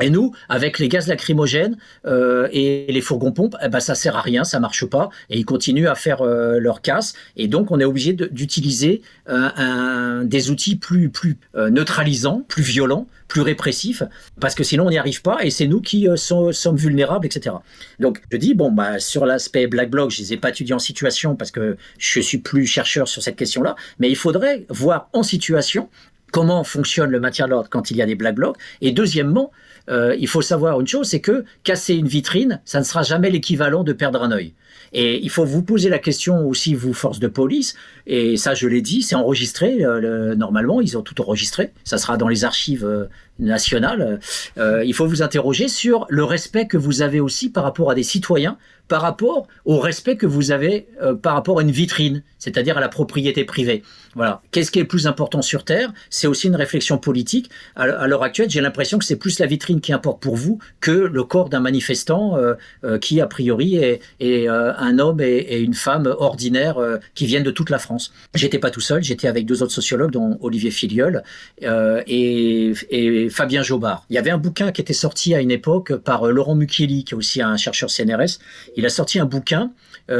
Et 0.00 0.10
nous, 0.10 0.32
avec 0.48 0.78
les 0.78 0.88
gaz 0.88 1.06
lacrymogènes 1.06 1.76
euh, 2.06 2.48
et 2.52 2.86
les 2.88 3.00
fourgons 3.00 3.32
pompes, 3.32 3.56
eh 3.62 3.68
ben 3.68 3.80
ça 3.80 3.94
sert 3.94 4.16
à 4.16 4.20
rien, 4.20 4.44
ça 4.44 4.60
marche 4.60 4.84
pas, 4.84 5.08
et 5.30 5.38
ils 5.38 5.44
continuent 5.46 5.88
à 5.88 5.94
faire 5.94 6.20
euh, 6.20 6.58
leur 6.58 6.82
casse. 6.82 7.14
Et 7.36 7.48
donc, 7.48 7.70
on 7.70 7.80
est 7.80 7.84
obligé 7.84 8.12
d'utiliser 8.12 9.00
euh, 9.28 10.24
des 10.24 10.50
outils 10.50 10.76
plus 10.76 11.08
plus 11.08 11.38
neutralisants, 11.54 12.44
plus 12.46 12.62
violents, 12.62 13.06
plus 13.28 13.40
répressifs, 13.40 14.02
parce 14.40 14.54
que 14.54 14.64
sinon 14.64 14.86
on 14.86 14.90
n'y 14.90 14.98
arrive 14.98 15.22
pas. 15.22 15.38
Et 15.42 15.50
c'est 15.50 15.66
nous 15.66 15.80
qui 15.80 16.06
sommes 16.16 16.76
vulnérables, 16.76 17.26
etc. 17.26 17.56
Donc, 17.98 18.20
je 18.30 18.36
dis 18.36 18.54
bon, 18.54 18.70
bah 18.70 18.98
sur 18.98 19.24
l'aspect 19.24 19.66
black 19.66 19.90
bloc, 19.90 20.10
je 20.10 20.18
les 20.18 20.34
ai 20.34 20.36
pas 20.36 20.50
étudiés 20.50 20.74
en 20.74 20.78
situation 20.78 21.36
parce 21.36 21.50
que 21.50 21.76
je 21.98 22.20
suis 22.20 22.38
plus 22.38 22.66
chercheur 22.66 23.08
sur 23.08 23.22
cette 23.22 23.36
question-là, 23.36 23.76
mais 23.98 24.10
il 24.10 24.16
faudrait 24.16 24.66
voir 24.68 25.08
en 25.12 25.22
situation 25.22 25.88
comment 26.32 26.64
fonctionne 26.64 27.10
le 27.10 27.20
maintien 27.20 27.46
de 27.46 27.52
l'ordre 27.52 27.70
quand 27.70 27.90
il 27.90 27.96
y 27.96 28.02
a 28.02 28.06
des 28.06 28.14
black 28.14 28.34
blocs. 28.34 28.56
Et 28.80 28.92
deuxièmement, 28.92 29.52
euh, 29.88 30.16
il 30.18 30.28
faut 30.28 30.42
savoir 30.42 30.80
une 30.80 30.86
chose, 30.86 31.08
c'est 31.08 31.20
que 31.20 31.44
casser 31.64 31.94
une 31.94 32.08
vitrine, 32.08 32.60
ça 32.64 32.78
ne 32.78 32.84
sera 32.84 33.02
jamais 33.02 33.30
l'équivalent 33.30 33.84
de 33.84 33.92
perdre 33.92 34.22
un 34.22 34.32
œil. 34.32 34.54
Et 34.92 35.22
il 35.22 35.30
faut 35.30 35.44
vous 35.44 35.62
poser 35.62 35.88
la 35.88 35.98
question 35.98 36.46
aussi, 36.46 36.74
vous, 36.74 36.94
force 36.94 37.18
de 37.18 37.26
police, 37.26 37.74
et 38.06 38.36
ça 38.36 38.54
je 38.54 38.68
l'ai 38.68 38.82
dit, 38.82 39.02
c'est 39.02 39.16
enregistré, 39.16 39.84
euh, 39.84 40.00
le, 40.00 40.34
normalement, 40.34 40.80
ils 40.80 40.96
ont 40.96 41.02
tout 41.02 41.20
enregistré, 41.20 41.72
ça 41.84 41.98
sera 41.98 42.16
dans 42.16 42.28
les 42.28 42.44
archives 42.44 42.84
euh, 42.84 43.06
nationales. 43.38 44.18
Il 44.56 44.94
faut 44.94 45.06
vous 45.06 45.22
interroger 45.22 45.68
sur 45.68 46.06
le 46.08 46.24
respect 46.24 46.66
que 46.66 46.78
vous 46.78 47.02
avez 47.02 47.20
aussi 47.20 47.50
par 47.50 47.64
rapport 47.64 47.90
à 47.90 47.94
des 47.94 48.02
citoyens, 48.02 48.56
par 48.88 49.02
rapport 49.02 49.46
au 49.64 49.78
respect 49.78 50.16
que 50.16 50.26
vous 50.26 50.50
avez 50.50 50.86
euh, 51.02 51.14
par 51.14 51.34
rapport 51.34 51.58
à 51.58 51.62
une 51.62 51.70
vitrine, 51.70 52.22
c'est-à-dire 52.38 52.76
à 52.78 52.80
la 52.80 52.88
propriété 52.88 53.44
privée. 53.44 53.82
Voilà. 54.14 54.40
Qu'est-ce 54.50 54.70
qui 54.70 54.78
est 54.78 54.82
le 54.82 54.88
plus 54.88 55.06
important 55.06 55.42
sur 55.42 55.64
Terre? 55.64 55.92
C'est 56.10 56.26
aussi 56.26 56.46
une 56.46 56.56
réflexion 56.56 56.98
politique. 56.98 57.50
À 57.74 58.06
l'heure 58.06 58.22
actuelle, 58.22 58.48
j'ai 58.48 58.60
l'impression 58.60 58.98
que 58.98 59.04
c'est 59.04 59.16
plus 59.16 59.38
la 59.38 59.46
vitrine 59.46 59.80
qui 59.80 59.92
importe 59.92 60.22
pour 60.22 60.36
vous 60.36 60.58
que 60.80 60.90
le 60.90 61.24
corps 61.24 61.48
d'un 61.48 61.60
manifestant 61.60 62.36
euh, 62.36 62.54
euh, 62.84 62.98
qui, 62.98 63.20
a 63.20 63.26
priori, 63.26 63.76
est, 63.76 64.00
un 64.48 64.98
homme 64.98 65.20
et, 65.20 65.58
une 65.58 65.74
femme 65.74 66.14
ordinaires 66.18 66.78
qui 67.14 67.26
viennent 67.26 67.42
de 67.42 67.50
toute 67.50 67.70
la 67.70 67.78
France. 67.78 68.12
J'étais 68.34 68.58
pas 68.58 68.70
tout 68.70 68.80
seul, 68.80 69.02
j'étais 69.02 69.28
avec 69.28 69.46
deux 69.46 69.62
autres 69.62 69.72
sociologues, 69.72 70.12
dont 70.12 70.38
Olivier 70.40 70.70
Filiol 70.70 71.22
et, 71.62 72.72
et, 72.90 73.28
Fabien 73.30 73.62
Jobard. 73.62 74.04
Il 74.10 74.14
y 74.14 74.18
avait 74.18 74.30
un 74.30 74.38
bouquin 74.38 74.72
qui 74.72 74.80
était 74.80 74.92
sorti 74.92 75.34
à 75.34 75.40
une 75.40 75.50
époque 75.50 75.94
par 75.96 76.26
Laurent 76.26 76.54
Mukieli, 76.54 77.04
qui 77.04 77.14
est 77.14 77.16
aussi 77.16 77.42
un 77.42 77.56
chercheur 77.56 77.90
CNRS. 77.90 78.38
Il 78.76 78.86
a 78.86 78.90
sorti 78.90 79.18
un 79.18 79.24
bouquin 79.24 79.72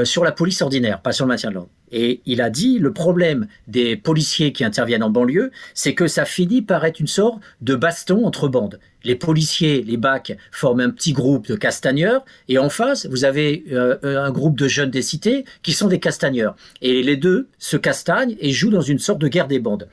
sur 0.05 0.25
la 0.25 0.33
police 0.33 0.63
ordinaire, 0.63 1.01
pas 1.01 1.13
sur 1.13 1.25
le 1.25 1.29
maintien 1.29 1.51
de 1.51 1.55
l'ordre. 1.55 1.71
Et 1.93 2.21
il 2.27 2.41
a 2.41 2.51
dit, 2.51 2.79
le 2.79 2.93
problème 2.93 3.47
des 3.69 3.97
policiers 3.97 4.53
qui 4.53 4.65
interviennent 4.65 5.03
en 5.03 5.11
banlieue, 5.11 5.51
c'est 5.75 5.95
que 5.95 6.07
ça 6.07 6.25
finit 6.25 6.63
par 6.63 6.85
être 6.85 6.99
une 6.99 7.07
sorte 7.07 7.41
de 7.61 7.75
baston 7.75 8.27
entre 8.27 8.49
bandes. 8.49 8.81
Les 9.05 9.15
policiers, 9.15 9.83
les 9.83 9.97
bacs, 9.97 10.37
forment 10.51 10.81
un 10.81 10.91
petit 10.91 11.13
groupe 11.13 11.47
de 11.47 11.55
castagneurs, 11.55 12.25
et 12.49 12.59
en 12.59 12.71
face, 12.71 13.07
vous 13.07 13.25
avez 13.25 13.65
euh, 13.71 13.97
un 14.03 14.31
groupe 14.31 14.59
de 14.59 14.67
jeunes 14.67 14.91
des 14.91 15.03
cités 15.03 15.45
qui 15.63 15.73
sont 15.73 15.87
des 15.87 16.01
castagneurs. 16.01 16.57
Et 16.83 17.03
les 17.03 17.17
deux 17.17 17.49
se 17.59 17.77
castagnent 17.77 18.37
et 18.41 18.51
jouent 18.51 18.71
dans 18.71 18.81
une 18.81 18.99
sorte 18.99 19.21
de 19.21 19.29
guerre 19.29 19.49
des 19.49 19.61
bandes. 19.61 19.89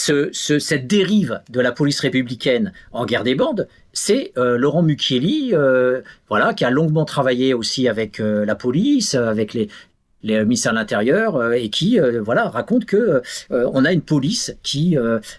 Ce, 0.00 0.28
ce, 0.30 0.60
cette 0.60 0.86
dérive 0.86 1.40
de 1.50 1.60
la 1.60 1.72
police 1.72 1.98
républicaine 1.98 2.72
en 2.92 3.04
guerre 3.04 3.24
des 3.24 3.34
bandes, 3.34 3.66
c'est 3.92 4.30
euh, 4.38 4.56
Laurent 4.56 4.84
Mukieli, 4.84 5.50
euh, 5.54 6.02
voilà, 6.28 6.54
qui 6.54 6.64
a 6.64 6.70
longuement 6.70 7.04
travaillé 7.04 7.52
aussi 7.52 7.88
avec 7.88 8.20
euh, 8.20 8.44
la 8.44 8.54
police, 8.54 9.16
avec 9.16 9.54
les, 9.54 9.68
les 10.22 10.44
ministères 10.44 10.70
de 10.70 10.78
l'Intérieur 10.78 11.52
et 11.52 11.68
qui 11.68 11.98
voilà 12.20 12.48
raconte 12.48 12.84
que 12.84 13.22
on 13.50 13.84
a 13.84 13.92
une 13.92 14.02
police 14.02 14.56
qui 14.62 14.96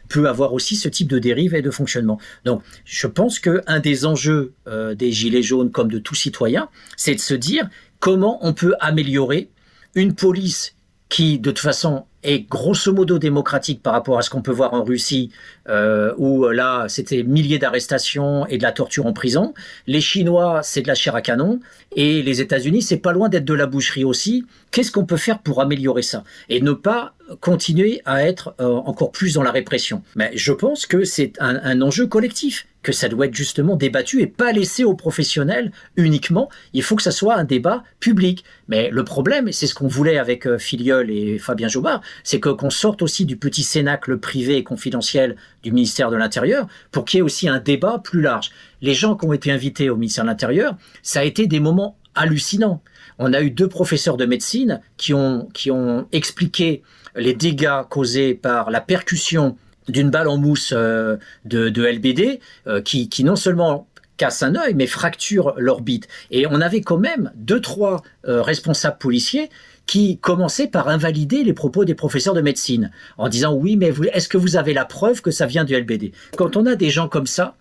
peut 0.09 0.27
avoir 0.27 0.53
aussi 0.53 0.75
ce 0.75 0.89
type 0.89 1.07
de 1.07 1.19
dérive 1.19 1.55
et 1.55 1.61
de 1.61 1.71
fonctionnement. 1.71 2.19
Donc 2.43 2.61
je 2.83 3.07
pense 3.07 3.39
que 3.39 3.61
un 3.65 3.79
des 3.79 4.05
enjeux 4.05 4.53
des 4.95 5.11
gilets 5.11 5.43
jaunes 5.43 5.71
comme 5.71 5.89
de 5.89 5.99
tout 5.99 6.15
citoyen, 6.15 6.69
c'est 6.97 7.15
de 7.15 7.19
se 7.19 7.33
dire 7.33 7.69
comment 7.99 8.39
on 8.41 8.53
peut 8.53 8.73
améliorer 8.79 9.49
une 9.95 10.15
police 10.15 10.75
qui 11.09 11.39
de 11.39 11.49
toute 11.49 11.59
façon 11.59 12.05
est 12.21 12.41
grosso 12.49 12.93
modo 12.93 13.17
démocratique 13.17 13.81
par 13.81 13.93
rapport 13.93 14.17
à 14.17 14.21
ce 14.21 14.29
qu'on 14.29 14.41
peut 14.41 14.51
voir 14.51 14.73
en 14.73 14.83
Russie, 14.83 15.31
euh, 15.69 16.13
où 16.17 16.47
là 16.49 16.85
c'était 16.87 17.23
milliers 17.23 17.59
d'arrestations 17.59 18.45
et 18.47 18.57
de 18.57 18.63
la 18.63 18.71
torture 18.71 19.05
en 19.05 19.13
prison. 19.13 19.53
Les 19.87 20.01
Chinois, 20.01 20.61
c'est 20.63 20.81
de 20.81 20.87
la 20.87 20.95
chair 20.95 21.15
à 21.15 21.21
canon, 21.21 21.59
et 21.95 22.21
les 22.21 22.41
États-Unis, 22.41 22.81
c'est 22.81 22.97
pas 22.97 23.13
loin 23.13 23.29
d'être 23.29 23.45
de 23.45 23.53
la 23.53 23.65
boucherie 23.65 24.03
aussi. 24.03 24.45
Qu'est-ce 24.71 24.91
qu'on 24.91 25.05
peut 25.05 25.17
faire 25.17 25.39
pour 25.39 25.61
améliorer 25.61 26.03
ça 26.03 26.23
et 26.49 26.61
ne 26.61 26.73
pas 26.73 27.13
continuer 27.39 28.01
à 28.05 28.23
être 28.23 28.53
euh, 28.59 28.67
encore 28.67 29.11
plus 29.11 29.33
dans 29.33 29.43
la 29.43 29.51
répression? 29.51 30.03
Mais 30.15 30.31
je 30.35 30.51
pense 30.51 30.85
que 30.85 31.05
c'est 31.05 31.33
un 31.39 31.81
enjeu 31.81 32.05
collectif 32.05 32.67
que 32.81 32.91
ça 32.91 33.09
doit 33.09 33.25
être 33.25 33.35
justement 33.35 33.75
débattu 33.75 34.21
et 34.21 34.27
pas 34.27 34.51
laissé 34.51 34.83
aux 34.83 34.93
professionnels 34.93 35.71
uniquement. 35.97 36.49
Il 36.73 36.83
faut 36.83 36.95
que 36.95 37.03
ça 37.03 37.11
soit 37.11 37.35
un 37.35 37.43
débat 37.43 37.83
public. 37.99 38.43
Mais 38.67 38.89
le 38.89 39.03
problème, 39.03 39.51
c'est 39.51 39.67
ce 39.67 39.75
qu'on 39.75 39.87
voulait 39.87 40.17
avec 40.17 40.47
euh, 40.47 40.57
Filiol 40.57 41.09
et 41.09 41.39
Fabien 41.39 41.67
Jobard, 41.67 42.01
c'est 42.23 42.39
que 42.39 42.49
qu'on 42.49 42.69
sorte 42.69 43.01
aussi 43.01 43.25
du 43.25 43.37
petit 43.37 43.63
cénacle 43.63 44.17
privé 44.17 44.57
et 44.57 44.63
confidentiel 44.63 45.35
du 45.63 45.71
ministère 45.71 46.09
de 46.09 46.15
l'Intérieur 46.15 46.67
pour 46.91 47.05
qu'il 47.05 47.17
y 47.17 47.19
ait 47.19 47.23
aussi 47.23 47.49
un 47.49 47.59
débat 47.59 47.99
plus 47.99 48.21
large. 48.21 48.51
Les 48.81 48.93
gens 48.93 49.15
qui 49.15 49.25
ont 49.25 49.33
été 49.33 49.51
invités 49.51 49.89
au 49.89 49.95
ministère 49.95 50.23
de 50.23 50.29
l'Intérieur, 50.29 50.77
ça 51.03 51.19
a 51.19 51.23
été 51.23 51.47
des 51.47 51.59
moments 51.59 51.97
hallucinants. 52.15 52.81
On 53.17 53.33
a 53.33 53.41
eu 53.41 53.51
deux 53.51 53.67
professeurs 53.67 54.15
de 54.15 54.25
médecine 54.25 54.81
qui 54.97 55.13
ont, 55.13 55.49
qui 55.53 55.71
ont 55.71 56.07
expliqué 56.11 56.83
les 57.15 57.33
dégâts 57.33 57.81
causés 57.89 58.33
par 58.33 58.71
la 58.71 58.81
percussion 58.81 59.57
d'une 59.89 60.09
balle 60.09 60.27
en 60.27 60.37
mousse 60.37 60.73
euh, 60.75 61.17
de, 61.45 61.83
LBD 61.83 62.39
euh, 62.67 62.81
qui, 62.81 63.09
qui, 63.09 63.23
non 63.23 63.35
seulement 63.35 63.87
cassent 64.17 64.43
un 64.43 64.55
œil, 64.55 64.73
mais 64.75 64.87
fracturent 64.87 65.53
l'orbite. 65.57 66.07
Et 66.29 66.45
on 66.47 66.61
avait 66.61 66.81
quand 66.81 66.97
même 66.97 67.31
deux, 67.35 67.61
trois 67.61 68.03
euh, 68.27 68.41
responsables 68.41 68.97
policiers 68.97 69.49
qui 69.85 70.19
commençaient 70.19 70.67
par 70.67 70.87
invalider 70.89 71.43
les 71.43 71.53
propos 71.53 71.85
des 71.85 71.95
professeurs 71.95 72.35
de 72.35 72.41
médecine 72.41 72.91
en 73.17 73.29
disant 73.29 73.53
oui, 73.53 73.75
mais 73.75 73.91
est-ce 74.13 74.29
que 74.29 74.37
vous 74.37 74.55
avez 74.55 74.73
la 74.73 74.85
preuve 74.85 75.21
que 75.21 75.31
ça 75.31 75.47
vient 75.47 75.63
du 75.63 75.75
LBD 75.75 76.11
Quand 76.37 76.57
on 76.57 76.65
a 76.65 76.75
des 76.75 76.89
gens 76.89 77.07
comme 77.07 77.25
ça, 77.25 77.55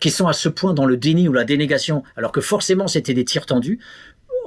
qui 0.00 0.10
sont 0.10 0.28
à 0.28 0.32
ce 0.32 0.48
point 0.48 0.74
dans 0.74 0.86
le 0.86 0.96
déni 0.96 1.28
ou 1.28 1.32
la 1.32 1.44
dénégation, 1.44 2.02
alors 2.16 2.32
que 2.32 2.40
forcément 2.40 2.86
c'était 2.86 3.14
des 3.14 3.24
tirs 3.24 3.46
tendus, 3.46 3.80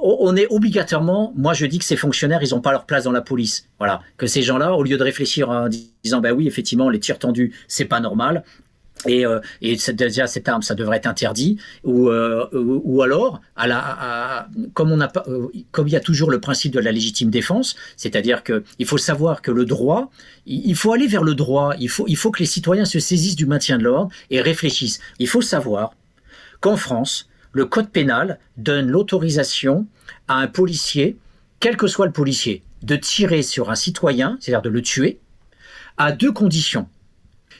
on 0.02 0.36
est 0.36 0.46
obligatoirement, 0.50 1.32
moi 1.36 1.54
je 1.54 1.66
dis 1.66 1.78
que 1.78 1.84
ces 1.84 1.96
fonctionnaires, 1.96 2.42
ils 2.42 2.50
n'ont 2.50 2.60
pas 2.60 2.72
leur 2.72 2.86
place 2.86 3.04
dans 3.04 3.12
la 3.12 3.20
police. 3.20 3.68
Voilà, 3.78 4.00
que 4.16 4.26
ces 4.26 4.42
gens-là, 4.42 4.74
au 4.74 4.82
lieu 4.82 4.96
de 4.96 5.02
réfléchir 5.02 5.48
en 5.48 5.68
disant, 5.68 6.20
ben 6.20 6.32
oui, 6.32 6.46
effectivement, 6.46 6.90
les 6.90 7.00
tirs 7.00 7.18
tendus, 7.18 7.54
c'est 7.68 7.84
pas 7.84 8.00
normal, 8.00 8.42
et, 9.06 9.26
euh, 9.26 9.40
déjà 9.92 10.26
cette 10.26 10.48
arme, 10.48 10.62
ça 10.62 10.74
devrait 10.74 10.98
être 10.98 11.06
interdit, 11.06 11.58
ou, 11.84 12.08
euh, 12.08 12.46
ou 12.52 13.02
alors, 13.02 13.40
comme 14.74 14.92
on 14.92 15.00
a 15.00 15.10
euh, 15.28 15.48
comme 15.70 15.88
il 15.88 15.92
y 15.92 15.96
a 15.96 16.00
toujours 16.00 16.30
le 16.30 16.40
principe 16.40 16.72
de 16.72 16.80
la 16.80 16.92
légitime 16.92 17.30
défense, 17.30 17.76
c'est-à-dire 17.96 18.42
que 18.42 18.64
il 18.78 18.86
faut 18.86 18.98
savoir 18.98 19.42
que 19.42 19.50
le 19.50 19.64
droit, 19.64 20.10
il 20.46 20.74
faut 20.76 20.92
aller 20.92 21.06
vers 21.06 21.24
le 21.24 21.34
droit, 21.34 21.74
il 21.78 21.88
faut, 21.88 22.04
il 22.08 22.16
faut 22.16 22.30
que 22.30 22.40
les 22.40 22.46
citoyens 22.46 22.84
se 22.84 23.00
saisissent 23.00 23.36
du 23.36 23.46
maintien 23.46 23.78
de 23.78 23.84
l'ordre 23.84 24.10
et 24.30 24.40
réfléchissent. 24.40 25.00
Il 25.18 25.28
faut 25.28 25.42
savoir 25.42 25.94
qu'en 26.60 26.76
France, 26.76 27.28
le 27.52 27.66
code 27.66 27.90
pénal 27.90 28.38
donne 28.56 28.88
l'autorisation 28.88 29.86
à 30.28 30.36
un 30.36 30.46
policier, 30.46 31.16
quel 31.60 31.76
que 31.76 31.86
soit 31.86 32.06
le 32.06 32.12
policier, 32.12 32.62
de 32.82 32.96
tirer 32.96 33.42
sur 33.42 33.70
un 33.70 33.74
citoyen, 33.74 34.36
c'est-à-dire 34.40 34.62
de 34.62 34.70
le 34.70 34.82
tuer, 34.82 35.20
à 35.98 36.12
deux 36.12 36.32
conditions 36.32 36.88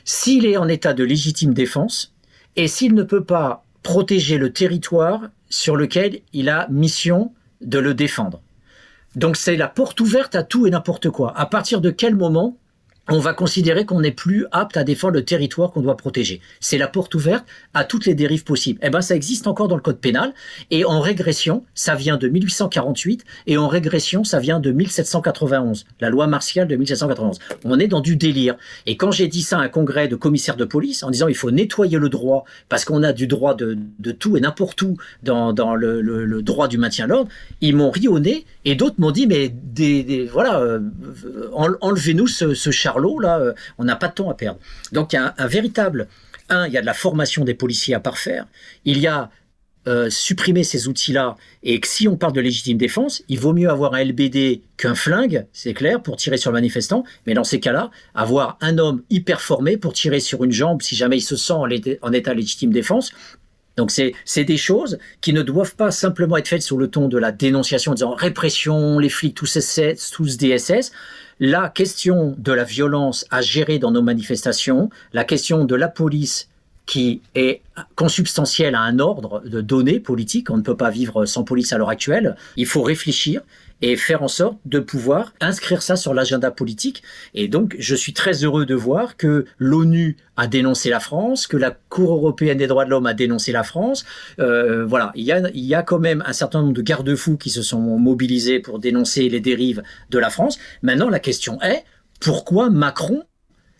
s'il 0.05 0.45
est 0.45 0.57
en 0.57 0.67
état 0.67 0.93
de 0.93 1.03
légitime 1.03 1.53
défense 1.53 2.13
et 2.55 2.67
s'il 2.67 2.93
ne 2.93 3.03
peut 3.03 3.23
pas 3.23 3.65
protéger 3.83 4.37
le 4.37 4.51
territoire 4.51 5.21
sur 5.49 5.75
lequel 5.75 6.19
il 6.33 6.49
a 6.49 6.67
mission 6.69 7.33
de 7.61 7.79
le 7.79 7.93
défendre. 7.93 8.41
Donc 9.15 9.37
c'est 9.37 9.55
la 9.55 9.67
porte 9.67 9.99
ouverte 10.01 10.35
à 10.35 10.43
tout 10.43 10.67
et 10.67 10.71
n'importe 10.71 11.09
quoi. 11.09 11.37
À 11.37 11.45
partir 11.45 11.81
de 11.81 11.91
quel 11.91 12.15
moment 12.15 12.57
on 13.09 13.19
va 13.19 13.33
considérer 13.33 13.85
qu'on 13.85 13.99
n'est 13.99 14.11
plus 14.11 14.45
apte 14.51 14.77
à 14.77 14.85
défendre 14.85 15.15
le 15.15 15.25
territoire 15.25 15.71
qu'on 15.71 15.81
doit 15.81 15.97
protéger. 15.97 16.39
C'est 16.61 16.77
la 16.77 16.87
porte 16.87 17.13
ouverte 17.15 17.45
à 17.73 17.83
toutes 17.83 18.05
les 18.05 18.15
dérives 18.15 18.45
possibles. 18.45 18.79
Eh 18.81 18.89
ben, 18.89 19.01
ça 19.01 19.13
existe 19.13 19.45
encore 19.45 19.67
dans 19.67 19.75
le 19.75 19.81
code 19.81 19.99
pénal. 19.99 20.33
Et 20.71 20.85
en 20.85 21.01
régression, 21.01 21.65
ça 21.75 21.95
vient 21.95 22.15
de 22.15 22.29
1848 22.29 23.25
et 23.47 23.57
en 23.57 23.67
régression, 23.67 24.23
ça 24.23 24.39
vient 24.39 24.61
de 24.61 24.71
1791. 24.71 25.85
La 25.99 26.09
loi 26.09 26.27
martiale 26.27 26.69
de 26.69 26.77
1791. 26.77 27.39
On 27.65 27.77
est 27.77 27.87
dans 27.87 27.99
du 27.99 28.15
délire. 28.15 28.55
Et 28.85 28.95
quand 28.95 29.11
j'ai 29.11 29.27
dit 29.27 29.41
ça 29.41 29.59
à 29.59 29.63
un 29.63 29.67
congrès 29.67 30.07
de 30.07 30.15
commissaires 30.15 30.55
de 30.55 30.65
police 30.65 31.03
en 31.03 31.11
disant 31.11 31.27
il 31.27 31.35
faut 31.35 31.51
nettoyer 31.51 31.97
le 31.97 32.07
droit 32.07 32.45
parce 32.69 32.85
qu'on 32.85 33.03
a 33.03 33.11
du 33.11 33.27
droit 33.27 33.53
de, 33.53 33.77
tout 34.17 34.37
et 34.37 34.39
n'importe 34.39 34.81
où 34.81 34.97
dans, 35.23 35.51
le, 35.75 36.41
droit 36.41 36.69
du 36.69 36.77
maintien 36.77 37.05
de 37.05 37.11
l'ordre, 37.11 37.29
ils 37.59 37.75
m'ont 37.75 37.91
ri 37.91 38.07
au 38.07 38.19
nez 38.19 38.45
et 38.63 38.75
d'autres 38.75 38.95
m'ont 38.99 39.11
dit 39.11 39.27
mais 39.27 39.49
des, 39.49 40.29
voilà, 40.31 40.61
euh, 40.61 40.79
enlevez-nous 41.51 42.27
ce, 42.27 42.53
ce 42.53 42.71
Charlot, 42.93 43.19
là, 43.19 43.39
euh, 43.39 43.53
on 43.77 43.83
n'a 43.83 43.95
pas 43.95 44.07
de 44.07 44.13
temps 44.13 44.29
à 44.29 44.35
perdre. 44.35 44.59
Donc 44.91 45.13
il 45.13 45.17
y 45.17 45.19
a 45.19 45.33
un, 45.37 45.47
véritable, 45.47 46.07
un, 46.49 46.67
il 46.67 46.73
y 46.73 46.77
a 46.77 46.81
de 46.81 46.85
la 46.85 46.93
formation 46.93 47.43
des 47.43 47.53
policiers 47.53 47.95
à 47.95 47.99
parfaire, 47.99 48.45
il 48.85 48.99
y 48.99 49.07
a 49.07 49.29
euh, 49.85 50.09
supprimer 50.09 50.63
ces 50.63 50.87
outils-là, 50.87 51.35
et 51.61 51.79
que 51.81 51.87
si 51.87 52.07
on 52.07 52.15
parle 52.15 52.31
de 52.31 52.39
légitime 52.39 52.77
défense, 52.77 53.21
il 53.27 53.37
vaut 53.37 53.51
mieux 53.51 53.69
avoir 53.69 53.95
un 53.95 54.03
LBD 54.03 54.61
qu'un 54.77 54.95
flingue, 54.95 55.45
c'est 55.51 55.73
clair, 55.73 56.01
pour 56.01 56.15
tirer 56.15 56.37
sur 56.37 56.51
le 56.51 56.55
manifestant, 56.55 57.03
mais 57.27 57.33
dans 57.33 57.43
ces 57.43 57.59
cas-là, 57.59 57.91
avoir 58.15 58.57
un 58.61 58.77
homme 58.77 59.03
hyper 59.09 59.41
formé 59.41 59.75
pour 59.75 59.91
tirer 59.91 60.21
sur 60.21 60.45
une 60.45 60.53
jambe 60.53 60.81
si 60.81 60.95
jamais 60.95 61.17
il 61.17 61.21
se 61.21 61.35
sent 61.35 61.53
en, 61.53 61.67
en 62.01 62.13
état 62.13 62.33
légitime 62.33 62.71
défense, 62.71 63.11
donc 63.75 63.91
c'est 63.91 64.43
des 64.43 64.57
choses 64.57 64.99
qui 65.21 65.33
ne 65.33 65.41
doivent 65.41 65.75
pas 65.75 65.91
simplement 65.91 66.37
être 66.37 66.47
faites 66.47 66.61
sous 66.61 66.77
le 66.77 66.89
ton 66.89 67.07
de 67.07 67.17
la 67.17 67.31
dénonciation 67.31 67.91
en 67.91 67.95
disant 67.95 68.13
répression, 68.13 68.99
les 68.99 69.09
flics 69.09 69.35
tous 69.35 69.59
SS, 69.59 70.11
tous 70.11 70.37
DSS. 70.37 70.91
La 71.39 71.69
question 71.69 72.35
de 72.37 72.51
la 72.53 72.63
violence 72.63 73.25
à 73.31 73.41
gérer 73.41 73.79
dans 73.79 73.91
nos 73.91 74.03
manifestations, 74.03 74.89
la 75.13 75.23
question 75.23 75.65
de 75.65 75.75
la 75.75 75.87
police 75.87 76.47
qui 76.85 77.21
est 77.35 77.61
consubstantielle 77.95 78.75
à 78.75 78.81
un 78.81 78.99
ordre 78.99 79.41
de 79.45 79.61
données 79.61 79.99
politiques, 79.99 80.49
on 80.49 80.57
ne 80.57 80.61
peut 80.61 80.77
pas 80.77 80.89
vivre 80.89 81.25
sans 81.25 81.43
police 81.43 81.71
à 81.73 81.77
l'heure 81.77 81.89
actuelle, 81.89 82.35
il 82.57 82.65
faut 82.65 82.83
réfléchir 82.83 83.41
et 83.81 83.97
faire 83.97 84.23
en 84.23 84.29
sorte 84.29 84.57
de 84.65 84.79
pouvoir 84.79 85.33
inscrire 85.41 85.81
ça 85.81 85.97
sur 85.97 86.13
l'agenda 86.13 86.51
politique. 86.51 87.03
Et 87.33 87.49
donc, 87.49 87.75
je 87.79 87.95
suis 87.95 88.13
très 88.13 88.45
heureux 88.45 88.65
de 88.65 88.75
voir 88.75 89.17
que 89.17 89.45
l'ONU 89.57 90.15
a 90.37 90.47
dénoncé 90.47 90.89
la 90.89 91.01
France, 91.01 91.47
que 91.47 91.57
la 91.57 91.71
Cour 91.89 92.13
européenne 92.13 92.57
des 92.57 92.67
droits 92.67 92.85
de 92.85 92.89
l'homme 92.89 93.07
a 93.07 93.13
dénoncé 93.13 93.51
la 93.51 93.63
France. 93.63 94.05
Euh, 94.39 94.85
voilà, 94.85 95.11
il 95.15 95.25
y, 95.25 95.33
a, 95.33 95.49
il 95.49 95.65
y 95.65 95.75
a 95.75 95.83
quand 95.83 95.99
même 95.99 96.23
un 96.25 96.31
certain 96.31 96.61
nombre 96.61 96.73
de 96.73 96.81
garde-fous 96.81 97.35
qui 97.35 97.49
se 97.49 97.61
sont 97.61 97.81
mobilisés 97.81 98.59
pour 98.59 98.79
dénoncer 98.79 99.27
les 99.27 99.41
dérives 99.41 99.83
de 100.09 100.17
la 100.17 100.29
France. 100.29 100.59
Maintenant, 100.81 101.09
la 101.09 101.19
question 101.19 101.61
est, 101.61 101.83
pourquoi 102.21 102.69
Macron 102.69 103.23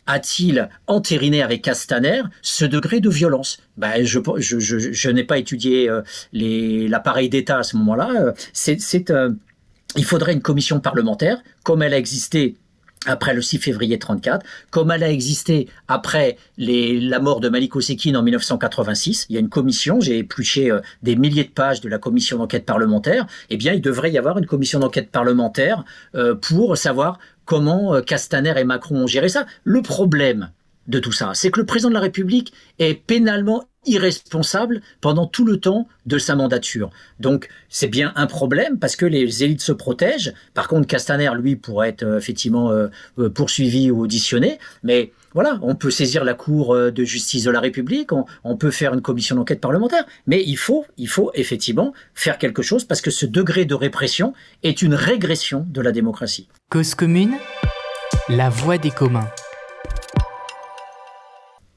a-t-il 0.06 0.70
entériné 0.88 1.42
avec 1.42 1.62
Castaner 1.62 2.24
ce 2.42 2.66
degré 2.66 3.00
de 3.00 3.10
violence? 3.10 3.58
Ben, 3.78 4.04
je, 4.04 4.20
je, 4.38 4.60
je, 4.60 5.10
n'ai 5.10 5.24
pas 5.24 5.38
étudié 5.38 5.90
euh, 5.90 6.02
l'appareil 6.34 7.30
d'État 7.30 7.60
à 7.60 7.64
ce 7.64 7.78
moment-là. 7.78 8.10
Euh, 8.12 8.34
euh, 9.10 9.30
il 9.96 10.06
faudrait 10.06 10.34
une 10.34 10.42
commission 10.42 10.80
parlementaire, 10.80 11.42
comme 11.64 11.82
elle 11.82 11.94
a 11.94 11.98
existé 11.98 12.56
après 13.06 13.34
le 13.34 13.42
6 13.42 13.58
février 13.58 14.00
34, 14.00 14.46
comme 14.70 14.92
elle 14.92 15.04
a 15.04 15.10
existé 15.10 15.68
après 15.88 16.38
la 16.58 17.20
mort 17.20 17.40
de 17.40 17.50
Malik 17.50 17.76
Osekine 17.76 18.18
en 18.18 18.24
1986, 18.24 19.28
il 19.30 19.34
y 19.34 19.38
a 19.38 19.40
une 19.40 19.50
commission, 19.50 20.00
j'ai 20.00 20.18
épluché 20.20 20.72
euh, 20.72 20.80
des 21.02 21.16
milliers 21.16 21.44
de 21.44 21.50
pages 21.50 21.82
de 21.82 21.90
la 21.90 21.98
commission 21.98 22.38
d'enquête 22.38 22.66
parlementaire, 22.66 23.26
eh 23.50 23.58
bien 23.58 23.74
il 23.74 23.82
devrait 23.82 24.12
y 24.12 24.18
avoir 24.18 24.38
une 24.38 24.46
commission 24.46 24.80
d'enquête 24.80 25.12
parlementaire 25.12 25.84
euh, 26.16 26.36
pour 26.36 26.78
savoir 26.78 27.20
comment 27.46 27.96
euh, 27.96 28.02
Castaner 28.02 28.54
et 28.58 28.64
Macron 28.64 28.96
ont 29.04 29.08
géré 29.08 29.30
ça. 29.30 29.46
Le 29.64 29.82
problème 29.82 30.50
de 30.88 31.00
tout 31.00 31.12
ça, 31.12 31.32
c'est 31.34 31.52
que 31.52 31.60
le 31.60 31.66
président 31.66 31.90
de 31.90 31.94
la 31.94 32.02
République 32.02 32.54
est 32.80 32.94
pénalement 32.94 33.66
irresponsable 33.86 34.82
pendant 35.02 35.28
tout 35.28 35.46
le 35.46 35.60
temps 35.60 35.88
de 36.06 36.18
sa 36.18 36.36
mandature. 36.36 36.90
Donc 37.20 37.50
c'est 37.70 37.88
bien 37.88 38.14
un 38.16 38.28
problème 38.28 38.80
parce 38.80 38.96
que 38.96 39.06
les 39.06 39.44
élites 39.44 39.62
se 39.62 39.72
protègent. 39.72 40.34
Par 40.54 40.68
contre, 40.68 40.88
Castaner, 40.88 41.32
lui, 41.38 41.56
pourrait 41.56 41.90
être 41.90 42.04
euh, 42.04 42.18
effectivement 42.18 42.72
euh, 42.72 42.88
euh, 43.20 43.30
poursuivi 43.30 43.92
ou 43.92 44.02
auditionné. 44.02 44.60
Mais 44.84 45.12
voilà, 45.34 45.60
on 45.64 45.76
peut 45.76 45.90
saisir 45.90 46.24
la 46.24 46.36
Cour 46.36 46.76
de 46.76 47.04
justice 47.04 47.44
de 47.44 47.50
la 47.50 47.60
République, 47.60 48.12
on, 48.44 48.56
peut 48.56 48.70
faire 48.70 48.94
une 48.94 49.02
commission 49.02 49.36
d'enquête 49.36 49.62
parlementaire. 49.62 50.06
Mais 50.28 50.44
il 50.46 50.58
faut, 50.58 50.86
il 50.98 51.08
faut 51.08 51.32
effectivement 51.34 51.92
faire 52.14 52.38
quelque 52.38 52.62
chose 52.62 52.86
parce 52.86 53.02
que 53.02 53.10
ce 53.10 53.26
degré 53.26 53.66
de 53.66 53.74
répression 53.74 54.34
est 54.62 54.84
une 54.84 54.94
régression 54.94 55.66
de 55.68 55.82
la 55.82 55.92
démocratie. 55.92 56.50
Cause 56.70 56.94
commune, 56.94 57.34
la 58.30 58.50
voix 58.50 58.78
des 58.78 58.92
communs 58.92 59.28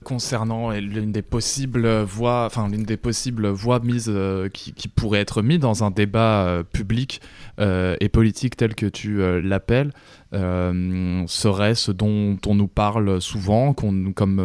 concernant 0.07 0.71
l'une 0.71 1.11
des 1.11 1.21
possibles 1.21 2.03
voies, 2.03 2.45
enfin 2.47 2.69
l'une 2.69 2.85
des 2.85 2.97
possibles 2.97 3.49
voies 3.49 3.81
mises 3.81 4.07
euh, 4.09 4.49
qui, 4.49 4.73
qui, 4.73 4.87
pourrait 4.87 5.19
être 5.19 5.43
mise 5.43 5.59
dans 5.59 5.83
un 5.83 5.91
débat 5.91 6.47
euh, 6.47 6.63
public 6.63 7.21
euh, 7.59 7.97
et 7.99 8.09
politique 8.09 8.57
tel 8.57 8.77
que 8.77 8.87
tu 8.87 9.21
l'appelles 9.43 9.91
serait 10.33 11.75
ce 11.75 11.91
dont 11.91 12.39
on 12.47 12.55
nous 12.55 12.69
parle 12.69 13.21
souvent, 13.21 13.73
qu'on 13.73 14.13
comme 14.13 14.39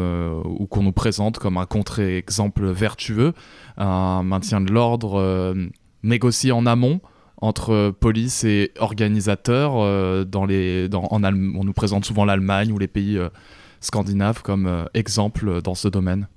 ou 0.45 0.65
qu'on 0.65 0.81
nous 0.81 0.93
présente 0.93 1.37
comme 1.37 1.57
un 1.57 1.65
contre-exemple 1.65 2.65
vertueux, 2.71 3.33
un 3.77 4.23
maintien 4.23 4.61
de 4.61 4.71
l'ordre 4.71 5.53
négocié 6.01 6.53
en 6.53 6.65
amont 6.65 7.01
entre 7.37 7.91
police 7.99 8.45
et 8.45 8.71
organisateurs 8.79 10.25
dans 10.25 10.45
les 10.45 10.87
en 10.93 11.23
on 11.23 11.63
nous 11.63 11.73
présente 11.73 12.05
souvent 12.05 12.23
l'Allemagne 12.25 12.71
ou 12.71 12.79
les 12.79 12.87
pays 12.87 13.19
scandinave 13.81 14.41
comme 14.41 14.67
euh, 14.67 14.85
exemple 14.93 15.61
dans 15.61 15.75
ce 15.75 15.87
domaine. 15.87 16.27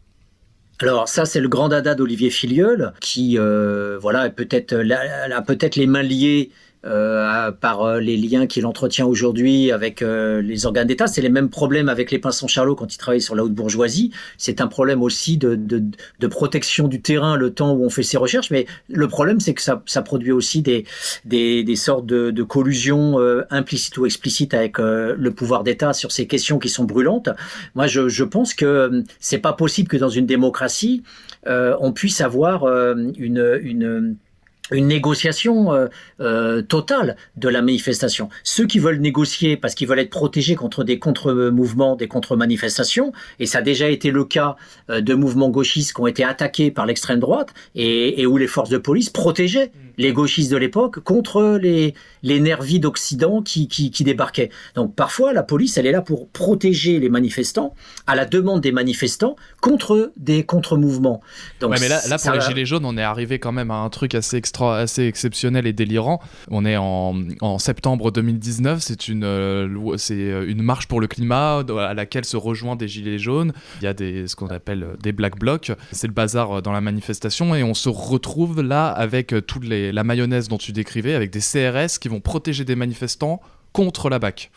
Alors 0.81 1.09
ça, 1.09 1.25
c'est 1.25 1.41
le 1.41 1.49
grand 1.49 1.69
dada 1.69 1.95
d'Olivier 1.95 2.31
Filiol, 2.31 2.93
qui 3.01 3.39
euh, 3.39 3.97
voilà 4.01 4.29
peut-être 4.31 4.75
a 4.75 5.43
peut-être 5.43 5.77
les 5.77 5.87
mains 5.87 6.03
liées 6.03 6.51
euh, 6.87 7.51
par 7.51 7.83
euh, 7.83 7.99
les 7.99 8.19
liens 8.19 8.47
qu'il 8.47 8.67
entretient 8.67 9.07
aujourd'hui 9.07 9.73
avec 9.73 10.03
euh, 10.03 10.43
les 10.43 10.67
organes 10.67 10.87
d'État. 10.87 11.07
C'est 11.07 11.23
les 11.23 11.31
mêmes 11.31 11.49
problèmes 11.49 11.89
avec 11.89 12.11
les 12.11 12.19
pinsons 12.19 12.47
Charlot 12.47 12.75
quand 12.75 12.93
il 12.93 12.99
travaille 12.99 13.23
sur 13.23 13.35
la 13.35 13.43
haute 13.43 13.55
bourgeoisie. 13.55 14.13
C'est 14.37 14.61
un 14.61 14.67
problème 14.67 15.03
aussi 15.03 15.39
de, 15.39 15.55
de, 15.55 15.83
de, 16.21 16.27
protection 16.27 16.87
du 16.87 17.01
terrain 17.01 17.37
le 17.37 17.55
temps 17.55 17.73
où 17.73 17.85
on 17.85 17.89
fait 17.89 18.03
ses 18.03 18.19
recherches. 18.19 18.51
Mais 18.51 18.67
le 18.89 19.09
problème, 19.09 19.41
c'est 19.41 19.55
que 19.55 19.63
ça, 19.63 19.83
ça, 19.87 20.03
produit 20.03 20.33
aussi 20.33 20.61
des, 20.61 20.85
des, 21.25 21.65
des 21.65 21.77
sortes 21.77 22.05
de, 22.05 22.31
de 22.31 22.43
collusions 22.43 23.19
implicites 23.51 23.97
ou 23.97 24.05
explicites 24.05 24.53
avec 24.53 24.79
le 24.79 25.31
pouvoir 25.31 25.65
d'État 25.65 25.93
sur 25.95 26.13
ces 26.13 26.27
questions 26.27 26.59
qui 26.59 26.69
sont 26.69 26.85
brûlantes. 26.85 27.31
Moi, 27.75 27.87
je, 27.87 28.09
je 28.09 28.25
pense 28.25 28.53
que 28.53 29.05
c'est 29.21 29.39
pas 29.39 29.55
possible 29.55 29.89
que 29.89 29.97
dans 29.97 30.09
une 30.11 30.27
démocratie, 30.27 31.03
on 31.47 31.93
puisse 31.93 32.21
avoir 32.21 32.67
une, 32.67 33.59
une 33.63 34.17
une 34.71 34.87
négociation 34.87 35.75
euh, 35.75 35.89
euh, 36.21 36.63
totale 36.63 37.17
de 37.37 37.49
la 37.49 37.61
manifestation. 37.61 38.31
Ceux 38.45 38.67
qui 38.67 38.79
veulent 38.79 39.01
négocier 39.01 39.57
parce 39.57 39.75
qu'ils 39.75 39.87
veulent 39.89 39.99
être 39.99 40.11
protégés 40.11 40.55
contre 40.55 40.85
des 40.85 40.99
contre-mouvements, 40.99 41.97
des 41.97 42.09
contre-manifestations, 42.09 43.13
et 43.39 43.47
ça 43.47 43.59
a 43.59 43.63
déjà 43.63 43.89
été 43.89 44.11
le 44.11 44.25
cas 44.25 44.57
euh, 44.91 45.01
de 45.01 45.15
mouvements 45.15 45.51
gauchistes 45.51 45.95
qui 45.95 46.01
ont 46.01 46.07
été 46.07 46.25
attaqués 46.25 46.71
par 46.71 46.87
l'extrême 46.87 47.21
droite 47.21 47.53
et, 47.75 48.23
et, 48.23 48.27
où 48.27 48.39
les 48.39 48.47
forces 48.47 48.71
de 48.71 48.79
police 48.79 49.11
protégeaient 49.11 49.71
les 49.97 50.13
gauchistes 50.13 50.51
de 50.51 50.57
l'époque 50.57 51.01
contre 51.01 51.59
les, 51.61 51.95
les 52.23 52.41
nervis 52.41 52.81
d'Occident 52.81 53.43
qui, 53.43 53.69
qui, 53.69 53.91
qui, 53.91 54.05
débarquaient. 54.05 54.51
Donc 54.75 54.95
parfois, 54.95 55.33
la 55.33 55.43
police, 55.43 55.77
elle 55.77 55.87
est 55.87 55.93
là 55.93 56.03
pour 56.03 56.29
protéger 56.29 56.99
les 56.99 57.09
manifestants 57.09 57.75
à 58.07 58.15
la 58.15 58.25
demande 58.25 58.61
des 58.61 58.73
manifestants 58.73 59.37
contre 59.61 60.13
des 60.17 60.45
contre-mouvements. 60.45 61.21
Donc, 61.61 61.73
ouais, 61.73 61.79
mais 61.81 61.89
là, 61.89 62.01
là 62.09 62.19
pour 62.19 62.33
les 62.33 62.41
Gilets 62.41 62.67
jaunes, 62.67 62.85
on 62.85 62.97
est 62.97 63.03
arrivé 63.03 63.39
quand 63.39 63.53
même 63.53 63.71
à 63.71 63.77
un 63.77 63.91
truc 63.91 64.15
assez 64.15 64.37
extra 64.55 64.79
assez 64.79 65.07
exceptionnel 65.07 65.67
et 65.67 65.73
délirant. 65.73 66.21
On 66.49 66.65
est 66.65 66.77
en, 66.77 67.59
septembre 67.59 68.13
2019, 68.13 68.81
c'est 68.81 69.09
une, 69.09 69.25
euh, 69.25 69.97
c'est 69.97 70.15
euh, 70.15 70.49
une 70.49 70.63
marche 70.63 70.87
pour 70.87 71.01
le 71.01 71.09
climat 71.09 71.65
à 71.69 71.95
laquelle 71.95 72.25
se 72.25 72.37
rejoignent 72.37 72.77
des 72.77 72.87
gilets 72.87 73.19
jaunes. 73.19 73.53
Il 73.81 73.85
y 73.85 73.89
a 73.89 73.95
des, 73.95 74.29
ce 74.29 74.37
qu'on 74.37 74.47
appelle 74.47 74.87
des 75.03 75.11
black 75.11 75.39
blocs. 75.41 75.73
C'est 75.91 76.07
le 76.07 76.13
bazar 76.13 76.63
dans 76.63 76.71
la 76.71 76.81
manifestation 76.81 77.55
et 77.57 77.65
on 77.65 77.75
se 77.75 77.89
retrouve 77.89 78.63
là 78.63 78.91
avec 78.91 79.35
toute 79.47 79.65
la 79.67 80.05
mayonnaise 80.05 80.47
dont 80.47 80.59
tu 80.59 80.71
décrivais, 80.71 81.15
avec 81.15 81.31
des 81.31 81.41
CRS 81.41 81.99
qui 81.99 82.09
vont 82.09 82.21
protéger 82.21 82.65
des 82.65 82.77
manifestants 82.77 83.41
contre 83.73 84.09
la 84.09 84.21
BAC. 84.21 84.53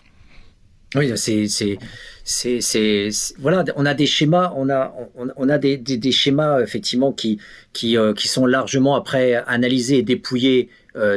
Oui, 0.96 1.12
c'est, 1.18 1.48
c'est, 2.24 2.62
c'est, 2.62 3.10
voilà, 3.40 3.66
on 3.76 3.86
a 3.86 3.94
des 3.94 4.06
schémas, 4.06 4.54
on 4.56 4.70
a, 4.70 4.94
on, 5.16 5.50
a 5.50 5.58
des, 5.58 5.78
des, 5.78 6.12
schémas 6.12 6.62
effectivement 6.62 7.12
qui, 7.12 7.40
qui, 7.74 7.98
euh, 7.98 8.14
qui 8.14 8.30
sont 8.30 8.46
largement 8.46 8.96
après 8.96 9.36
analysés 9.48 9.98
et 9.98 10.04
dépouillés 10.04 10.70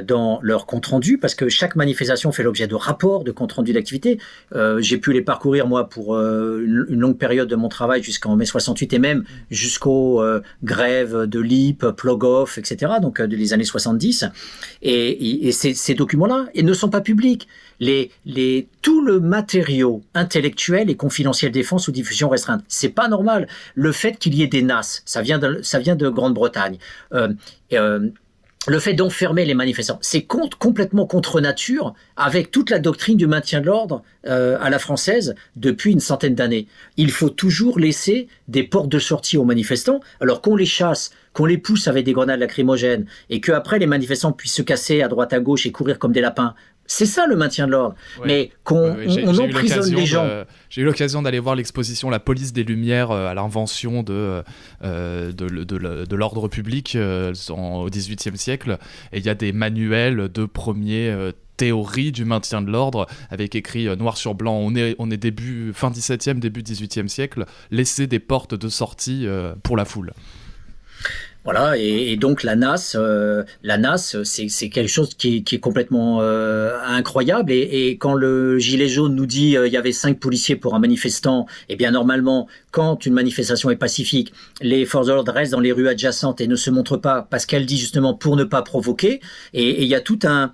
dans 0.04 0.38
leur 0.42 0.66
compte 0.66 0.86
rendu, 0.86 1.18
parce 1.18 1.34
que 1.34 1.48
chaque 1.48 1.76
manifestation 1.76 2.32
fait 2.32 2.42
l'objet 2.42 2.66
de 2.66 2.74
rapports, 2.74 3.24
de 3.24 3.30
compte 3.30 3.52
rendu 3.52 3.72
d'activité. 3.72 4.18
Euh, 4.54 4.80
j'ai 4.80 4.98
pu 4.98 5.12
les 5.12 5.22
parcourir 5.22 5.66
moi 5.66 5.88
pour 5.88 6.16
euh, 6.16 6.62
une, 6.64 7.00
longue 7.00 7.18
période 7.18 7.48
de 7.48 7.56
mon 7.56 7.68
travail 7.68 8.02
jusqu'en 8.02 8.36
mai 8.36 8.44
68 8.44 8.92
et 8.92 8.98
même 8.98 9.24
jusqu'aux 9.50 10.22
euh, 10.22 10.42
grèves 10.62 11.26
de 11.26 11.40
l'IP, 11.40 11.86
Plogoff, 11.96 12.58
etc. 12.58 12.92
Donc 13.00 13.20
des 13.20 13.52
années 13.52 13.64
70. 13.64 14.26
Et, 14.82 14.92
et, 14.92 15.48
et 15.48 15.52
ces, 15.52 15.94
documents-là, 15.94 16.46
ils 16.54 16.64
ne 16.64 16.74
sont 16.74 16.88
pas 16.88 17.00
publics. 17.00 17.48
Tout 18.82 19.02
le 19.02 19.20
matériau 19.20 20.02
intellectuel 20.14 20.90
est 20.90 20.96
confidentiel 20.96 21.50
défense 21.50 21.88
ou 21.88 21.92
diffusion 21.92 22.28
restreinte. 22.28 22.62
C'est 22.68 22.90
pas 22.90 23.08
normal. 23.08 23.48
Le 23.74 23.92
fait 23.92 24.18
qu'il 24.18 24.34
y 24.34 24.42
ait 24.42 24.46
des 24.46 24.62
NAS, 24.62 25.02
ça 25.04 25.22
vient 25.22 25.38
de, 25.38 26.08
Grande-Bretagne. 26.08 26.78
Euh, 27.12 27.32
euh, 27.72 28.08
le 28.66 28.78
fait 28.78 28.92
d'enfermer 28.92 29.46
les 29.46 29.54
manifestants, 29.54 29.98
c'est 30.02 30.22
complètement 30.22 31.06
contre 31.06 31.40
nature 31.40 31.94
avec 32.16 32.50
toute 32.50 32.68
la 32.68 32.78
doctrine 32.78 33.16
du 33.16 33.26
maintien 33.26 33.62
de 33.62 33.66
l'ordre 33.66 34.02
euh, 34.26 34.58
à 34.60 34.68
la 34.68 34.78
française 34.78 35.34
depuis 35.56 35.92
une 35.92 36.00
centaine 36.00 36.34
d'années. 36.34 36.66
Il 36.98 37.10
faut 37.10 37.30
toujours 37.30 37.78
laisser 37.78 38.28
des 38.48 38.62
portes 38.62 38.90
de 38.90 38.98
sortie 38.98 39.38
aux 39.38 39.44
manifestants, 39.44 40.00
alors 40.20 40.42
qu'on 40.42 40.56
les 40.56 40.66
chasse, 40.66 41.10
qu'on 41.32 41.46
les 41.46 41.56
pousse 41.56 41.88
avec 41.88 42.04
des 42.04 42.12
grenades 42.12 42.40
lacrymogènes 42.40 43.06
et 43.30 43.40
que 43.40 43.52
après 43.52 43.78
les 43.78 43.86
manifestants 43.86 44.32
puissent 44.32 44.54
se 44.56 44.62
casser 44.62 45.00
à 45.00 45.08
droite 45.08 45.32
à 45.32 45.40
gauche 45.40 45.64
et 45.64 45.72
courir 45.72 45.98
comme 45.98 46.12
des 46.12 46.20
lapins. 46.20 46.54
C'est 46.92 47.06
ça 47.06 47.24
le 47.28 47.36
maintien 47.36 47.68
de 47.68 47.70
l'ordre. 47.70 47.94
Ouais. 48.18 48.26
Mais 48.26 48.50
qu'on 48.64 48.96
ouais, 48.96 49.06
ouais. 49.06 49.24
on, 49.24 49.28
on 49.28 49.44
emprisonne 49.44 49.94
les 49.94 50.06
gens. 50.06 50.26
De, 50.26 50.44
j'ai 50.70 50.82
eu 50.82 50.84
l'occasion 50.84 51.22
d'aller 51.22 51.38
voir 51.38 51.54
l'exposition 51.54 52.10
La 52.10 52.18
police 52.18 52.52
des 52.52 52.64
Lumières 52.64 53.12
euh, 53.12 53.28
à 53.28 53.34
l'invention 53.34 54.02
de, 54.02 54.42
euh, 54.82 55.30
de, 55.30 55.46
de, 55.46 55.62
de, 55.62 56.04
de 56.04 56.16
l'ordre 56.16 56.48
public 56.48 56.96
euh, 56.96 57.32
en, 57.50 57.82
au 57.82 57.88
XVIIIe 57.88 58.36
siècle. 58.36 58.76
Et 59.12 59.18
il 59.18 59.24
y 59.24 59.28
a 59.28 59.36
des 59.36 59.52
manuels 59.52 60.28
de 60.32 60.44
premiers 60.46 61.08
euh, 61.10 61.30
théorie 61.56 62.10
du 62.10 62.24
maintien 62.24 62.60
de 62.60 62.72
l'ordre 62.72 63.06
avec 63.30 63.54
écrit 63.54 63.86
euh, 63.86 63.94
noir 63.94 64.16
sur 64.16 64.34
blanc 64.34 64.54
on 64.54 64.74
est, 64.74 64.96
on 64.98 65.12
est 65.12 65.16
début 65.16 65.72
fin 65.74 65.90
17e 65.90 66.40
début 66.40 66.62
18e 66.62 67.06
siècle 67.06 67.44
laisser 67.70 68.06
des 68.06 68.18
portes 68.18 68.54
de 68.54 68.68
sortie 68.70 69.26
euh, 69.26 69.54
pour 69.62 69.76
la 69.76 69.84
foule 69.84 70.12
voilà, 71.42 71.78
et, 71.78 72.16
donc 72.16 72.42
la 72.42 72.54
NAS, 72.54 72.94
euh, 72.96 73.44
la 73.62 73.78
NAS, 73.78 74.16
c'est 74.24 74.68
quelque 74.68 74.90
chose 74.90 75.14
qui, 75.14 75.42
est 75.50 75.58
complètement 75.58 76.18
euh, 76.20 76.76
incroyable. 76.86 77.50
Et, 77.50 77.96
quand 77.98 78.12
le 78.12 78.58
gilet 78.58 78.88
jaune 78.88 79.14
nous 79.14 79.24
dit 79.24 79.56
euh, 79.56 79.66
il 79.66 79.72
y 79.72 79.78
avait 79.78 79.92
cinq 79.92 80.20
policiers 80.20 80.56
pour 80.56 80.74
un 80.74 80.78
manifestant, 80.78 81.46
eh 81.70 81.76
bien 81.76 81.92
normalement, 81.92 82.46
quand 82.72 83.06
une 83.06 83.14
manifestation 83.14 83.70
est 83.70 83.76
pacifique, 83.76 84.34
les 84.60 84.84
forces 84.84 85.06
de 85.06 85.12
l'ordre 85.14 85.32
restent 85.32 85.52
dans 85.52 85.60
les 85.60 85.72
rues 85.72 85.88
adjacentes 85.88 86.42
et 86.42 86.46
ne 86.46 86.56
se 86.56 86.70
montrent 86.70 86.98
pas 86.98 87.26
parce 87.30 87.46
qu'elle 87.46 87.64
dit 87.64 87.78
justement 87.78 88.12
pour 88.12 88.36
ne 88.36 88.44
pas 88.44 88.60
provoquer. 88.60 89.20
Et 89.54 89.82
il 89.82 89.88
y 89.88 89.94
a 89.94 90.00
tout 90.02 90.18
un, 90.24 90.52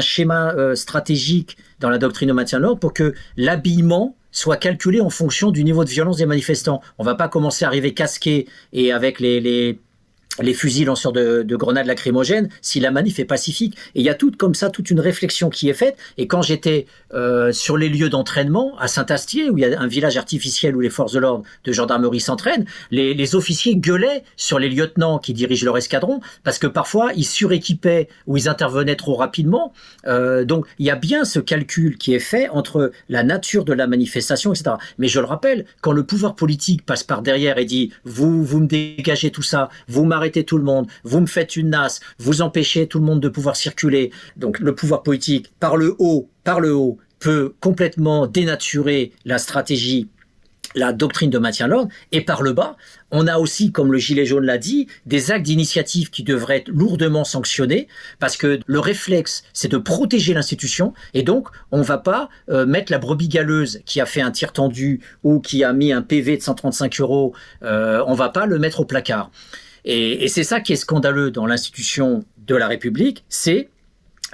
schéma 0.00 0.54
euh, 0.54 0.74
stratégique 0.74 1.56
dans 1.80 1.90
la 1.90 1.98
doctrine 1.98 2.28
de 2.28 2.32
maintien 2.32 2.58
de 2.58 2.64
l'ordre 2.64 2.80
pour 2.80 2.94
que 2.94 3.14
l'habillement 3.36 4.16
soit 4.32 4.56
calculé 4.56 5.00
en 5.00 5.10
fonction 5.10 5.52
du 5.52 5.62
niveau 5.62 5.84
de 5.84 5.90
violence 5.90 6.16
des 6.16 6.26
manifestants. 6.26 6.80
On 6.98 7.04
va 7.04 7.14
pas 7.14 7.28
commencer 7.28 7.64
à 7.64 7.68
arriver 7.68 7.94
casqué 7.94 8.48
et 8.72 8.90
avec 8.90 9.20
les 9.20 9.78
les 10.42 10.54
fusils 10.54 10.84
lanceurs 10.84 11.12
de, 11.12 11.42
de 11.42 11.56
grenades 11.56 11.86
lacrymogènes 11.86 12.48
si 12.60 12.80
la 12.80 12.90
manif 12.90 13.18
est 13.18 13.24
pacifique. 13.24 13.76
Et 13.94 14.00
il 14.00 14.04
y 14.04 14.08
a 14.08 14.14
tout 14.14 14.32
comme 14.32 14.54
ça, 14.54 14.70
toute 14.70 14.90
une 14.90 15.00
réflexion 15.00 15.50
qui 15.50 15.68
est 15.68 15.74
faite. 15.74 15.96
Et 16.18 16.26
quand 16.26 16.42
j'étais 16.42 16.86
euh, 17.12 17.52
sur 17.52 17.76
les 17.76 17.88
lieux 17.88 18.08
d'entraînement 18.08 18.76
à 18.78 18.88
Saint-Astier, 18.88 19.50
où 19.50 19.58
il 19.58 19.62
y 19.62 19.64
a 19.64 19.80
un 19.80 19.86
village 19.86 20.16
artificiel 20.16 20.76
où 20.76 20.80
les 20.80 20.90
forces 20.90 21.12
de 21.12 21.20
l'ordre 21.20 21.44
de 21.64 21.72
gendarmerie 21.72 22.20
s'entraînent, 22.20 22.66
les, 22.90 23.14
les, 23.14 23.34
officiers 23.34 23.76
gueulaient 23.76 24.24
sur 24.36 24.58
les 24.58 24.68
lieutenants 24.68 25.18
qui 25.18 25.32
dirigent 25.32 25.64
leur 25.64 25.76
escadron 25.76 26.20
parce 26.42 26.58
que 26.58 26.66
parfois 26.66 27.12
ils 27.14 27.24
suréquipaient 27.24 28.08
ou 28.26 28.36
ils 28.36 28.48
intervenaient 28.48 28.96
trop 28.96 29.14
rapidement. 29.14 29.72
Euh, 30.06 30.44
donc 30.44 30.66
il 30.78 30.86
y 30.86 30.90
a 30.90 30.96
bien 30.96 31.24
ce 31.24 31.38
calcul 31.38 31.96
qui 31.96 32.14
est 32.14 32.20
fait 32.20 32.48
entre 32.48 32.92
la 33.08 33.22
nature 33.22 33.64
de 33.64 33.72
la 33.72 33.86
manifestation, 33.86 34.52
etc. 34.52 34.76
Mais 34.98 35.08
je 35.08 35.20
le 35.20 35.26
rappelle, 35.26 35.66
quand 35.80 35.92
le 35.92 36.04
pouvoir 36.04 36.34
politique 36.34 36.84
passe 36.84 37.02
par 37.02 37.22
derrière 37.22 37.58
et 37.58 37.64
dit 37.64 37.92
vous 38.04 38.44
vous 38.44 38.60
me 38.60 38.66
dégagez 38.66 39.30
tout 39.30 39.42
ça, 39.42 39.68
vous 39.88 40.04
m'arrêtez 40.04 40.23
arrêtez 40.24 40.44
tout 40.44 40.56
le 40.56 40.64
monde, 40.64 40.86
vous 41.04 41.20
me 41.20 41.26
faites 41.26 41.54
une 41.54 41.70
nasse, 41.70 42.00
vous 42.18 42.40
empêchez 42.40 42.86
tout 42.86 42.98
le 42.98 43.04
monde 43.04 43.20
de 43.20 43.28
pouvoir 43.28 43.56
circuler. 43.56 44.10
Donc 44.36 44.58
le 44.58 44.74
pouvoir 44.74 45.02
politique, 45.02 45.52
par 45.60 45.76
le 45.76 45.94
haut, 45.98 46.30
par 46.44 46.60
le 46.60 46.74
haut, 46.74 46.98
peut 47.18 47.54
complètement 47.60 48.26
dénaturer 48.26 49.12
la 49.26 49.36
stratégie 49.36 50.08
la 50.74 50.92
doctrine 50.92 51.30
de 51.30 51.38
maintien 51.38 51.66
de 51.66 51.72
l'ordre, 51.72 51.90
et 52.12 52.20
par 52.20 52.42
le 52.42 52.52
bas, 52.52 52.76
on 53.10 53.26
a 53.26 53.38
aussi, 53.38 53.70
comme 53.70 53.92
le 53.92 53.98
Gilet 53.98 54.26
jaune 54.26 54.44
l'a 54.44 54.58
dit, 54.58 54.88
des 55.06 55.30
actes 55.30 55.44
d'initiative 55.44 56.10
qui 56.10 56.22
devraient 56.22 56.58
être 56.58 56.68
lourdement 56.68 57.24
sanctionnés, 57.24 57.86
parce 58.18 58.36
que 58.36 58.60
le 58.66 58.80
réflexe, 58.80 59.44
c'est 59.52 59.70
de 59.70 59.78
protéger 59.78 60.34
l'institution, 60.34 60.92
et 61.12 61.22
donc 61.22 61.48
on 61.70 61.78
ne 61.78 61.84
va 61.84 61.98
pas 61.98 62.28
euh, 62.50 62.66
mettre 62.66 62.90
la 62.90 62.98
brebis 62.98 63.28
galeuse 63.28 63.82
qui 63.86 64.00
a 64.00 64.06
fait 64.06 64.20
un 64.20 64.30
tir 64.30 64.52
tendu 64.52 65.00
ou 65.22 65.40
qui 65.40 65.62
a 65.64 65.72
mis 65.72 65.92
un 65.92 66.02
PV 66.02 66.38
de 66.38 66.42
135 66.42 67.00
euros, 67.00 67.34
euh, 67.62 68.02
on 68.06 68.14
va 68.14 68.30
pas 68.30 68.46
le 68.46 68.58
mettre 68.58 68.80
au 68.80 68.84
placard. 68.84 69.30
Et, 69.84 70.28
c'est 70.28 70.44
ça 70.44 70.60
qui 70.60 70.72
est 70.72 70.76
scandaleux 70.76 71.30
dans 71.30 71.46
l'institution 71.46 72.24
de 72.38 72.54
la 72.54 72.68
République, 72.68 73.24
c'est 73.28 73.68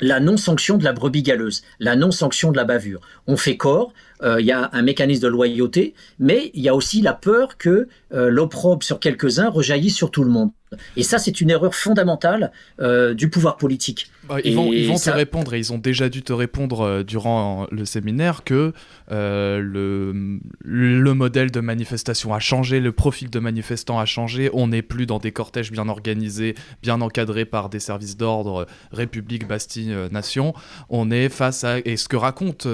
la 0.01 0.21
non-sanction 0.21 0.79
de 0.79 0.85
la 0.85 0.93
brebis 0.93 1.23
galeuse, 1.23 1.63
la 1.79 1.97
non-sanction 1.97 2.53
de 2.53 2.57
la 2.57 2.65
bavure. 2.65 3.01
On 3.27 3.37
fait 3.37 3.57
corps, 3.57 3.93
il 4.23 4.27
euh, 4.27 4.41
y 4.41 4.53
a 4.53 4.71
un 4.73 4.83
mécanisme 4.83 5.23
de 5.23 5.29
loyauté, 5.29 5.95
mais 6.19 6.51
il 6.55 6.63
y 6.63 6.69
a 6.69 6.75
aussi 6.75 7.03
la 7.03 7.13
peur 7.13 7.57
que 7.57 7.89
euh, 8.13 8.29
l'opprobre 8.31 8.83
sur 8.83 9.01
quelques-uns 9.01 9.49
rejaillisse 9.49 9.97
sur 9.97 10.11
tout 10.11 10.25
le 10.25 10.31
monde. 10.31 10.51
Et 10.97 11.03
ça, 11.03 11.19
c'est 11.19 11.41
une 11.41 11.51
erreur 11.51 11.75
fondamentale 11.75 12.53
euh, 12.81 13.13
du 13.13 13.29
pouvoir 13.29 13.57
politique. 13.57 14.09
Bah, 14.29 14.37
ils 14.45 14.55
vont, 14.55 14.73
ils 14.73 14.87
vont 14.87 14.99
ça... 14.99 15.11
te 15.11 15.17
répondre, 15.17 15.53
et 15.55 15.59
ils 15.59 15.73
ont 15.73 15.79
déjà 15.79 16.09
dû 16.09 16.23
te 16.23 16.33
répondre 16.33 16.83
euh, 16.83 17.03
durant 17.03 17.67
le 17.73 17.85
séminaire, 17.85 18.45
que 18.45 18.73
euh, 19.11 19.59
le, 19.61 20.39
le 20.63 21.15
modèle 21.15 21.51
de 21.51 21.59
manifestation 21.59 22.33
a 22.33 22.39
changé, 22.39 22.79
le 22.79 22.93
profil 22.93 23.31
de 23.31 23.41
manifestant 23.41 23.99
a 23.99 24.05
changé, 24.05 24.49
on 24.53 24.69
n'est 24.69 24.83
plus 24.83 25.07
dans 25.07 25.19
des 25.19 25.33
cortèges 25.33 25.73
bien 25.73 25.89
organisés, 25.89 26.55
bien 26.83 27.01
encadrés 27.01 27.47
par 27.47 27.69
des 27.69 27.81
services 27.81 28.17
d'ordre, 28.17 28.67
République, 28.93 29.49
Bastille, 29.49 29.93
Nation. 30.13 30.55
On 30.89 31.11
est 31.11 31.31
face 31.31 31.65
à... 31.65 31.79
Et 31.81 31.97
ce 31.97 32.09
que 32.09 32.17
raconte 32.17 32.69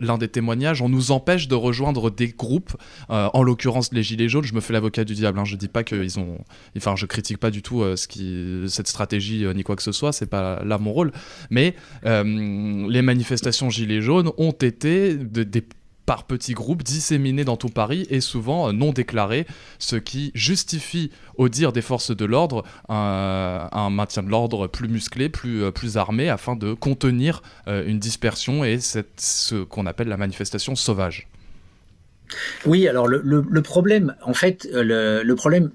l'un 0.00 0.16
des 0.16 0.28
on 0.48 0.88
nous 0.88 1.10
empêche 1.10 1.48
de 1.48 1.54
rejoindre 1.54 2.10
des 2.10 2.28
groupes, 2.28 2.76
euh, 3.10 3.28
en 3.32 3.42
l'occurrence 3.42 3.92
les 3.92 4.02
Gilets 4.02 4.28
jaunes, 4.28 4.44
je 4.44 4.54
me 4.54 4.60
fais 4.60 4.72
l'avocat 4.72 5.04
du 5.04 5.14
diable, 5.14 5.38
hein, 5.38 5.44
je 5.44 5.56
dis 5.56 5.68
pas 5.68 5.84
qu'ils 5.84 6.18
ont... 6.18 6.38
Enfin, 6.76 6.96
je 6.96 7.06
critique 7.06 7.38
pas 7.38 7.50
du 7.50 7.62
tout 7.62 7.82
euh, 7.82 7.96
cette 7.96 8.88
stratégie 8.88 9.44
euh, 9.44 9.52
ni 9.52 9.62
quoi 9.62 9.76
que 9.76 9.82
ce 9.82 9.92
soit, 9.92 10.12
c'est 10.12 10.26
pas 10.26 10.62
là 10.64 10.78
mon 10.78 10.92
rôle. 10.92 11.12
Mais 11.50 11.74
les 12.04 13.02
manifestations 13.02 13.70
gilets 13.70 14.00
jaunes 14.00 14.30
ont 14.38 14.52
été 14.52 15.16
de, 15.16 15.42
des 15.42 15.64
par 16.06 16.24
petits 16.24 16.54
groupes 16.54 16.82
disséminés 16.82 17.44
dans 17.44 17.56
tout 17.56 17.68
Paris 17.68 18.06
et 18.10 18.20
souvent 18.20 18.72
non 18.72 18.92
déclarés, 18.92 19.46
ce 19.78 19.96
qui 19.96 20.30
justifie, 20.34 21.10
au 21.36 21.48
dire 21.48 21.72
des 21.72 21.82
forces 21.82 22.14
de 22.14 22.24
l'ordre, 22.24 22.64
un, 22.88 23.90
maintien 23.90 24.22
de 24.22 24.28
l'ordre 24.28 24.66
plus 24.66 24.88
musclé, 24.88 25.28
plus, 25.28 25.70
plus 25.72 25.96
armé, 25.96 26.28
afin 26.28 26.56
de 26.56 26.74
contenir 26.74 27.42
une 27.66 27.98
dispersion 27.98 28.64
et 28.64 28.80
cette, 28.80 29.20
ce 29.20 29.62
qu'on 29.62 29.86
appelle 29.86 30.08
la 30.08 30.16
manifestation 30.16 30.74
sauvage. 30.74 31.28
Oui, 32.66 32.88
alors 32.88 33.06
le, 33.06 33.62
problème, 33.62 34.14
en 34.22 34.34
fait, 34.34 34.68
le 34.72 35.34
problème, 35.34 35.70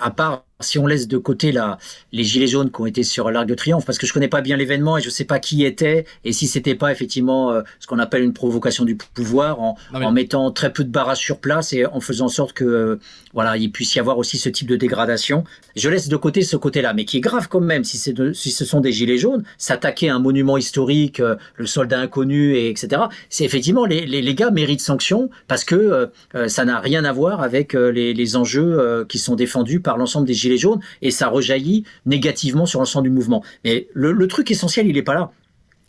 à 0.00 0.10
part 0.10 0.44
si 0.60 0.78
on 0.78 0.86
laisse 0.86 1.08
de 1.08 1.18
côté 1.18 1.52
la, 1.52 1.78
les 2.12 2.24
gilets 2.24 2.46
jaunes 2.46 2.70
qui 2.70 2.80
ont 2.80 2.86
été 2.86 3.02
sur 3.02 3.30
l'Arc 3.30 3.46
de 3.46 3.54
Triomphe, 3.54 3.84
parce 3.84 3.98
que 3.98 4.06
je 4.06 4.12
connais 4.12 4.28
pas 4.28 4.40
bien 4.40 4.56
l'événement 4.56 4.98
et 4.98 5.00
je 5.00 5.10
sais 5.10 5.24
pas 5.24 5.38
qui 5.38 5.64
était, 5.64 6.04
et 6.24 6.32
si 6.32 6.46
c'était 6.46 6.74
pas 6.74 6.92
effectivement 6.92 7.52
euh, 7.52 7.62
ce 7.78 7.86
qu'on 7.86 7.98
appelle 7.98 8.22
une 8.22 8.32
provocation 8.32 8.84
du 8.84 8.96
pouvoir, 8.96 9.60
en, 9.60 9.76
en, 9.92 10.12
mettant 10.12 10.50
très 10.50 10.72
peu 10.72 10.84
de 10.84 10.90
barrages 10.90 11.18
sur 11.18 11.38
place 11.38 11.72
et 11.72 11.86
en 11.86 12.00
faisant 12.00 12.26
en 12.26 12.28
sorte 12.28 12.52
que 12.52 12.64
euh, 12.64 13.00
voilà, 13.32 13.56
il 13.56 13.70
puisse 13.70 13.94
y 13.94 14.00
avoir 14.00 14.18
aussi 14.18 14.38
ce 14.38 14.48
type 14.48 14.68
de 14.68 14.76
dégradation. 14.76 15.44
Je 15.76 15.88
laisse 15.88 16.08
de 16.08 16.16
côté 16.16 16.42
ce 16.42 16.56
côté-là, 16.56 16.94
mais 16.94 17.04
qui 17.04 17.18
est 17.18 17.20
grave 17.20 17.48
quand 17.48 17.60
même, 17.60 17.84
si, 17.84 17.98
ce 17.98 18.64
sont 18.64 18.80
des 18.80 18.92
gilets 18.92 19.18
jaunes, 19.18 19.44
s'attaquer 19.58 20.08
à 20.10 20.16
un 20.16 20.18
monument 20.18 20.56
historique, 20.56 21.20
euh, 21.20 21.36
le 21.56 21.66
soldat 21.66 22.00
inconnu, 22.00 22.56
et 22.56 22.68
etc. 22.68 23.02
C'est 23.28 23.44
effectivement 23.44 23.84
les, 23.84 24.34
gars 24.34 24.50
méritent 24.50 24.80
sanction 24.80 25.30
parce 25.48 25.64
que 25.64 26.10
ça 26.46 26.64
n'a 26.64 26.78
rien 26.78 27.04
à 27.04 27.12
voir 27.12 27.42
avec 27.42 27.72
les, 27.72 28.36
enjeux 28.36 29.04
qui 29.08 29.18
sont 29.18 29.34
défendus 29.34 29.80
par 29.80 29.96
l'ensemble 29.96 30.26
des 30.26 30.34
gilets 30.34 30.56
jaunes 30.56 30.80
et 31.02 31.10
ça 31.10 31.28
rejaillit 31.28 31.84
négativement 32.06 32.66
sur 32.66 32.78
l'ensemble 32.80 33.08
du 33.08 33.14
mouvement. 33.14 33.42
Mais 33.64 33.88
le, 33.92 34.28
truc 34.28 34.50
essentiel, 34.50 34.86
il 34.86 34.94
n'est 34.94 35.02
pas 35.02 35.14
là. 35.14 35.32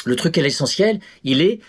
Le 0.06 0.16
truc 0.16 0.38
essentiel, 0.38 1.00
il 1.24 1.42
est 1.42 1.60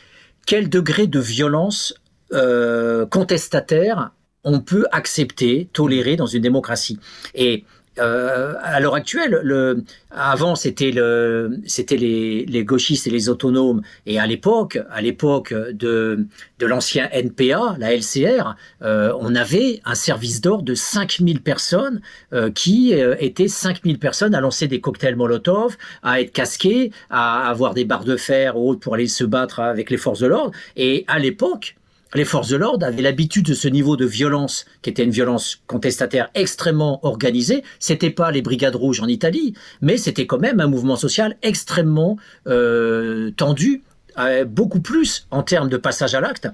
quel 0.47 0.69
degré 0.69 1.07
de 1.07 1.21
violence 1.21 1.95
euh, 2.33 3.07
contestataire 3.07 4.13
on 4.45 4.61
peut 4.61 4.87
accepter, 4.93 5.69
tolérer 5.73 6.17
dans 6.17 6.27
une 6.27 6.43
démocratie. 6.43 6.99
Et 7.35 7.65
euh, 7.99 8.55
à 8.63 8.81
l'heure 8.81 8.95
actuelle, 8.95 9.41
le, 9.43 9.85
avant 10.11 10.55
c'était 10.55 10.93
le, 10.93 11.59
c'était 11.67 11.99
les, 11.99 12.47
les, 12.47 12.65
gauchistes 12.65 13.07
et 13.07 13.11
les 13.11 13.29
autonomes, 13.29 13.83
et 14.07 14.19
à 14.19 14.27
l'époque, 14.27 14.79
à 14.91 15.03
l'époque 15.03 15.53
de, 15.53 16.27
de 16.59 16.67
l'ancien 16.67 17.11
NPA, 17.13 17.77
la 17.79 17.95
LCR, 17.95 18.57
euh, 18.81 19.13
on 19.21 19.35
avait 19.35 19.83
un 19.85 19.95
service 19.95 20.41
d'ordre 20.41 20.65
de 20.65 20.75
5000 20.75 21.43
personnes 21.43 22.01
euh, 22.33 22.51
qui 22.51 22.95
euh, 22.95 23.15
étaient 23.21 23.49
5000 23.49 23.99
personnes 23.99 24.35
à 24.35 24.41
lancer 24.41 24.69
des 24.69 24.81
cocktails 24.81 25.17
Molotov, 25.17 25.77
à 26.03 26.23
être 26.23 26.33
casqués, 26.33 26.93
à 27.11 27.47
avoir 27.47 27.75
des 27.75 27.85
barres 27.85 28.05
de 28.05 28.17
fer 28.17 28.57
ou 28.57 28.71
autres 28.71 28.81
pour 28.81 28.95
aller 28.95 29.07
se 29.07 29.25
battre 29.25 29.61
avec 29.61 29.91
les 29.91 29.99
forces 29.99 30.21
de 30.21 30.29
l'ordre. 30.29 30.53
Et 30.77 31.05
à 31.09 31.19
l'époque, 31.19 31.77
les 32.15 32.25
forces 32.25 32.49
de 32.49 32.57
l'ordre 32.57 32.87
avaient 32.87 33.03
l'habitude 33.03 33.47
de 33.47 33.55
ce 33.55 33.69
niveau 33.69 33.97
de 33.97 34.05
violence, 34.05 34.67
qui 34.83 34.91
était 34.91 35.05
une 35.05 35.11
violence 35.11 35.63
contestataire 35.67 36.31
extrêmement 36.35 37.05
organisée. 37.05 37.63
C'était 37.79 38.11
pas 38.11 38.31
les 38.31 38.43
brigades 38.43 38.77
rouges 38.77 39.01
en 39.01 39.07
Italie, 39.07 39.55
mais 39.81 39.97
c'était 39.97 40.27
quand 40.27 40.39
même 40.39 40.61
un 40.61 40.67
mouvement 40.67 40.97
social 40.97 41.37
extrêmement 41.43 42.17
euh, 42.47 43.31
tendu, 43.33 43.83
euh, 44.19 44.45
beaucoup 44.45 44.81
plus 44.81 45.27
en 45.31 45.43
termes 45.43 45.69
de 45.69 45.77
passage 45.77 46.15
à 46.15 46.21
l'acte 46.21 46.49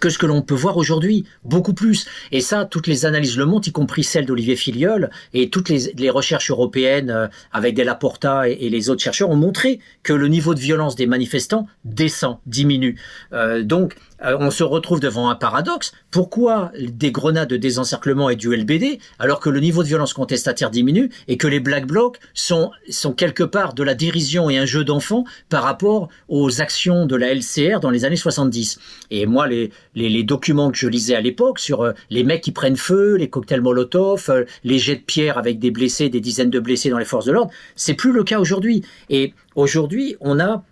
que 0.00 0.10
ce 0.10 0.18
que 0.18 0.26
l'on 0.26 0.42
peut 0.42 0.54
voir 0.54 0.76
aujourd'hui, 0.76 1.24
beaucoup 1.44 1.74
plus. 1.74 2.06
Et 2.30 2.40
ça, 2.40 2.64
toutes 2.64 2.86
les 2.86 3.06
analyses 3.06 3.36
le 3.36 3.46
montrent, 3.46 3.68
y 3.68 3.72
compris 3.72 4.04
celle 4.04 4.26
d'Olivier 4.26 4.56
Filiol, 4.56 5.10
et 5.34 5.50
toutes 5.50 5.68
les, 5.68 6.10
recherches 6.10 6.50
européennes 6.50 7.10
euh, 7.10 7.28
avec 7.52 7.74
Della 7.74 7.94
Porta 7.94 8.48
et, 8.48 8.68
les 8.68 8.90
autres 8.90 9.02
chercheurs 9.02 9.30
ont 9.30 9.36
montré 9.36 9.80
que 10.02 10.12
le 10.12 10.28
niveau 10.28 10.54
de 10.54 10.60
violence 10.60 10.94
des 10.96 11.06
manifestants 11.06 11.66
descend, 11.84 12.38
diminue. 12.46 13.00
Euh, 13.32 13.62
donc, 13.62 13.96
euh, 14.24 14.36
on 14.40 14.50
se 14.50 14.62
retrouve 14.62 15.00
devant 15.00 15.28
un 15.28 15.34
paradoxe. 15.34 15.92
Pourquoi 16.10 16.72
des 16.78 17.10
grenades 17.10 17.48
de 17.48 17.56
désencerclement 17.56 18.30
et 18.30 18.36
du 18.36 18.54
LBD 18.54 18.98
alors 19.18 19.40
que 19.40 19.50
le 19.50 19.60
niveau 19.60 19.82
de 19.82 19.88
violence 19.88 20.12
contestataire 20.12 20.70
diminue 20.70 21.10
et 21.28 21.36
que 21.36 21.46
les 21.46 21.60
Black 21.60 21.86
Blocs 21.86 22.18
sont, 22.34 22.70
sont 22.88 23.12
quelque 23.12 23.42
part 23.42 23.74
de 23.74 23.82
la 23.82 23.94
dérision 23.94 24.50
et 24.50 24.58
un 24.58 24.64
jeu 24.64 24.84
d'enfant 24.84 25.24
par 25.48 25.62
rapport 25.62 26.08
aux 26.28 26.60
actions 26.60 27.06
de 27.06 27.16
la 27.16 27.34
LCR 27.34 27.80
dans 27.80 27.90
les 27.90 28.04
années 28.04 28.16
70 28.16 28.78
Et 29.10 29.26
moi, 29.26 29.46
les, 29.46 29.70
les, 29.94 30.22
documents 30.22 30.70
que 30.70 30.78
je 30.78 30.86
lisais 30.88 31.16
à 31.16 31.20
l'époque 31.20 31.58
sur 31.58 31.82
euh, 31.82 31.92
les 32.10 32.22
mecs 32.22 32.42
qui 32.42 32.52
prennent 32.52 32.76
feu, 32.76 33.16
les 33.16 33.28
cocktails 33.28 33.60
Molotov, 33.60 34.26
euh, 34.28 34.44
les 34.62 34.78
jets 34.78 34.96
de 34.96 35.00
pierre 35.00 35.36
avec 35.36 35.58
des 35.58 35.70
blessés, 35.70 36.08
des 36.08 36.20
dizaines 36.20 36.50
de 36.50 36.60
blessés 36.60 36.90
dans 36.90 36.98
les 36.98 37.04
forces 37.04 37.24
de 37.24 37.32
l'ordre, 37.32 37.50
c'est 37.74 37.94
plus 37.94 38.12
le 38.12 38.22
cas 38.22 38.38
aujourd'hui. 38.38 38.82
Et 39.10 39.34
aujourd'hui, 39.56 40.16
on 40.20 40.38
a 40.38 40.62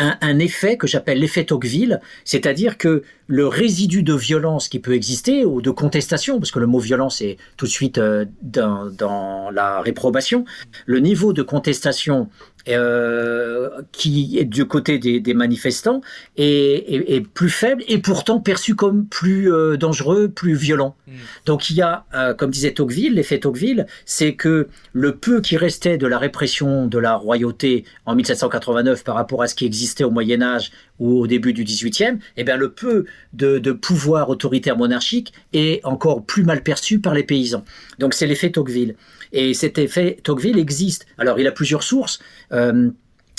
un, 0.00 0.38
effet 0.38 0.76
que 0.76 0.86
j'appelle 0.86 1.18
l'effet 1.18 1.44
Tocqueville, 1.44 2.00
c'est-à-dire 2.24 2.78
que 2.78 3.02
le 3.26 3.46
résidu 3.46 4.02
de 4.02 4.14
violence 4.14 4.68
qui 4.68 4.78
peut 4.78 4.94
exister 4.94 5.44
ou 5.44 5.60
de 5.62 5.70
contestation, 5.70 6.38
parce 6.38 6.50
que 6.50 6.58
le 6.58 6.66
mot 6.66 6.78
violence 6.78 7.20
est 7.20 7.36
tout 7.56 7.66
de 7.66 7.70
suite 7.70 7.98
euh, 7.98 8.24
dans, 8.42 9.50
la 9.52 9.80
réprobation, 9.80 10.44
le 10.86 11.00
niveau 11.00 11.32
de 11.32 11.42
contestation 11.42 12.28
euh, 12.68 13.70
qui 13.92 14.38
est 14.38 14.44
du 14.44 14.66
côté 14.66 14.98
des, 14.98 15.34
manifestants 15.34 16.02
est, 16.36 17.24
plus 17.32 17.48
faible 17.48 17.82
et 17.88 17.98
pourtant 17.98 18.38
perçu 18.40 18.74
comme 18.74 19.06
plus 19.06 19.52
euh, 19.52 19.76
dangereux, 19.76 20.28
plus 20.28 20.54
violent. 20.54 20.94
Mm. 21.06 21.12
Donc 21.46 21.70
il 21.70 21.76
y 21.76 21.82
a, 21.82 22.04
euh, 22.14 22.34
comme 22.34 22.50
disait 22.50 22.72
Tocqueville, 22.72 23.14
l'effet 23.14 23.38
Tocqueville, 23.38 23.86
c'est 24.04 24.34
que 24.34 24.68
le 24.92 25.16
peu 25.16 25.40
qui 25.40 25.56
restait 25.56 25.96
de 25.96 26.06
la 26.06 26.18
répression 26.18 26.86
de 26.86 26.98
la 26.98 27.14
royauté 27.14 27.84
en 28.04 28.14
1789 28.14 29.04
par 29.04 29.14
rapport 29.14 29.42
à 29.42 29.46
ce 29.46 29.54
qui 29.54 29.64
existait 29.64 30.04
au 30.04 30.10
Moyen 30.10 30.42
Âge 30.42 30.70
ou 31.00 31.18
au 31.18 31.26
début 31.26 31.52
du 31.52 31.64
XVIIIe, 31.64 32.18
eh 32.36 32.44
bien 32.44 32.56
le 32.56 32.70
peu 32.70 33.06
de, 33.32 33.72
pouvoir 33.72 34.28
autoritaire 34.28 34.76
monarchique 34.76 35.32
est 35.52 35.84
encore 35.84 36.24
plus 36.24 36.44
mal 36.44 36.62
perçu 36.62 37.00
par 37.00 37.14
les 37.14 37.24
paysans. 37.24 37.64
Donc 37.98 38.14
c'est 38.14 38.26
l'effet 38.26 38.50
Tocqueville. 38.50 38.94
Et 39.32 39.54
cet 39.54 39.78
effet 39.78 40.18
Tocqueville 40.22 40.58
existe. 40.58 41.06
Alors, 41.18 41.38
il 41.38 41.46
a 41.46 41.52
plusieurs 41.52 41.82
sources. 41.82 42.20
Euh, 42.52 42.90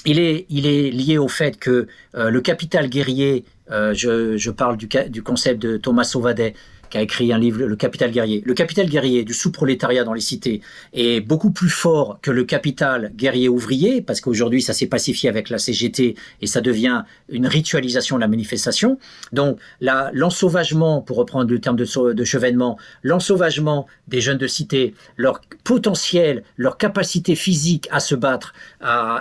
il, 0.05 0.19
est, 0.19 0.91
lié 0.91 1.17
au 1.17 1.27
fait 1.27 1.59
que 1.59 1.87
euh, 2.15 2.29
le 2.29 2.41
capital 2.41 2.89
guerrier, 2.89 3.45
euh, 3.69 3.93
je, 3.93 4.49
parle 4.49 4.77
du, 4.77 4.89
du, 5.09 5.21
concept 5.21 5.61
de 5.61 5.77
Thomas 5.77 6.03
Sauvadet, 6.03 6.55
qui 6.91 6.97
a 6.97 7.01
écrit 7.01 7.33
un 7.33 7.39
livre, 7.39 7.63
Le 7.63 7.75
Capital 7.75 8.11
guerrier. 8.11 8.43
Le 8.45 8.53
capital 8.53 8.87
guerrier 8.87 9.23
du 9.23 9.33
sous-prolétariat 9.33 10.03
dans 10.03 10.13
les 10.13 10.21
cités 10.21 10.61
est 10.93 11.21
beaucoup 11.21 11.51
plus 11.51 11.69
fort 11.69 12.19
que 12.21 12.29
le 12.29 12.43
capital 12.43 13.11
guerrier 13.15 13.49
ouvrier, 13.49 14.01
parce 14.01 14.21
qu'aujourd'hui, 14.21 14.61
ça 14.61 14.73
s'est 14.73 14.87
pacifié 14.87 15.29
avec 15.29 15.49
la 15.49 15.57
CGT 15.57 16.15
et 16.41 16.47
ça 16.47 16.61
devient 16.61 17.03
une 17.29 17.47
ritualisation 17.47 18.17
de 18.17 18.21
la 18.21 18.27
manifestation. 18.27 18.99
Donc, 19.31 19.57
l'ensauvagement, 19.79 21.01
pour 21.01 21.17
reprendre 21.17 21.49
le 21.49 21.59
terme 21.59 21.77
de, 21.77 22.13
de 22.13 22.23
Chevènement, 22.23 22.77
l'ensauvagement 23.01 23.87
des 24.07 24.21
jeunes 24.21 24.37
de 24.37 24.47
cité, 24.47 24.93
leur 25.15 25.41
potentiel, 25.63 26.43
leur 26.57 26.77
capacité 26.77 27.35
physique 27.35 27.87
à 27.91 27.99
se 28.01 28.15
battre 28.15 28.53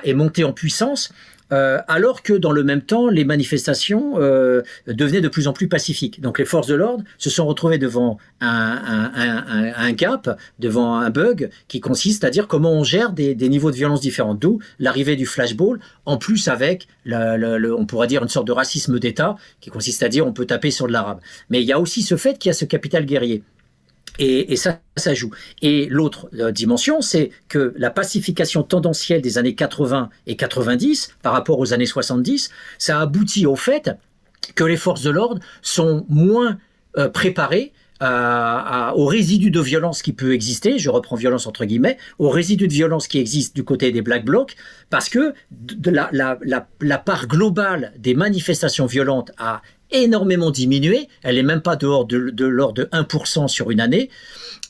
est 0.03 0.15
monté 0.15 0.43
en 0.45 0.53
puissance. 0.53 1.13
Euh, 1.53 1.79
alors 1.89 2.23
que 2.23 2.33
dans 2.33 2.53
le 2.53 2.63
même 2.63 2.83
temps, 2.83 3.09
les 3.09 3.25
manifestations 3.25 4.15
euh, 4.19 4.63
devenaient 4.87 5.21
de 5.21 5.29
plus 5.29 5.49
en 5.49 5.53
plus 5.53 5.69
pacifiques. 5.69 6.21
Donc 6.21 6.39
les 6.39 6.45
forces 6.45 6.67
de 6.67 6.75
l'ordre 6.75 7.05
se 7.19 7.31
sont 7.31 7.47
retrouvées 7.47 7.79
devant 7.79 8.19
un, 8.41 9.93
gap, 9.93 10.39
devant 10.59 10.97
un 10.97 11.11
bug 11.11 11.51
qui 11.69 11.81
consiste 11.81 12.25
à 12.25 12.31
dire 12.31 12.47
comment 12.47 12.73
on 12.73 12.85
gère 12.85 13.13
des, 13.13 13.35
niveaux 13.35 13.71
de 13.71 13.77
violence 13.77 14.01
différents. 14.01 14.35
D'où 14.35 14.61
l'arrivée 14.79 15.17
du 15.17 15.27
flashball, 15.27 15.81
en 16.07 16.17
plus 16.17 16.49
avec, 16.49 16.87
on 17.07 17.87
pourrait 17.87 18.07
dire, 18.07 18.23
une 18.23 18.29
sorte 18.29 18.47
de 18.47 18.53
racisme 18.53 18.99
d'État 18.99 19.37
qui 19.61 19.71
consiste 19.71 20.03
à 20.03 20.09
dire 20.09 20.27
on 20.27 20.33
peut 20.33 20.47
taper 20.47 20.71
sur 20.71 20.87
de 20.87 20.93
l'arabe. 20.93 21.21
Mais 21.51 21.61
il 21.61 21.67
y 21.67 21.73
a 21.73 21.81
aussi 21.81 22.03
ce 22.03 22.17
fait 22.17 22.39
qu'il 22.39 22.49
y 22.49 22.51
a 22.51 22.55
ce 22.55 22.65
capital 22.65 23.05
guerrier. 23.05 23.43
Et, 24.23 24.55
ça, 24.57 24.81
ça 24.99 25.15
joue. 25.15 25.31
Et 25.63 25.87
l'autre 25.87 26.29
euh, 26.39 26.53
dimension, 26.53 27.01
c'est 27.01 27.31
que 27.49 27.73
la 27.79 27.91
pacification 27.91 28.63
tendancielle 28.63 29.23
des 29.23 29.39
années 29.39 29.55
80 29.55 30.11
et 30.27 30.37
90 30.37 31.17
par 31.23 31.33
rapport 31.33 31.59
aux 31.59 31.73
années 31.73 31.87
70, 31.87 32.51
ça 32.77 33.01
aboutit 33.01 33.47
au 33.47 33.57
fait 33.57 33.93
que 34.55 34.65
les 34.65 34.77
forces 34.77 35.03
de 35.03 35.11
l'ordre 35.11 35.41
sont 35.63 36.05
moins 36.11 36.59
euh, 36.99 37.09
préparées 37.09 37.73
à, 38.01 38.95
au 38.97 39.05
résidu 39.05 39.51
de 39.51 39.61
violence 39.61 40.03
qui 40.03 40.13
peut 40.13 40.33
exister, 40.33 40.79
je 40.79 40.89
reprends 40.89 41.17
violence 41.17 41.47
entre 41.47 41.65
guillemets, 41.65 41.99
au 42.19 42.31
résidu 42.31 42.67
de 42.67 42.73
violence 42.73 43.09
qui 43.09 43.19
existe 43.19 43.55
du 43.55 43.63
côté 43.63 43.93
des 43.93 44.01
Black 44.01 44.25
Blocs, 44.25 44.57
parce 44.89 45.09
que 45.09 45.35
la, 45.85 46.99
part 47.05 47.27
globale 47.27 47.93
des 47.99 48.15
manifestations 48.15 48.87
violentes 48.87 49.33
a 49.37 49.61
énormément 49.93 50.51
diminué. 50.51 51.09
Elle 51.23 51.37
n'est 51.37 51.43
même 51.43 51.63
pas 51.63 51.77
dehors 51.77 52.05
de, 52.05 52.17
l'ordre 52.45 52.75
de 52.75 52.85
1% 52.85 53.49
sur 53.49 53.71
une 53.71 53.81
année. 53.81 54.11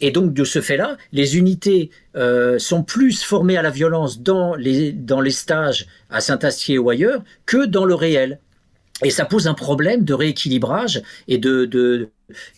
Et 0.01 0.11
donc, 0.11 0.33
de 0.33 0.45
ce 0.45 0.61
fait-là, 0.61 0.97
les 1.13 1.37
unités 1.37 1.91
euh, 2.17 2.59
sont 2.59 2.83
plus 2.83 3.23
formées 3.23 3.57
à 3.57 3.63
la 3.63 3.71
violence 3.71 4.21
dans 4.23 4.55
les, 4.55 4.93
dans 4.93 5.21
les 5.21 5.31
stages 5.31 5.87
à 6.09 6.21
Saint-Astier 6.21 6.79
ou 6.79 6.91
ailleurs 6.91 7.23
que 7.47 7.67
dans 7.67 7.85
le 7.85 7.95
réel. 7.95 8.41
Et 9.03 9.11
ça 9.11 9.25
pose 9.25 9.47
un 9.47 9.55
problème 9.55 10.05
de 10.05 10.15
rééquilibrage 10.15 11.03
et 11.27 11.39
de, 11.39 11.65
de, 11.65 12.11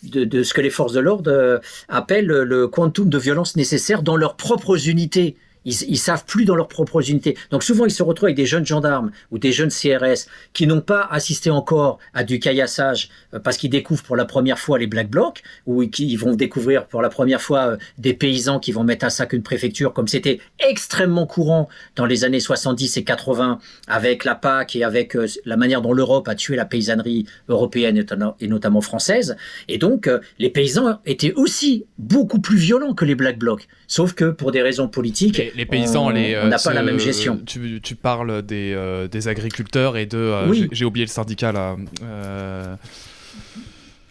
de, 0.03 0.43
ce 0.43 0.53
que 0.53 0.61
les 0.61 0.69
forces 0.69 0.93
de 0.93 0.99
l'ordre 0.99 1.31
euh, 1.31 1.59
appellent 1.87 2.25
le 2.25 2.67
quantum 2.67 3.09
de 3.09 3.17
violence 3.17 3.55
nécessaire 3.55 4.03
dans 4.03 4.17
leurs 4.17 4.35
propres 4.35 4.87
unités 4.87 5.37
Ils, 5.65 5.75
ils 5.89 5.97
savent 5.97 6.25
plus 6.25 6.45
dans 6.45 6.55
leur 6.55 6.67
propre 6.67 7.07
unité. 7.09 7.37
Donc 7.51 7.63
souvent, 7.63 7.85
ils 7.85 7.91
se 7.91 8.03
retrouvent 8.03 8.27
avec 8.27 8.37
des 8.37 8.45
jeunes 8.45 8.65
gendarmes 8.65 9.11
ou 9.31 9.39
des 9.39 9.51
jeunes 9.51 9.69
CRS 9.69 10.27
qui 10.53 10.67
n'ont 10.67 10.81
pas 10.81 11.07
assisté 11.11 11.49
encore 11.49 11.99
à 12.13 12.23
du 12.23 12.39
caillassage 12.39 13.09
euh, 13.33 13.39
parce 13.39 13.57
qu'ils 13.57 13.69
découvrent 13.69 14.03
pour 14.03 14.15
la 14.15 14.25
première 14.25 14.59
fois 14.59 14.77
les 14.77 14.87
Black 14.87 15.09
Blocs 15.09 15.41
ou 15.65 15.85
qui 15.87 16.15
vont 16.15 16.35
découvrir 16.35 16.87
pour 16.87 17.01
la 17.01 17.09
première 17.09 17.41
fois 17.41 17.67
euh, 17.67 17.77
des 17.97 18.13
paysans 18.13 18.59
qui 18.59 18.71
vont 18.71 18.83
mettre 18.83 19.05
à 19.05 19.09
sac 19.09 19.33
une 19.33 19.43
préfecture 19.43 19.93
comme 19.93 20.07
c'était 20.07 20.39
extrêmement 20.59 21.25
courant 21.25 21.69
dans 21.95 22.05
les 22.05 22.23
années 22.23 22.39
70 22.39 22.97
et 22.97 23.03
80 23.03 23.59
avec 23.87 24.25
la 24.25 24.35
PAC 24.35 24.75
et 24.75 24.83
avec 24.83 25.15
euh, 25.15 25.27
la 25.45 25.57
manière 25.57 25.81
dont 25.81 25.93
l'Europe 25.93 26.27
a 26.27 26.35
tué 26.35 26.55
la 26.55 26.65
paysannerie 26.65 27.25
européenne 27.49 28.03
et 28.39 28.47
notamment 28.47 28.81
française. 28.81 29.35
Et 29.67 29.77
donc, 29.77 30.09
les 30.39 30.49
paysans 30.49 30.99
étaient 31.05 31.33
aussi 31.33 31.85
beaucoup 31.97 32.39
plus 32.39 32.57
violents 32.57 32.93
que 32.93 33.05
les 33.05 33.15
Black 33.15 33.37
Blocs. 33.37 33.67
Sauf 33.93 34.13
que 34.13 34.31
pour 34.31 34.51
des 34.51 34.63
raisons 34.63 34.87
politiques, 34.87 35.39
les, 35.53 35.65
paysans, 35.67 36.07
on 36.07 36.47
n'a 36.47 36.57
pas 36.57 36.73
la 36.73 36.81
même 36.81 36.99
gestion. 36.99 37.39
Tu, 37.45 37.79
tu 37.83 37.93
parles 37.93 38.41
des, 38.41 38.75
des, 39.11 39.27
agriculteurs 39.27 39.97
et 39.97 40.07
de... 40.07 40.49
oui. 40.49 40.67
J'ai 40.71 40.85
oublié 40.85 41.05
le 41.05 41.11
syndicat 41.11 41.51
là. 41.51 41.75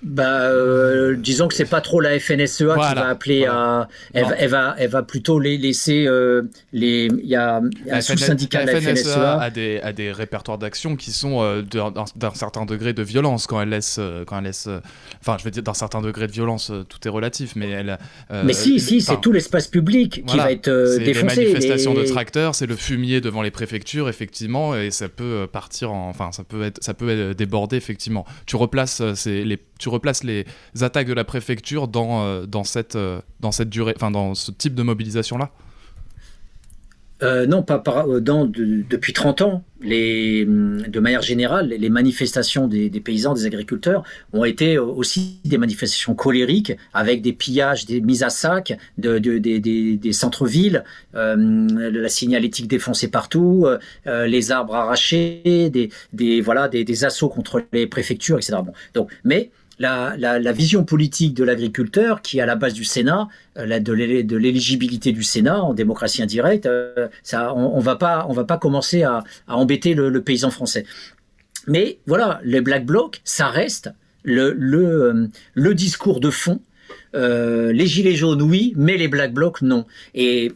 Bah, 0.03 0.41
euh, 0.41 1.15
disons 1.17 1.47
que 1.47 1.55
c'est 1.55 1.65
pas 1.65 1.81
trop 1.81 2.01
la 2.01 2.19
FNSEA 2.19 2.75
qui 2.75 2.95
va 2.95 3.09
appeler 3.09 3.47
à. 3.47 3.89
Elle, 4.13 4.49
va, 4.49 4.75
elle 4.77 4.91
va 4.91 5.05
plutôt 5.05 5.39
les 5.39 5.57
laisser. 5.57 6.07
Euh, 6.09 6.43
les, 6.73 7.07
il 7.07 7.29
y 7.29 7.37
a, 7.37 7.61
un 7.91 8.01
sous-syndicat 8.01 8.65
de 8.65 8.73
la 8.73 8.81
FNSEA. 8.81 9.41
A 9.41 9.51
des, 9.51 9.81
a 9.81 9.93
des 9.93 10.11
répertoires 10.11 10.59
d'action 10.59 10.97
qui 10.97 11.13
sont 11.13 11.43
euh, 11.43 11.63
d'un 11.63 12.35
certain 12.35 12.67
degré 12.67 12.93
de 12.93 13.03
violence 13.03 13.47
quand 13.47 13.61
elle 13.61 13.69
laisse. 13.69 14.01
quand 14.27 14.39
elle 14.39 14.45
laisse 14.45 14.69
enfin, 15.21 15.37
je 15.39 15.45
veux 15.45 15.53
dire, 15.53 15.63
d'un 15.63 15.75
certain 15.75 16.01
degré 16.01 16.27
de 16.27 16.33
violence, 16.33 16.73
tout 16.89 17.07
est 17.07 17.11
relatif, 17.11 17.55
mais 17.55 17.71
elle. 17.71 17.97
mais 18.45 18.55
si, 18.55 18.81
si, 18.81 19.01
c'est 19.01 19.21
tout 19.21 19.31
l'espace 19.31 19.69
public 19.69 20.25
qui 20.27 20.37
va 20.37 20.51
être 20.51 20.69
défoncé. 20.99 21.05
C'est 21.05 21.13
les 21.13 21.23
manifestations 21.23 21.95
de 21.95 22.03
tracteurs, 22.03 22.57
c'est 22.57 22.67
le 22.67 22.77
fumier 22.77 23.21
devant 23.21 23.43
les 23.43 23.53
préfectures, 23.53 24.09
effectivement, 24.09 24.75
et 24.75 24.91
ça 24.91 25.09
peut 25.09 25.47
partir 25.51 25.93
en. 25.93 26.09
Enfin, 26.09 26.33
ça 26.33 26.43
peut, 26.43 26.65
être, 26.65 26.83
ça 26.83 26.93
peut 26.93 27.35
déborder, 27.35 27.77
effectivement. 27.77 28.27
Tu 28.47 28.57
replaces 28.57 29.01
les 29.27 29.59
tu 29.83 29.89
replaces 29.93 30.25
les 30.25 30.45
attaques 30.81 31.07
de 31.07 31.13
la 31.13 31.25
préfecture 31.25 31.89
dans, 31.89 32.25
euh, 32.25 32.47
dans, 32.47 32.65
cette, 32.65 32.97
euh, 32.97 33.21
dans 33.41 33.53
cette 33.53 33.69
durée, 33.71 33.95
dans 34.01 34.35
ce 34.35 34.51
type 34.51 34.75
de 34.75 34.83
mobilisation-là 34.83 35.51
euh, 37.23 37.47
non, 37.47 37.63
pas 37.63 37.81
dans, 38.21 38.47
depuis 38.47 39.13
30 39.13 39.43
ans, 39.43 39.63
les, 39.81 40.45
de 40.45 40.99
manière 40.99 41.23
générale, 41.23 41.69
les 41.69 41.89
manifestations 41.89 42.67
des, 42.67 42.91
paysans, 42.91 43.33
des 43.33 43.47
agriculteurs 43.47 44.03
ont 44.33 44.45
été 44.45 44.77
aussi 44.77 45.39
des 45.45 45.57
manifestations 45.57 46.17
colériques 46.17 46.73
avec 46.93 47.23
des 47.23 47.33
pillages, 47.33 47.87
des 47.87 48.01
mises 48.01 48.25
à 48.25 48.29
sac 48.29 48.77
de, 48.99 49.19
des, 49.19 50.13
centres-villes, 50.13 50.83
la 51.15 52.09
signalétique 52.09 52.67
défoncée 52.67 53.07
partout, 53.07 53.69
les 54.05 54.51
arbres 54.51 54.75
arrachés, 54.75 55.71
des, 56.13 56.41
voilà, 56.41 56.67
des, 56.67 57.05
assauts 57.05 57.29
contre 57.29 57.63
les 57.73 57.87
préfectures, 57.87 58.39
etc. 58.39 58.55
Bon, 58.65 58.73
donc, 58.95 59.13
mais 59.23 59.53
la, 59.79 60.53
vision 60.53 60.85
politique 60.85 61.35
de 61.35 61.45
l'agriculteur 61.45 62.23
qui 62.23 62.39
est 62.39 62.41
à 62.41 62.47
la 62.47 62.57
base 62.57 62.75
du 62.75 62.85
Sénat, 62.85 63.29
euh, 63.59 63.81
de 63.81 64.37
l'éligibilité 64.37 65.13
du 65.13 65.23
Sénat 65.23 65.63
en 65.63 65.75
démocratie 65.75 66.23
indirecte, 66.23 66.67
euh, 66.67 67.09
ça, 67.23 67.55
on, 67.55 67.79
ne 67.79 67.83
va 67.83 67.97
pas, 67.97 68.27
on 68.29 68.33
va 68.33 68.45
pas 68.45 68.59
commencer 68.59 69.03
à, 69.03 69.25
embêter 69.49 69.95
le, 69.95 70.23
paysan 70.23 70.51
français. 70.51 70.85
Mais 71.67 71.99
voilà, 72.07 72.41
les 72.45 72.61
Black 72.61 72.87
Blocs, 72.87 73.21
ça 73.25 73.49
reste 73.49 73.91
le, 74.25 74.57
euh, 75.57 75.75
discours 75.75 76.21
de 76.21 76.31
fond 76.31 76.61
les 77.15 77.87
gilets 77.87 78.15
jaunes, 78.15 78.41
oui, 78.41 78.73
mais 78.75 78.97
les 78.97 79.07
black 79.07 79.35
blocs, 79.35 79.61
non. 79.61 79.85
Et, 80.15 80.51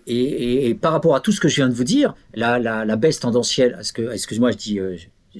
par 0.80 0.92
rapport 0.92 1.14
à 1.14 1.20
tout 1.20 1.30
ce 1.30 1.38
que 1.38 1.48
je 1.48 1.56
viens 1.56 1.68
de 1.68 1.74
vous 1.74 1.84
dire, 1.84 2.14
la, 2.34 2.96
baisse 2.96 3.20
tendancielle, 3.20 3.78
excuse-moi, 4.12 4.52
je 4.52 4.56
dis 4.56 4.80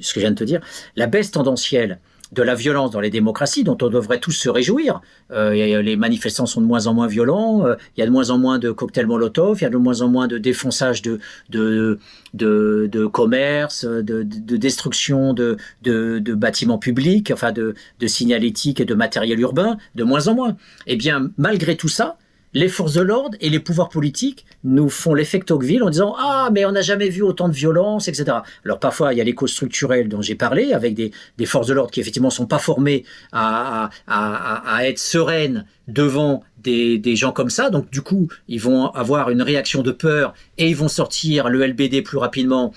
ce 0.00 0.12
que 0.12 0.20
je 0.20 0.26
viens 0.26 0.30
de 0.30 0.36
te 0.36 0.44
dire, 0.44 0.60
la 0.94 1.06
baisse 1.06 1.30
tendancielle 1.30 2.00
de 2.36 2.42
la 2.42 2.54
violence 2.54 2.90
dans 2.90 3.00
les 3.00 3.10
démocraties 3.10 3.64
dont 3.64 3.78
on 3.82 3.88
devrait 3.88 4.20
tous 4.20 4.32
se 4.32 4.48
réjouir. 4.48 5.00
Euh, 5.32 5.82
les 5.82 5.96
manifestants 5.96 6.46
sont 6.46 6.60
de 6.60 6.66
moins 6.66 6.86
en 6.86 6.94
moins 6.94 7.06
violents, 7.06 7.66
euh, 7.66 7.74
il 7.96 8.00
y 8.00 8.02
a 8.02 8.06
de 8.06 8.10
moins 8.10 8.30
en 8.30 8.38
moins 8.38 8.58
de 8.58 8.70
cocktails 8.70 9.06
Molotov, 9.06 9.58
il 9.60 9.64
y 9.64 9.66
a 9.66 9.70
de 9.70 9.76
moins 9.76 10.02
en 10.02 10.08
moins 10.08 10.28
de 10.28 10.38
défonçage 10.38 11.02
de, 11.02 11.18
de, 11.48 11.98
de, 12.34 13.06
commerce, 13.06 13.84
de, 13.84 14.22
de 14.22 14.56
destruction 14.56 15.32
de, 15.32 15.56
de, 15.82 16.18
de, 16.18 16.34
bâtiments 16.34 16.78
publics, 16.78 17.30
enfin 17.32 17.52
de, 17.52 17.74
de 17.98 18.06
signalétique 18.06 18.80
et 18.80 18.84
de 18.84 18.94
matériel 18.94 19.40
urbain, 19.40 19.78
de 19.94 20.04
moins 20.04 20.28
en 20.28 20.34
moins. 20.34 20.56
Eh 20.86 20.96
bien, 20.96 21.30
malgré 21.38 21.76
tout 21.76 21.88
ça, 21.88 22.18
les 22.54 22.68
forces 22.68 22.94
de 22.94 23.02
l'ordre 23.02 23.36
et 23.40 23.50
les 23.50 23.60
pouvoirs 23.60 23.88
politiques 23.88 24.46
nous 24.64 24.88
font 24.88 25.14
l'effet 25.14 25.40
Tocqueville 25.40 25.82
en 25.82 25.90
disant 25.90 26.14
ah 26.18 26.48
mais 26.52 26.64
on 26.64 26.72
n'a 26.72 26.82
jamais 26.82 27.08
vu 27.08 27.22
autant 27.22 27.48
de 27.48 27.54
violence 27.54 28.08
etc. 28.08 28.38
Alors 28.64 28.78
parfois 28.78 29.12
il 29.12 29.18
y 29.18 29.20
a 29.20 29.24
les 29.24 29.34
causes 29.34 29.52
structurelles 29.52 30.08
dont 30.08 30.22
j'ai 30.22 30.34
parlé 30.34 30.72
avec 30.72 30.94
des, 30.94 31.12
forces 31.46 31.66
de 31.66 31.74
l'ordre 31.74 31.90
qui 31.90 32.00
effectivement 32.00 32.30
sont 32.30 32.46
pas 32.46 32.58
formées 32.58 33.04
à, 33.32 33.90
à, 34.06 34.86
être 34.88 34.98
sereines 34.98 35.66
devant 35.88 36.42
des, 36.58 36.98
des, 36.98 37.14
gens 37.14 37.32
comme 37.32 37.50
ça 37.50 37.70
donc 37.70 37.90
du 37.90 38.02
coup 38.02 38.28
ils 38.48 38.60
vont 38.60 38.86
avoir 38.86 39.30
une 39.30 39.42
réaction 39.42 39.82
de 39.82 39.92
peur 39.92 40.34
et 40.58 40.68
ils 40.68 40.76
vont 40.76 40.88
sortir 40.88 41.48
le 41.48 41.64
LBD 41.66 42.02
plus 42.02 42.18
rapidement 42.18 42.72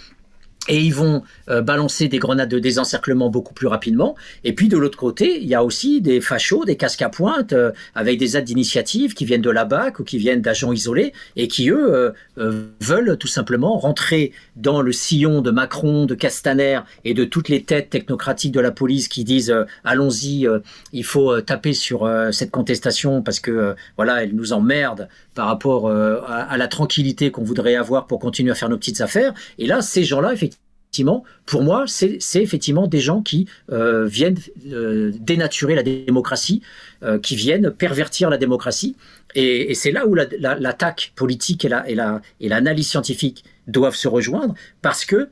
et 0.68 0.80
ils 0.80 0.94
vont 0.94 1.24
euh, 1.50 1.62
balancer 1.62 2.08
des 2.08 2.20
grenades 2.20 2.50
de 2.50 2.60
désencerclement 2.60 3.30
beaucoup 3.30 3.54
plus 3.54 3.68
rapidement. 3.68 4.16
Et 4.44 4.54
puis 4.54 4.68
de 4.68 4.78
l'autre 4.78 4.98
côté, 4.98 5.40
il 5.42 5.48
y 5.48 5.56
a 5.56 5.64
aussi 5.64 6.02
des 6.02 6.22
fachos, 6.22 6.66
des 6.66 6.76
casques 6.76 7.02
à 7.02 7.10
pointe, 7.10 7.54
euh, 7.54 7.72
avec 7.96 8.20
des 8.20 8.36
aides 8.38 8.46
d'initiative 8.46 9.14
qui 9.14 9.26
viennent 9.26 9.42
de 9.42 9.50
la 9.50 9.66
BAC 9.66 10.00
ou 10.00 10.04
qui 10.04 10.18
viennent 10.18 10.42
d'agents 10.42 10.74
isolés 10.74 11.14
et 11.36 11.48
qui, 11.48 11.70
eux, 11.70 12.14
euh, 12.38 12.64
veulent 12.82 13.18
tout 13.18 13.28
simplement 13.28 13.78
rentrer 13.78 14.32
dans 14.56 14.82
le 14.82 14.92
sillon 14.92 15.42
de 15.42 15.50
Macron, 15.50 16.06
de 16.06 16.14
Castaner 16.14 16.82
et 17.06 17.14
de 17.14 17.24
toutes 17.24 17.50
les 17.50 17.64
têtes 17.64 17.90
technocratiques 17.90 18.52
de 18.52 18.60
la 18.60 18.72
police 18.72 19.08
qui 19.08 19.24
disent 19.24 19.54
allons-y, 19.84 20.48
il 20.94 21.04
faut 21.04 21.40
taper 21.42 21.74
sur 21.74 22.10
cette 22.32 22.52
contestation 22.52 23.22
parce 23.22 23.40
que 23.40 23.76
voilà, 23.96 24.24
elle 24.24 24.36
nous 24.36 24.54
emmerde 24.54 25.08
par 25.36 25.48
rapport 25.48 25.90
à 25.92 26.58
la 26.58 26.68
tranquillité 26.68 27.32
qu'on 27.32 27.44
voudrait 27.44 27.76
avoir 27.76 28.08
pour 28.08 28.20
continuer 28.20 28.52
à 28.52 28.56
faire 28.56 28.70
nos 28.70 28.78
petites 28.78 29.02
affaires. 29.02 29.34
Et 29.58 29.66
là, 29.66 29.82
ces 29.82 30.04
gens-là, 30.04 30.34
effectivement, 30.34 30.59
effectivement, 30.90 31.24
pour 31.46 31.62
moi, 31.62 31.86
c'est 31.88 32.18
effectivement 32.42 32.88
des 32.88 33.00
gens 33.00 33.22
qui 33.22 33.48
euh, 33.72 34.06
viennent 34.06 34.40
euh, 34.72 35.12
dénaturer 35.20 35.76
la 35.76 35.84
démocratie, 35.84 36.64
euh, 37.04 37.20
qui 37.20 37.36
viennent 37.36 37.70
pervertir 37.70 38.32
la 38.32 38.40
démocratie. 38.40 38.96
Et, 39.36 39.76
c'est 39.76 39.92
là 39.92 40.08
où 40.08 40.16
l'attaque 40.16 41.14
politique 41.16 41.64
et 41.64 41.70
l'analyse 41.70 42.88
la, 42.88 42.90
scientifique 42.90 43.44
doivent 43.68 43.96
se 43.96 44.08
rejoindre, 44.08 44.56
parce 44.82 45.06
que 45.06 45.30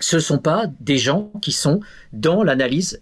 ce 0.00 0.16
ne 0.16 0.20
sont 0.22 0.38
pas 0.38 0.64
des 0.80 0.96
gens 0.96 1.30
qui 1.42 1.52
sont 1.52 1.80
dans 2.14 2.42
l'analyse 2.42 2.98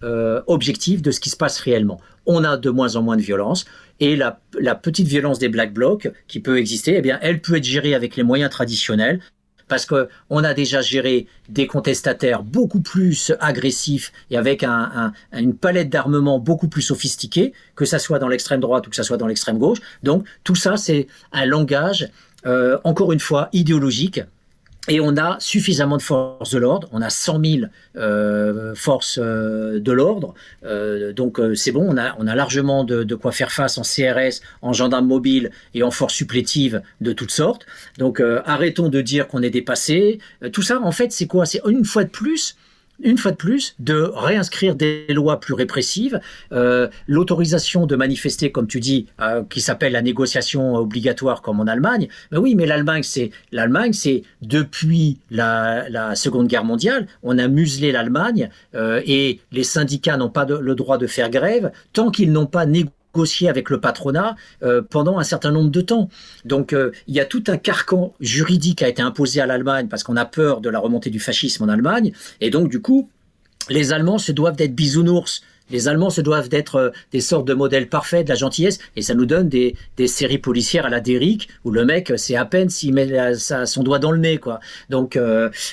objective 0.48 1.00
de 1.00 1.12
ce 1.12 1.20
qui 1.20 1.30
se 1.30 1.36
passe 1.36 1.60
réellement. 1.60 2.00
On 2.26 2.42
a 2.42 2.56
de 2.56 2.70
moins 2.70 2.96
en 2.96 3.02
moins 3.02 3.16
de 3.16 3.22
violence, 3.22 3.66
et 4.00 4.16
la, 4.16 4.40
la, 4.58 4.74
petite 4.74 5.06
violence 5.06 5.38
des 5.38 5.48
Black 5.48 5.72
Blocs 5.72 6.10
qui 6.26 6.40
peut 6.40 6.58
exister, 6.58 6.96
eh 6.96 7.02
bien, 7.02 7.20
elle 7.22 7.40
peut 7.40 7.54
être 7.54 7.64
gérée 7.64 7.94
avec 7.94 8.16
les 8.16 8.24
moyens 8.24 8.50
traditionnels, 8.50 9.20
parce 9.68 9.86
qu'on 9.86 10.44
a 10.44 10.54
déjà 10.54 10.80
géré 10.80 11.26
des 11.48 11.66
contestataires 11.66 12.42
beaucoup 12.42 12.80
plus 12.80 13.32
agressifs 13.40 14.12
et 14.30 14.36
avec 14.36 14.64
une 15.32 15.54
palette 15.54 15.90
d'armement 15.90 16.38
beaucoup 16.38 16.68
plus 16.68 16.82
sophistiquée, 16.82 17.52
que 17.76 17.84
ça 17.84 17.98
soit 17.98 18.18
dans 18.18 18.28
l'extrême 18.28 18.60
droite 18.60 18.86
ou 18.86 18.90
que 18.90 18.96
ça 18.96 19.02
soit 19.02 19.16
dans 19.16 19.26
l'extrême 19.26 19.58
gauche. 19.58 19.78
Donc 20.02 20.26
tout 20.44 20.54
ça, 20.54 20.76
c'est 20.76 21.06
un 21.32 21.46
langage, 21.46 22.08
euh, 22.46 22.78
encore 22.84 23.12
une 23.12 23.20
fois, 23.20 23.48
idéologique 23.52 24.20
et 24.88 25.00
on 25.00 25.16
a 25.16 25.36
suffisamment 25.40 25.96
de 25.96 26.02
forces 26.02 26.50
de 26.50 26.58
l'ordre, 26.58 26.88
on 26.92 27.00
a 27.00 27.08
100 27.08 27.42
000 27.44 27.66
euh, 27.96 28.74
forces 28.74 29.18
euh, 29.22 29.80
de 29.80 29.92
l'ordre, 29.92 30.34
euh, 30.64 31.12
donc 31.12 31.40
euh, 31.40 31.54
c'est 31.54 31.72
bon, 31.72 31.86
on 31.88 31.96
a, 31.96 32.14
on 32.18 32.26
a 32.26 32.34
largement 32.34 32.84
de, 32.84 33.02
de, 33.02 33.14
quoi 33.14 33.32
faire 33.32 33.50
face 33.50 33.78
en 33.78 33.82
CRS, 33.82 34.40
en 34.60 34.72
gendarme 34.72 35.06
mobile 35.06 35.50
et 35.74 35.82
en 35.82 35.90
forces 35.90 36.14
supplétives 36.14 36.82
de 37.00 37.12
toutes 37.12 37.30
sortes. 37.30 37.66
Donc 37.98 38.20
arrêtons 38.44 38.88
de 38.88 39.00
dire 39.00 39.28
qu'on 39.28 39.42
est 39.42 39.50
dépassé. 39.50 40.18
tout 40.52 40.62
ça, 40.62 40.80
en 40.80 40.92
fait, 40.92 41.12
c'est 41.12 41.26
quoi? 41.26 41.46
C'est 41.46 41.60
une 41.66 41.84
fois 41.84 42.04
de 42.04 42.10
plus 42.10 42.56
une 43.00 43.18
fois 43.18 43.32
de 43.32 43.36
plus, 43.36 43.74
de 43.78 44.10
réinscrire 44.14 44.74
des 44.74 45.06
lois 45.08 45.40
plus 45.40 45.54
répressives, 45.54 46.20
euh, 46.52 46.88
l'autorisation 47.06 47.86
de 47.86 47.96
manifester, 47.96 48.52
comme 48.52 48.66
tu 48.66 48.80
dis, 48.80 49.06
euh, 49.20 49.42
qui 49.48 49.60
s'appelle 49.60 49.92
la 49.92 50.02
négociation 50.02 50.74
obligatoire 50.74 51.42
comme 51.42 51.60
en 51.60 51.66
Allemagne. 51.66 52.08
Mais 52.30 52.38
oui, 52.38 52.54
mais 52.54 52.66
l'Allemagne, 52.66 53.02
c'est 53.02 53.30
l'Allemagne, 53.52 53.92
c'est 53.92 54.22
depuis 54.42 55.18
la, 55.30 56.14
Seconde 56.14 56.48
Guerre 56.48 56.64
mondiale, 56.64 57.06
on 57.22 57.38
a 57.38 57.48
muselé 57.48 57.92
l'Allemagne 57.92 58.50
euh, 58.74 59.00
et 59.04 59.40
les 59.52 59.64
syndicats 59.64 60.16
n'ont 60.16 60.30
pas 60.30 60.44
le 60.44 60.74
droit 60.74 60.98
de 60.98 61.06
faire 61.06 61.30
grève 61.30 61.72
tant 61.92 62.10
qu'ils 62.10 62.32
n'ont 62.32 62.46
pas 62.46 62.66
négocié 62.66 62.92
avec 63.48 63.70
le 63.70 63.80
patronat 63.80 64.36
euh, 64.62 64.82
pendant 64.82 65.18
un 65.18 65.24
certain 65.24 65.50
nombre 65.50 65.70
de 65.70 65.80
temps. 65.80 66.08
Donc 66.44 66.72
euh, 66.72 66.90
il 67.06 67.14
y 67.14 67.20
a 67.20 67.24
tout 67.24 67.44
un 67.46 67.56
carcan 67.56 68.12
juridique 68.20 68.78
qui 68.78 68.84
a 68.84 68.88
été 68.88 69.02
imposé 69.02 69.40
à 69.40 69.46
l'Allemagne 69.46 69.88
parce 69.88 70.02
qu'on 70.02 70.16
a 70.16 70.24
peur 70.24 70.60
de 70.60 70.68
la 70.68 70.78
remontée 70.78 71.10
du 71.10 71.20
fascisme 71.20 71.64
en 71.64 71.68
Allemagne. 71.68 72.12
Et 72.40 72.50
donc 72.50 72.68
du 72.68 72.80
coup, 72.80 73.08
les 73.70 73.92
Allemands 73.92 74.18
se 74.18 74.32
doivent 74.32 74.56
d'être 74.56 74.74
bisounours. 74.74 75.42
Les 75.70 75.88
Allemands 75.88 76.10
se 76.10 76.20
doivent 76.20 76.48
d'être 76.48 76.74
euh, 76.76 76.90
des 77.12 77.20
sortes 77.20 77.46
de 77.46 77.54
modèles 77.54 77.88
parfaits 77.88 78.26
de 78.26 78.28
la 78.28 78.34
gentillesse, 78.34 78.78
et 78.96 79.02
ça 79.02 79.14
nous 79.14 79.24
donne 79.24 79.48
des, 79.48 79.76
séries 80.06 80.38
policières 80.38 80.84
à 80.84 80.90
la 80.90 81.00
Derrick 81.00 81.48
où 81.64 81.70
le 81.70 81.86
mec, 81.86 82.12
c'est 82.16 82.36
à 82.36 82.44
peine 82.44 82.68
s'il 82.68 82.92
met 82.92 83.08
son 83.38 83.82
doigt 83.82 83.98
dans 83.98 84.10
le 84.10 84.18
nez, 84.18 84.36
quoi. 84.36 84.60
Donc, 84.90 85.18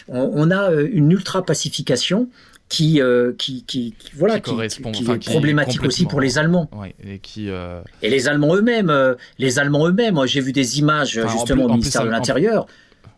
on, 0.08 0.52
a 0.52 0.72
une 0.72 1.12
ultra 1.12 1.44
pacification 1.44 2.30
qui, 2.72 3.02
euh, 3.02 3.34
qui, 3.38 3.64
qui, 3.66 3.94
qui- 4.00 4.12
voilà, 4.16 4.36
Qui 4.36 4.42
qui, 4.44 4.50
correspond- 4.52 4.92
qui 4.94 5.04
enfin, 5.04 5.16
est 5.16 5.20
qui 5.20 5.30
problématique 5.30 5.84
aussi 5.84 6.06
pour 6.06 6.22
les 6.22 6.38
Allemands. 6.38 6.70
Ouais, 6.72 6.96
et 7.06 7.20
qui. 7.20 7.50
euh, 7.50 7.82
Et 8.02 8.10
les 8.10 8.30
Allemands 8.30 8.56
eux-mêmes, 8.56 8.90
euh, 8.90 9.16
les 9.40 9.60
Allemands 9.60 9.88
eux-mêmes, 9.90 10.14
moi, 10.14 10.26
j'ai 10.26 10.40
vu 10.40 10.54
des 10.54 10.80
images 10.80 11.18
Enfin, 11.18 11.28
en 11.28 11.32
justement 11.38 11.56
plus- 11.58 11.64
au 11.64 11.68
plus, 11.68 11.74
ministère 11.74 12.02
ça- 12.02 12.08
de 12.08 12.12
l'Intérieur. 12.12 12.66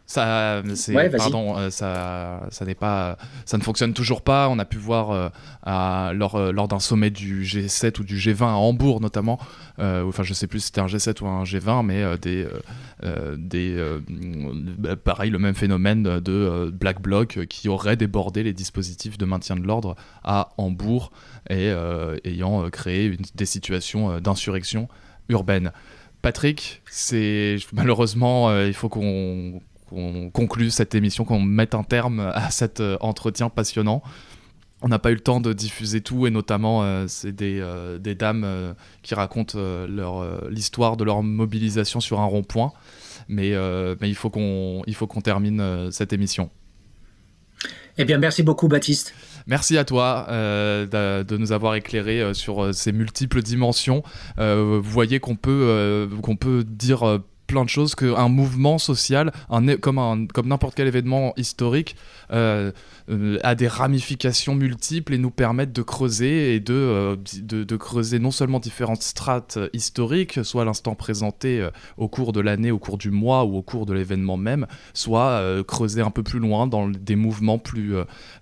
Ça, 0.05 0.61
c'est, 0.75 0.93
Ouais, 0.93 1.09
pardon, 1.17 1.57
euh, 1.57 1.69
ça, 1.69 2.45
ça 2.51 2.65
n'est 2.65 2.75
pas, 2.75 3.17
ça 3.45 3.57
ne 3.57 3.63
fonctionne 3.63 3.93
toujours 3.93 4.21
pas. 4.21 4.49
On 4.49 4.59
a 4.59 4.65
pu 4.65 4.77
voir 4.77 5.11
euh, 5.11 5.29
à- 5.63 6.11
lors, 6.13 6.35
euh, 6.35 6.51
lors 6.51 6.67
d'un 6.67 6.79
sommet 6.79 7.09
du 7.09 7.43
G7 7.43 7.99
ou 8.01 8.03
du 8.03 8.17
G20 8.17 8.43
à 8.43 8.51
Hambourg 8.57 8.99
notamment, 9.01 9.39
euh, 9.79 10.05
enfin 10.07 10.21
je 10.23 10.33
sais 10.33 10.45
plus 10.45 10.59
si 10.59 10.65
c'était 10.67 10.81
un 10.81 10.87
G7 10.87 11.21
ou 11.23 11.27
un 11.27 11.43
G20, 11.43 11.83
mais 11.85 12.17
des, 12.17 12.45
des, 13.37 13.99
bah, 14.77 14.95
pareil 14.97 15.31
le 15.31 15.39
même 15.39 15.55
phénomène 15.55 16.03
de 16.19 16.69
Black 16.73 17.01
Bloc 17.01 17.39
qui 17.49 17.69
aurait 17.69 17.95
débordé 17.97 18.43
les 18.43 18.53
dispositifs 18.53 19.17
de 19.17 19.25
maintien 19.25 19.55
de 19.55 19.65
l'ordre 19.65 19.95
à 20.23 20.49
Hambourg 20.57 21.11
et 21.49 21.71
ayant 22.25 22.69
créé 22.69 23.05
une- 23.05 23.17
des 23.35 23.45
situations 23.45 24.19
d'insurrection 24.19 24.87
urbaine. 25.29 25.71
Patrick, 26.21 26.81
c'est 26.89 27.57
malheureusement 27.73 28.49
euh, 28.49 28.67
il 28.67 28.73
faut 28.73 28.87
qu'on 28.89 29.61
qu'on 29.93 30.29
conclue 30.29 30.71
cette 30.71 30.95
émission, 30.95 31.25
qu'on 31.25 31.39
mette 31.39 31.75
un 31.75 31.83
terme 31.83 32.19
à 32.19 32.51
cet 32.51 32.79
euh, 32.79 32.97
entretien 32.99 33.49
passionnant. 33.49 34.01
On 34.81 34.89
n'a 34.89 34.99
pas 34.99 35.11
eu 35.11 35.15
le 35.15 35.21
temps 35.21 35.39
de 35.39 35.53
diffuser 35.53 36.01
tout 36.01 36.27
et 36.27 36.29
notamment 36.29 36.83
euh, 36.83 37.05
c'est 37.07 37.31
des, 37.31 37.59
euh, 37.61 37.97
des 37.97 38.15
dames 38.15 38.43
euh, 38.43 38.73
qui 39.01 39.15
racontent 39.15 39.57
leur, 39.57 40.49
l'histoire 40.49 40.97
de 40.97 41.05
leur 41.05 41.23
mobilisation 41.23 42.01
sur 42.01 42.19
un 42.19 42.25
rond-point. 42.25 42.73
Mais, 43.29 43.53
mais 44.01 44.09
il 44.09 44.15
faut 44.15 44.29
qu'on 44.29 44.81
il 44.85 44.95
faut 44.95 45.07
qu'on 45.07 45.21
termine 45.21 45.89
cette 45.91 46.11
émission. 46.11 46.49
Eh 47.97 48.05
bien, 48.05 48.17
merci 48.17 48.43
beaucoup, 48.43 48.67
Baptiste. 48.67 49.13
Merci 49.45 49.77
à 49.77 49.85
toi 49.85 50.25
euh, 50.29 50.85
de, 50.85 51.23
de 51.23 51.37
nous 51.37 51.51
avoir 51.51 51.75
éclairé 51.75 52.21
euh, 52.21 52.33
sur 52.33 52.63
euh, 52.63 52.71
ces 52.71 52.91
multiples 52.91 53.41
dimensions. 53.41 54.03
Vous 54.37 54.81
voyez 54.81 55.19
qu'on 55.19 55.35
peut, 55.35 56.09
qu'on 56.21 56.35
peut 56.35 56.63
dire 56.63 57.19
plein 57.47 57.63
de 57.65 57.69
choses, 57.69 57.95
qu'un 57.95 58.29
mouvement 58.29 58.77
social, 58.77 59.31
un, 59.49 59.75
comme, 59.77 60.27
comme 60.27 60.47
n'importe 60.47 60.75
quel 60.75 60.87
événement 60.87 61.33
historique, 61.37 61.95
euh, 62.31 62.71
euh, 63.09 63.39
a 63.43 63.55
des 63.55 63.67
ramifications 63.67 64.55
multiples 64.55 65.13
et 65.13 65.17
nous 65.17 65.31
permettent 65.31 65.73
de 65.73 65.81
creuser 65.81 66.55
et 66.55 66.59
de, 66.59 66.73
euh, 66.73 67.15
de, 67.41 67.75
creuser 67.75 68.19
non 68.19 68.31
seulement 68.31 68.59
différentes 68.59 69.01
strates 69.01 69.59
historiques, 69.73 70.43
soit 70.43 70.65
l'instant 70.65 70.95
présenté 70.95 71.59
euh, 71.59 71.69
au 71.97 72.07
cours 72.07 72.33
de 72.33 72.39
l'année, 72.39 72.71
au 72.71 72.79
cours 72.79 72.97
du 72.97 73.11
mois 73.11 73.43
ou 73.43 73.57
au 73.57 73.61
cours 73.61 73.85
de 73.85 73.93
l'événement 73.93 74.37
même, 74.37 74.67
soit 74.93 75.29
euh, 75.29 75.63
creuser 75.63 76.01
un 76.01 76.11
peu 76.11 76.23
plus 76.23 76.39
loin 76.39 76.67
dans 76.67 76.87
des 76.87 77.15
mouvements 77.15 77.57
plus, 77.57 77.93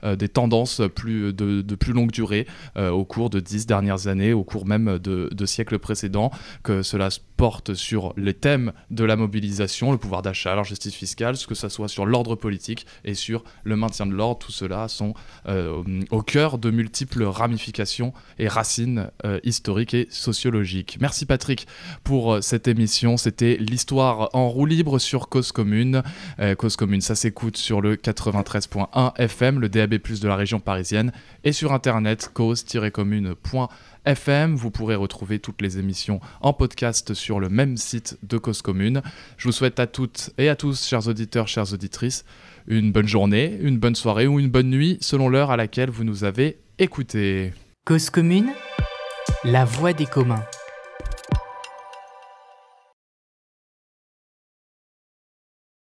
des 0.04 0.30
tendances 0.30 0.82
plus, 0.94 1.34
de, 1.34 1.62
de 1.62 1.76
plus 1.76 1.94
longue 1.94 2.12
durée 2.12 2.48
au 2.78 3.06
cours 3.06 3.30
de 3.30 3.40
dix 3.40 3.66
dernières 3.66 4.08
années, 4.08 4.34
au 4.34 4.44
cours 4.44 4.66
même 4.66 5.00
de, 5.00 5.30
de 5.32 5.46
siècles 5.46 5.80
précédents, 5.80 6.32
que 6.64 6.82
cela 6.82 7.10
porte 7.38 7.74
sur 7.74 8.14
les 8.18 8.34
thèmes 8.34 8.72
de 8.92 9.04
la 9.04 9.16
mobilisation, 9.16 9.92
le 9.92 9.98
pouvoir 9.98 10.22
d'achat, 10.22 10.56
la 10.56 10.64
justice 10.64 10.94
fiscale, 10.94 11.36
que 11.48 11.56
ça 11.56 11.70
soit 11.70 11.88
sur 11.88 12.06
l'ordre 12.06 12.36
politique 12.36 12.86
et 13.04 13.16
sur 13.16 13.44
le 13.64 13.76
maintien 13.76 14.06
de 14.06 14.14
l'ordre, 14.14 14.51
tout 14.52 14.58
cela 14.58 14.88
sont 14.90 15.14
euh, 15.48 15.82
au 16.12 16.22
cœur 16.22 16.58
de 16.58 16.70
multiples 16.72 17.24
ramifications 17.24 18.12
et 18.38 18.50
racines 18.50 19.10
euh, 19.26 19.40
historiques 19.44 19.94
et 19.94 20.08
sociologiques. 20.10 20.98
Merci 21.00 21.26
Patrick 21.26 21.68
pour 22.04 22.34
euh, 22.34 22.42
cette 22.42 22.68
émission, 22.68 23.16
c'était 23.16 23.56
l'histoire 23.58 24.30
en 24.34 24.50
roue 24.50 24.66
libre 24.66 25.00
sur 25.00 25.30
Cause 25.30 25.54
Commune. 25.54 26.04
Cause 26.58 26.76
Commune, 26.76 27.02
ça 27.02 27.14
s'écoute 27.16 27.56
sur 27.56 27.82
le 27.82 27.96
93.1 27.96 29.14
FM, 29.18 29.60
le 29.60 29.70
DAB+ 29.70 29.92
de 29.92 30.28
la 30.28 30.36
région 30.36 30.60
parisienne, 30.60 31.12
et 31.44 31.52
sur 31.54 31.72
internet 31.72 32.32
cause-commune.fm. 32.34 34.56
Vous 34.56 34.72
pourrez 34.72 34.96
retrouver 34.96 35.38
toutes 35.40 35.62
les 35.62 35.78
émissions 35.78 36.20
en 36.42 36.54
podcast 36.54 37.14
sur 37.14 37.40
le 37.40 37.50
même 37.50 37.78
site 37.78 38.18
de 38.24 38.38
Cause 38.38 38.64
Commune. 38.64 39.02
Je 39.38 39.48
vous 39.48 39.54
souhaite 39.54 39.80
à 39.80 39.88
toutes 39.88 40.32
et 40.38 40.50
à 40.50 40.56
tous, 40.56 40.88
chers 40.88 41.08
auditeurs, 41.08 41.48
chères 41.48 41.74
auditrices, 41.74 42.26
une 42.68 42.92
bonne 42.92 43.08
journée, 43.08 43.58
une 43.62 43.78
bonne 43.78 43.96
soirée 43.96 44.28
ou 44.28 44.40
une 44.40 44.50
bonne 44.50 44.70
nuit 44.70 44.98
selon 45.02 45.30
l'heure 45.30 45.52
à 45.52 45.58
laquelle 45.58 45.90
vous 45.90 46.04
nous 46.04 46.24
avez 46.24 46.60
écoutés. 46.80 47.54
Cause 47.86 48.10
commune, 48.10 48.52
la 49.44 49.66
voix 49.66 49.94
des 49.94 50.06
communs. 50.06 50.44